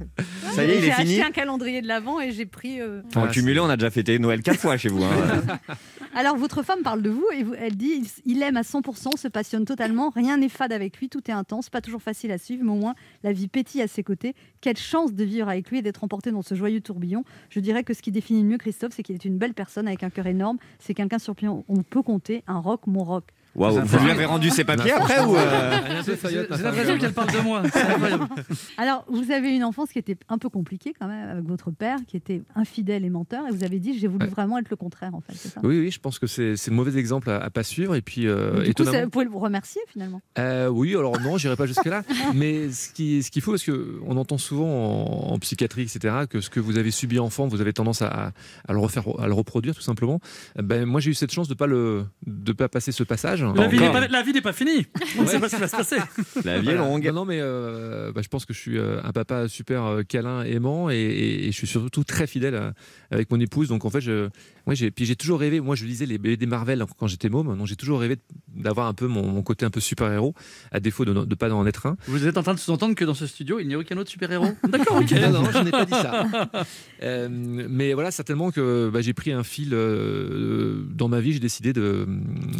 Ça 0.54 0.64
y 0.64 0.70
est, 0.70 0.76
il 0.76 0.80
J'ai 0.82 0.88
est 0.88 0.92
fini. 0.92 1.12
acheté 1.14 1.22
un 1.26 1.30
calendrier 1.32 1.82
de 1.82 1.88
l'avant 1.88 2.20
et 2.20 2.32
j'ai 2.32 2.46
pris. 2.46 2.80
euh, 2.80 3.02
En 3.16 3.26
cumulé, 3.28 3.60
on 3.60 3.68
a 3.68 3.76
déjà 3.76 3.90
fêté 3.90 4.18
Noël 4.18 4.42
quatre 4.42 4.60
fois 4.60 4.76
chez 4.76 4.88
vous. 4.88 5.02
hein. 5.02 5.10
Alors, 6.16 6.36
votre 6.36 6.62
femme 6.62 6.82
parle 6.82 7.02
de 7.02 7.10
vous 7.10 7.26
et 7.36 7.42
vous- 7.42 7.54
elle 7.58 7.76
dit 7.76 8.02
il 8.24 8.40
aime 8.42 8.56
à 8.56 8.62
100%, 8.62 9.16
se 9.16 9.26
passionne 9.28 9.64
totalement, 9.64 10.10
rien 10.10 10.36
n'est 10.36 10.48
fade 10.48 10.72
avec 10.72 10.98
lui, 10.98 11.08
tout 11.08 11.28
est 11.28 11.32
intense, 11.34 11.70
pas 11.70 11.80
toujours 11.80 12.02
facile 12.02 12.30
à 12.30 12.38
suivre, 12.38 12.62
mais 12.64 12.70
au 12.70 12.76
moins 12.76 12.94
la 13.24 13.32
vie 13.32 13.48
pétille 13.48 13.82
à 13.82 13.88
ses 13.88 14.02
côtés. 14.04 14.34
Quelle 14.60 14.76
chance 14.76 15.12
de 15.12 15.24
vivre 15.24 15.48
avec 15.48 15.70
lui 15.70 15.78
et 15.78 15.82
d'être 15.82 16.04
emporté 16.04 16.30
dans 16.30 16.42
ce 16.42 16.54
joyeux 16.54 16.80
tourbillon. 16.80 17.24
Je 17.50 17.58
dirais 17.60 17.82
que 17.82 17.94
ce 17.94 18.02
qui 18.02 18.12
définit 18.12 18.42
le 18.42 18.48
mieux 18.48 18.58
Christophe, 18.58 18.92
c'est 18.94 19.02
qu'il 19.02 19.16
est 19.16 19.24
une 19.24 19.38
belle 19.38 19.54
personne 19.54 19.88
avec 19.88 20.02
un 20.04 20.10
cœur 20.10 20.26
énorme. 20.28 20.58
C'est 20.78 20.94
quelqu'un 20.94 21.18
sur 21.18 21.34
qui 21.34 21.48
on 21.48 21.64
on 21.68 21.82
peut 21.82 22.02
compter, 22.02 22.44
un 22.46 22.58
rock, 22.58 22.82
mon 22.86 23.02
rock. 23.04 23.24
Vous 23.54 23.98
lui 24.04 24.10
avez 24.10 24.24
rendu 24.24 24.50
ses 24.50 24.64
papiers 24.64 24.92
après 24.92 25.20
ou 25.24 25.36
euh 25.36 26.02
J'ai 26.04 26.16
femme. 26.16 26.32
l'impression 26.62 26.98
qu'elle 26.98 27.12
parle 27.12 27.32
de 27.32 27.38
moi. 27.40 27.62
Alors, 28.78 29.04
vous 29.08 29.30
avez 29.30 29.54
une 29.54 29.64
enfance 29.64 29.90
qui 29.90 29.98
était 29.98 30.16
un 30.28 30.38
peu 30.38 30.48
compliquée 30.48 30.92
quand 30.98 31.06
même 31.06 31.28
avec 31.28 31.44
votre 31.44 31.70
père, 31.70 31.98
qui 32.06 32.16
était 32.16 32.42
infidèle 32.54 33.04
et 33.04 33.10
menteur, 33.10 33.46
et 33.46 33.52
vous 33.52 33.64
avez 33.64 33.78
dit 33.78 33.98
j'ai 33.98 34.08
voulu 34.08 34.24
Ouais. 34.24 34.30
vraiment 34.30 34.58
être 34.58 34.70
le 34.70 34.76
contraire 34.76 35.14
en 35.14 35.20
fait. 35.20 35.34
ça? 35.34 35.60
Oui, 35.62 35.78
oui, 35.80 35.90
je 35.90 36.00
pense 36.00 36.18
que 36.18 36.26
c'est 36.26 36.54
le 36.68 36.72
mauvais 36.72 36.98
exemple 36.98 37.28
à, 37.30 37.36
à 37.42 37.50
pas 37.50 37.62
suivre. 37.62 37.94
Et 37.94 38.00
puis, 38.00 38.26
euh, 38.26 38.52
Du 38.54 38.56
coup, 38.64 38.70
étonnamment- 38.70 38.96
ça- 38.98 39.04
vous 39.04 39.10
pouvez 39.10 39.24
le 39.26 39.30
remercier 39.36 39.82
finalement? 39.88 40.20
Euh, 40.38 40.68
oui, 40.68 40.94
alors 40.96 41.20
non, 41.20 41.36
j'irai 41.36 41.56
pas 41.56 41.66
jusque-là. 41.66 42.02
mais 42.34 42.70
ce 42.70 42.90
qui- 42.92 43.22
ce 43.22 43.30
qu'il 43.30 43.42
faut, 43.42 43.50
parce 43.52 43.64
qu'on 43.64 44.16
entend 44.16 44.38
souvent 44.38 44.66
en, 44.66 45.32
en 45.34 45.38
psychiatrie, 45.38 45.82
etc., 45.82 46.14
que 46.28 46.40
ce 46.40 46.48
que 46.50 46.60
vous 46.60 46.78
avez 46.78 46.90
subi 46.90 47.18
enfant, 47.18 47.46
vous 47.46 47.60
avez 47.60 47.72
tendance 47.72 48.02
à, 48.02 48.32
à 48.66 48.72
le 48.72 48.78
refaire, 48.78 49.04
à 49.18 49.26
le 49.26 49.34
reproduire, 49.34 49.74
tout 49.74 49.82
simplement. 49.82 50.20
Ben, 50.56 50.84
moi, 50.86 51.00
j'ai 51.00 51.10
eu 51.10 51.14
cette 51.14 51.32
chance 51.32 51.48
de 51.48 51.54
pas 51.54 51.66
le, 51.66 52.06
de 52.26 52.52
pas 52.52 52.68
passer 52.68 52.90
ce 52.92 53.02
passage. 53.02 53.43
La 53.52 53.68
vie 53.68 53.78
n'est 53.78 53.90
pas, 53.92 54.06
la 54.08 54.22
vie 54.22 54.32
n'est 54.32 54.40
pas 54.40 54.52
finie. 54.52 54.86
On 55.18 55.22
ne 55.22 55.26
sait 55.26 55.38
pas 55.40 55.48
ce 55.48 55.56
qui 55.56 55.60
va 55.60 55.68
se 55.68 55.76
passer. 55.76 55.96
La 56.44 56.58
vie 56.60 56.70
est 56.70 56.76
longue. 56.76 57.06
Non, 57.06 57.12
non, 57.12 57.24
mais 57.24 57.38
euh, 57.40 58.12
bah, 58.12 58.22
je 58.22 58.28
pense 58.28 58.44
que 58.46 58.54
je 58.54 58.58
suis 58.58 58.78
euh, 58.78 59.00
un 59.04 59.12
papa 59.12 59.48
super 59.48 59.84
euh, 59.84 60.02
câlin, 60.02 60.42
aimant, 60.44 60.88
et, 60.90 60.94
et- 60.96 61.46
et 61.48 61.52
je 61.52 61.56
suis 61.56 61.66
surtout 61.66 62.04
très 62.04 62.26
fidèle 62.26 62.54
à- 62.54 62.72
avec 63.10 63.30
mon 63.30 63.38
épouse. 63.40 63.68
Donc 63.68 63.84
en 63.84 63.90
fait, 63.90 64.00
je, 64.00 64.28
ouais, 64.66 64.74
j'ai, 64.76 64.90
puis 64.90 65.04
j'ai 65.04 65.16
toujours 65.16 65.40
rêvé. 65.40 65.60
Moi, 65.60 65.76
je 65.76 65.84
lisais 65.84 66.06
les 66.06 66.18
BD 66.18 66.46
Marvel 66.46 66.84
quand 66.98 67.06
j'étais 67.06 67.28
môme, 67.28 67.56
donc 67.56 67.66
j'ai 67.66 67.76
toujours 67.76 68.00
rêvé 68.00 68.16
d'avoir 68.54 68.86
un 68.86 68.94
peu 68.94 69.06
mon, 69.06 69.26
mon 69.26 69.42
côté 69.42 69.64
un 69.66 69.70
peu 69.70 69.80
super 69.80 70.10
héros, 70.12 70.34
à 70.72 70.80
défaut 70.80 71.04
de 71.04 71.12
ne 71.12 71.34
pas 71.34 71.50
en 71.52 71.66
être 71.66 71.86
un. 71.86 71.96
Vous 72.06 72.26
êtes 72.26 72.38
en 72.38 72.42
train 72.42 72.54
de 72.54 72.58
sous-entendre 72.58 72.94
que 72.94 73.04
dans 73.04 73.14
ce 73.14 73.26
studio, 73.26 73.58
il 73.60 73.66
n'y 73.68 73.74
a 73.74 73.78
aucun 73.78 73.96
autre 73.98 74.10
super-héros? 74.10 74.52
D'accord, 74.68 74.96
ok. 74.98 75.10
Non, 75.24 75.42
non, 75.42 75.50
je 75.52 75.58
n'ai 75.58 75.70
pas 75.70 75.84
dit 75.84 75.92
ça. 75.92 76.26
Euh, 77.02 77.28
mais 77.30 77.92
voilà, 77.92 78.10
certainement 78.10 78.50
que 78.50 78.88
bah, 78.92 79.00
j'ai 79.02 79.12
pris 79.12 79.30
un 79.32 79.42
fil 79.42 79.70
euh, 79.74 80.84
dans 80.90 81.08
ma 81.08 81.20
vie. 81.20 81.32
J'ai 81.32 81.38
décidé 81.40 81.72
de, 81.72 82.06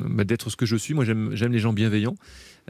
bah, 0.08 0.24
d'être 0.24 0.50
ce 0.50 0.56
que 0.56 0.66
je 0.66 0.73
suis. 0.76 0.94
Moi, 0.94 1.04
j'aime 1.04 1.52
les 1.52 1.58
gens 1.58 1.72
bienveillants. 1.72 2.16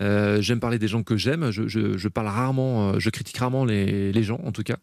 Euh, 0.01 0.41
j'aime 0.41 0.59
parler 0.61 0.79
des 0.79 0.89
gens 0.89 1.03
que 1.03 1.17
j'aime. 1.17 1.51
Je, 1.51 1.69
je- 1.69 1.97
je 1.97 2.09
parle 2.09 2.27
rarement, 2.29 2.91
euh, 2.95 2.99
je 2.99 3.11
critique 3.11 3.37
rarement 3.39 3.65
les, 3.65 4.13
les 4.13 4.23
gens, 4.25 4.41
en 4.45 4.51
tout 4.53 4.63
cas, 4.65 4.77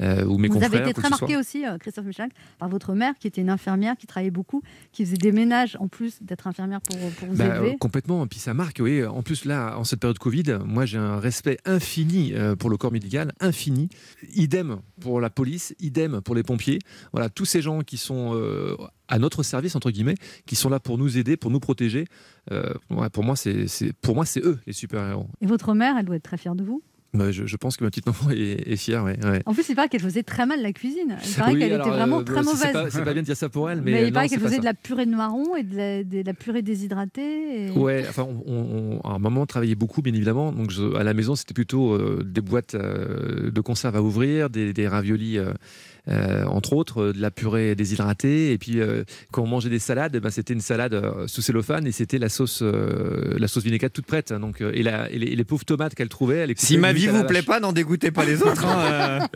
euh, 0.00 0.24
ou 0.24 0.36
mes 0.38 0.48
vous 0.48 0.54
confrères. 0.54 0.72
avez 0.80 0.90
été 0.90 1.00
très 1.00 1.10
marqué 1.10 1.36
aussi, 1.36 1.62
Christophe 1.80 2.06
Michalak, 2.06 2.32
par 2.58 2.68
votre 2.68 2.94
mère 2.94 3.14
qui 3.20 3.26
était 3.28 3.40
une 3.40 3.50
infirmière, 3.50 3.96
qui 3.96 4.06
travaillait 4.06 4.30
beaucoup, 4.32 4.62
qui 4.92 5.04
faisait 5.04 5.16
des 5.16 5.30
ménages 5.32 5.76
en 5.80 5.86
plus 5.88 6.22
d'être 6.22 6.46
infirmière 6.48 6.80
pour, 6.80 6.96
pour 6.96 7.28
vous 7.28 7.36
Bah, 7.36 7.46
élever. 7.56 7.76
complètement, 7.78 8.24
et 8.24 8.28
puis 8.28 8.38
ça 8.40 8.52
marque, 8.54 8.78
oui. 8.82 9.04
En 9.04 9.22
plus, 9.22 9.44
là, 9.44 9.78
en 9.78 9.84
cette 9.84 10.00
période 10.00 10.18
Covid, 10.18 10.58
moi 10.64 10.86
j'ai 10.86 10.98
un 10.98 11.20
respect 11.20 11.58
infini 11.64 12.32
pour 12.58 12.70
le 12.70 12.76
corps 12.76 12.92
médical, 12.92 13.32
infini. 13.40 13.88
Idem 14.34 14.78
pour 15.00 15.20
la 15.20 15.30
police, 15.30 15.74
idem 15.80 16.20
pour 16.20 16.34
les 16.34 16.42
pompiers. 16.42 16.78
Voilà, 17.12 17.28
tous 17.28 17.44
ces 17.44 17.62
gens 17.62 17.80
qui 17.82 17.96
sont 17.96 18.32
euh, 18.34 18.76
à 19.08 19.18
notre 19.18 19.42
service, 19.42 19.74
entre 19.76 19.90
guillemets, 19.90 20.16
qui 20.46 20.56
sont 20.56 20.68
là 20.68 20.80
pour 20.80 20.98
nous 20.98 21.16
aider, 21.16 21.36
pour 21.36 21.50
nous 21.50 21.60
protéger. 21.60 22.06
Euh, 22.50 22.74
ouais, 22.90 23.08
pour 23.10 23.24
moi, 23.24 23.36
c'est 23.36 23.66
c'est- 23.68 23.92
pour 23.92 24.14
moi, 24.14 24.24
c'est 24.26 24.42
eux 24.48 24.58
les 24.66 24.72
super-héros. 24.72 25.26
Et 25.40 25.46
votre 25.46 25.74
mère, 25.74 25.96
elle 25.98 26.04
doit 26.06 26.16
être 26.16 26.22
très 26.22 26.36
fière 26.38 26.54
de 26.54 26.64
vous. 26.64 26.82
Bah, 27.14 27.32
je, 27.32 27.46
je 27.46 27.56
pense 27.56 27.78
que 27.78 27.84
ma 27.84 27.90
petite 27.90 28.04
maman 28.04 28.18
est, 28.32 28.70
est 28.70 28.76
fière, 28.76 29.02
ouais. 29.02 29.18
ouais. 29.24 29.42
En 29.46 29.54
plus, 29.54 29.66
il 29.70 29.74
paraît 29.74 29.88
qu'elle 29.88 30.02
faisait 30.02 30.22
très 30.22 30.44
mal 30.44 30.60
la 30.60 30.72
cuisine. 30.74 31.16
Il 31.26 31.34
paraît 31.36 31.52
Oui, 31.54 31.58
qu'elle 31.58 31.72
était 31.72 31.88
vraiment 31.88 32.18
euh, 32.20 32.22
très 32.22 32.42
mauvaise. 32.42 32.60
C'est 32.90 33.02
pas, 33.02 33.12
bien 33.14 33.22
de 33.22 33.26
dire 33.26 33.36
ça 33.36 33.48
pour 33.48 33.70
elle, 33.70 33.80
mais, 33.80 33.92
Mais, 33.92 34.06
il 34.08 34.12
paraît 34.12 34.28
qu'elle 34.28 34.40
faisait 34.40 34.58
de 34.58 34.64
la 34.64 34.74
purée 34.74 35.06
de 35.06 35.12
marron 35.16 35.56
et 35.56 35.62
de 35.62 35.74
la, 35.74 36.04
de 36.04 36.22
la 36.22 36.34
purée 36.34 36.60
déshydratée. 36.60 37.68
et- 37.68 37.70
Ouais, 37.70 38.04
enfin, 38.08 38.24
on, 38.24 38.42
on- 38.52 39.00
on- 39.04 39.08
à 39.10 39.14
un 39.14 39.18
moment, 39.18 39.40
on 39.42 39.46
travaillait 39.46 39.74
beaucoup, 39.74 40.02
bien 40.02 40.12
évidemment. 40.12 40.52
Donc, 40.52 40.70
je- 40.70 40.94
à 40.96 41.02
la 41.02 41.14
maison, 41.14 41.34
c'était 41.34 41.54
plutôt 41.54 41.94
euh, 41.94 42.22
des 42.26 42.42
boîtes 42.42 42.74
euh, 42.74 43.50
de 43.50 43.60
conserve 43.62 43.96
à 43.96 44.02
ouvrir, 44.02 44.50
des, 44.50 44.74
des 44.74 44.86
raviolis, 44.86 45.38
euh, 46.08 46.44
entre 46.46 46.72
autres, 46.72 47.02
euh, 47.02 47.12
de 47.12 47.20
la 47.20 47.30
purée 47.30 47.74
déshydratée. 47.74 48.52
Et 48.52 48.58
puis, 48.58 48.80
euh, 48.80 49.04
quand 49.32 49.42
on 49.42 49.46
mangeait 49.46 49.70
des 49.70 49.78
salades, 49.78 50.14
eh 50.16 50.20
ben, 50.20 50.30
c'était 50.30 50.54
une 50.54 50.60
salade 50.60 51.00
sous 51.26 51.42
cellophane 51.42 51.86
et 51.86 51.92
c'était 51.92 52.18
la 52.18 52.28
sauce, 52.28 52.60
euh, 52.62 53.34
la 53.38 53.48
sauce 53.48 53.64
vinaigrette 53.64 53.92
toute 53.92 54.06
prête. 54.06 54.32
Donc, 54.32 54.60
et, 54.60 54.82
la- 54.82 55.10
et 55.10 55.18
les, 55.18 55.26
et 55.28 55.36
les 55.36 55.44
pauvres 55.44 55.64
tomates 55.64 55.94
qu'elle 55.94 56.08
trouvait, 56.08 56.36
elle 56.38 56.52
Si 56.56 56.78
ma 56.78 56.92
vie 56.92 57.06
vous 57.08 57.24
plaît 57.24 57.42
pas, 57.42 57.60
n'en 57.60 57.72
dégoûtez 57.72 58.10
pas 58.10 58.24
les 58.24 58.42
autres. 58.42 58.64
hein, 58.66 58.78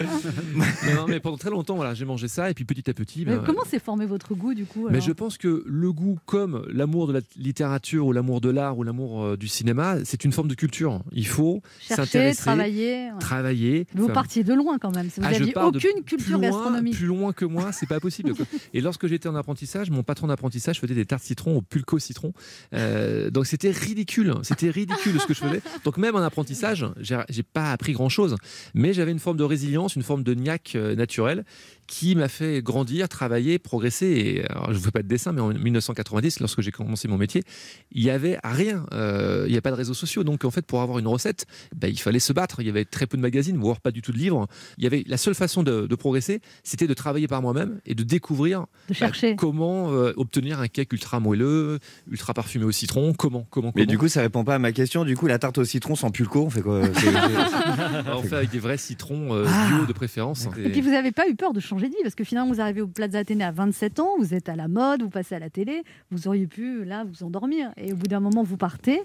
euh. 0.00 0.04
non, 0.54 0.64
non, 0.94 1.06
mais 1.08 1.20
pendant 1.20 1.36
très 1.36 1.50
longtemps, 1.50 1.76
voilà, 1.76 1.94
j'ai 1.94 2.04
mangé 2.04 2.28
ça. 2.28 2.50
Et 2.50 2.54
puis, 2.54 2.64
petit 2.64 2.88
à 2.90 2.94
petit, 2.94 3.24
Mais 3.26 3.36
ben, 3.36 3.42
comment 3.44 3.64
s'est 3.64 3.78
formé 3.78 4.06
votre 4.06 4.34
goût 4.34 4.54
du 4.54 4.64
coup 4.64 4.88
mais 4.90 5.00
je 5.00 5.12
pense 5.12 5.38
que 5.38 5.62
le 5.66 5.92
goût, 5.92 6.18
comme 6.26 6.64
l'amour 6.72 7.06
de 7.06 7.12
la 7.12 7.20
littérature 7.36 8.06
ou 8.06 8.12
l'amour 8.12 8.40
de 8.40 8.50
l'art 8.50 8.78
ou 8.78 8.82
l'amour 8.82 9.22
euh, 9.24 9.36
du 9.36 9.48
cinéma, 9.48 9.96
c'est 10.04 10.24
une 10.24 10.32
forme 10.32 10.48
de 10.48 10.54
culture. 10.54 11.00
Il 11.12 11.26
faut 11.26 11.62
Chercher, 11.80 12.02
s'intéresser, 12.04 12.40
travailler. 12.42 12.94
ouais. 13.12 13.18
travailler. 13.20 13.86
Mais 13.94 14.00
vous 14.00 14.08
partiez 14.08 14.44
de 14.44 14.54
loin 14.54 14.78
quand 14.78 14.94
même. 14.94 15.06
Vous 15.06 15.22
Ah, 15.24 15.32
je 15.32 15.38
n'aviez 15.38 15.52
pars 15.52 15.70
de 15.72 15.78
aucune 15.78 16.02
culture 16.04 16.38
plus 16.38 16.46
Plus 16.92 17.06
loin 17.06 17.32
que 17.32 17.44
moi, 17.44 17.72
c'est 17.72 17.86
pas 17.86 18.00
possible. 18.00 18.32
Et 18.74 18.80
lorsque 18.80 19.06
j'étais 19.06 19.28
en 19.28 19.34
apprentissage, 19.34 19.90
mon 19.90 20.02
patron 20.02 20.26
d'apprentissage 20.26 20.80
faisait 20.80 20.94
des 20.94 21.06
tartes 21.06 21.24
citron 21.24 21.56
au 21.56 21.62
pulco 21.62 21.98
citron. 21.98 22.32
Euh, 22.74 23.30
donc 23.30 23.46
c'était 23.46 23.70
ridicule. 23.70 24.34
C'était 24.42 24.70
ridicule 24.70 25.20
ce 25.20 25.26
que 25.26 25.34
je 25.34 25.40
faisais. 25.40 25.62
Donc 25.84 25.96
même 25.96 26.16
en 26.16 26.22
apprentissage, 26.22 26.86
j'ai 27.00 27.42
pas 27.42 27.72
appris 27.72 27.92
grand 27.92 28.08
chose. 28.08 28.36
Mais 28.74 28.92
j'avais 28.92 29.12
une 29.12 29.18
forme 29.18 29.36
de 29.36 29.44
résilience, 29.44 29.96
une 29.96 30.02
forme 30.02 30.22
de 30.22 30.34
niaque 30.34 30.72
euh, 30.76 30.94
naturelle 30.94 31.44
qui 31.86 32.14
m'a 32.14 32.28
fait 32.28 32.62
grandir, 32.62 33.08
travailler, 33.08 33.58
progresser. 33.58 34.06
Et 34.06 34.44
je 34.68 34.72
ne 34.72 34.78
fais 34.78 34.90
pas 34.90 35.02
de 35.02 35.08
dessin, 35.08 35.32
mais 35.32 35.42
en 35.42 35.48
1990, 35.48 36.40
lorsque 36.40 36.62
j'ai 36.62 36.70
commencé 36.70 37.06
mon 37.08 37.18
métier, 37.18 37.42
il 37.90 38.02
y 38.02 38.10
avait 38.10 38.38
rien. 38.42 38.86
Euh, 38.92 39.44
il 39.46 39.52
n'y 39.52 39.58
a 39.58 39.60
pas 39.60 39.70
de 39.70 39.76
réseaux 39.76 39.94
sociaux. 39.94 40.24
Donc, 40.24 40.44
en 40.44 40.50
fait, 40.50 40.64
pour 40.64 40.80
avoir 40.80 40.98
une 40.98 41.06
recette, 41.06 41.46
ben, 41.76 41.88
il 41.88 41.98
fallait 41.98 42.18
se 42.18 42.32
battre. 42.32 42.60
Il 42.60 42.66
y 42.66 42.70
avait 42.70 42.84
très 42.84 43.06
peu 43.06 43.16
de 43.16 43.22
magazines, 43.22 43.58
voire 43.58 43.80
pas 43.80 43.90
du 43.90 44.00
tout 44.00 44.12
de 44.12 44.16
livres. 44.16 44.46
Il 44.78 44.84
y 44.84 44.86
avait 44.86 45.04
la 45.06 45.18
seule 45.18 45.34
façon 45.34 45.62
de 45.62 45.94
progresser, 45.94 46.40
c'était 46.62 46.86
de 46.86 46.95
travailler 46.95 47.28
par 47.28 47.43
moi-même 47.43 47.80
et 47.86 47.95
de 47.95 48.03
découvrir 48.03 48.66
De 48.88 48.95
chercher. 48.95 49.30
bah, 49.32 49.36
comment 49.38 49.90
euh, 49.93 50.12
obtenir 50.16 50.61
un 50.61 50.68
cake 50.68 50.93
ultra 50.93 51.20
moelleux, 51.20 51.78
ultra 52.11 52.34
parfumé 52.34 52.64
au 52.64 52.72
citron. 52.72 53.12
Comment, 53.14 53.47
comment, 53.51 53.72
Mais 53.74 53.82
comment. 53.82 53.90
du 53.90 53.99
coup, 53.99 54.09
ça 54.09 54.20
répond 54.22 54.45
pas 54.45 54.55
à 54.55 54.59
ma 54.59 54.72
question. 54.72 55.05
Du 55.05 55.16
coup, 55.16 55.26
la 55.26 55.38
tarte 55.38 55.59
au 55.59 55.64
citron 55.64 55.95
sans 55.97 56.11
pulco, 56.11 56.43
on 56.45 56.51
fait 56.51 56.62
quoi 56.62 56.82
C'est- 56.95 57.07
on 58.16 58.22
fait 58.22 58.36
avec 58.36 58.51
des 58.51 58.59
vrais 58.59 58.76
citrons 58.76 59.34
euh, 59.34 59.45
Ah. 59.49 59.68
bio 59.68 59.86
de 59.86 59.93
préférence. 59.93 60.49
Et 60.59 60.68
puis 60.70 60.80
vous 60.80 60.90
n'avez 60.90 61.12
pas 61.12 61.28
eu 61.28 61.34
peur 61.34 61.53
de 61.53 61.61
changer 61.61 61.88
de 61.88 61.93
vie 61.95 62.03
parce 62.03 62.14
que 62.14 62.24
finalement 62.24 62.53
vous 62.53 62.61
arrivez 62.61 62.80
au 62.80 62.86
Plaza 62.86 63.18
Athénée 63.18 63.45
à 63.45 63.51
27 63.53 64.01
ans, 64.01 64.11
vous 64.18 64.34
êtes 64.34 64.49
à 64.49 64.57
la 64.57 64.68
mode, 64.68 65.03
vous 65.03 65.11
passez 65.11 65.34
à 65.34 65.38
la 65.38 65.51
télé, 65.51 65.82
vous 66.11 66.28
auriez 66.28 66.47
pu 66.47 66.84
là 66.84 67.05
vous 67.05 67.24
endormir 67.24 67.70
et 67.76 67.93
au 67.93 67.97
bout 67.97 68.07
d'un 68.07 68.20
moment 68.20 68.43
vous 68.43 68.57
partez 68.57 69.01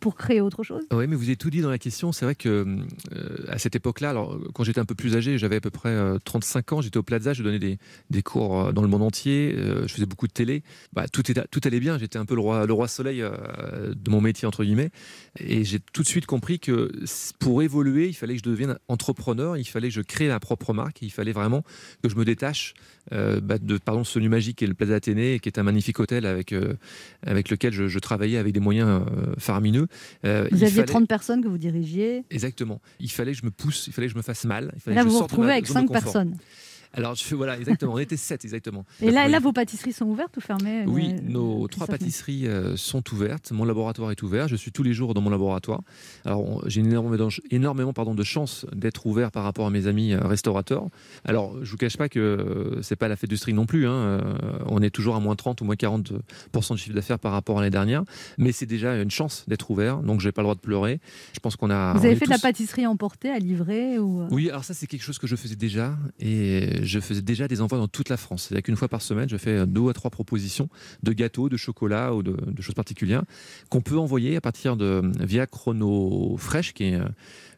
pour 0.00 0.14
créer 0.14 0.40
autre 0.40 0.62
chose. 0.62 0.84
Oui, 0.92 1.06
mais 1.08 1.16
vous 1.16 1.24
avez 1.24 1.36
tout 1.36 1.50
dit 1.50 1.60
dans 1.60 1.70
la 1.70 1.78
question. 1.78 2.12
C'est 2.12 2.24
vrai 2.24 2.34
que 2.34 2.48
euh, 3.12 3.36
à 3.48 3.58
cette 3.58 3.74
époque-là, 3.74 4.10
alors 4.10 4.38
quand 4.54 4.64
j'étais 4.64 4.78
un 4.80 4.84
peu 4.84 4.94
plus 4.94 5.16
âgé, 5.16 5.38
j'avais 5.38 5.56
à 5.56 5.60
peu 5.60 5.70
près 5.70 5.90
euh, 5.90 6.18
35 6.24 6.72
ans, 6.72 6.80
j'étais 6.80 6.98
au 6.98 7.02
Plaza, 7.02 7.32
je 7.32 7.42
donnais 7.42 7.58
des, 7.58 7.78
des 8.10 8.22
cours 8.22 8.60
euh, 8.60 8.72
dans 8.72 8.82
le 8.82 8.88
monde 8.88 9.02
entier, 9.02 9.54
euh, 9.56 9.86
je 9.86 9.94
faisais 9.94 10.06
beaucoup 10.06 10.28
de 10.28 10.32
télé. 10.32 10.62
Bah, 10.92 11.08
tout, 11.08 11.22
tout 11.22 11.60
allait 11.64 11.80
bien, 11.80 11.98
j'étais 11.98 12.18
un 12.18 12.24
peu 12.24 12.34
le 12.34 12.40
roi, 12.40 12.66
le 12.66 12.72
roi 12.72 12.86
soleil 12.88 13.20
de 13.20 14.10
mon 14.10 14.20
métier, 14.20 14.46
entre 14.46 14.64
guillemets. 14.64 14.90
Et 15.40 15.64
j'ai 15.64 15.80
tout 15.80 16.02
de 16.02 16.06
suite 16.06 16.26
compris 16.26 16.60
que 16.60 16.92
pour 17.38 17.62
évoluer, 17.62 18.06
il 18.06 18.14
fallait 18.14 18.34
que 18.34 18.44
je 18.44 18.48
devienne 18.48 18.78
entrepreneur, 18.88 19.56
il 19.56 19.64
fallait 19.64 19.88
que 19.88 19.94
je 19.94 20.00
crée 20.00 20.28
ma 20.28 20.40
propre 20.40 20.72
marque, 20.72 21.02
il 21.02 21.10
fallait 21.10 21.32
vraiment 21.32 21.64
que 22.02 22.08
je 22.08 22.16
me 22.16 22.24
détache 22.24 22.74
bah, 23.10 23.58
de 23.58 23.78
pardon, 23.78 24.04
ce 24.04 24.18
magique 24.18 24.58
qui 24.58 24.64
est 24.64 24.68
le 24.68 24.74
Plaza 24.74 24.94
Athénée, 24.94 25.38
qui 25.40 25.48
est 25.48 25.58
un 25.58 25.62
magnifique 25.62 25.98
hôtel 25.98 26.26
avec, 26.26 26.54
avec 27.22 27.50
lequel 27.50 27.72
je, 27.72 27.88
je 27.88 27.98
travaillais 27.98 28.38
avec 28.38 28.52
des 28.52 28.60
moyens 28.60 29.02
faramineux. 29.38 29.87
Euh, 30.24 30.46
Vous 30.50 30.58
il 30.58 30.64
aviez 30.64 30.76
fallait- 30.76 30.86
30 30.86 31.08
personnes 31.08 31.42
que 31.42 31.48
vous 31.48 31.58
dirigiez. 31.58 32.24
Exactement. 32.30 32.80
Il 33.00 33.10
fallait 33.10 33.32
que 33.32 33.38
je 33.38 33.44
me 33.44 33.50
pousse, 33.50 33.86
il 33.86 33.92
fallait 33.92 34.06
que 34.08 34.12
je 34.12 34.18
me 34.18 34.22
fasse 34.22 34.44
mal. 34.44 34.72
Il 34.76 34.80
fallait 34.80 34.96
là 34.96 35.02
que 35.02 35.08
vous 35.08 35.14
je 35.14 35.18
vous 35.18 35.22
retrouvez 35.24 35.52
avec 35.52 35.66
zone 35.66 35.74
de 35.74 35.80
5 35.80 35.86
confort. 35.88 36.02
personnes. 36.02 36.36
Alors, 36.94 37.14
je, 37.14 37.34
voilà, 37.34 37.58
exactement. 37.58 37.94
On 37.94 37.98
était 37.98 38.16
sept, 38.16 38.44
exactement. 38.44 38.84
Et 39.02 39.10
là, 39.10 39.28
là, 39.28 39.38
vos 39.40 39.52
pâtisseries 39.52 39.92
sont 39.92 40.06
ouvertes 40.06 40.36
ou 40.36 40.40
fermées 40.40 40.84
Oui, 40.86 41.14
euh, 41.14 41.20
nos 41.22 41.68
trois 41.68 41.86
pâtisseries 41.86 42.46
euh, 42.46 42.76
sont 42.76 43.02
ouvertes. 43.12 43.52
Mon 43.52 43.64
laboratoire 43.64 44.10
est 44.10 44.22
ouvert. 44.22 44.48
Je 44.48 44.56
suis 44.56 44.72
tous 44.72 44.82
les 44.82 44.92
jours 44.92 45.14
dans 45.14 45.20
mon 45.20 45.30
laboratoire. 45.30 45.80
Alors, 46.24 46.62
j'ai 46.66 46.80
énormément, 46.80 47.28
énormément 47.50 47.92
pardon, 47.92 48.14
de 48.14 48.22
chance 48.22 48.66
d'être 48.74 49.06
ouvert 49.06 49.30
par 49.30 49.44
rapport 49.44 49.66
à 49.66 49.70
mes 49.70 49.86
amis 49.86 50.12
euh, 50.12 50.20
restaurateurs. 50.26 50.86
Alors, 51.24 51.56
je 51.62 51.70
vous 51.70 51.76
cache 51.76 51.96
pas 51.96 52.08
que 52.08 52.18
euh, 52.18 52.82
c'est 52.82 52.96
pas 52.96 53.08
la 53.08 53.16
fête 53.16 53.30
du 53.30 53.36
string 53.36 53.54
non 53.56 53.66
plus. 53.66 53.86
hein. 53.86 53.92
Euh, 53.92 54.20
on 54.66 54.80
est 54.82 54.90
toujours 54.90 55.14
à 55.14 55.20
moins 55.20 55.36
30 55.36 55.60
ou 55.60 55.64
moins 55.64 55.74
40% 55.74 56.12
de 56.72 56.76
chiffre 56.76 56.94
d'affaires 56.94 57.18
par 57.18 57.32
rapport 57.32 57.58
à 57.58 57.60
l'année 57.60 57.70
dernière. 57.70 58.02
Mais 58.38 58.52
c'est 58.52 58.66
déjà 58.66 58.96
une 59.00 59.10
chance 59.10 59.44
d'être 59.46 59.70
ouvert. 59.70 59.98
Donc, 59.98 60.20
j'ai 60.20 60.32
pas 60.32 60.40
le 60.42 60.46
droit 60.46 60.54
de 60.54 60.60
pleurer. 60.60 61.00
Je 61.34 61.40
pense 61.40 61.56
qu'on 61.56 61.70
a. 61.70 61.92
Vous 61.94 62.04
avez 62.06 62.16
fait 62.16 62.24
de 62.24 62.30
la 62.30 62.38
pâtisserie 62.38 62.86
emportée 62.86 63.30
à 63.30 63.38
livrer 63.38 63.98
ou... 63.98 64.22
euh, 64.22 64.28
oui, 64.30 64.48
alors 64.50 64.64
ça 64.64 64.74
c'est 64.74 64.86
quelque 64.86 65.02
chose 65.02 65.18
que 65.18 65.26
je 65.26 65.36
faisais 65.36 65.56
déjà 65.56 65.96
et 66.20 66.77
je 66.82 67.00
faisais 67.00 67.22
déjà 67.22 67.48
des 67.48 67.60
envois 67.60 67.78
dans 67.78 67.88
toute 67.88 68.08
la 68.08 68.16
France. 68.16 68.44
C'est-à-dire 68.44 68.62
qu'une 68.62 68.76
fois 68.76 68.88
par 68.88 69.02
semaine, 69.02 69.28
je 69.28 69.36
fais 69.36 69.66
deux 69.66 69.88
à 69.88 69.92
trois 69.92 70.10
propositions 70.10 70.68
de 71.02 71.12
gâteaux, 71.12 71.48
de 71.48 71.56
chocolat 71.56 72.14
ou 72.14 72.22
de, 72.22 72.36
choses 72.60 72.74
particulières 72.74 73.22
qu'on 73.70 73.80
peut 73.80 73.98
envoyer 73.98 74.36
à 74.36 74.40
partir 74.40 74.76
de 74.76 75.02
via 75.20 75.46
Chrono 75.46 76.36
Fresh, 76.38 76.72
qui 76.74 76.84
est 76.84 76.94
euh, 76.94 77.08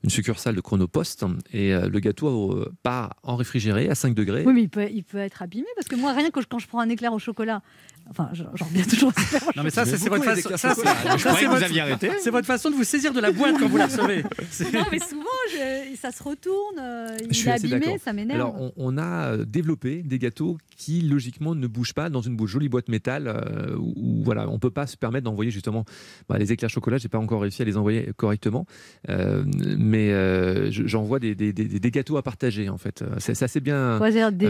une 0.02 0.10
succursale 0.10 0.54
de 0.54 0.60
Chrono 0.60 0.86
Post. 0.86 1.24
Et 1.52 1.74
euh, 1.74 1.88
le 1.88 2.00
gâteau 2.00 2.52
euh, 2.52 2.72
part 2.82 3.14
en 3.22 3.36
réfrigéré 3.36 3.88
à 3.88 3.94
5 3.94 4.14
degrés. 4.14 4.44
Oui, 4.46 4.52
mais 4.54 4.90
il 4.92 5.04
peut 5.04 5.18
être 5.18 5.42
abîmé 5.42 5.66
parce 5.76 5.88
que 5.88 5.96
moi, 5.96 6.12
rien 6.12 6.30
que 6.30 6.40
quand 6.40 6.58
je 6.58 6.66
prends 6.66 6.80
un 6.80 6.88
éclair 6.88 7.12
au 7.12 7.18
chocolat, 7.18 7.62
enfin, 8.10 8.28
j'en 8.32 8.64
reviens 8.66 8.84
toujours 8.84 9.12
Non 9.56 9.62
mais 9.62 9.70
ça, 9.70 9.84
c'est 9.86 9.96
votre 10.08 10.24
façon. 10.24 10.50
ça, 10.56 10.74
c'est- 10.74 10.82
Je 10.82 10.84
ça, 10.84 11.16
croyais 11.18 11.18
c'est 11.18 11.40
que 11.40 11.44
vous 11.46 11.52
votre- 11.54 11.64
aviez 11.64 11.80
arrêté. 11.80 12.10
C'est 12.20 12.30
votre 12.30 12.46
façon 12.46 12.70
de 12.70 12.74
vous 12.74 12.84
saisir 12.84 13.12
de 13.12 13.20
la 13.20 13.32
boîte 13.32 13.56
quand 13.58 13.68
vous 13.68 13.76
la 13.76 13.86
recevez. 13.86 14.22
Non, 14.74 14.84
mais 14.92 14.98
souvent, 14.98 15.24
je- 15.52 15.96
ça 15.96 16.10
se 16.12 16.22
retourne, 16.22 16.78
euh, 16.80 17.06
Je 17.20 17.24
il 17.28 17.34
suis 17.34 17.48
est 17.48 17.52
abîmé, 17.52 17.98
ça 18.04 18.12
m'énerve. 18.12 18.40
Alors, 18.40 18.60
on, 18.60 18.72
on 18.76 18.98
a 18.98 19.32
euh, 19.32 19.44
développé 19.44 20.02
des 20.02 20.18
gâteaux 20.18 20.58
qui, 20.76 21.02
logiquement, 21.02 21.54
ne 21.54 21.66
bougent 21.66 21.94
pas 21.94 22.08
dans 22.10 22.20
une 22.20 22.36
jolie 22.46 22.68
boîte 22.68 22.88
métal 22.88 23.26
euh, 23.28 23.76
où, 23.76 23.92
où, 23.96 24.22
voilà, 24.24 24.48
on 24.48 24.58
peut 24.58 24.70
pas 24.70 24.86
se 24.86 24.96
permettre 24.96 25.24
d'envoyer 25.24 25.50
justement 25.50 25.84
bah, 26.28 26.38
les 26.38 26.52
éclairs 26.52 26.70
chocolat. 26.70 26.98
J'ai 26.98 27.08
pas 27.08 27.18
encore 27.18 27.42
réussi 27.42 27.62
à 27.62 27.64
les 27.64 27.76
envoyer 27.76 28.10
correctement, 28.16 28.66
Euh, 29.08 29.44
mais 29.78 30.12
euh, 30.12 30.70
je- 30.70 30.86
j'envoie 30.86 31.18
des, 31.18 31.34
des- 31.34 31.52
des- 31.52 31.64
des 31.80 31.90
gâteaux 31.90 32.16
à 32.16 32.22
partager 32.22 32.68
en 32.68 32.78
fait. 32.78 33.04
C'est 33.18 33.34
c'est 33.34 33.44
assez 33.44 33.60
bien 33.60 33.98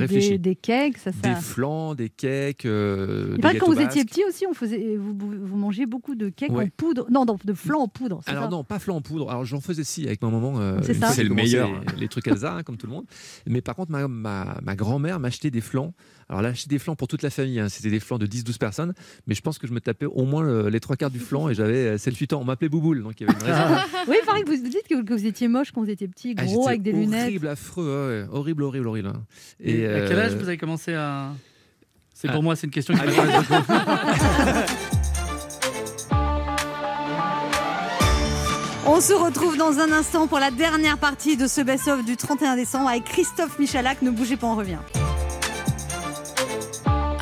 réfléchi. 0.01 0.31
des, 0.31 0.39
des 0.39 0.57
cakes, 0.57 0.99
ça, 0.99 1.11
ça... 1.13 1.29
Des 1.35 1.41
flans, 1.41 1.95
des 1.95 2.09
cakes. 2.09 2.65
euh, 2.67 3.35
Il 3.37 3.41
que 3.55 3.59
quand 3.59 3.73
vous 3.73 3.81
étiez 3.81 4.05
petit 4.05 4.23
aussi, 4.29 4.47
on 4.47 4.55
faisait, 4.55 4.97
vous, 4.97 5.57
mangez 5.57 5.87
beaucoup 5.87 6.15
de 6.15 6.29
cakes 6.29 6.51
en 6.51 6.67
poudre. 6.77 7.07
Non, 7.11 7.25
non, 7.25 7.37
de 7.45 7.53
flan 7.55 7.81
en 7.81 7.89
poudre. 7.89 8.21
Alors 8.27 8.45
ça 8.45 8.49
non, 8.51 8.65
pas 8.65 8.79
flan 8.79 8.97
en 8.97 9.01
poudre. 9.03 9.31
Alors 9.31 9.45
j'en 9.45 9.61
faisais 9.61 9.85
si 9.85 10.07
avec 10.07 10.23
ma 10.23 10.29
maman. 10.31 10.61
euh, 10.61 10.79
C'est 10.83 11.25
le 11.25 11.35
meilleur. 11.35 11.69
Les, 11.95 12.01
les 12.03 12.09
trucs 12.09 12.27
Elsa, 12.29 12.55
hein, 12.55 12.63
comme 12.63 12.77
tout 12.77 12.87
le 12.87 12.93
monde. 12.93 13.05
Mais 13.47 13.61
par 13.61 13.75
contre, 13.77 13.91
ma, 13.93 14.07
ma, 14.09 14.59
ma 14.63 14.77
grand-mère 14.77 15.21
m'achetait 15.21 15.51
des 15.51 15.61
flans. 15.61 15.93
Alors 16.29 16.41
elle 16.41 16.47
achetait 16.47 16.69
des 16.69 16.79
flans 16.79 16.95
pour 16.95 17.09
toute 17.09 17.23
la 17.23 17.31
famille. 17.31 17.59
hein. 17.59 17.69
C'était 17.69 17.91
des 17.91 17.99
flans 18.01 18.19
de 18.19 18.27
10-12 18.27 18.59
personnes. 18.59 18.95
Mais 19.27 19.35
je 19.35 19.41
pense 19.43 19.59
que 19.59 19.67
je 19.67 19.73
me 19.73 19.81
tapais 19.81 20.07
au 20.07 20.25
moins 20.25 20.43
le- 20.43 20.69
les 20.69 20.79
trois 20.81 20.95
quarts 20.97 21.11
du 21.11 21.19
flan 21.19 21.49
et 21.49 21.55
j'avais 21.55 21.97
7-8 21.97 22.35
ans. 22.35 22.41
On 22.41 22.45
m'appelait 22.45 22.69
Bouboule. 22.69 23.03
Donc 23.03 23.21
il 23.21 23.27
y 23.27 23.31
avait 23.31 23.39
une 23.39 23.45
raison. 23.53 23.75
oui, 24.09 24.17
il 24.23 24.27
paraît 24.27 24.43
que 24.43 24.49
vous 24.51 24.57
dites 24.69 24.87
que, 24.89 25.03
que 25.03 25.13
vous 25.15 25.27
étiez 25.27 25.49
moche 25.49 25.73
quand 25.73 25.83
vous 25.83 25.91
étiez 25.91 26.07
petit, 26.07 26.35
Ah, 26.37 26.45
gros, 26.45 26.69
avec 26.69 26.83
des 26.83 26.93
lunettes. 26.93 27.25
Horrible, 27.27 27.49
affreux. 27.49 28.25
ouais. 28.29 28.29
Horrible, 28.37 28.63
horrible, 28.63 28.87
horrible. 28.87 29.09
hein. 29.09 29.23
Et 29.59 29.87
à 29.87 30.07
quel 30.07 30.19
euh, 30.19 30.27
âge 30.27 30.35
vous 30.37 30.47
avez 30.47 30.57
commencé 30.57 30.95
à 30.95 31.33
C'est 32.21 32.31
pour 32.31 32.43
moi, 32.43 32.55
c'est 32.55 32.67
une 32.67 32.73
question 32.73 32.93
qui. 32.93 33.01
On 38.87 39.01
se 39.01 39.15
retrouve 39.15 39.57
dans 39.57 39.79
un 39.79 39.91
instant 39.93 40.27
pour 40.27 40.39
la 40.39 40.51
dernière 40.51 40.99
partie 40.99 41.39
de 41.39 41.47
ce 41.47 41.63
best-of 41.63 42.05
du 42.05 42.19
31 42.19 42.57
décembre 42.57 42.91
avec 42.91 43.05
Christophe 43.05 43.59
Michalak. 43.59 44.03
Ne 44.03 44.11
bougez 44.11 44.37
pas, 44.37 44.49
on 44.49 44.57
revient. 44.57 44.77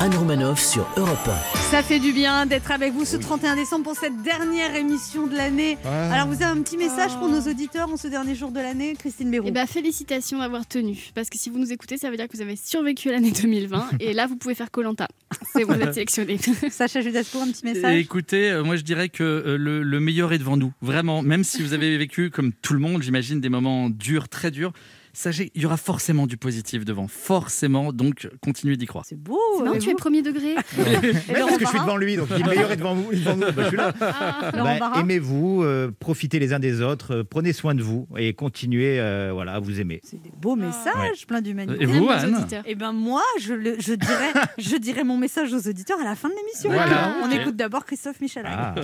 Anne 0.09 0.17
Romanoff 0.17 0.59
sur 0.59 0.87
Europe 0.97 1.29
Ça 1.69 1.83
fait 1.83 1.99
du 1.99 2.13
bien 2.13 2.47
d'être 2.47 2.71
avec 2.71 2.93
vous 2.93 3.05
ce 3.05 3.15
31 3.15 3.55
décembre 3.55 3.83
pour 3.83 3.95
cette 3.95 4.23
dernière 4.23 4.75
émission 4.75 5.27
de 5.27 5.35
l'année. 5.35 5.77
Ah. 5.85 6.13
Alors, 6.13 6.27
vous 6.27 6.41
avez 6.41 6.45
un 6.45 6.61
petit 6.63 6.77
message 6.77 7.15
pour 7.19 7.27
nos 7.29 7.41
auditeurs 7.41 7.91
en 7.91 7.97
ce 7.97 8.07
dernier 8.07 8.33
jour 8.33 8.49
de 8.51 8.59
l'année, 8.59 8.95
Christine 8.97 9.29
Béroux 9.29 9.45
Eh 9.47 9.51
ben, 9.51 9.67
félicitations 9.67 10.39
d'avoir 10.39 10.67
tenu. 10.67 10.97
Parce 11.13 11.29
que 11.29 11.37
si 11.37 11.51
vous 11.51 11.59
nous 11.59 11.71
écoutez, 11.71 11.97
ça 11.97 12.09
veut 12.09 12.17
dire 12.17 12.27
que 12.27 12.35
vous 12.35 12.41
avez 12.41 12.55
survécu 12.55 13.09
à 13.09 13.11
l'année 13.11 13.31
2020. 13.31 13.89
et 13.99 14.13
là, 14.13 14.25
vous 14.25 14.35
pouvez 14.35 14.55
faire 14.55 14.71
Colanta. 14.71 15.07
C'est 15.53 15.63
vous 15.63 15.73
êtes 15.73 15.93
sélectionné. 15.93 16.39
Sacha 16.71 17.01
Judasco, 17.01 17.39
un 17.41 17.51
petit 17.51 17.67
Et 17.67 17.73
message 17.73 17.97
écoutez, 17.97 18.49
euh, 18.49 18.63
moi 18.63 18.77
je 18.77 18.81
dirais 18.83 19.09
que 19.09 19.23
euh, 19.23 19.57
le, 19.57 19.83
le 19.83 19.99
meilleur 19.99 20.33
est 20.33 20.39
devant 20.39 20.57
nous. 20.57 20.73
Vraiment, 20.81 21.21
même 21.21 21.43
si 21.43 21.61
vous 21.61 21.73
avez 21.73 21.95
vécu, 21.97 22.31
comme 22.31 22.51
tout 22.51 22.73
le 22.73 22.79
monde, 22.79 23.03
j'imagine, 23.03 23.41
des 23.41 23.49
moments 23.49 23.91
durs, 23.91 24.27
très 24.27 24.49
durs, 24.49 24.73
sachez 25.13 25.49
qu'il 25.49 25.61
y 25.61 25.65
aura 25.65 25.77
forcément 25.77 26.27
du 26.27 26.37
positif 26.37 26.85
devant. 26.85 27.07
Forcément, 27.07 27.91
donc 27.93 28.29
continuez 28.41 28.77
d'y 28.77 28.85
croire. 28.85 29.05
C'est 29.07 29.15
beau. 29.19 29.39
C'est 29.57 29.63
marrant, 29.63 29.77
tu 29.77 29.89
es 29.89 29.95
premier 29.95 30.21
degré. 30.21 30.55
Parce 30.75 31.57
que 31.57 31.65
je 31.65 31.69
suis 31.69 31.79
devant 31.79 31.97
lui, 31.97 32.15
donc 32.17 32.27
il 32.37 32.43
le 32.43 32.49
meilleur 32.49 32.71
est 32.71 32.77
devant 32.77 32.95
vous. 32.95 33.11
devant 33.11 33.35
nous. 33.35 33.51
Bah, 33.51 33.63
je 33.63 33.67
suis 33.67 33.77
là. 33.77 33.93
Ah. 34.01 34.51
Bah, 34.79 34.91
Aimez-vous, 34.99 35.63
euh, 35.63 35.91
profitez 35.99 36.39
les 36.39 36.53
uns 36.53 36.59
des 36.59 36.81
autres, 36.81 37.15
euh, 37.17 37.23
prenez 37.23 37.53
soin 37.53 37.75
de 37.75 37.81
vous 37.83 38.07
et 38.17 38.33
continuez 38.33 38.99
euh, 38.99 39.31
voilà, 39.33 39.53
à 39.53 39.59
vous 39.59 39.79
aimer. 39.79 40.01
C'est 40.03 40.21
des 40.21 40.31
beaux 40.39 40.55
messages, 40.55 40.95
Ouais. 40.95 41.25
plein 41.27 41.41
d'humanité. 41.41 41.83
Et 41.83 41.85
vous, 41.85 42.07
Anne 42.09 42.35
auditeurs. 42.35 42.63
Eh 42.65 42.75
ben 42.75 42.91
moi, 42.91 43.23
je, 43.39 43.53
le- 43.53 43.75
je, 43.79 43.93
dirais, 43.93 44.33
je 44.57 44.75
dirais 44.77 45.03
mon 45.03 45.17
message 45.17 45.53
aux 45.53 45.67
auditeurs 45.67 45.99
à 45.99 46.03
la 46.03 46.15
fin 46.15 46.29
de 46.29 46.35
l'émission. 46.35 46.69
Voilà. 46.71 47.15
On 47.23 47.31
écoute 47.31 47.55
d'abord 47.55 47.85
Christophe 47.85 48.19
Michalak. 48.21 48.51
Ah. 48.55 48.75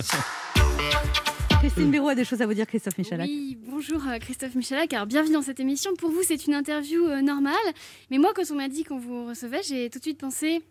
Christine 1.66 1.90
Béraud 1.90 2.10
a 2.10 2.14
des 2.14 2.24
choses 2.24 2.40
à 2.42 2.46
vous 2.46 2.54
dire, 2.54 2.64
Christophe 2.64 2.96
Michalak. 2.96 3.26
Oui, 3.26 3.58
bonjour 3.66 4.00
euh, 4.06 4.18
Christophe 4.20 4.54
Michalak. 4.54 4.92
Alors, 4.92 5.06
bienvenue 5.06 5.32
dans 5.32 5.42
cette 5.42 5.58
émission. 5.58 5.90
Pour 5.96 6.10
vous, 6.10 6.22
c'est 6.22 6.46
une 6.46 6.54
interview 6.54 7.04
euh, 7.06 7.22
normale. 7.22 7.56
Mais 8.08 8.18
moi, 8.18 8.30
quand 8.36 8.44
on 8.52 8.54
m'a 8.54 8.68
dit 8.68 8.84
qu'on 8.84 9.00
vous 9.00 9.26
recevait, 9.26 9.62
j'ai 9.64 9.90
tout 9.90 9.98
de 9.98 10.04
suite 10.04 10.18
pensé. 10.18 10.62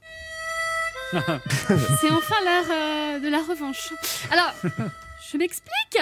C'est 1.12 2.12
enfin 2.12 2.36
l'heure 2.46 2.72
euh, 2.72 3.20
de 3.20 3.28
la 3.28 3.40
revanche. 3.40 3.92
Alors, 4.32 4.54
je 5.36 5.40
m'explique. 5.40 5.98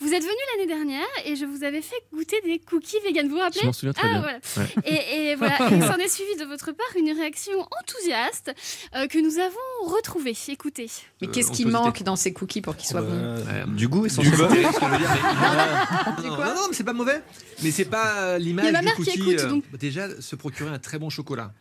Vous 0.00 0.12
êtes 0.12 0.22
venu 0.22 0.34
l'année 0.56 0.66
dernière 0.66 1.06
et 1.24 1.36
je 1.36 1.44
vous 1.44 1.62
avais 1.64 1.82
fait 1.82 1.96
goûter 2.12 2.40
des 2.44 2.58
cookies 2.58 2.96
vegan. 3.04 3.28
Vous 3.28 3.34
vous 3.36 3.40
rappelez 3.40 3.60
Je 3.62 3.66
m'en 3.66 3.72
souviens 3.72 3.92
très 3.92 4.08
Ah, 4.08 4.12
bien. 4.12 4.20
voilà. 4.20 4.38
Ouais. 4.56 4.74
Et, 4.84 5.30
et 5.30 5.34
voilà, 5.34 5.56
il 5.70 5.82
s'en 5.82 5.96
est 5.96 6.08
suivi 6.08 6.36
de 6.36 6.44
votre 6.44 6.72
part 6.72 6.86
une 6.96 7.10
réaction 7.12 7.58
enthousiaste 7.80 8.52
euh, 8.96 9.06
que 9.06 9.18
nous 9.18 9.38
avons 9.38 9.94
retrouvée. 9.94 10.36
Écoutez. 10.48 10.88
Mais 11.20 11.28
qu'est-ce 11.28 11.52
qui 11.52 11.64
manque 11.66 12.02
dans 12.02 12.16
ces 12.16 12.32
cookies 12.32 12.60
pour 12.62 12.76
qu'ils 12.76 12.88
soient 12.88 13.02
bons 13.02 13.08
Euh, 13.12 13.64
Du 13.66 13.88
goût, 13.88 14.00
Du 14.02 14.06
essentiellement. 14.06 14.48
beurre. 14.48 14.50
Ce 14.74 14.78
que 14.80 14.86
je 14.86 14.90
veux 14.90 14.98
dire, 14.98 15.08
mais- 15.10 16.22
Du 16.22 16.28
non, 16.28 16.36
quoi 16.36 16.46
non, 16.46 16.54
non, 16.54 16.60
mais 16.68 16.74
c'est 16.74 16.84
pas 16.84 16.92
mauvais. 16.92 17.22
Mais 17.62 17.70
c'est 17.70 17.84
pas 17.84 18.18
euh, 18.22 18.38
l'image 18.38 18.64
Il 18.64 18.68
y 18.68 18.70
a 18.70 18.72
ma 18.72 18.78
du 18.80 18.84
mère 18.86 18.94
qui 18.96 19.04
cookie. 19.04 19.20
écoute, 19.20 19.40
euh, 19.40 19.48
donc. 19.48 19.64
Déjà, 19.78 20.08
se 20.20 20.36
procurer 20.36 20.70
un 20.70 20.78
très 20.78 20.98
bon 20.98 21.10
chocolat. 21.10 21.52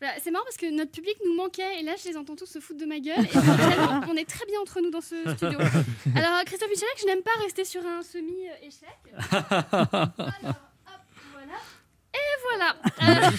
Voilà, 0.00 0.14
c'est 0.22 0.30
marrant 0.30 0.44
parce 0.44 0.56
que 0.56 0.70
notre 0.70 0.92
public 0.92 1.16
nous 1.26 1.34
manquait 1.34 1.80
et 1.80 1.82
là 1.82 1.92
je 2.00 2.08
les 2.08 2.16
entends 2.16 2.36
tous 2.36 2.46
se 2.46 2.60
foutre 2.60 2.78
de 2.78 2.86
ma 2.86 3.00
gueule 3.00 3.24
et 3.24 4.08
on 4.08 4.14
est 4.16 4.28
très 4.28 4.46
bien 4.46 4.60
entre 4.60 4.80
nous 4.80 4.90
dans 4.90 5.00
ce 5.00 5.16
studio. 5.36 5.58
Alors 6.14 6.44
Christophe 6.46 6.70
Michalak, 6.70 6.98
je 7.00 7.06
n'aime 7.06 7.22
pas 7.22 7.32
rester 7.42 7.64
sur 7.64 7.84
un 7.84 8.02
semi-échec. 8.02 8.88
Alors, 9.32 10.54
voilà. 12.50 12.76
Euh, 13.08 13.30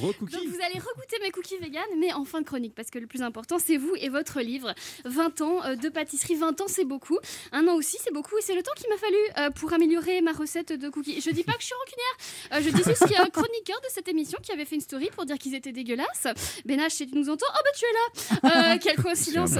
donc 0.00 0.16
vous 0.20 0.60
allez 0.62 0.78
regoûter 0.78 1.16
mes 1.22 1.30
cookies 1.30 1.56
vegan, 1.58 1.82
mais 1.98 2.12
en 2.12 2.24
fin 2.24 2.40
de 2.40 2.46
chronique, 2.46 2.74
parce 2.74 2.90
que 2.90 2.98
le 2.98 3.06
plus 3.06 3.22
important, 3.22 3.58
c'est 3.58 3.76
vous 3.76 3.94
et 3.96 4.08
votre 4.08 4.40
livre. 4.40 4.74
20 5.04 5.40
ans 5.40 5.64
euh, 5.64 5.76
de 5.76 5.88
pâtisserie, 5.88 6.34
20 6.34 6.60
ans, 6.60 6.66
c'est 6.68 6.84
beaucoup. 6.84 7.18
Un 7.52 7.66
an 7.68 7.74
aussi, 7.74 7.96
c'est 8.02 8.12
beaucoup. 8.12 8.36
Et 8.38 8.42
c'est 8.42 8.54
le 8.54 8.62
temps 8.62 8.72
qu'il 8.76 8.88
m'a 8.90 8.96
fallu 8.96 9.16
euh, 9.38 9.50
pour 9.50 9.72
améliorer 9.72 10.20
ma 10.20 10.32
recette 10.32 10.72
de 10.72 10.88
cookies. 10.88 11.20
Je 11.20 11.30
dis 11.30 11.42
pas 11.42 11.52
que 11.52 11.60
je 11.60 11.66
suis 11.66 11.74
rancunière. 11.74 12.62
Je 12.64 12.76
dis 12.76 12.82
juste 12.84 13.06
qu'il 13.06 13.16
y 13.16 13.18
a 13.18 13.22
un 13.22 13.30
chroniqueur 13.30 13.80
de 13.80 13.88
cette 13.90 14.08
émission 14.08 14.38
qui 14.42 14.52
avait 14.52 14.64
fait 14.64 14.76
une 14.76 14.80
story 14.82 15.10
pour 15.14 15.24
dire 15.24 15.38
qu'ils 15.38 15.54
étaient 15.54 15.72
dégueulasses. 15.72 16.26
Bénach, 16.64 16.92
si 16.92 17.06
tu 17.06 17.16
nous 17.16 17.28
entends, 17.30 17.46
oh 17.48 17.60
bah 17.64 17.70
tu 17.74 17.84
es 17.84 17.92
là 17.92 18.72
Euh, 18.74 18.78
Quelle 18.82 18.96
coïncidence 18.96 19.50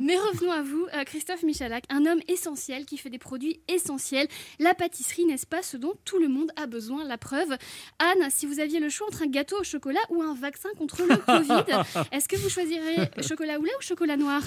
mais 0.00 0.16
revenons 0.16 0.52
à 0.52 0.62
vous, 0.62 0.86
Christophe 1.06 1.42
Michalak, 1.42 1.84
un 1.88 2.06
homme 2.06 2.20
essentiel 2.28 2.84
qui 2.84 2.98
fait 2.98 3.10
des 3.10 3.18
produits 3.18 3.60
essentiels. 3.68 4.28
La 4.58 4.74
pâtisserie, 4.74 5.24
n'est-ce 5.24 5.46
pas 5.46 5.62
ce 5.62 5.76
dont 5.76 5.94
tout 6.04 6.18
le 6.18 6.28
monde 6.28 6.50
a 6.56 6.66
besoin? 6.66 7.04
La 7.04 7.18
preuve. 7.18 7.56
Anne, 7.98 8.22
si 8.36 8.44
vous 8.44 8.60
aviez 8.60 8.80
le 8.80 8.90
choix 8.90 9.06
entre 9.06 9.22
un 9.22 9.28
gâteau 9.28 9.56
au 9.58 9.64
chocolat 9.64 10.00
ou 10.10 10.22
un 10.22 10.34
vaccin 10.34 10.68
contre 10.76 11.02
le 11.02 11.16
Covid, 11.16 11.64
est-ce 12.12 12.28
que 12.28 12.36
vous 12.36 12.50
choisiriez 12.50 13.08
chocolat 13.22 13.58
au 13.58 13.64
lait 13.64 13.72
ou 13.78 13.82
chocolat 13.82 14.18
noir? 14.18 14.42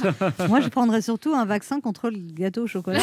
Moi, 0.47 0.61
je 0.61 0.67
prendrais 0.67 1.01
surtout 1.01 1.33
un 1.33 1.45
vaccin 1.45 1.81
contre 1.81 2.11
le 2.11 2.19
gâteau 2.19 2.63
au 2.63 2.67
chocolat. 2.67 2.99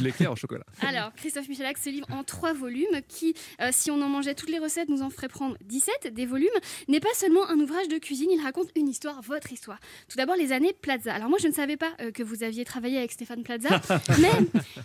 L'éclair 0.00 0.32
au 0.32 0.36
chocolat. 0.36 0.64
Alors, 0.86 1.12
Christophe 1.16 1.48
Michalak 1.48 1.78
se 1.78 1.88
livre 1.88 2.06
en 2.10 2.24
trois 2.24 2.52
volumes 2.52 3.00
qui, 3.08 3.34
euh, 3.62 3.70
si 3.72 3.90
on 3.90 4.02
en 4.02 4.08
mangeait 4.08 4.34
toutes 4.34 4.50
les 4.50 4.58
recettes, 4.58 4.90
nous 4.90 5.00
en 5.00 5.08
ferait 5.08 5.28
prendre 5.28 5.56
17. 5.64 6.12
Des 6.12 6.26
volumes 6.26 6.48
n'est 6.88 7.00
pas 7.00 7.14
seulement 7.14 7.48
un 7.48 7.58
ouvrage 7.58 7.88
de 7.88 7.96
cuisine, 7.96 8.28
il 8.30 8.42
raconte 8.42 8.68
une 8.76 8.88
histoire, 8.88 9.22
votre 9.22 9.50
histoire. 9.50 9.78
Tout 10.08 10.18
d'abord, 10.18 10.36
les 10.36 10.52
années 10.52 10.74
Plaza. 10.74 11.14
Alors, 11.14 11.30
moi, 11.30 11.38
je 11.40 11.48
ne 11.48 11.52
savais 11.54 11.78
pas 11.78 11.92
euh, 12.00 12.10
que 12.10 12.22
vous 12.22 12.42
aviez 12.42 12.66
travaillé 12.66 12.98
avec 12.98 13.12
Stéphane 13.12 13.42
Plaza, 13.42 13.80
mais 14.20 14.30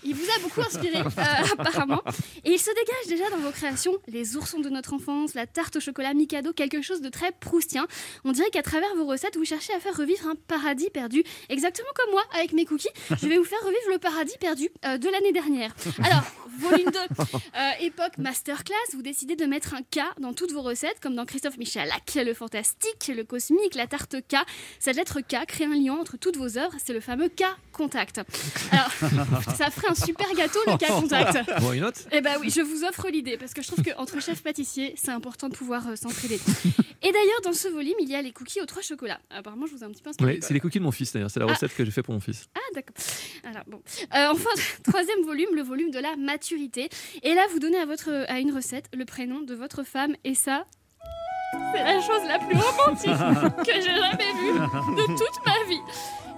il 0.05 0.15
vous 0.15 0.25
a 0.37 0.39
beaucoup 0.41 0.61
inspiré, 0.61 0.99
euh, 0.99 1.45
apparemment. 1.57 2.01
Et 2.45 2.51
il 2.51 2.59
se 2.59 2.69
dégage 2.69 3.07
déjà 3.09 3.29
dans 3.29 3.41
vos 3.41 3.51
créations 3.51 3.93
les 4.07 4.37
oursons 4.37 4.59
de 4.59 4.69
notre 4.69 4.84
enfance, 4.93 5.33
la 5.33 5.47
tarte 5.47 5.75
au 5.77 5.79
chocolat 5.79 6.13
Mikado, 6.13 6.53
quelque 6.53 6.81
chose 6.81 7.01
de 7.01 7.09
très 7.09 7.31
proustien. 7.31 7.87
On 8.23 8.31
dirait 8.31 8.49
qu'à 8.49 8.63
travers 8.63 8.93
vos 8.95 9.05
recettes, 9.05 9.37
vous 9.37 9.45
cherchez 9.45 9.73
à 9.73 9.79
faire 9.79 9.95
revivre 9.95 10.27
un 10.27 10.35
paradis 10.47 10.89
perdu, 10.89 11.23
exactement 11.49 11.89
comme 11.95 12.11
moi 12.11 12.23
avec 12.35 12.53
mes 12.53 12.65
cookies. 12.65 12.89
Je 13.21 13.27
vais 13.27 13.37
vous 13.37 13.43
faire 13.43 13.59
revivre 13.61 13.89
le 13.91 13.97
paradis 13.97 14.37
perdu 14.39 14.69
euh, 14.85 14.97
de 14.97 15.09
l'année 15.09 15.31
dernière. 15.31 15.75
Alors, 16.03 16.23
volume 16.59 16.89
2, 16.91 16.99
euh, 16.99 17.71
époque 17.81 18.17
masterclass, 18.17 18.75
vous 18.93 19.01
décidez 19.01 19.35
de 19.35 19.45
mettre 19.45 19.73
un 19.73 19.81
K 19.81 20.01
dans 20.19 20.33
toutes 20.33 20.51
vos 20.51 20.61
recettes, 20.61 20.99
comme 21.01 21.15
dans 21.15 21.25
Christophe 21.25 21.57
Michalak, 21.57 22.15
le 22.15 22.33
fantastique, 22.33 23.11
le 23.15 23.23
cosmique, 23.23 23.75
la 23.75 23.87
tarte 23.87 24.15
K. 24.21 24.37
Cette 24.79 24.95
lettre 24.95 25.21
K 25.21 25.45
crée 25.47 25.65
un 25.65 25.75
lien 25.75 25.93
entre 25.93 26.17
toutes 26.17 26.37
vos 26.37 26.57
œuvres, 26.57 26.75
c'est 26.83 26.93
le 26.93 26.99
fameux 26.99 27.29
K 27.29 27.43
contact. 27.71 28.21
Alors, 28.71 28.91
ça 29.57 29.69
ferait 29.69 29.89
un 29.89 29.95
super 29.95 30.31
gâteau, 30.33 30.59
le 30.65 30.77
K 30.77 30.87
contact. 30.87 31.37
Why 31.61 31.79
not 31.79 31.91
Eh 32.11 32.21
ben 32.21 32.37
oui, 32.39 32.49
je 32.49 32.61
vous 32.61 32.83
offre 32.83 33.09
l'idée 33.09 33.37
parce 33.37 33.53
que 33.53 33.61
je 33.61 33.67
trouve 33.67 33.83
qu'entre 33.83 34.21
chefs 34.21 34.41
c'est 34.95 35.11
important 35.11 35.49
de 35.49 35.55
pouvoir 35.55 35.87
euh, 35.87 35.95
s'entraider. 35.95 36.39
Et 37.03 37.11
d'ailleurs, 37.11 37.41
dans 37.43 37.53
ce 37.53 37.67
volume, 37.67 37.93
il 37.99 38.09
y 38.09 38.15
a 38.15 38.21
les 38.21 38.31
cookies 38.31 38.61
aux 38.61 38.65
trois 38.65 38.81
chocolats. 38.81 39.19
Apparemment, 39.29 39.65
je 39.67 39.73
vous 39.73 39.81
ai 39.81 39.83
un 39.83 39.91
petit 39.91 40.01
peu 40.01 40.09
inspiré. 40.09 40.33
Ouais, 40.33 40.39
c'est 40.41 40.53
les 40.53 40.59
cookies 40.59 40.79
de 40.79 40.83
mon 40.83 40.91
fils 40.91 41.13
d'ailleurs, 41.13 41.29
c'est 41.29 41.39
la 41.39 41.45
Ah. 41.47 41.53
recette 41.53 41.75
que 41.75 41.85
j'ai 41.85 41.91
fait 41.91 42.01
pour 42.03 42.13
mon 42.13 42.19
fils. 42.19 42.47
Ah 42.55 42.59
d'accord. 42.73 42.95
Alors, 43.43 43.63
bon. 43.67 43.81
Euh, 44.15 44.27
enfin, 44.31 44.49
troisième 44.83 45.21
volume, 45.23 45.49
le 45.53 45.61
volume 45.61 45.91
de 45.91 45.99
la 45.99 46.15
maturité. 46.15 46.89
Et 47.23 47.33
là, 47.35 47.45
vous 47.51 47.59
donnez 47.59 47.77
à, 47.77 47.85
votre, 47.85 48.09
à 48.27 48.39
une 48.39 48.51
recette 48.53 48.85
le 48.93 49.05
prénom 49.05 49.41
de 49.41 49.53
votre 49.53 49.83
femme. 49.83 50.15
Et 50.23 50.33
ça, 50.33 50.65
c'est 51.73 51.83
la 51.83 52.01
chose 52.01 52.21
la 52.27 52.39
plus 52.39 52.57
romantique 52.57 53.65
que 53.65 53.73
j'ai 53.73 53.81
jamais 53.81 54.33
vue 54.41 54.53
de 54.95 55.05
toute 55.17 55.45
ma 55.45 55.63
vie. 55.69 55.81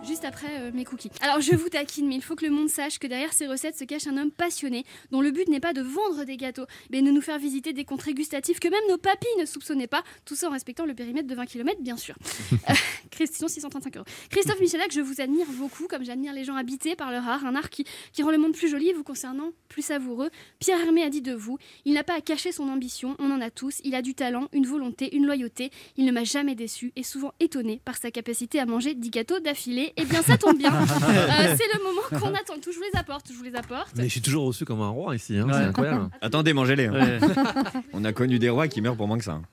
Juste 0.08 0.24
après 0.24 0.48
euh, 0.62 0.72
mes 0.74 0.86
cookies. 0.86 1.12
Alors 1.20 1.42
je 1.42 1.54
vous 1.54 1.68
taquine, 1.68 2.08
mais 2.08 2.16
il 2.16 2.22
faut 2.22 2.36
que 2.36 2.46
le 2.46 2.52
monde 2.52 2.70
sache 2.70 2.98
que 2.98 3.08
derrière 3.08 3.34
ces 3.34 3.46
recettes 3.46 3.78
se 3.78 3.84
cache 3.84 4.08
un 4.08 4.16
homme 4.16 4.32
passionné 4.32 4.86
dont 5.12 5.20
le 5.20 5.32
but 5.32 5.50
n'est 5.50 5.60
pas 5.60 5.74
de 5.74 5.82
vendre 5.82 6.24
des 6.24 6.38
gâteaux, 6.38 6.66
mais 6.92 7.02
de 7.02 7.12
nous 7.12 7.20
faire 7.20 7.38
visiter 7.40 7.74
des 7.74 7.84
contrées 7.84 8.14
gustatives 8.14 8.60
que 8.60 8.70
même 8.70 8.80
nos 8.90 8.98
papilles 8.98 9.28
ne 9.38 9.46
soupçonnaient 9.46 9.88
pas, 9.88 10.04
tout 10.24 10.36
ça 10.36 10.48
en 10.48 10.52
respectant 10.52 10.86
le 10.86 10.94
périmètre 10.94 11.28
de 11.28 11.36
20 11.36 11.46
km 11.46 11.82
bien 11.82 11.98
sûr. 11.98 12.16
Euh, 12.70 12.74
Christian 13.12 13.48
635 13.48 13.98
euros. 13.98 14.06
Christophe 14.30 14.60
Michelac, 14.60 14.92
je 14.92 15.00
vous 15.00 15.22
admire 15.22 15.46
beaucoup, 15.52 15.88
comme 15.88 16.04
j'admire 16.04 16.34
les 16.34 16.44
gens 16.44 16.56
habités 16.56 16.96
par 16.96 17.12
leur 17.12 17.28
art, 17.28 17.46
un 17.46 17.56
art 17.56 17.70
qui, 17.70 17.86
qui 18.12 18.24
rend 18.24 18.32
le 18.32 18.38
monde 18.38 18.54
plus 18.54 18.68
joli 18.68 18.90
et 18.90 18.94
vous 18.94 19.04
concernant 19.04 19.52
plus 19.70 19.82
savoureux. 19.82 20.30
Pierre 20.60 20.80
Hermé 20.80 21.04
a 21.04 21.10
dit 21.10 21.22
de 21.22 21.34
vous, 21.34 21.58
il 21.86 21.94
n'a 21.94 22.04
pas 22.04 22.16
à 22.16 22.22
cacher 22.22 22.52
son 22.52 22.68
ambition, 22.68 23.16
on 23.20 23.32
en 23.32 23.40
a 23.40 23.50
tous, 23.50 23.80
il 23.84 23.96
a 23.96 24.02
du 24.02 24.16
talent, 24.16 24.50
une 24.52 24.66
volonté, 24.66 25.16
une 25.16 25.26
loyauté, 25.26 25.72
il 25.96 26.06
ne 26.06 26.12
m'a 26.12 26.26
jamais 26.26 26.56
déçu 26.56 26.92
et 26.96 27.04
souvent 27.04 27.34
étonné 27.40 27.82
par 27.86 27.98
sa 27.98 28.12
capacité 28.12 28.60
à 28.60 28.66
manger 28.66 28.94
10 28.94 29.10
gâteaux 29.10 29.40
d'affilée. 29.40 29.94
Et 29.98 30.06
bien 30.06 30.22
ça 30.22 30.38
tombe 30.38 30.58
bien, 30.58 30.72
Euh, 30.82 31.56
c'est 31.58 31.78
le 31.78 31.84
moment 31.84 32.02
qu'on 32.10 32.34
attend 32.34 32.54
je 32.64 32.72
vous 32.72 32.84
les 32.84 33.00
apporte, 33.00 33.28
je 33.30 33.34
vous 33.34 33.44
les 33.44 33.56
apporte. 33.56 33.90
Mais 33.96 34.04
je 34.04 34.10
suis 34.10 34.22
toujours 34.22 34.46
reçu 34.46 34.64
comme 34.66 34.82
un 34.82 34.90
roi 34.90 35.16
ici, 35.16 35.38
hein, 35.38 35.48
c'est 35.50 35.58
incroyable. 35.58 36.10
Attendez, 36.22 36.54
mangez-les. 36.54 36.88
hein. 36.88 36.94
Ouais. 36.94 37.20
On 37.94 38.04
a 38.06 38.14
connu 38.14 38.40
des 38.40 38.50
rois 38.50 38.68
qui 38.68 38.82
meurent 38.82 38.96
pour 38.98 39.08
moins 39.08 39.18
que 39.18 39.24
ça. 39.24 39.34
hein. 39.34 39.44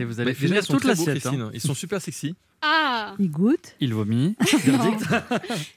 Et 0.00 0.04
vous 0.04 0.20
allez 0.20 0.34
finir 0.34 0.58
ils 0.58 0.62
sont 0.66 0.74
toute 0.74 0.84
l'assiette, 0.84 1.18
Christine. 1.20 1.40
hein. 1.42 1.50
Ils 1.54 1.60
sont 1.60 1.74
super 1.74 2.00
sexy. 2.02 2.34
Ah 2.62 3.14
Il 3.18 3.30
goûte. 3.30 3.74
Il 3.80 3.94
vomit. 3.94 4.34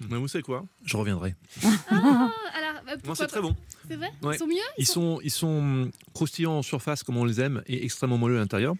Mais 0.09 0.17
vous 0.17 0.27
savez 0.27 0.41
quoi? 0.43 0.65
Je 0.83 0.97
reviendrai. 0.97 1.35
Ah, 1.63 2.29
alors, 2.57 2.81
euh, 2.89 3.13
c'est 3.15 3.27
très 3.27 3.37
pas? 3.39 3.47
bon. 3.47 3.55
C'est 3.87 3.95
vrai? 3.95 4.11
Ouais. 4.23 4.35
Ils 4.35 4.39
sont 4.39 4.47
mieux 4.47 4.55
Ils 4.77 4.85
sont, 4.87 5.19
ils 5.23 5.31
sont 5.31 5.91
croustillants 6.13 6.57
en 6.57 6.61
surface 6.63 7.03
comme 7.03 7.17
on 7.17 7.25
les 7.25 7.39
aime 7.39 7.61
et 7.67 7.85
extrêmement 7.85 8.17
moelleux 8.17 8.37
à 8.37 8.39
l'intérieur. 8.39 8.73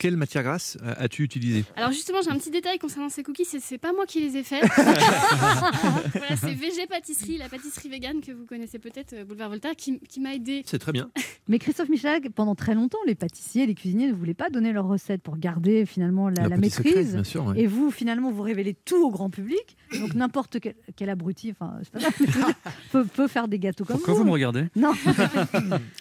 Quelle 0.00 0.16
matière 0.16 0.42
grasse 0.42 0.78
as-tu 0.96 1.22
utilisé 1.24 1.64
Alors 1.76 1.92
justement, 1.92 2.20
j'ai 2.24 2.30
un 2.30 2.38
petit 2.38 2.50
détail 2.50 2.78
concernant 2.78 3.10
ces 3.10 3.22
cookies, 3.22 3.44
c'est- 3.44 3.60
c'est 3.60 3.76
pas 3.76 3.92
moi 3.92 4.06
qui 4.06 4.20
les 4.20 4.36
ai 4.38 4.42
faits. 4.42 4.64
voilà, 4.76 6.36
c'est 6.36 6.54
VG 6.54 6.86
Pâtisserie, 6.88 7.36
la 7.36 7.48
pâtisserie 7.50 7.90
végane 7.90 8.20
que 8.22 8.32
vous 8.32 8.46
connaissez 8.46 8.78
peut-être, 8.78 9.12
euh, 9.12 9.24
Boulevard 9.24 9.50
Voltaire, 9.50 9.76
qui, 9.76 10.00
qui 10.08 10.20
m'a 10.20 10.34
aidé. 10.34 10.62
C'est 10.64 10.78
très 10.78 10.92
bien. 10.92 11.10
Mais 11.48 11.58
Christophe 11.58 11.90
Michalak, 11.90 12.30
pendant 12.30 12.54
très 12.54 12.74
longtemps, 12.74 12.98
les 13.06 13.14
pâtissiers, 13.14 13.66
les 13.66 13.74
cuisiniers 13.74 14.06
ne 14.08 14.14
voulaient 14.14 14.32
pas 14.34 14.48
donner 14.50 14.72
leurs 14.72 14.86
recettes 14.86 15.20
pour 15.20 15.36
garder 15.36 15.84
finalement 15.84 16.28
la, 16.30 16.44
La 16.44 16.48
la 16.48 16.56
petite 16.56 16.78
maîtrise. 16.78 16.94
secrète, 16.94 17.12
bien 17.12 17.24
sûr, 17.24 17.44
ouais. 17.46 17.60
Et 17.60 17.66
vous, 17.66 17.90
finalement, 17.90 18.30
vous 18.32 18.42
révélez 18.42 18.74
tout 18.84 19.04
au 19.04 19.10
grand 19.10 19.28
public. 19.28 19.76
Donc 20.00 20.14
n'importe 20.14 20.60
quel, 20.60 20.74
quel 20.96 21.10
abruti, 21.10 21.50
enfin, 21.50 21.74
pas 21.92 21.98
grave, 21.98 22.12
je 22.18 22.24
veux 22.24 22.32
dire, 22.32 22.54
peut, 22.92 23.04
peut 23.04 23.28
faire 23.28 23.48
des 23.48 23.58
gâteaux 23.58 23.84
comme 23.84 23.96
Pourquoi 23.96 24.14
vous. 24.14 24.20
vous 24.20 24.26
me 24.26 24.30
regardez? 24.32 24.64
Non. 24.76 24.92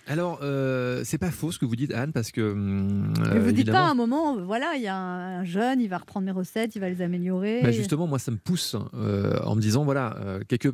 Alors, 0.08 0.40
euh, 0.44 1.02
c'est 1.04 1.18
pas 1.18 1.32
faux 1.32 1.52
ce 1.52 1.60
que 1.60 1.66
vous 1.66 1.76
dites, 1.76 1.94
Anne, 1.94 2.12
parce 2.14 2.32
que. 2.32 2.42
hum, 2.54 3.14
Mais 3.20 3.28
euh, 3.38 3.40
vous 3.40 3.52
dites 3.52 3.72
pas 3.72 3.89
à 3.90 3.92
un 3.92 3.96
moment, 3.96 4.38
voilà, 4.42 4.76
il 4.76 4.82
y 4.82 4.88
a 4.88 4.96
un, 4.96 5.40
un 5.42 5.44
jeune, 5.44 5.82
il 5.82 5.90
va 5.90 5.98
reprendre 5.98 6.26
mes 6.26 6.32
recettes, 6.32 6.76
il 6.76 6.80
va 6.80 6.90
les 6.90 7.02
améliorer. 7.02 7.62
Bah, 7.62 7.72
justement, 7.72 8.08
moi, 8.08 8.20
ça 8.20 8.32
me 8.32 8.38
pousse 8.38 8.76
euh, 8.94 9.40
en 9.44 9.56
me 9.56 9.62
disant 9.62 9.84
voilà, 9.84 10.16
euh, 10.24 10.40
quelque- 10.48 10.74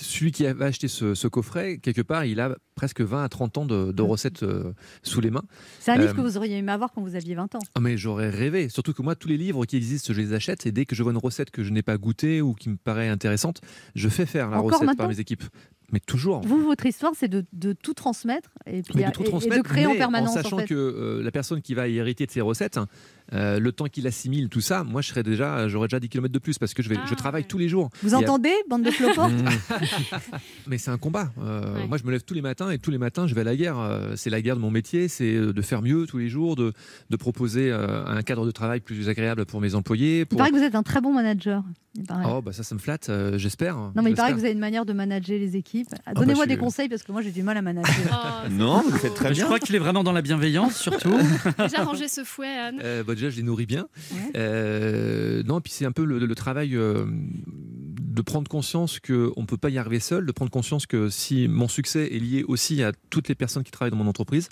celui 0.00 0.32
qui 0.32 0.44
va 0.44 0.64
acheter 0.64 0.88
ce, 0.88 1.14
ce 1.14 1.28
coffret, 1.28 1.76
quelque 1.76 2.00
part, 2.00 2.24
il 2.24 2.40
a 2.40 2.56
presque 2.76 3.02
20 3.02 3.22
à 3.24 3.28
30 3.28 3.58
ans 3.58 3.66
de, 3.66 3.92
de 3.92 4.00
recettes 4.02 4.42
euh, 4.42 4.72
sous 5.02 5.20
les 5.20 5.30
mains. 5.30 5.42
C'est 5.80 5.90
un 5.90 5.98
livre 5.98 6.12
Euh, 6.12 6.14
que 6.14 6.20
vous 6.22 6.38
auriez 6.38 6.56
aimé 6.56 6.72
avoir 6.72 6.92
quand 6.92 7.02
vous 7.02 7.14
aviez 7.14 7.34
20 7.34 7.54
ans. 7.56 7.58
Ah, 7.74 7.80
mais 7.80 7.98
j'aurais 7.98 8.30
rêvé. 8.30 8.70
Surtout 8.70 8.94
que 8.94 9.02
moi, 9.02 9.14
tous 9.16 9.28
les 9.28 9.36
livres 9.36 9.66
qui 9.66 9.76
existent, 9.76 10.14
je 10.14 10.18
les 10.18 10.32
achète. 10.32 10.64
Et 10.64 10.72
dès 10.72 10.86
que 10.86 10.94
je 10.96 11.02
vois 11.02 11.12
une 11.12 11.18
recette 11.18 11.50
que 11.50 11.62
je 11.62 11.70
n'ai 11.70 11.82
pas 11.82 11.98
goûtée 11.98 12.40
ou 12.40 12.54
qui 12.54 12.70
me 12.70 12.76
paraît 12.76 13.08
intéressante, 13.10 13.60
je 13.94 14.08
fais 14.08 14.24
faire 14.24 14.48
la 14.48 14.60
Encore 14.60 14.80
recette 14.80 14.96
par 14.96 15.08
mes 15.08 15.20
équipes. 15.20 15.44
Mais 15.92 16.00
toujours. 16.00 16.40
Vous, 16.40 16.62
votre 16.64 16.86
histoire, 16.86 17.12
c'est 17.14 17.28
de, 17.28 17.44
de 17.52 17.74
tout 17.74 17.92
transmettre 17.94 18.48
et, 18.66 18.82
puis, 18.82 19.04
de 19.04 19.10
tout 19.10 19.22
et- 19.22 19.26
et 19.26 19.28
transmettre, 19.28 19.62
de 19.62 19.68
créer 19.68 19.86
en 19.86 19.94
permanence. 19.94 20.30
En 20.30 20.42
sachant 20.42 20.58
fait. 20.60 20.66
que 20.66 20.74
euh, 20.74 21.22
la 21.22 21.30
personne 21.30 21.60
qui 21.60 21.74
va 21.74 21.86
hériter 21.86 22.24
de 22.26 22.30
ces 22.30 22.40
recettes, 22.40 22.78
euh, 23.32 23.58
le 23.58 23.72
temps 23.72 23.86
qu'il 23.86 24.06
assimile 24.06 24.48
tout 24.48 24.60
ça, 24.60 24.84
moi, 24.84 25.00
je 25.02 25.08
serais 25.08 25.22
déjà, 25.22 25.68
j'aurais 25.68 25.88
déjà 25.88 26.00
10 26.00 26.08
km 26.08 26.32
de 26.32 26.38
plus 26.38 26.58
parce 26.58 26.74
que 26.74 26.82
je, 26.82 26.88
vais, 26.88 26.96
je 27.08 27.14
travaille 27.14 27.44
tous 27.44 27.58
les 27.58 27.68
jours. 27.68 27.90
Vous 28.02 28.10
Et 28.12 28.14
à- 28.14 28.18
entendez, 28.18 28.52
bande 28.68 28.82
de 28.82 28.90
cloportes 28.90 29.32
Mais 30.66 30.78
c'est 30.78 30.90
un 30.90 30.98
combat. 30.98 31.30
Euh, 31.42 31.86
Moi, 31.88 31.98
je 31.98 32.04
me 32.04 32.10
lève 32.10 32.22
tous 32.24 32.34
les 32.34 32.42
matins 32.42 32.70
et 32.70 32.78
tous 32.78 32.90
les 32.90 32.98
matins, 32.98 33.26
je 33.26 33.34
vais 33.34 33.40
à 33.42 33.44
la 33.44 33.56
guerre. 33.56 33.78
Euh, 33.78 34.12
C'est 34.16 34.30
la 34.30 34.40
guerre 34.42 34.56
de 34.56 34.60
mon 34.60 34.70
métier, 34.70 35.08
c'est 35.08 35.34
de 35.34 35.62
faire 35.62 35.82
mieux 35.82 36.06
tous 36.06 36.18
les 36.18 36.28
jours, 36.28 36.56
de, 36.56 36.72
de 37.10 37.16
proposer 37.16 37.72
un 37.72 38.22
cadre 38.22 38.46
de 38.46 38.50
travail 38.50 38.80
plus 38.80 39.08
agréable 39.08 39.46
pour 39.46 39.60
mes 39.60 39.74
employés. 39.74 40.20
Il 40.30 40.36
paraît 40.36 40.50
que 40.50 40.56
vous 40.56 40.62
êtes 40.62 40.74
un 40.74 40.82
très 40.82 41.00
bon 41.00 41.12
manager. 41.12 41.62
Oh, 42.26 42.40
bah 42.40 42.52
ça, 42.52 42.62
ça 42.62 42.74
me 42.74 42.80
flatte, 42.80 43.10
euh, 43.10 43.36
j'espère. 43.36 43.76
Non, 43.94 44.02
mais 44.02 44.10
il 44.10 44.16
paraît 44.16 44.30
que 44.32 44.38
vous 44.38 44.44
avez 44.44 44.54
une 44.54 44.58
manière 44.58 44.86
de 44.86 44.94
manager 44.94 45.38
les 45.38 45.56
équipes. 45.56 45.88
bah, 46.06 46.12
Donnez-moi 46.14 46.44
je 46.44 46.48
des 46.48 46.54
suis- 46.54 46.62
conseils 46.62 46.88
parce 46.88 47.02
que 47.02 47.12
moi 47.12 47.20
j'ai 47.20 47.32
du 47.32 47.42
mal 47.42 47.56
à 47.58 47.62
manager. 47.62 48.46
Non, 48.50 48.80
vous 48.80 48.92
le 48.92 48.98
faites 48.98 49.14
très 49.14 49.28
Je 49.28 49.34
bien. 49.34 49.44
crois 49.44 49.58
qu'il 49.58 49.74
est 49.74 49.78
vraiment 49.78 50.02
dans 50.02 50.12
la 50.12 50.22
bienveillance, 50.22 50.76
surtout. 50.76 51.14
J'ai 51.70 51.76
arrangé 51.76 52.08
ce 52.08 52.24
fouet, 52.24 52.48
Anne. 52.48 52.80
Euh, 52.82 53.04
bah, 53.04 53.12
déjà, 53.22 53.30
je 53.34 53.36
les 53.36 53.42
nourris 53.42 53.66
bien. 53.66 53.88
Euh, 54.36 55.42
non, 55.44 55.60
puis 55.60 55.72
c'est 55.72 55.84
un 55.84 55.92
peu 55.92 56.04
le, 56.04 56.18
le 56.18 56.34
travail 56.34 56.76
euh, 56.76 57.04
de 57.06 58.22
prendre 58.22 58.48
conscience 58.48 59.00
qu'on 59.00 59.12
ne 59.40 59.46
peut 59.46 59.56
pas 59.56 59.70
y 59.70 59.78
arriver 59.78 60.00
seul, 60.00 60.26
de 60.26 60.32
prendre 60.32 60.50
conscience 60.50 60.86
que 60.86 61.08
si 61.08 61.48
mon 61.48 61.68
succès 61.68 62.14
est 62.14 62.18
lié 62.18 62.44
aussi 62.46 62.82
à 62.82 62.92
toutes 63.10 63.28
les 63.28 63.34
personnes 63.34 63.62
qui 63.62 63.70
travaillent 63.70 63.90
dans 63.90 63.96
mon 63.96 64.08
entreprise, 64.08 64.48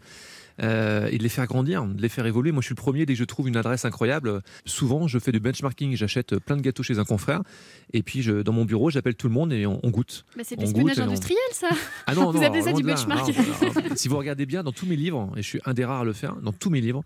euh, 0.63 1.09
et 1.11 1.19
de 1.19 1.23
les 1.23 1.29
faire 1.29 1.47
grandir, 1.47 1.85
de 1.87 2.01
les 2.03 2.09
faire 2.09 2.27
évoluer. 2.27 2.53
Moi, 2.53 2.61
je 2.61 2.67
suis 2.67 2.75
le 2.75 2.81
premier 2.81 3.07
dès 3.07 3.15
que 3.15 3.19
je 3.19 3.25
trouve 3.25 3.49
une 3.49 3.57
adresse 3.57 3.85
incroyable. 3.85 4.43
Souvent, 4.65 5.07
je 5.09 5.19
fais 5.19 5.33
du 5.33 5.41
benchmarking, 5.41 5.97
j'achète 5.97 6.37
plein 6.39 6.57
de 6.57 6.63
gâteaux 6.63 6.83
chez 6.83 6.99
un 6.99 7.05
confrère, 7.05 7.43
et 7.93 8.03
puis 8.03 8.23
je, 8.23 8.43
dans 8.43 8.53
mon 8.53 8.65
bureau, 8.65 8.91
j'appelle 8.91 9.15
tout 9.15 9.27
le 9.29 9.33
monde 9.35 9.53
et 9.53 9.67
on, 9.67 9.81
on 9.83 9.91
goûte. 9.91 10.25
Bah, 10.37 10.43
c'est 10.45 10.57
de 10.57 10.61
On 10.61 10.65
l'espionnage 10.65 10.99
on- 10.99 11.03
industriel, 11.05 11.39
ça. 11.53 11.69
ah 12.07 12.15
non, 12.15 12.31
vous 12.33 12.39
non, 12.41 12.47
appelez 12.47 12.63
ça 12.63 12.73
du 12.73 12.83
de 12.83 12.87
là. 12.89 12.95
benchmark. 12.95 13.29
Non, 13.29 13.35
non, 13.35 13.89
non. 13.91 13.97
si 13.97 14.09
vous 14.09 14.17
regardez 14.19 14.47
bien 14.47 14.63
dans 14.63 14.73
tous 14.73 14.87
mes 14.87 14.97
livres, 14.97 15.33
et 15.37 15.43
je 15.43 15.47
suis 15.47 15.61
un 15.65 15.73
des 15.75 15.85
rares 15.85 16.01
à 16.01 16.05
le 16.05 16.13
faire, 16.13 16.37
dans 16.37 16.53
tous 16.53 16.71
mes 16.71 16.81
livres, 16.81 17.03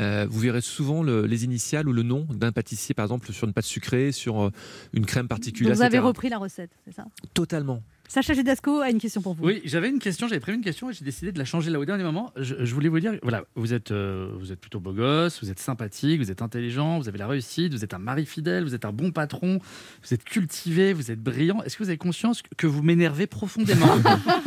euh, 0.00 0.26
vous 0.28 0.40
verrez 0.40 0.60
souvent 0.60 1.02
le- 1.02 1.26
les 1.26 1.44
initiales 1.44 1.88
ou 1.88 1.92
le 1.92 2.02
nom 2.02 2.26
d'un 2.30 2.52
pâtissier, 2.52 2.94
par 2.94 3.04
exemple, 3.04 3.32
sur 3.32 3.46
une 3.46 3.52
pâte 3.52 3.64
sucrée, 3.64 4.12
sur 4.12 4.40
euh, 4.46 4.50
une 4.92 5.06
crème 5.06 5.24
Donc 5.24 5.28
particulière. 5.30 5.74
vous 5.74 5.82
avez 5.82 5.96
etc. 5.96 6.06
repris 6.06 6.28
la 6.28 6.38
recette, 6.38 6.70
c'est 6.84 6.92
ça? 6.94 7.04
Totalement. 7.34 7.82
Sacha 8.08 8.34
Gédasco 8.34 8.80
a 8.80 8.90
une 8.90 8.98
question 8.98 9.20
pour 9.20 9.34
vous. 9.34 9.44
Oui, 9.44 9.60
j'avais 9.64 9.88
une 9.88 9.98
question, 9.98 10.28
j'avais 10.28 10.40
prévu 10.40 10.56
une 10.56 10.64
question 10.64 10.90
et 10.90 10.92
j'ai 10.92 11.04
décidé 11.04 11.32
de 11.32 11.38
la 11.38 11.44
changer 11.44 11.70
là 11.70 11.78
au 11.78 11.84
dernier 11.84 12.04
moment. 12.04 12.32
Je, 12.36 12.54
je 12.64 12.74
voulais 12.74 12.88
vous 12.88 13.00
dire, 13.00 13.14
voilà, 13.22 13.44
vous 13.56 13.74
êtes, 13.74 13.90
euh, 13.90 14.30
vous 14.38 14.52
êtes 14.52 14.60
plutôt 14.60 14.80
beau 14.80 14.92
gosse, 14.92 15.42
vous 15.42 15.50
êtes 15.50 15.58
sympathique, 15.58 16.20
vous 16.20 16.30
êtes 16.30 16.42
intelligent, 16.42 16.98
vous 16.98 17.08
avez 17.08 17.18
la 17.18 17.26
réussite, 17.26 17.72
vous 17.72 17.84
êtes 17.84 17.94
un 17.94 17.98
mari 17.98 18.26
fidèle, 18.26 18.64
vous 18.64 18.74
êtes 18.74 18.84
un 18.84 18.92
bon 18.92 19.10
patron, 19.10 19.58
vous 20.02 20.14
êtes 20.14 20.24
cultivé, 20.24 20.92
vous 20.92 21.10
êtes 21.10 21.20
brillant. 21.22 21.62
Est-ce 21.62 21.76
que 21.76 21.82
vous 21.82 21.90
avez 21.90 21.98
conscience 21.98 22.42
que 22.56 22.66
vous 22.66 22.82
m'énervez 22.82 23.26
profondément? 23.26 23.86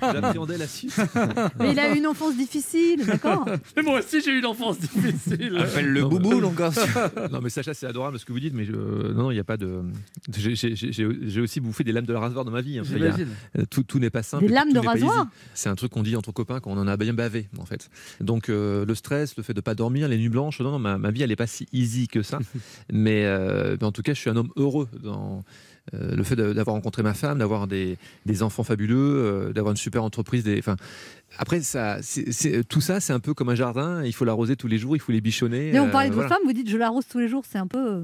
J'appréhendais 0.00 0.58
la 0.58 0.66
suite. 0.66 0.96
Mais 1.58 1.72
il 1.72 1.78
a 1.78 1.94
eu 1.94 1.98
une 1.98 2.06
enfance 2.06 2.36
difficile, 2.36 3.04
d'accord 3.06 3.46
Mais 3.76 3.82
moi 3.82 3.98
aussi 4.00 4.20
j'ai 4.20 4.32
eu 4.32 4.38
une 4.38 4.46
enfance 4.46 4.78
difficile. 4.78 5.52
Non, 6.02 6.08
boubou, 6.08 6.34
mais- 6.34 6.40
donc, 6.40 6.60
hein. 6.60 6.70
non, 7.32 7.40
mais 7.42 7.50
Sacha, 7.50 7.74
c'est 7.74 7.86
adorable 7.86 8.18
ce 8.18 8.24
que 8.24 8.32
vous 8.32 8.40
dites, 8.40 8.54
mais 8.54 8.64
je- 8.64 8.72
non, 8.72 9.24
non, 9.24 9.30
il 9.30 9.34
n'y 9.34 9.40
a 9.40 9.44
pas 9.44 9.56
de. 9.56 9.82
J'ai- 10.36 11.40
aussi 11.40 11.60
bouffé 11.60 11.84
des 11.84 11.92
lames 11.92 12.06
de 12.06 12.14
rasoir 12.14 12.44
dans 12.44 12.50
ma 12.50 12.60
vie. 12.60 12.78
hein. 12.78 12.82
A- 13.54 13.58
euh, 13.58 13.64
tout 13.68 13.82
tout 13.82 13.98
n'est 13.98 14.10
pas 14.10 14.22
simple. 14.22 14.46
Des 14.46 14.52
lames 14.52 14.68
tout 14.68 14.80
de 14.80 14.86
rasoir. 14.86 15.26
C'est 15.54 15.68
un 15.68 15.74
truc 15.74 15.92
qu'on 15.92 16.02
dit 16.02 16.16
entre 16.16 16.32
copains 16.32 16.60
quand 16.60 16.70
on 16.72 16.78
en 16.78 16.88
a 16.88 16.96
bien 16.96 17.14
bavé, 17.14 17.48
en 17.58 17.64
fait. 17.66 17.90
Donc, 18.20 18.48
euh, 18.48 18.84
le 18.86 18.94
stress, 18.94 19.36
le 19.36 19.42
fait 19.42 19.54
de 19.54 19.60
pas 19.60 19.74
dormir, 19.74 20.08
les 20.08 20.18
nuits 20.18 20.28
blanches, 20.28 20.60
non, 20.60 20.70
non, 20.72 20.78
ma, 20.78 20.98
ma 20.98 21.10
vie, 21.10 21.22
elle 21.22 21.30
n'est 21.30 21.36
pas 21.36 21.46
si 21.46 21.66
easy 21.72 22.08
que 22.08 22.22
ça. 22.22 22.38
mais, 22.92 23.24
euh, 23.26 23.76
mais 23.80 23.86
en 23.86 23.92
tout 23.92 24.02
cas, 24.02 24.14
je 24.14 24.20
suis 24.20 24.30
un 24.30 24.36
homme 24.36 24.50
heureux 24.56 24.88
dans. 25.02 25.44
Euh, 25.92 26.16
le 26.16 26.22
fait 26.24 26.36
d'avoir 26.36 26.76
rencontré 26.76 27.02
ma 27.02 27.14
femme, 27.14 27.38
d'avoir 27.38 27.66
des, 27.66 27.98
des 28.24 28.42
enfants 28.42 28.64
fabuleux, 28.64 28.96
euh, 28.96 29.52
d'avoir 29.52 29.72
une 29.72 29.76
super 29.76 30.02
entreprise, 30.02 30.42
des, 30.44 30.58
enfin, 30.58 30.76
Après, 31.38 31.60
ça, 31.60 31.98
tout 32.68 32.80
ça, 32.80 33.00
c'est 33.00 33.12
un 33.12 33.20
peu 33.20 33.34
comme 33.34 33.48
un 33.48 33.54
jardin. 33.54 34.02
Il 34.04 34.12
faut 34.12 34.24
l'arroser 34.24 34.56
tous 34.56 34.68
les 34.68 34.78
jours, 34.78 34.96
il 34.96 35.00
faut 35.00 35.12
les 35.12 35.20
bichonner. 35.20 35.70
Mais 35.72 35.78
on 35.80 35.86
euh, 35.88 35.90
parlait 35.90 36.08
de 36.08 36.14
vos 36.14 36.20
voilà. 36.20 36.36
femmes, 36.36 36.44
vous 36.46 36.52
dites 36.52 36.68
je 36.70 36.76
l'arrose 36.76 37.04
tous 37.10 37.18
les 37.18 37.28
jours, 37.28 37.44
c'est 37.50 37.58
un 37.58 37.66
peu. 37.66 37.78
euh, 37.78 38.00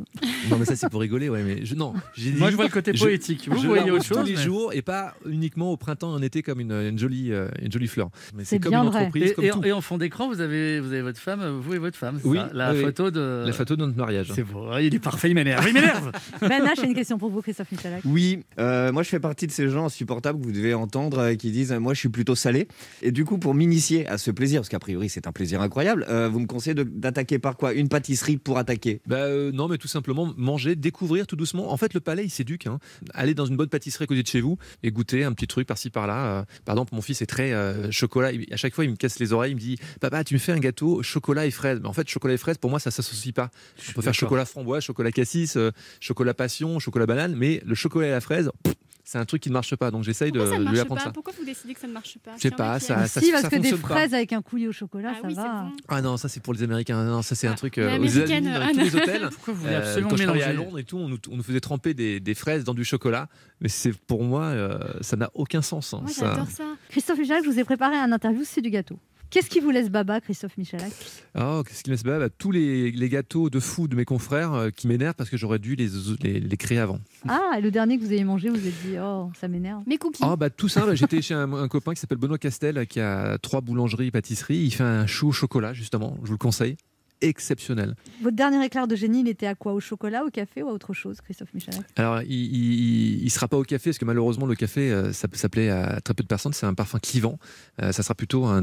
Non, 0.51 0.59
mais 0.59 0.65
ça, 0.65 0.77
c'est 0.77 0.89
pour 0.89 1.01
rigoler, 1.01 1.29
ouais. 1.29 1.43
Mais 1.43 1.65
je, 1.65 1.75
non, 1.75 1.93
Moi, 2.39 2.51
je 2.51 2.57
vois 2.57 2.65
le 2.67 2.71
côté 2.71 2.93
je- 2.95 3.03
poétique. 3.05 3.49
Vous 3.51 3.59
je 3.61 3.67
voyez 3.67 3.85
l'arrose 3.85 4.01
autre 4.01 4.07
chose, 4.09 4.19
tous 4.19 4.25
les 4.27 4.35
mais- 4.37 4.43
jours 4.43 4.73
et 4.73 4.83
pas 4.83 5.15
uniquement 5.27 5.71
au 5.73 5.77
printemps 5.77 6.13
et 6.13 6.19
en 6.19 6.23
été 6.23 6.43
comme 6.43 6.61
une, 6.61 6.73
une 6.73 6.99
jolie, 6.99 7.33
euh, 7.33 7.49
une 7.63 7.71
jolie 7.73 7.87
fleur. 7.89 8.11
Mais 8.35 8.45
C'est 8.45 8.59
comme 8.59 8.71
bien 8.71 8.83
une 8.83 8.89
vrai. 8.91 9.01
entreprise, 9.01 9.31
Et, 9.31 9.35
comme 9.35 9.45
et- 9.45 9.51
tout. 9.51 9.65
et 9.65 9.73
en 9.73 9.81
fond 9.81 9.99
d'écran, 9.99 10.29
vous 10.29 10.41
avez, 10.41 10.81
vous 10.81 10.89
avez 10.93 11.03
votre 11.03 11.19
femme, 11.21 11.61
vous 11.61 11.75
et 11.75 11.79
votre 11.79 11.97
femme. 11.97 12.19
Oui, 12.25 12.39
ça 12.39 12.51
la 12.53 12.73
oui, 12.73 12.81
photo 12.83 13.11
de. 13.11 13.45
La 13.47 13.53
photo 13.53 13.77
de 13.77 13.85
notre 13.87 13.97
mariage. 13.97 14.31
C'est 14.35 14.43
vrai, 14.47 14.87
il 14.87 14.95
est 14.95 14.99
parfait, 14.99 15.31
il 15.31 15.35
m'énerve. 15.35 15.65
Il 15.69 15.75
m'énerve. 15.75 16.11
Ben 16.41 16.63
j'ai 16.77 16.87
une 16.87 16.95
question 16.95 17.19
pour 17.19 17.31
vous, 17.31 17.43
Christophe 17.43 17.71
Michalak. 17.73 18.01
Oui, 18.05 18.41
euh, 18.59 18.93
moi 18.93 19.03
je 19.03 19.09
fais 19.09 19.21
partie 19.21 19.47
de 19.47 19.53
ces 19.53 19.69
gens 19.69 19.87
insupportables 19.87 20.41
que 20.41 20.45
vous 20.45 20.53
devez 20.53 20.75
entendre 20.75 21.19
euh, 21.19 21.35
qui 21.35 21.51
disent 21.51 21.73
euh, 21.73 21.79
moi 21.81 21.95
je 21.95 22.01
suis 22.01 22.09
plutôt 22.09 22.35
salé. 22.35 22.67
Et 23.03 23.13
du 23.13 23.20
coup, 23.25 23.39
pour 23.39 23.55
m'initier 23.55 24.07
à 24.07 24.19
ce 24.19 24.31
plaisir, 24.31 24.61
parce 24.61 24.69
qu'a 24.69 24.79
priori 24.79 25.09
c'est 25.09 25.27
un 25.27 25.33
plaisir 25.33 25.61
incroyable, 25.61 26.07
euh, 26.09 26.29
vous 26.29 26.41
me 26.41 26.47
conseillez 26.47 26.75
d'attaquer 26.75 27.39
par 27.39 27.57
quoi? 27.57 27.73
Une 27.73 27.89
pâtisserie 27.89 28.37
pour 28.37 28.59
attaquer? 28.59 29.01
Bah, 29.07 29.17
euh, 29.17 29.53
non, 29.53 29.69
mais 29.69 29.79
tout 29.79 29.89
simplement 29.89 30.33
manger, 30.37 30.77
découvrir 30.77 31.27
tout 31.27 31.37
doucement. 31.37 31.73
En 31.73 31.77
fait, 31.77 31.95
le 31.95 32.01
palais, 32.01 32.25
il 32.25 32.31
s'éduque. 32.31 32.67
Hein. 32.67 32.79
Aller 33.15 33.35
dans 33.35 33.47
une 33.47 33.57
bonne 33.57 33.69
pâtisserie 33.69 34.05
à 34.05 34.07
côté 34.07 34.23
de 34.23 34.29
chez 34.29 34.41
vous 34.41 34.59
et 34.83 34.91
goûter 34.91 35.25
un 35.25 35.33
petit 35.33 35.47
truc 35.47 35.67
par-ci 35.67 35.91
par-là. 35.91 36.27
Euh, 36.27 36.45
par 36.65 36.75
exemple, 36.75 36.95
mon 36.95 37.03
fils 37.03 37.23
est 37.23 37.27
très 37.27 37.53
chocolat. 37.91 38.31
À 38.51 38.57
chaque 38.57 38.75
fois, 38.75 38.85
il 38.85 38.91
me 38.91 38.97
casse 38.97 39.19
les 39.19 39.33
oreilles. 39.33 39.53
Il 39.53 39.57
me 39.57 39.61
dit 39.61 39.77
Papa, 40.01 40.25
tu 40.25 40.35
me 40.35 40.39
fais 40.39 40.53
un 40.53 40.59
gâteau 40.59 41.03
chocolat 41.03 41.47
et 41.47 41.51
fraise. 41.51 41.81
Mais 41.83 41.89
en 41.89 41.93
fait, 41.93 42.09
chocolat 42.09 42.35
et 42.35 42.39
fraise, 42.39 42.59
pour 42.59 42.71
moi, 42.71 42.79
ça 42.79 42.91
s'associe 42.91 43.35
pas. 43.35 43.51
On 43.89 43.93
peut 43.93 44.03
faire 44.03 44.15
chocolat 44.15 44.45
framboise, 44.45 44.83
chocolat 44.85 45.13
cassis, 45.13 45.59
chocolat 46.01 46.35
passion, 46.35 46.79
chocolat 46.79 47.07
banane. 47.07 47.35
Mais 47.37 47.63
le 47.65 47.75
chocolat 47.75 48.09
et 48.09 48.11
la 48.11 48.21
fraise, 48.21 48.51
pff, 48.63 48.75
c'est 49.11 49.19
un 49.19 49.25
truc 49.25 49.43
qui 49.43 49.49
ne 49.49 49.55
marche 49.55 49.75
pas. 49.75 49.91
Donc, 49.91 50.05
j'essaye 50.05 50.31
de, 50.31 50.39
ça 50.39 50.57
lui 50.57 50.79
apprendre 50.79 51.01
pas 51.01 51.07
ça. 51.07 51.11
Pourquoi 51.13 51.33
vous 51.37 51.45
décidez 51.45 51.75
que 51.75 51.81
ça 51.81 51.89
ne 51.89 51.93
marche 51.93 52.17
pas 52.25 52.31
Je 52.37 52.43
sais 52.43 52.51
pas, 52.53 52.79
ça- 52.79 53.09
ça- 53.09 53.21
Si, 53.21 53.33
parce 53.33 53.43
ça 53.43 53.51
que 53.51 53.57
des 53.57 53.73
pas. 53.73 53.77
fraises 53.89 54.15
avec 54.15 54.33
un 54.33 54.41
coulis 54.41 54.69
au 54.69 54.73
chocolat, 54.73 55.15
ça 55.15 55.27
oui, 55.27 55.35
va. 55.35 55.67
Ah 55.89 56.01
non, 56.01 56.17
ça 56.17 56.29
c'est 56.29 56.41
pour 56.41 56.53
les 56.55 56.63
Américains. 56.63 57.03
Non, 57.03 57.21
ça 57.23 57.35
c'est 57.35 57.49
un 57.49 57.55
truc. 57.55 57.79
Mais 57.79 57.83
euh, 57.85 57.99
aux 57.99 58.05
États-Unis, 58.05 58.47
dans 58.53 58.61
ah 58.63 58.69
tous 58.73 58.79
les 58.79 58.97
hôtels. 59.03 59.29
Pourquoi 59.33 59.55
vous 59.55 59.61
voulez 59.63 59.73
euh, 59.75 59.79
absolument 59.81 60.11
quand 60.11 60.17
je 60.17 60.23
travaillais 60.23 60.45
à 60.45 60.53
Londres 60.53 60.79
et 60.79 60.85
tout, 60.85 60.97
on 60.99 61.09
nous, 61.09 61.19
on 61.29 61.37
nous 61.39 61.43
faisait 61.43 61.59
tremper 61.61 61.93
des, 61.93 62.21
des 62.21 62.35
fraises 62.35 62.63
dans 62.63 62.75
du 62.75 62.85
chocolat. 62.85 63.29
Mais 63.61 63.69
c'est 63.69 63.93
pour 63.93 64.23
moi, 64.23 64.45
euh, 64.45 64.79
ça 65.01 65.17
n'a 65.17 65.29
aucun 65.35 65.61
sens. 65.63 65.93
hein. 65.93 66.03
Moi, 66.03 66.11
Ça- 66.13 66.31
j'adore 66.31 66.49
ça. 66.49 66.65
Christophe 66.91 67.19
Michalak, 67.19 67.45
je 67.45 67.51
vous 67.51 67.59
ai 67.59 67.65
préparé 67.65 67.97
un 67.97 68.13
interview, 68.13 68.43
c'est 68.45 68.61
du 68.63 68.71
gâteau. 68.71 68.97
Qu'est-ce 69.31 69.49
qui 69.49 69.61
vous 69.61 69.71
laisse 69.71 69.91
baba, 69.91 70.21
Christophe 70.21 70.57
Michalak? 70.59 70.93
Oh, 71.39 71.63
qu'est-ce 71.67 71.85
qui 71.85 71.91
me 71.91 71.95
laisse 71.95 72.03
bah, 72.03 72.19
bah, 72.19 72.29
Tous 72.31 72.51
les, 72.51 72.91
les 72.91 73.09
gâteaux 73.09 73.49
de 73.49 73.61
fou 73.61 73.87
de 73.87 73.95
mes 73.95 74.05
confrères 74.05 74.53
euh, 74.53 74.71
qui 74.71 74.89
m'énervent 74.89 75.15
parce 75.15 75.31
que 75.31 75.37
j'aurais 75.37 75.61
dû 75.61 75.77
les, 75.77 75.89
les, 76.23 76.41
les 76.41 76.57
créer 76.57 76.79
avant. 76.79 76.99
Ah, 77.29 77.53
et 77.57 77.61
le 77.61 77.71
dernier 77.71 77.97
que 77.97 78.03
vous 78.03 78.13
avez 78.13 78.25
mangé, 78.25 78.49
vous 78.49 78.57
êtes 78.57 78.83
dit, 78.85 78.97
oh, 79.01 79.31
ça 79.41 79.47
m'énerve. 79.47 79.83
Mes 79.87 79.99
cookies. 79.99 80.23
Oh, 80.27 80.37
bah, 80.37 80.51
tout 80.51 80.69
simple, 80.69 80.95
j'étais 80.97 81.23
chez 81.23 81.35
un, 81.35 81.53
un 81.53 81.69
copain 81.69 81.95
qui 81.95 82.01
s'appelle 82.01 82.19
Benoît 82.19 82.39
Castel 82.39 82.87
qui 82.87 83.01
a 83.01 83.39
trois 83.39 83.61
boulangeries, 83.61 84.11
pâtisseries. 84.11 84.59
Il 84.59 84.71
fait 84.73 84.83
un 84.83 85.07
chou 85.07 85.29
au 85.29 85.33
chocolat, 85.33 85.73
justement. 85.73 86.17
Je 86.23 86.27
vous 86.27 86.35
le 86.35 86.39
conseille. 86.39 86.77
Exceptionnel. 87.23 87.95
Votre 88.23 88.37
dernier 88.37 88.65
éclair 88.65 88.87
de 88.89 88.97
génie, 88.97 89.21
il 89.21 89.29
était 89.29 89.47
à 89.47 89.55
quoi? 89.55 89.73
Au 89.75 89.81
chocolat, 89.81 90.25
au 90.25 90.31
café 90.31 90.63
ou 90.63 90.69
à 90.69 90.73
autre 90.73 90.93
chose, 90.95 91.21
Christophe 91.21 91.53
Michalak 91.55 91.83
Alors, 91.97 92.23
il, 92.23 93.23
il 93.23 93.31
sera 93.31 93.47
pas 93.49 93.57
au 93.57 93.63
café, 93.63 93.91
parce 93.91 93.99
que 93.99 94.05
malheureusement, 94.05 94.47
le 94.47 94.55
café, 94.55 94.91
euh, 94.91 95.13
ça, 95.13 95.29
ça 95.33 95.49
plaît 95.49 95.69
à 95.71 96.01
très 96.01 96.15
peu 96.15 96.23
de 96.23 96.29
personnes. 96.29 96.53
C'est 96.53 96.67
un 96.67 96.75
parfum 96.75 96.99
clivant. 96.99 97.39
Euh, 97.83 97.93
ça 97.93 98.03
sera 98.03 98.15
plutôt 98.15 98.47
un, 98.47 98.63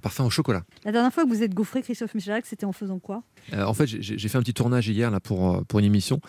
parfum 0.00 0.24
au 0.24 0.30
chocolat. 0.30 0.62
La 0.84 0.92
dernière 0.92 1.12
fois 1.12 1.24
que 1.24 1.28
vous 1.28 1.42
êtes 1.42 1.54
gaufré, 1.54 1.82
Christophe 1.82 2.14
Michalak, 2.14 2.46
c'était 2.46 2.66
en 2.66 2.72
faisant 2.72 2.98
quoi? 2.98 3.22
Euh, 3.52 3.64
en 3.64 3.74
fait, 3.74 3.86
j'ai 3.86 4.28
fait 4.28 4.38
un 4.38 4.42
petit 4.42 4.54
tournage 4.54 4.88
hier 4.88 5.10
là, 5.10 5.20
pour, 5.20 5.64
pour 5.66 5.78
une 5.80 5.84
émission 5.84 6.20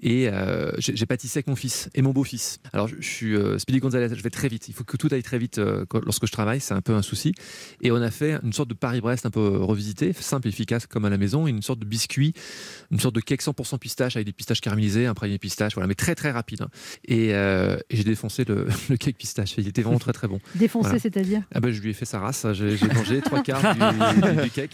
et 0.00 0.30
j'ai 0.78 1.06
pâtissé 1.06 1.38
avec 1.38 1.46
mon 1.48 1.56
fils 1.56 1.90
et 1.94 2.02
mon 2.02 2.12
beau-fils. 2.12 2.58
Alors, 2.72 2.88
je, 2.88 2.96
je 2.98 3.08
suis 3.08 3.36
Speedy 3.58 3.78
Gonzalez, 3.80 4.14
je 4.14 4.22
vais 4.22 4.30
très 4.30 4.48
vite. 4.48 4.68
Il 4.68 4.74
faut 4.74 4.84
que 4.84 4.96
tout 4.96 5.08
aille 5.12 5.22
très 5.22 5.38
vite 5.38 5.60
quand- 5.88 6.04
lorsque 6.04 6.26
je 6.26 6.32
travaille, 6.32 6.60
c'est 6.60 6.74
un 6.74 6.80
peu 6.80 6.94
un 6.94 7.02
souci. 7.02 7.34
Et 7.82 7.92
on 7.92 7.96
a 7.96 8.10
fait 8.10 8.38
une 8.42 8.52
sorte 8.52 8.68
de 8.68 8.74
Paris-Brest 8.74 9.26
un 9.26 9.30
peu 9.30 9.58
revisité, 9.58 10.12
simple 10.12 10.48
et 10.48 10.52
efficace 10.62 10.86
comme 10.86 11.04
à 11.04 11.10
la 11.10 11.18
maison, 11.18 11.46
une 11.46 11.60
sorte 11.62 11.80
de 11.80 11.84
biscuit, 11.84 12.32
une 12.90 13.00
sorte 13.00 13.14
de 13.14 13.20
cake 13.20 13.42
100% 13.42 13.78
pistache 13.78 14.16
avec 14.16 14.26
des 14.26 14.32
pistaches 14.32 14.60
caramélisées, 14.60 15.06
un 15.06 15.14
praliné 15.14 15.38
pistache, 15.38 15.74
voilà, 15.74 15.86
mais 15.88 15.94
très 15.94 16.14
très 16.14 16.30
rapide. 16.30 16.62
hein. 16.62 16.68
Et, 17.06 17.34
euh, 17.34 17.76
et 17.90 17.96
j'ai 17.96 18.04
défoncé 18.04 18.44
le, 18.44 18.66
le 18.88 18.96
cake 18.96 19.16
pistache. 19.16 19.54
Il 19.58 19.66
était 19.68 19.82
vraiment 19.82 19.98
très 19.98 20.12
très 20.12 20.28
bon. 20.28 20.40
Défoncé, 20.54 20.84
Voilà. 20.88 21.00
c'est-à-dire 21.00 21.42
ah 21.54 21.60
ben, 21.60 21.72
Je 21.72 21.80
lui 21.80 21.90
ai 21.90 21.94
fait 21.94 22.04
sa 22.04 22.20
race, 22.20 22.46
j'ai 22.52 22.76
j'ai 22.76 22.86
mangé 22.88 23.20
trois 23.20 23.42
quarts 23.44 23.74
du, 23.74 23.80
du- 23.80 24.42
du 24.42 24.50
cake. 24.50 24.70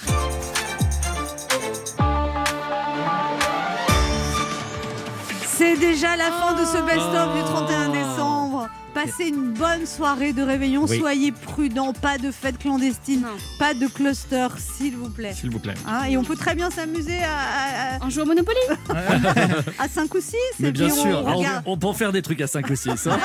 C'est 5.47 5.77
déjà 5.79 6.17
la 6.17 6.31
fin 6.31 6.55
de 6.55 6.65
ce 6.65 6.79
best-of 6.87 7.35
du 7.37 7.43
31 7.43 7.89
décembre. 7.91 8.69
Passez 8.95 9.27
une 9.29 9.53
bonne 9.53 9.87
soirée 9.87 10.33
de 10.33 10.43
réveillon. 10.43 10.85
Oui. 10.89 10.99
Soyez 10.99 11.33
prudents. 11.33 11.93
Pas 11.93 12.19
de 12.19 12.31
fête 12.31 12.59
clandestine. 12.59 13.25
Pas 13.59 13.75
de 13.75 13.87
cluster, 13.87 14.49
s'il 14.59 14.97
vous 14.97 15.11
plaît. 15.11 15.33
S'il 15.35 15.51
vous 15.51 15.59
plaît. 15.59 15.75
Hein, 15.87 16.05
et 16.09 16.17
on 16.17 16.25
peut 16.25 16.37
très 16.37 16.55
bien 16.55 16.71
s'amuser 16.71 17.19
à, 17.23 17.97
à, 18.01 18.05
En 18.05 18.11
jouant 18.11 18.25
au 18.25 18.27
Monopoly 18.27 18.59
à 19.79 19.89
5 19.89 20.15
ou 20.15 20.21
6. 20.21 20.35
Mais 20.61 20.73
bien 20.73 20.89
on 20.89 21.03
sûr, 21.03 21.25
Ah, 21.27 21.63
on, 21.67 21.77
peut 21.77 21.87
en 21.87 21.93
faire 21.93 22.13
des 22.13 22.23
trucs 22.23 22.41
à 22.41 22.47
5 22.47 22.69
ou 22.71 22.77
6. 22.77 23.09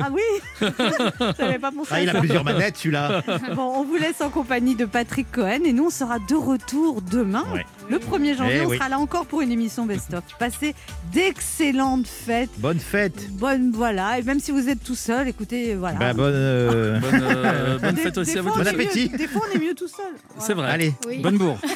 Ah 0.00 0.10
oui 0.12 0.22
pas 1.60 1.72
pensé 1.72 1.90
Ah, 1.90 2.00
il 2.02 2.08
a 2.08 2.12
ça. 2.12 2.18
plusieurs 2.20 2.44
manettes, 2.44 2.76
celui-là. 2.76 3.22
Bon, 3.56 3.72
on 3.78 3.84
vous 3.84 3.96
laisse 3.96 4.20
en 4.20 4.30
compagnie 4.30 4.76
de 4.76 4.84
Patrick 4.84 5.30
Cohen 5.32 5.64
et 5.64 5.72
nous 5.72 5.86
on 5.86 5.90
sera 5.90 6.18
de 6.20 6.36
retour 6.36 7.02
demain. 7.02 7.44
Ouais. 7.52 7.66
Le 7.90 7.98
1er 7.98 8.36
janvier, 8.36 8.60
Eh 8.62 8.66
on 8.66 8.68
oui. 8.68 8.76
sera 8.76 8.88
là 8.88 8.98
encore 9.00 9.26
pour 9.26 9.40
une 9.40 9.50
émission 9.50 9.86
best-of. 9.86 10.22
Passez 10.38 10.76
d'excellentes 11.12 12.06
fêtes. 12.06 12.50
Bonne 12.58 12.78
fête. 12.78 13.28
Bonne 13.32 13.72
voilà, 13.72 14.18
et 14.18 14.22
même 14.22 14.37
si 14.40 14.50
vous 14.52 14.68
êtes 14.68 14.82
tout 14.82 14.94
seul, 14.94 15.28
écoutez, 15.28 15.74
voilà. 15.74 15.98
Bah, 15.98 16.12
bonne, 16.14 16.32
euh, 16.34 16.98
Bonne, 17.00 17.20
euh, 17.22 17.78
bonne 17.82 17.94
Des- 17.94 18.02
fête 18.02 18.18
aussi 18.18 18.32
des 18.32 18.38
à 18.38 18.42
vous 18.42 18.48
fois, 18.52 18.62
tous. 18.64 18.68
on 18.68 18.72
est 18.72 18.76
mieux- 19.12 19.18
Des 19.18 19.26
fois, 19.28 19.42
on 19.48 19.56
est 19.56 19.60
mieux 19.64 19.74
tout 19.74 19.88
seul. 19.88 20.04
C'est 20.38 20.54
vrai. 20.54 20.70
Allez. 20.70 20.94
Oui. 21.06 21.18
Bonne 21.18 21.38
bourre. 21.38 21.58